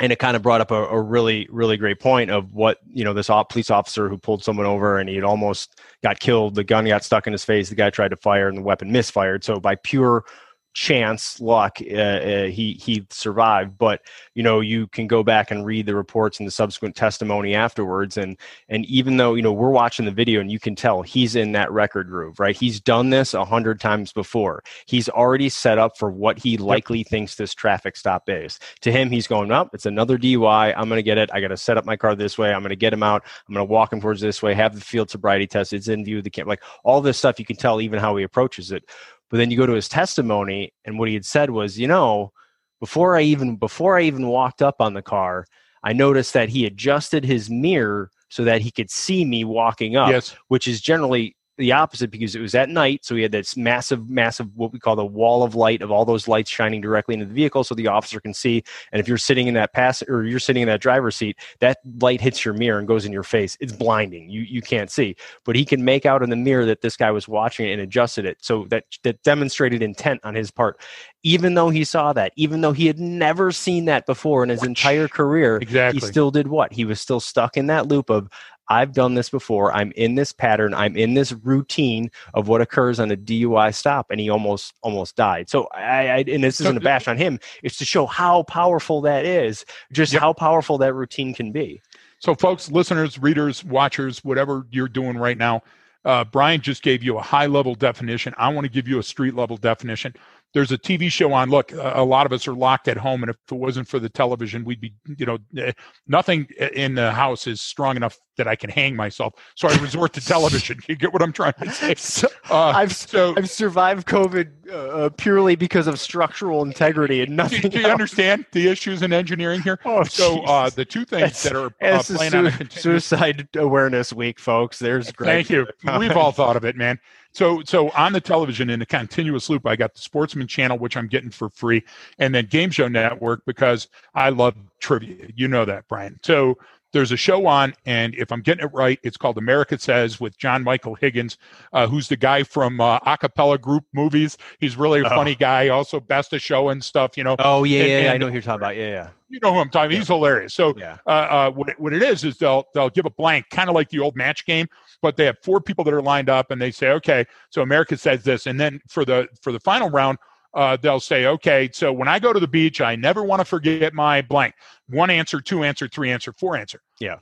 and 0.00 0.12
it 0.12 0.18
kind 0.18 0.34
of 0.34 0.42
brought 0.42 0.60
up 0.60 0.70
a, 0.70 0.86
a, 0.86 1.00
really 1.00 1.46
really 1.50 1.76
great 1.76 2.00
point 2.00 2.30
of 2.30 2.54
what 2.54 2.78
you 2.92 3.04
know 3.04 3.12
this 3.12 3.28
police 3.48 3.70
officer 3.70 4.08
who 4.08 4.16
pulled 4.16 4.42
someone 4.42 4.66
over 4.66 4.98
and 4.98 5.08
he 5.08 5.20
almost 5.22 5.80
got 6.02 6.18
killed 6.18 6.54
the 6.54 6.64
gun 6.64 6.86
got 6.86 7.04
stuck 7.04 7.26
in 7.26 7.32
his 7.32 7.44
face 7.44 7.68
the 7.68 7.74
guy 7.74 7.90
tried 7.90 8.08
to 8.08 8.16
fire 8.16 8.48
and 8.48 8.58
the 8.58 8.62
weapon 8.62 8.90
misfired. 8.90 9.44
So 9.44 9.60
by 9.60 9.76
pure 9.76 10.24
chance 10.72 11.40
luck 11.40 11.78
uh, 11.90 11.94
uh, 11.94 12.46
he 12.46 12.74
he 12.74 13.06
survived. 13.10 13.76
But 13.76 14.02
you 14.34 14.42
know 14.42 14.60
you 14.60 14.86
can 14.88 15.06
go 15.06 15.22
back 15.22 15.50
and 15.50 15.66
read 15.66 15.86
the 15.86 15.94
reports 15.94 16.38
and 16.38 16.46
the 16.46 16.52
subsequent 16.52 16.96
testimony 16.96 17.54
afterwards. 17.54 18.16
And 18.16 18.36
and 18.68 18.84
even 18.86 19.16
though 19.16 19.34
you 19.34 19.42
know 19.42 19.52
we're 19.52 19.70
watching 19.70 20.04
the 20.04 20.12
video 20.12 20.40
and 20.40 20.50
you 20.50 20.60
can 20.60 20.74
tell 20.74 21.02
he's 21.02 21.34
in 21.36 21.52
that 21.52 21.70
record 21.72 22.08
groove 22.08 22.38
right? 22.38 22.56
He's 22.56 22.80
done 22.80 23.10
this 23.10 23.34
a 23.34 23.44
hundred 23.44 23.80
times 23.80 24.12
before. 24.12 24.62
He's 24.86 25.08
already 25.08 25.48
set 25.48 25.78
up 25.78 25.98
for 25.98 26.10
what 26.10 26.38
he 26.38 26.56
likely 26.56 27.02
thinks 27.02 27.34
this 27.34 27.54
traffic 27.54 27.96
stop 27.96 28.28
is. 28.28 28.58
To 28.82 28.92
him 28.92 29.10
he's 29.10 29.26
going 29.26 29.50
up 29.50 29.74
it's 29.74 29.86
another 29.86 30.18
dui 30.18 30.74
i'm 30.76 30.88
going 30.88 30.98
to 30.98 31.02
get 31.02 31.18
it. 31.18 31.30
I 31.32 31.40
got 31.40 31.48
to 31.48 31.56
set 31.56 31.76
up 31.76 31.84
my 31.84 31.96
car 31.96 32.14
this 32.14 32.38
way. 32.38 32.52
I'm 32.52 32.60
going 32.60 32.70
to 32.70 32.76
get 32.76 32.92
him 32.92 33.02
out. 33.02 33.24
I'm 33.48 33.54
going 33.54 33.66
to 33.66 33.70
walk 33.72 33.92
him 33.92 34.00
towards 34.00 34.20
this 34.20 34.42
way 34.42 34.54
have 34.54 34.74
the 34.74 34.80
field 34.80 35.10
sobriety 35.10 35.46
test. 35.46 35.72
It's 35.72 35.88
in 35.88 36.04
view 36.04 36.18
of 36.18 36.24
the 36.24 36.30
camp 36.30 36.48
like 36.48 36.62
all 36.84 37.00
this 37.00 37.18
stuff 37.18 37.38
you 37.38 37.44
can 37.44 37.56
tell 37.56 37.80
even 37.80 37.98
how 37.98 38.16
he 38.16 38.24
approaches 38.24 38.72
it 38.72 38.84
but 39.30 39.36
then 39.36 39.50
you 39.50 39.56
go 39.56 39.66
to 39.66 39.72
his 39.72 39.88
testimony, 39.88 40.72
and 40.84 40.98
what 40.98 41.08
he 41.08 41.14
had 41.14 41.24
said 41.24 41.50
was, 41.50 41.78
you 41.78 41.86
know, 41.86 42.32
before 42.80 43.16
I 43.16 43.22
even 43.22 43.56
before 43.56 43.96
I 43.98 44.02
even 44.02 44.26
walked 44.26 44.60
up 44.60 44.76
on 44.80 44.94
the 44.94 45.02
car, 45.02 45.46
I 45.84 45.92
noticed 45.92 46.32
that 46.34 46.48
he 46.48 46.66
adjusted 46.66 47.24
his 47.24 47.48
mirror 47.48 48.10
so 48.28 48.44
that 48.44 48.60
he 48.60 48.70
could 48.70 48.90
see 48.90 49.24
me 49.24 49.44
walking 49.44 49.96
up, 49.96 50.10
yes. 50.10 50.34
which 50.48 50.66
is 50.66 50.80
generally 50.80 51.36
the 51.60 51.72
opposite 51.72 52.10
because 52.10 52.34
it 52.34 52.40
was 52.40 52.54
at 52.54 52.68
night. 52.68 53.04
So 53.04 53.14
we 53.14 53.22
had 53.22 53.32
this 53.32 53.56
massive, 53.56 54.08
massive, 54.08 54.48
what 54.56 54.72
we 54.72 54.80
call 54.80 54.96
the 54.96 55.04
wall 55.04 55.42
of 55.42 55.54
light 55.54 55.82
of 55.82 55.90
all 55.90 56.04
those 56.04 56.26
lights 56.26 56.50
shining 56.50 56.80
directly 56.80 57.12
into 57.12 57.26
the 57.26 57.34
vehicle 57.34 57.62
so 57.62 57.74
the 57.74 57.86
officer 57.86 58.18
can 58.18 58.34
see. 58.34 58.64
And 58.92 58.98
if 58.98 59.06
you're 59.06 59.18
sitting 59.18 59.46
in 59.46 59.54
that 59.54 59.72
pass 59.72 60.02
or 60.08 60.24
you're 60.24 60.40
sitting 60.40 60.62
in 60.62 60.68
that 60.68 60.80
driver's 60.80 61.16
seat, 61.16 61.38
that 61.60 61.78
light 62.00 62.20
hits 62.20 62.44
your 62.44 62.54
mirror 62.54 62.78
and 62.78 62.88
goes 62.88 63.04
in 63.04 63.12
your 63.12 63.22
face. 63.22 63.58
It's 63.60 63.72
blinding. 63.72 64.30
You, 64.30 64.40
you 64.40 64.62
can't 64.62 64.90
see. 64.90 65.16
But 65.44 65.54
he 65.54 65.64
can 65.64 65.84
make 65.84 66.06
out 66.06 66.22
in 66.22 66.30
the 66.30 66.36
mirror 66.36 66.64
that 66.64 66.80
this 66.80 66.96
guy 66.96 67.10
was 67.10 67.28
watching 67.28 67.68
it 67.68 67.72
and 67.72 67.82
adjusted 67.82 68.24
it. 68.24 68.38
So 68.40 68.66
that, 68.70 68.84
that 69.04 69.22
demonstrated 69.22 69.82
intent 69.82 70.20
on 70.24 70.34
his 70.34 70.50
part. 70.50 70.80
Even 71.22 71.52
though 71.52 71.68
he 71.68 71.84
saw 71.84 72.14
that, 72.14 72.32
even 72.36 72.62
though 72.62 72.72
he 72.72 72.86
had 72.86 72.98
never 72.98 73.52
seen 73.52 73.84
that 73.84 74.06
before 74.06 74.42
in 74.42 74.48
his 74.48 74.64
entire 74.64 75.06
career, 75.06 75.58
exactly. 75.58 76.00
he 76.00 76.06
still 76.06 76.30
did 76.30 76.48
what? 76.48 76.72
He 76.72 76.86
was 76.86 76.98
still 76.98 77.20
stuck 77.20 77.58
in 77.58 77.66
that 77.66 77.88
loop 77.88 78.08
of 78.08 78.30
I've 78.70 78.92
done 78.92 79.14
this 79.14 79.28
before. 79.28 79.72
I'm 79.74 79.92
in 79.96 80.14
this 80.14 80.32
pattern. 80.32 80.72
I'm 80.72 80.96
in 80.96 81.14
this 81.14 81.32
routine 81.32 82.10
of 82.34 82.48
what 82.48 82.60
occurs 82.60 83.00
on 83.00 83.10
a 83.10 83.16
DUI 83.16 83.74
stop, 83.74 84.10
and 84.10 84.20
he 84.20 84.30
almost 84.30 84.74
almost 84.82 85.16
died. 85.16 85.50
So 85.50 85.64
I, 85.74 86.08
I 86.08 86.24
and 86.28 86.44
this 86.44 86.60
isn't 86.60 86.76
a 86.76 86.80
bash 86.80 87.08
on 87.08 87.18
him. 87.18 87.40
It's 87.62 87.76
to 87.78 87.84
show 87.84 88.06
how 88.06 88.44
powerful 88.44 89.00
that 89.02 89.26
is, 89.26 89.66
just 89.92 90.12
yep. 90.12 90.22
how 90.22 90.32
powerful 90.32 90.78
that 90.78 90.94
routine 90.94 91.34
can 91.34 91.50
be. 91.52 91.82
So, 92.20 92.34
folks, 92.34 92.70
listeners, 92.70 93.18
readers, 93.18 93.64
watchers, 93.64 94.22
whatever 94.24 94.66
you're 94.70 94.88
doing 94.88 95.16
right 95.16 95.38
now, 95.38 95.62
uh, 96.04 96.24
Brian 96.24 96.60
just 96.60 96.82
gave 96.82 97.02
you 97.02 97.18
a 97.18 97.22
high 97.22 97.46
level 97.46 97.74
definition. 97.74 98.34
I 98.38 98.48
want 98.50 98.66
to 98.66 98.70
give 98.70 98.86
you 98.86 98.98
a 98.98 99.02
street 99.02 99.34
level 99.34 99.56
definition 99.56 100.14
there's 100.52 100.72
a 100.72 100.78
TV 100.78 101.10
show 101.10 101.32
on. 101.32 101.50
Look, 101.50 101.72
a 101.72 102.02
lot 102.02 102.26
of 102.26 102.32
us 102.32 102.48
are 102.48 102.54
locked 102.54 102.88
at 102.88 102.96
home, 102.96 103.22
and 103.22 103.30
if 103.30 103.36
it 103.50 103.54
wasn't 103.54 103.88
for 103.88 103.98
the 103.98 104.08
television, 104.08 104.64
we'd 104.64 104.80
be, 104.80 104.94
you 105.16 105.26
know, 105.26 105.38
eh, 105.56 105.72
nothing 106.08 106.48
in 106.74 106.94
the 106.94 107.12
house 107.12 107.46
is 107.46 107.60
strong 107.60 107.96
enough 107.96 108.18
that 108.36 108.48
I 108.48 108.56
can 108.56 108.70
hang 108.70 108.96
myself. 108.96 109.34
So 109.54 109.68
I 109.68 109.76
resort 109.76 110.12
to 110.14 110.20
television. 110.20 110.78
You 110.88 110.96
get 110.96 111.12
what 111.12 111.22
I'm 111.22 111.32
trying 111.32 111.52
to 111.62 111.70
say? 111.70 111.94
So, 111.98 112.26
uh, 112.50 112.72
I've 112.74 112.92
so 112.92 113.34
I've 113.36 113.50
survived 113.50 114.08
COVID 114.08 114.70
uh, 114.70 114.74
uh, 114.74 115.08
purely 115.10 115.54
because 115.54 115.86
of 115.86 116.00
structural 116.00 116.62
integrity 116.62 117.20
and 117.20 117.36
nothing. 117.36 117.60
Do, 117.60 117.68
do 117.68 117.78
you 117.78 117.84
else. 117.84 117.92
understand 117.92 118.46
the 118.52 118.68
issues 118.68 119.02
in 119.02 119.12
engineering 119.12 119.60
here? 119.60 119.78
Oh, 119.84 120.02
so 120.02 120.40
uh, 120.42 120.70
the 120.70 120.84
two 120.84 121.04
things 121.04 121.42
that 121.44 121.54
are 121.54 121.66
uh, 121.80 122.02
playing 122.02 122.32
su- 122.32 122.38
on 122.38 122.46
a 122.46 122.50
continuous- 122.50 122.82
Suicide 122.82 123.48
Awareness 123.56 124.12
Week, 124.12 124.40
folks. 124.40 124.78
There's 124.78 125.12
great. 125.12 125.26
Thank 125.46 125.50
you. 125.50 125.66
We've 125.98 126.16
all 126.16 126.32
thought 126.32 126.56
of 126.56 126.64
it, 126.64 126.76
man. 126.76 126.98
So, 127.32 127.62
so 127.64 127.90
on 127.90 128.12
the 128.12 128.20
television 128.20 128.70
in 128.70 128.82
a 128.82 128.86
continuous 128.86 129.48
loop, 129.48 129.66
I 129.66 129.76
got 129.76 129.94
the 129.94 130.00
Sportsman 130.00 130.46
Channel, 130.46 130.78
which 130.78 130.96
I'm 130.96 131.06
getting 131.06 131.30
for 131.30 131.48
free, 131.48 131.84
and 132.18 132.34
then 132.34 132.46
Game 132.46 132.70
Show 132.70 132.88
Network 132.88 133.44
because 133.46 133.88
I 134.14 134.30
love 134.30 134.56
trivia. 134.80 135.28
You 135.36 135.48
know 135.48 135.64
that, 135.64 135.86
Brian. 135.88 136.18
So 136.22 136.58
there's 136.92 137.12
a 137.12 137.16
show 137.16 137.46
on, 137.46 137.74
and 137.86 138.14
if 138.14 138.32
I'm 138.32 138.40
getting 138.40 138.64
it 138.64 138.70
right, 138.72 138.98
it's 139.02 139.16
called 139.16 139.38
America 139.38 139.78
Says 139.78 140.20
with 140.20 140.36
John 140.38 140.64
Michael 140.64 140.94
Higgins, 140.94 141.38
uh, 141.72 141.86
who's 141.86 142.08
the 142.08 142.16
guy 142.16 142.42
from 142.42 142.80
uh, 142.80 142.98
acapella 143.00 143.60
group 143.60 143.84
movies. 143.92 144.36
He's 144.58 144.76
really 144.76 145.00
a 145.00 145.06
oh. 145.06 145.10
funny 145.10 145.34
guy, 145.34 145.68
also 145.68 146.00
best 146.00 146.32
of 146.32 146.42
show 146.42 146.70
and 146.70 146.82
stuff, 146.82 147.16
you 147.16 147.24
know. 147.24 147.36
Oh 147.38 147.64
yeah, 147.64 147.80
and, 147.80 147.88
yeah, 147.88 147.98
and, 147.98 148.08
I 148.08 148.16
know 148.16 148.26
who 148.26 148.32
you're 148.34 148.42
talking 148.42 148.60
about. 148.60 148.76
Yeah, 148.76 148.88
yeah. 148.88 149.08
You 149.28 149.38
know 149.40 149.52
who 149.54 149.60
I'm 149.60 149.70
talking. 149.70 149.96
He's 149.96 150.08
hilarious. 150.08 150.54
So, 150.54 150.74
yeah. 150.76 150.96
uh, 151.06 151.10
uh, 151.10 151.50
what, 151.52 151.68
it, 151.68 151.78
what 151.78 151.92
it 151.92 152.02
is 152.02 152.24
is 152.24 152.36
they'll 152.38 152.66
they'll 152.74 152.90
give 152.90 153.06
a 153.06 153.10
blank, 153.10 153.48
kind 153.50 153.68
of 153.68 153.76
like 153.76 153.88
the 153.88 154.00
old 154.00 154.16
match 154.16 154.44
game, 154.44 154.66
but 155.02 155.16
they 155.16 155.24
have 155.24 155.38
four 155.42 155.60
people 155.60 155.84
that 155.84 155.94
are 155.94 156.02
lined 156.02 156.28
up, 156.28 156.50
and 156.50 156.60
they 156.60 156.70
say, 156.70 156.90
okay, 156.90 157.24
so 157.50 157.62
America 157.62 157.96
says 157.96 158.22
this, 158.22 158.46
and 158.46 158.58
then 158.58 158.80
for 158.88 159.04
the 159.04 159.28
for 159.42 159.52
the 159.52 159.60
final 159.60 159.90
round, 159.90 160.18
uh, 160.54 160.76
they'll 160.76 161.00
say, 161.00 161.26
okay, 161.26 161.70
so 161.72 161.92
when 161.92 162.08
I 162.08 162.18
go 162.18 162.32
to 162.32 162.40
the 162.40 162.48
beach, 162.48 162.80
I 162.80 162.96
never 162.96 163.22
want 163.22 163.40
to 163.40 163.44
forget 163.44 163.94
my 163.94 164.22
blank. 164.22 164.54
One 164.88 165.10
answer, 165.10 165.40
two 165.40 165.64
answer, 165.64 165.88
three 165.88 166.10
answer, 166.10 166.32
four 166.32 166.56
answer. 166.56 166.80
Yeah. 167.00 167.16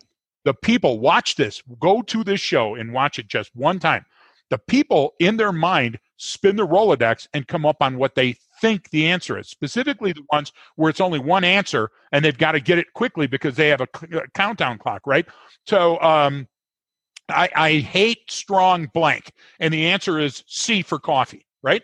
The 0.45 0.55
people 0.55 1.01
watch 1.01 1.37
this, 1.37 1.63
go 1.79 2.01
to 2.03 2.25
this 2.25 2.41
show 2.41 2.75
and 2.75 2.93
watch 2.93 3.19
it 3.19 3.29
just 3.29 3.55
one 3.55 3.79
time. 3.79 4.05
The 4.51 4.59
people 4.59 5.13
in 5.19 5.37
their 5.37 5.53
mind 5.53 5.99
spin 6.17 6.57
the 6.57 6.67
Rolodex 6.67 7.29
and 7.35 7.47
come 7.47 7.67
up 7.67 7.83
on 7.83 7.99
what 7.99 8.15
they 8.15 8.37
think 8.63 8.89
the 8.91 9.07
answer 9.07 9.39
is, 9.39 9.49
specifically 9.49 10.13
the 10.13 10.25
ones 10.33 10.53
where 10.77 10.89
it's 10.89 11.01
only 11.01 11.19
one 11.19 11.45
answer 11.45 11.91
and 12.13 12.25
they've 12.25 12.39
got 12.39 12.53
to 12.53 12.61
get 12.61 12.79
it 12.79 12.93
quickly 12.95 13.27
because 13.27 13.57
they 13.57 13.69
have 13.69 13.83
a, 13.83 13.89
a 14.13 14.29
countdown 14.35 14.79
clock, 14.79 15.07
right? 15.07 15.27
So, 15.67 16.01
um, 16.01 16.49
I, 17.29 17.49
I 17.55 17.73
hate 17.79 18.31
strong 18.31 18.91
blank. 18.95 19.33
And 19.61 19.73
the 19.73 19.87
answer 19.87 20.19
is 20.19 20.45
C 20.47 20.83
for 20.83 20.99
coffee, 20.99 21.47
right? 21.63 21.83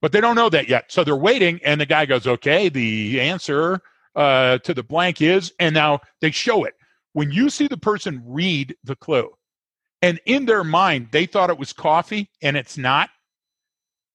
But 0.00 0.12
they 0.12 0.20
don't 0.20 0.34
know 0.34 0.48
that 0.48 0.68
yet. 0.68 0.90
So 0.90 1.04
they're 1.04 1.16
waiting, 1.16 1.60
and 1.64 1.80
the 1.80 1.86
guy 1.86 2.06
goes, 2.06 2.26
okay, 2.26 2.68
the 2.68 3.20
answer 3.20 3.80
uh, 4.16 4.58
to 4.58 4.74
the 4.74 4.82
blank 4.82 5.22
is, 5.22 5.52
and 5.60 5.74
now 5.74 6.00
they 6.20 6.32
show 6.32 6.64
it. 6.64 6.74
When 7.12 7.30
you 7.30 7.50
see 7.50 7.68
the 7.68 7.76
person 7.76 8.22
read 8.26 8.74
the 8.82 8.96
clue, 8.96 9.30
and 10.00 10.20
in 10.26 10.46
their 10.46 10.64
mind, 10.64 11.08
they 11.12 11.26
thought 11.26 11.50
it 11.50 11.58
was 11.58 11.72
coffee 11.72 12.28
and 12.42 12.56
it's 12.56 12.76
not, 12.76 13.10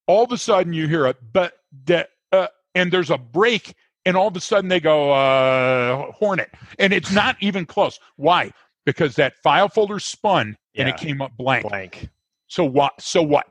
all 0.08 0.26
of 0.26 0.32
a 0.32 0.38
sudden 0.38 0.74
you 0.74 0.88
hear 0.88 1.06
a 1.06 1.16
but, 1.32 1.54
de, 1.86 2.06
uh, 2.32 2.48
and 2.76 2.92
there's 2.92 3.10
a 3.10 3.18
break, 3.18 3.74
and 4.06 4.18
all 4.18 4.28
of 4.28 4.36
a 4.36 4.42
sudden 4.42 4.68
they 4.68 4.80
go, 4.80 5.12
uh, 5.12 6.12
hornet. 6.12 6.54
And 6.80 6.92
it's 6.92 7.12
not 7.12 7.38
even 7.40 7.66
close. 7.66 8.00
Why? 8.18 8.52
Because 8.88 9.16
that 9.18 9.36
file 9.44 9.68
folder 9.68 10.00
spun 10.00 10.56
Yeah. 10.74 10.82
and 10.82 10.90
it 10.90 10.96
came 10.98 11.22
up 11.22 11.36
blank. 11.38 11.68
Blank. 11.68 12.10
So 12.48 12.64
what? 12.64 12.94
So 13.02 13.22
what? 13.22 13.46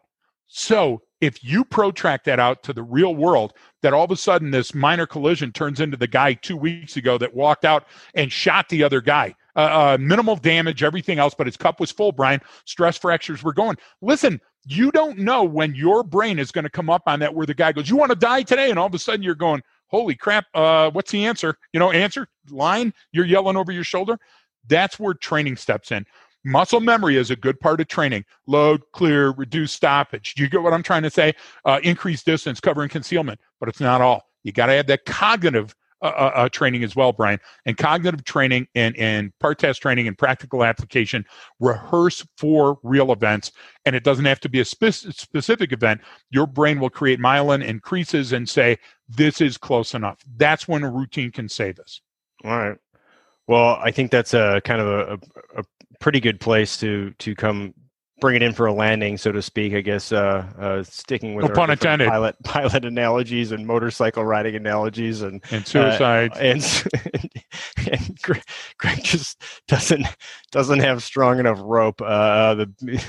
So 0.48 1.02
if 1.20 1.44
you 1.44 1.62
protract 1.64 2.24
that 2.24 2.40
out 2.40 2.62
to 2.62 2.72
the 2.72 2.82
real 2.82 3.14
world, 3.14 3.52
that 3.82 3.92
all 3.92 4.04
of 4.04 4.10
a 4.10 4.16
sudden 4.16 4.50
this 4.50 4.74
minor 4.74 5.06
collision 5.06 5.52
turns 5.52 5.78
into 5.78 5.96
the 5.98 6.06
guy 6.06 6.32
two 6.32 6.56
weeks 6.56 6.96
ago 6.96 7.18
that 7.18 7.34
walked 7.34 7.66
out 7.66 7.84
and 8.14 8.32
shot 8.32 8.70
the 8.70 8.82
other 8.82 9.02
guy. 9.02 9.34
Uh, 9.54 9.58
uh, 9.58 9.98
minimal 10.00 10.36
damage, 10.36 10.82
everything 10.82 11.18
else, 11.18 11.34
but 11.36 11.46
his 11.46 11.56
cup 11.56 11.80
was 11.80 11.90
full. 11.90 12.12
Brian, 12.12 12.40
stress 12.64 12.96
fractures 12.96 13.42
were 13.42 13.52
going. 13.54 13.76
Listen, 14.00 14.40
you 14.66 14.90
don't 14.90 15.18
know 15.18 15.44
when 15.44 15.74
your 15.74 16.02
brain 16.02 16.38
is 16.38 16.50
going 16.50 16.64
to 16.64 16.70
come 16.70 16.88
up 16.90 17.02
on 17.06 17.20
that 17.20 17.34
where 17.34 17.46
the 17.46 17.54
guy 17.54 17.72
goes, 17.72 17.88
"You 17.90 17.96
want 17.96 18.10
to 18.10 18.16
die 18.16 18.42
today?" 18.42 18.70
and 18.70 18.78
all 18.78 18.86
of 18.86 18.94
a 18.94 18.98
sudden 18.98 19.22
you're 19.22 19.34
going, 19.34 19.62
"Holy 19.88 20.14
crap! 20.14 20.46
Uh, 20.54 20.90
what's 20.90 21.10
the 21.10 21.24
answer?" 21.24 21.56
You 21.72 21.80
know, 21.80 21.90
answer 21.90 22.26
line. 22.50 22.92
You're 23.12 23.26
yelling 23.26 23.56
over 23.56 23.72
your 23.72 23.84
shoulder. 23.84 24.18
That's 24.68 24.98
where 24.98 25.14
training 25.14 25.56
steps 25.56 25.92
in. 25.92 26.06
Muscle 26.44 26.80
memory 26.80 27.16
is 27.16 27.30
a 27.30 27.36
good 27.36 27.58
part 27.58 27.80
of 27.80 27.88
training. 27.88 28.24
Load, 28.46 28.82
clear, 28.92 29.30
reduce 29.30 29.72
stoppage. 29.72 30.34
Do 30.34 30.44
you 30.44 30.48
get 30.48 30.62
what 30.62 30.72
I'm 30.72 30.82
trying 30.82 31.02
to 31.02 31.10
say? 31.10 31.34
Uh, 31.64 31.80
increase 31.82 32.22
distance, 32.22 32.60
cover 32.60 32.82
and 32.82 32.90
concealment, 32.90 33.40
but 33.58 33.68
it's 33.68 33.80
not 33.80 34.00
all. 34.00 34.22
You 34.44 34.52
got 34.52 34.66
to 34.66 34.74
add 34.74 34.86
that 34.86 35.06
cognitive 35.06 35.74
uh, 36.02 36.08
uh, 36.08 36.32
uh, 36.34 36.48
training 36.50 36.84
as 36.84 36.94
well, 36.94 37.10
Brian. 37.12 37.40
And 37.64 37.76
cognitive 37.76 38.22
training 38.22 38.68
and, 38.76 38.96
and 38.96 39.32
part 39.40 39.58
test 39.58 39.82
training 39.82 40.06
and 40.06 40.16
practical 40.16 40.62
application 40.62 41.24
rehearse 41.58 42.24
for 42.36 42.78
real 42.84 43.10
events. 43.10 43.50
And 43.84 43.96
it 43.96 44.04
doesn't 44.04 44.26
have 44.26 44.38
to 44.40 44.48
be 44.48 44.60
a 44.60 44.64
spe- 44.64 44.92
specific 44.92 45.72
event. 45.72 46.00
Your 46.30 46.46
brain 46.46 46.78
will 46.78 46.90
create 46.90 47.18
myelin 47.18 47.64
increases 47.64 48.32
and 48.32 48.48
say, 48.48 48.78
this 49.08 49.40
is 49.40 49.58
close 49.58 49.94
enough. 49.94 50.22
That's 50.36 50.68
when 50.68 50.84
a 50.84 50.90
routine 50.90 51.32
can 51.32 51.48
save 51.48 51.80
us. 51.80 52.02
All 52.44 52.56
right. 52.56 52.76
Well, 53.48 53.78
I 53.82 53.90
think 53.90 54.10
that's 54.10 54.34
a 54.34 54.60
kind 54.64 54.80
of 54.80 54.86
a, 54.88 55.12
a, 55.14 55.60
a 55.60 55.64
pretty 56.00 56.20
good 56.20 56.40
place 56.40 56.76
to 56.78 57.12
to 57.18 57.34
come 57.34 57.74
bring 58.20 58.34
it 58.36 58.42
in 58.42 58.52
for 58.52 58.66
a 58.66 58.72
landing, 58.72 59.16
so 59.18 59.30
to 59.30 59.42
speak. 59.42 59.74
I 59.74 59.82
guess 59.82 60.10
uh, 60.10 60.46
uh, 60.58 60.82
sticking 60.82 61.34
with 61.34 61.46
No 61.48 61.54
pun 61.54 61.70
intended. 61.70 62.08
pilot 62.08 62.34
pilot 62.44 62.84
analogies 62.84 63.52
and 63.52 63.66
motorcycle 63.66 64.24
riding 64.24 64.56
analogies 64.56 65.22
and 65.22 65.42
And 65.50 65.66
suicide. 65.66 66.32
uh, 66.32 66.38
and, 66.40 66.84
and 67.92 68.18
Greg, 68.22 68.42
Greg 68.78 69.04
just 69.04 69.42
doesn't 69.68 70.06
doesn't 70.50 70.80
have 70.80 71.02
strong 71.02 71.38
enough 71.38 71.58
rope. 71.62 72.00
Uh, 72.02 72.54
the 72.54 73.04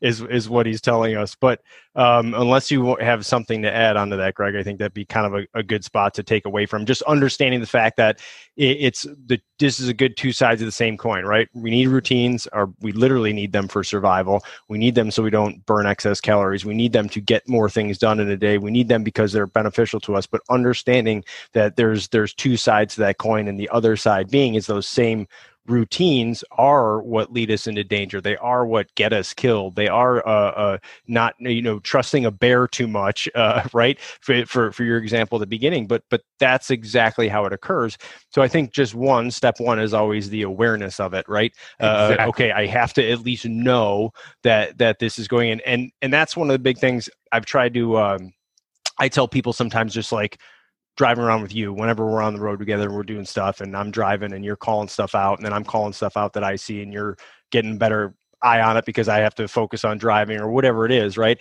is 0.00 0.20
is 0.22 0.48
what 0.48 0.66
he's 0.66 0.80
telling 0.80 1.16
us. 1.16 1.34
But 1.34 1.60
um, 1.96 2.34
unless 2.34 2.70
you 2.70 2.96
have 2.96 3.26
something 3.26 3.62
to 3.62 3.72
add 3.72 3.96
onto 3.96 4.16
that, 4.16 4.34
Greg, 4.34 4.54
I 4.54 4.62
think 4.62 4.78
that'd 4.78 4.94
be 4.94 5.04
kind 5.04 5.26
of 5.26 5.34
a, 5.34 5.58
a 5.58 5.62
good 5.62 5.84
spot 5.84 6.14
to 6.14 6.22
take 6.22 6.46
away 6.46 6.66
from. 6.66 6.86
Just 6.86 7.02
understanding 7.02 7.60
the 7.60 7.66
fact 7.66 7.96
that 7.96 8.20
it, 8.56 8.76
it's 8.80 9.02
the 9.26 9.40
this 9.58 9.80
is 9.80 9.88
a 9.88 9.94
good 9.94 10.16
two 10.16 10.32
sides 10.32 10.62
of 10.62 10.66
the 10.66 10.72
same 10.72 10.96
coin, 10.96 11.24
right? 11.24 11.48
We 11.52 11.70
need 11.70 11.88
routines, 11.88 12.46
or 12.52 12.72
we 12.80 12.92
literally 12.92 13.32
need 13.32 13.52
them 13.52 13.68
for 13.68 13.82
survival. 13.84 14.42
We 14.68 14.78
need 14.78 14.94
them 14.94 15.10
so 15.10 15.22
we 15.22 15.30
don't 15.30 15.64
burn 15.66 15.86
excess 15.86 16.20
calories. 16.20 16.64
We 16.64 16.74
need 16.74 16.92
them 16.92 17.08
to 17.10 17.20
get 17.20 17.48
more 17.48 17.68
things 17.68 17.98
done 17.98 18.20
in 18.20 18.30
a 18.30 18.36
day. 18.36 18.58
We 18.58 18.70
need 18.70 18.88
them 18.88 19.02
because 19.02 19.32
they're 19.32 19.46
beneficial 19.46 20.00
to 20.00 20.14
us. 20.14 20.26
But 20.26 20.42
understanding 20.48 21.24
that 21.52 21.76
there's 21.76 22.08
there's 22.08 22.34
two 22.34 22.56
sides 22.56 22.94
to 22.94 23.00
that 23.00 23.18
coin, 23.18 23.48
and 23.48 23.58
the 23.58 23.68
other 23.70 23.96
side 23.96 24.30
being 24.30 24.54
is 24.54 24.66
those 24.66 24.86
same 24.86 25.26
routines 25.70 26.42
are 26.52 27.00
what 27.00 27.32
lead 27.32 27.50
us 27.50 27.66
into 27.66 27.84
danger. 27.84 28.20
They 28.20 28.36
are 28.36 28.66
what 28.66 28.94
get 28.96 29.12
us 29.12 29.32
killed. 29.32 29.76
They 29.76 29.88
are 29.88 30.26
uh, 30.26 30.50
uh, 30.50 30.78
not 31.06 31.34
you 31.38 31.62
know 31.62 31.78
trusting 31.78 32.26
a 32.26 32.30
bear 32.30 32.66
too 32.66 32.86
much, 32.88 33.28
uh, 33.34 33.62
right? 33.72 33.98
For, 34.20 34.44
for 34.46 34.72
for 34.72 34.84
your 34.84 34.98
example 34.98 35.38
at 35.38 35.40
the 35.40 35.46
beginning, 35.46 35.86
but 35.86 36.02
but 36.10 36.22
that's 36.38 36.70
exactly 36.70 37.28
how 37.28 37.44
it 37.46 37.52
occurs. 37.52 37.96
So 38.30 38.42
I 38.42 38.48
think 38.48 38.72
just 38.72 38.94
one 38.94 39.30
step 39.30 39.60
one 39.60 39.78
is 39.78 39.94
always 39.94 40.28
the 40.30 40.42
awareness 40.42 41.00
of 41.00 41.14
it, 41.14 41.26
right? 41.28 41.52
Uh, 41.80 42.08
Exactly. 42.10 42.28
okay, 42.28 42.52
I 42.52 42.66
have 42.66 42.92
to 42.94 43.10
at 43.10 43.20
least 43.20 43.46
know 43.46 44.10
that 44.42 44.78
that 44.78 44.98
this 44.98 45.18
is 45.18 45.28
going 45.28 45.50
in, 45.50 45.60
and 45.60 45.90
and 46.02 46.12
that's 46.12 46.36
one 46.36 46.50
of 46.50 46.54
the 46.54 46.58
big 46.58 46.78
things 46.78 47.08
I've 47.32 47.46
tried 47.46 47.74
to. 47.74 47.98
Um, 47.98 48.32
I 48.98 49.08
tell 49.08 49.28
people 49.28 49.52
sometimes 49.52 49.94
just 49.94 50.12
like 50.12 50.38
driving 50.96 51.24
around 51.24 51.42
with 51.42 51.54
you 51.54 51.72
whenever 51.72 52.06
we're 52.06 52.22
on 52.22 52.34
the 52.34 52.40
road 52.40 52.58
together 52.58 52.86
and 52.86 52.94
we're 52.94 53.02
doing 53.02 53.24
stuff 53.24 53.60
and 53.60 53.76
I'm 53.76 53.90
driving 53.90 54.32
and 54.32 54.44
you're 54.44 54.56
calling 54.56 54.88
stuff 54.88 55.14
out 55.14 55.38
and 55.38 55.46
then 55.46 55.52
I'm 55.52 55.64
calling 55.64 55.92
stuff 55.92 56.16
out 56.16 56.34
that 56.34 56.44
I 56.44 56.56
see 56.56 56.82
and 56.82 56.92
you're 56.92 57.16
getting 57.50 57.78
better 57.78 58.14
eye 58.42 58.60
on 58.60 58.76
it 58.76 58.84
because 58.84 59.08
I 59.08 59.18
have 59.18 59.34
to 59.36 59.48
focus 59.48 59.84
on 59.84 59.98
driving 59.98 60.40
or 60.40 60.50
whatever 60.50 60.86
it 60.86 60.92
is, 60.92 61.16
right? 61.18 61.40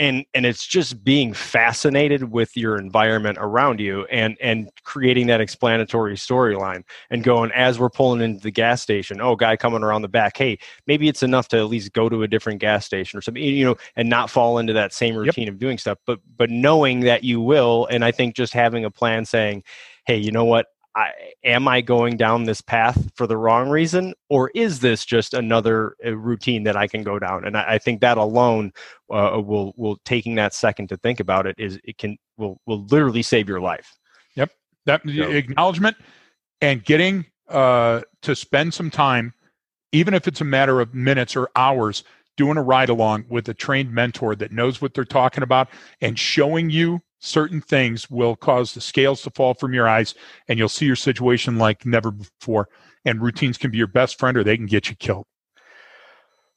And 0.00 0.24
and 0.34 0.46
it's 0.46 0.66
just 0.66 1.04
being 1.04 1.34
fascinated 1.34 2.32
with 2.32 2.56
your 2.56 2.76
environment 2.78 3.36
around 3.38 3.80
you 3.80 4.06
and 4.06 4.36
and 4.40 4.70
creating 4.82 5.26
that 5.26 5.42
explanatory 5.42 6.14
storyline 6.16 6.84
and 7.10 7.22
going 7.22 7.52
as 7.52 7.78
we're 7.78 7.90
pulling 7.90 8.22
into 8.22 8.40
the 8.40 8.50
gas 8.50 8.80
station, 8.80 9.20
oh 9.20 9.36
guy 9.36 9.56
coming 9.56 9.82
around 9.82 10.00
the 10.00 10.08
back, 10.08 10.38
hey, 10.38 10.58
maybe 10.86 11.06
it's 11.06 11.22
enough 11.22 11.48
to 11.48 11.58
at 11.58 11.66
least 11.68 11.92
go 11.92 12.08
to 12.08 12.22
a 12.22 12.28
different 12.28 12.60
gas 12.60 12.86
station 12.86 13.18
or 13.18 13.20
something, 13.20 13.42
you 13.42 13.64
know, 13.64 13.76
and 13.94 14.08
not 14.08 14.30
fall 14.30 14.58
into 14.58 14.72
that 14.72 14.94
same 14.94 15.14
routine 15.14 15.48
of 15.48 15.58
doing 15.58 15.76
stuff, 15.76 15.98
but 16.06 16.18
but 16.36 16.48
knowing 16.48 17.00
that 17.00 17.22
you 17.22 17.40
will 17.40 17.86
and 17.90 18.02
I 18.02 18.10
think 18.10 18.34
just 18.34 18.54
having 18.54 18.86
a 18.86 18.90
plan 18.90 19.26
saying, 19.26 19.62
hey, 20.06 20.16
you 20.16 20.32
know 20.32 20.46
what? 20.46 20.66
I, 20.96 21.10
am 21.44 21.68
I 21.68 21.80
going 21.80 22.16
down 22.16 22.44
this 22.44 22.60
path 22.60 23.10
for 23.14 23.26
the 23.26 23.36
wrong 23.36 23.68
reason, 23.68 24.12
or 24.28 24.50
is 24.54 24.80
this 24.80 25.04
just 25.04 25.34
another 25.34 25.94
uh, 26.04 26.16
routine 26.16 26.64
that 26.64 26.76
I 26.76 26.86
can 26.88 27.02
go 27.02 27.18
down? 27.18 27.44
And 27.44 27.56
I, 27.56 27.74
I 27.74 27.78
think 27.78 28.00
that 28.00 28.18
alone 28.18 28.72
uh, 29.10 29.40
will 29.44 29.72
will 29.76 29.98
taking 30.04 30.34
that 30.36 30.52
second 30.54 30.88
to 30.88 30.96
think 30.96 31.20
about 31.20 31.46
it 31.46 31.54
is 31.58 31.78
it 31.84 31.98
can 31.98 32.16
will 32.36 32.60
will 32.66 32.84
literally 32.86 33.22
save 33.22 33.48
your 33.48 33.60
life. 33.60 33.96
Yep, 34.34 34.50
that 34.86 35.02
So- 35.04 35.30
acknowledgement 35.30 35.96
and 36.60 36.84
getting 36.84 37.26
uh, 37.48 38.00
to 38.22 38.34
spend 38.34 38.74
some 38.74 38.90
time, 38.90 39.32
even 39.92 40.14
if 40.14 40.26
it's 40.26 40.40
a 40.40 40.44
matter 40.44 40.80
of 40.80 40.94
minutes 40.94 41.36
or 41.36 41.50
hours, 41.56 42.04
doing 42.40 42.56
a 42.56 42.62
ride 42.62 42.88
along 42.88 43.22
with 43.28 43.46
a 43.50 43.52
trained 43.52 43.92
mentor 43.92 44.34
that 44.34 44.50
knows 44.50 44.80
what 44.80 44.94
they're 44.94 45.04
talking 45.04 45.42
about 45.42 45.68
and 46.00 46.18
showing 46.18 46.70
you 46.70 46.98
certain 47.18 47.60
things 47.60 48.08
will 48.08 48.34
cause 48.34 48.72
the 48.72 48.80
scales 48.80 49.20
to 49.20 49.30
fall 49.32 49.52
from 49.52 49.74
your 49.74 49.86
eyes 49.86 50.14
and 50.48 50.58
you'll 50.58 50.66
see 50.66 50.86
your 50.86 50.96
situation 50.96 51.58
like 51.58 51.84
never 51.84 52.10
before. 52.10 52.70
And 53.04 53.20
routines 53.20 53.58
can 53.58 53.70
be 53.70 53.76
your 53.76 53.88
best 53.88 54.18
friend 54.18 54.38
or 54.38 54.42
they 54.42 54.56
can 54.56 54.64
get 54.64 54.88
you 54.88 54.96
killed. 54.96 55.26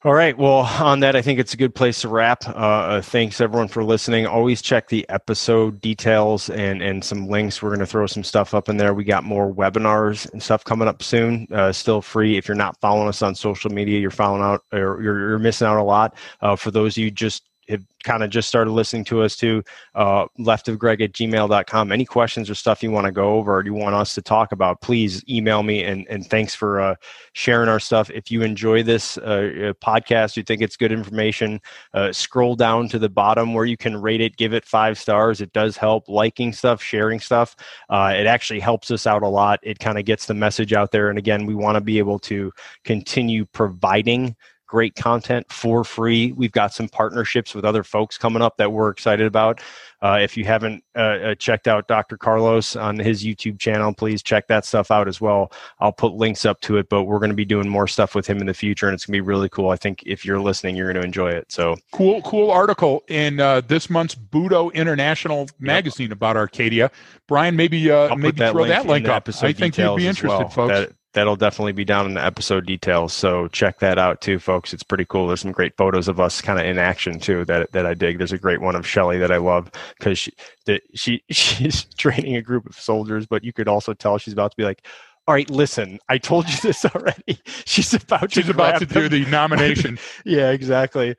All 0.06 0.14
right. 0.14 0.38
Well, 0.38 0.68
on 0.82 1.00
that, 1.00 1.16
I 1.16 1.22
think 1.22 1.40
it's 1.40 1.54
a 1.54 1.58
good 1.58 1.74
place 1.74 2.02
to 2.02 2.10
wrap. 2.10 2.46
Uh, 2.46 2.52
uh, 2.52 3.02
thanks 3.02 3.40
everyone 3.40 3.70
for 3.70 3.86
listening. 3.86 4.28
Always 4.28 4.62
check 4.62 4.90
the 4.90 5.08
episode 5.08 5.80
details 5.80 6.50
and 6.50 6.82
and 6.82 7.02
some 7.02 7.28
links. 7.28 7.62
We're 7.62 7.70
going 7.70 7.80
to 7.80 7.86
throw 7.86 8.06
some 8.08 8.24
stuff 8.24 8.54
up 8.54 8.68
in 8.68 8.76
there. 8.76 8.94
We 8.94 9.06
got 9.06 9.24
more 9.24 9.54
webinars 9.54 10.30
and 10.34 10.44
stuff 10.44 10.66
coming 10.66 10.90
up 10.90 11.02
soon. 11.04 11.48
Uh, 11.54 11.72
still 11.72 12.02
free. 12.02 12.36
If 12.36 12.50
you're 12.50 12.56
not 12.56 12.78
following 12.82 13.08
us 13.08 13.22
on 13.22 13.34
social 13.34 13.72
media, 13.72 13.98
you're 13.98 14.12
following 14.12 14.42
out 14.44 14.62
or 14.74 15.02
you're, 15.02 15.30
you're 15.30 15.40
missing 15.40 15.68
out 15.68 15.78
a 15.78 15.84
lot. 15.84 16.18
Uh, 16.42 16.58
for 16.58 16.70
those 16.70 16.98
of 16.98 17.04
you 17.04 17.10
just 17.10 17.44
have 17.70 17.84
kind 18.04 18.24
of 18.24 18.30
just 18.30 18.48
started 18.48 18.72
listening 18.72 19.06
to 19.06 19.22
us 19.22 19.36
too, 19.36 19.64
uh, 19.96 20.26
leftofgreg 20.40 21.02
at 21.02 21.14
gmail.com. 21.14 21.92
Any 21.92 22.06
questions 22.06 22.50
or 22.50 22.56
stuff 22.56 22.84
you 22.84 22.92
want 22.92 23.06
to 23.06 23.12
go 23.12 23.36
over 23.36 23.56
or 23.56 23.66
you 23.66 23.74
want 23.74 23.96
us 23.96 24.14
to 24.16 24.22
talk 24.22 24.52
about, 24.52 24.82
please 24.82 25.24
email 25.30 25.64
me. 25.64 25.84
And, 25.84 26.06
and 26.10 26.30
thanks 26.30 26.54
for 26.54 26.80
uh, 26.80 26.96
sharing 27.34 27.70
our 27.70 27.80
stuff. 27.80 28.10
If 28.10 28.30
you 28.30 28.42
enjoy 28.42 28.84
this 28.84 29.18
uh, 29.18 29.22
uh, 29.22 29.74
podcast, 29.74 30.36
you 30.36 30.44
think 30.44 30.62
it's 30.62 30.76
good 30.76 30.92
information, 30.92 31.62
uh, 31.94 32.12
scroll 32.12 32.56
down 32.56 32.90
to 32.90 33.00
the 33.00 33.10
bottom 33.10 33.54
where 33.54 33.66
you 33.66 33.78
can 33.78 34.00
rate 34.00 34.22
it, 34.22 34.38
give 34.38 34.54
it 34.54 34.66
five 34.66 34.98
stars. 34.98 35.42
It 35.42 35.54
does 35.54 35.78
help 35.78 36.10
liking 36.10 36.54
stuff, 36.54 36.82
sharing 36.82 37.20
stuff. 37.20 37.56
Uh, 37.90 38.14
it 38.16 38.26
actually 38.26 38.60
helps 38.60 38.92
us 38.92 39.08
out 39.08 39.24
a 39.24 39.28
lot. 39.28 39.60
It 39.64 39.80
kind 39.80 39.98
of 39.98 40.06
gets 40.06 40.26
the 40.26 40.34
message 40.34 40.74
out 40.74 40.92
there. 40.92 41.10
And 41.10 41.18
again, 41.18 41.46
we 41.46 41.56
want 41.56 41.76
to 41.76 41.82
be 41.82 41.98
able 41.98 42.20
to 42.20 42.52
continue 42.84 43.46
providing 43.46 44.36
great 44.74 44.96
content 44.96 45.46
for 45.52 45.84
free. 45.84 46.32
We've 46.32 46.52
got 46.52 46.74
some 46.74 46.90
partnerships 46.90 47.54
with 47.54 47.64
other 47.64 47.84
folks 47.84 48.18
coming 48.18 48.42
up 48.42 48.58
that 48.58 48.72
we're 48.72 48.90
excited 48.90 49.28
about. 49.28 49.62
Uh, 50.02 50.18
if 50.20 50.36
you 50.36 50.46
haven't 50.46 50.84
uh, 50.96 51.00
uh 51.00 51.36
checked 51.36 51.68
out 51.68 51.88
Dr. 51.88 52.18
Carlos 52.18 52.76
on 52.76 52.98
his 52.98 53.24
YouTube 53.24 53.60
channel, 53.60 53.94
please 53.94 54.24
check 54.24 54.48
that 54.48 54.66
stuff 54.66 54.90
out 54.90 55.08
as 55.08 55.22
well. 55.22 55.52
I'll 55.80 55.92
put 55.92 56.14
links 56.14 56.44
up 56.44 56.60
to 56.62 56.78
it, 56.78 56.90
but 56.90 57.04
we're 57.04 57.20
going 57.20 57.30
to 57.30 57.36
be 57.36 57.46
doing 57.46 57.70
more 57.70 57.88
stuff 57.88 58.16
with 58.16 58.26
him 58.26 58.40
in 58.40 58.48
the 58.48 58.54
future, 58.56 58.88
and 58.88 58.96
it's 58.96 59.06
going 59.06 59.14
to 59.14 59.24
be 59.24 59.28
really 59.28 59.48
cool. 59.48 59.70
I 59.70 59.76
think 59.76 60.02
if 60.08 60.26
you're 60.26 60.40
listening, 60.40 60.76
you're 60.76 60.92
going 60.92 61.00
to 61.00 61.06
enjoy 61.06 61.30
it. 61.30 61.52
So 61.52 61.76
cool, 61.92 62.24
cool 62.24 62.50
article 62.50 63.04
in 63.10 63.40
uh, 63.40 63.62
this 63.62 63.92
month's 63.92 64.16
Budo 64.16 64.74
International 64.74 65.48
magazine 65.60 66.08
yep. 66.08 66.14
about 66.14 66.36
Arcadia. 66.36 66.90
Brian, 67.28 67.56
maybe 67.56 67.92
uh, 67.92 68.16
maybe 68.16 68.40
that 68.40 68.54
throw 68.54 68.66
that 68.66 68.88
link 68.88 69.08
up. 69.08 69.30
I 69.30 69.54
think 69.54 69.78
you'd 69.78 69.98
be 69.98 70.08
interested, 70.08 70.28
well. 70.30 70.50
folks. 70.50 70.74
That, 70.74 70.94
that'll 71.14 71.36
definitely 71.36 71.72
be 71.72 71.86
down 71.86 72.06
in 72.06 72.14
the 72.16 72.24
episode 72.24 72.66
details. 72.66 73.14
So 73.14 73.48
check 73.50 73.80
that 73.80 73.98
out 73.98 74.22
too, 74.22 74.40
folks. 74.40 74.74
It's 74.74 74.84
pretty 74.84 75.06
cool. 75.06 75.28
There's 75.28 75.42
some 75.42 75.52
great 75.52 75.76
photos 75.78 76.08
of 76.08 76.20
us 76.20 76.42
kind 76.42 76.60
of 76.60 76.66
in 76.66 76.78
action 76.78 77.20
too 77.20 77.46
that 77.46 77.72
that 77.72 77.86
I 77.86 77.94
dig. 77.94 78.18
There's 78.18 78.32
a 78.32 78.38
great 78.38 78.62
one 78.62 78.76
of 78.76 78.88
Shelly 78.88 79.18
that 79.20 79.32
I 79.32 79.38
love 79.38 79.72
because 79.98 80.20
she 80.20 80.34
that 80.66 80.82
she 80.94 81.24
she's 81.30 81.86
training 81.96 82.36
a 82.36 82.42
group 82.42 82.66
of 82.66 82.76
soldiers, 82.76 83.26
but 83.26 83.44
you 83.44 83.54
could 83.54 83.68
also 83.68 83.94
tell 83.94 84.18
she's 84.18 84.34
about 84.34 84.52
to 84.52 84.58
be 84.58 84.64
like. 84.64 84.86
All 85.26 85.34
right, 85.34 85.50
listen. 85.50 86.00
I 86.10 86.18
told 86.18 86.50
you 86.50 86.58
this 86.62 86.84
already. 86.84 87.40
She's 87.64 87.94
about 87.94 88.34
she's 88.34 88.48
to 88.48 88.52
about 88.52 88.80
to 88.80 88.86
do 88.86 89.08
the 89.08 89.24
nomination. 89.30 89.98
yeah, 90.26 90.52
exactly. 90.52 91.16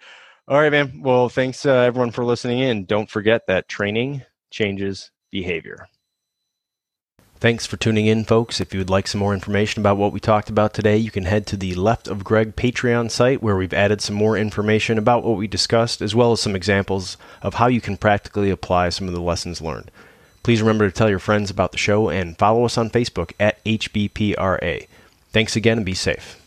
All 0.47 0.61
right, 0.61 0.71
man. 0.71 1.01
Well, 1.03 1.31
thanks 1.31 1.65
uh, 1.65 1.73
everyone 1.73 2.11
for 2.11 2.23
listening 2.23 2.59
in. 2.59 2.85
Don't 2.85 3.09
forget 3.09 3.47
that 3.47 3.67
training 3.67 4.23
changes 4.51 5.11
behavior. 5.31 5.89
Thanks 7.45 7.67
for 7.67 7.77
tuning 7.77 8.07
in, 8.07 8.25
folks. 8.25 8.59
If 8.59 8.73
you 8.73 8.81
would 8.81 8.89
like 8.89 9.07
some 9.07 9.19
more 9.19 9.35
information 9.35 9.83
about 9.83 9.99
what 9.99 10.15
we 10.15 10.19
talked 10.19 10.49
about 10.49 10.73
today, 10.73 10.97
you 10.97 11.11
can 11.11 11.27
head 11.27 11.47
to 11.49 11.59
the 11.59 11.75
Left 11.75 12.09
of 12.09 12.25
Greg 12.25 12.57
Patreon 12.57 13.11
site 13.11 13.43
where 13.43 13.55
we've 13.55 13.75
added 13.75 14.01
some 14.01 14.17
more 14.17 14.39
information 14.39 14.97
about 14.97 15.25
what 15.25 15.37
we 15.37 15.47
discussed, 15.47 16.01
as 16.01 16.15
well 16.15 16.33
as 16.33 16.41
some 16.41 16.57
examples 16.57 17.19
of 17.43 17.53
how 17.53 17.67
you 17.67 17.83
can 17.83 17.99
practically 17.99 18.49
apply 18.49 18.89
some 18.89 19.09
of 19.09 19.13
the 19.13 19.21
lessons 19.21 19.61
learned. 19.61 19.91
Please 20.43 20.63
remember 20.63 20.89
to 20.89 20.95
tell 20.95 21.11
your 21.11 21.19
friends 21.19 21.51
about 21.51 21.73
the 21.73 21.77
show 21.77 22.09
and 22.09 22.39
follow 22.39 22.65
us 22.65 22.79
on 22.79 22.89
Facebook 22.89 23.33
at 23.39 23.63
HBPRA. 23.65 24.87
Thanks 25.31 25.55
again 25.55 25.77
and 25.77 25.85
be 25.85 25.93
safe. 25.93 26.43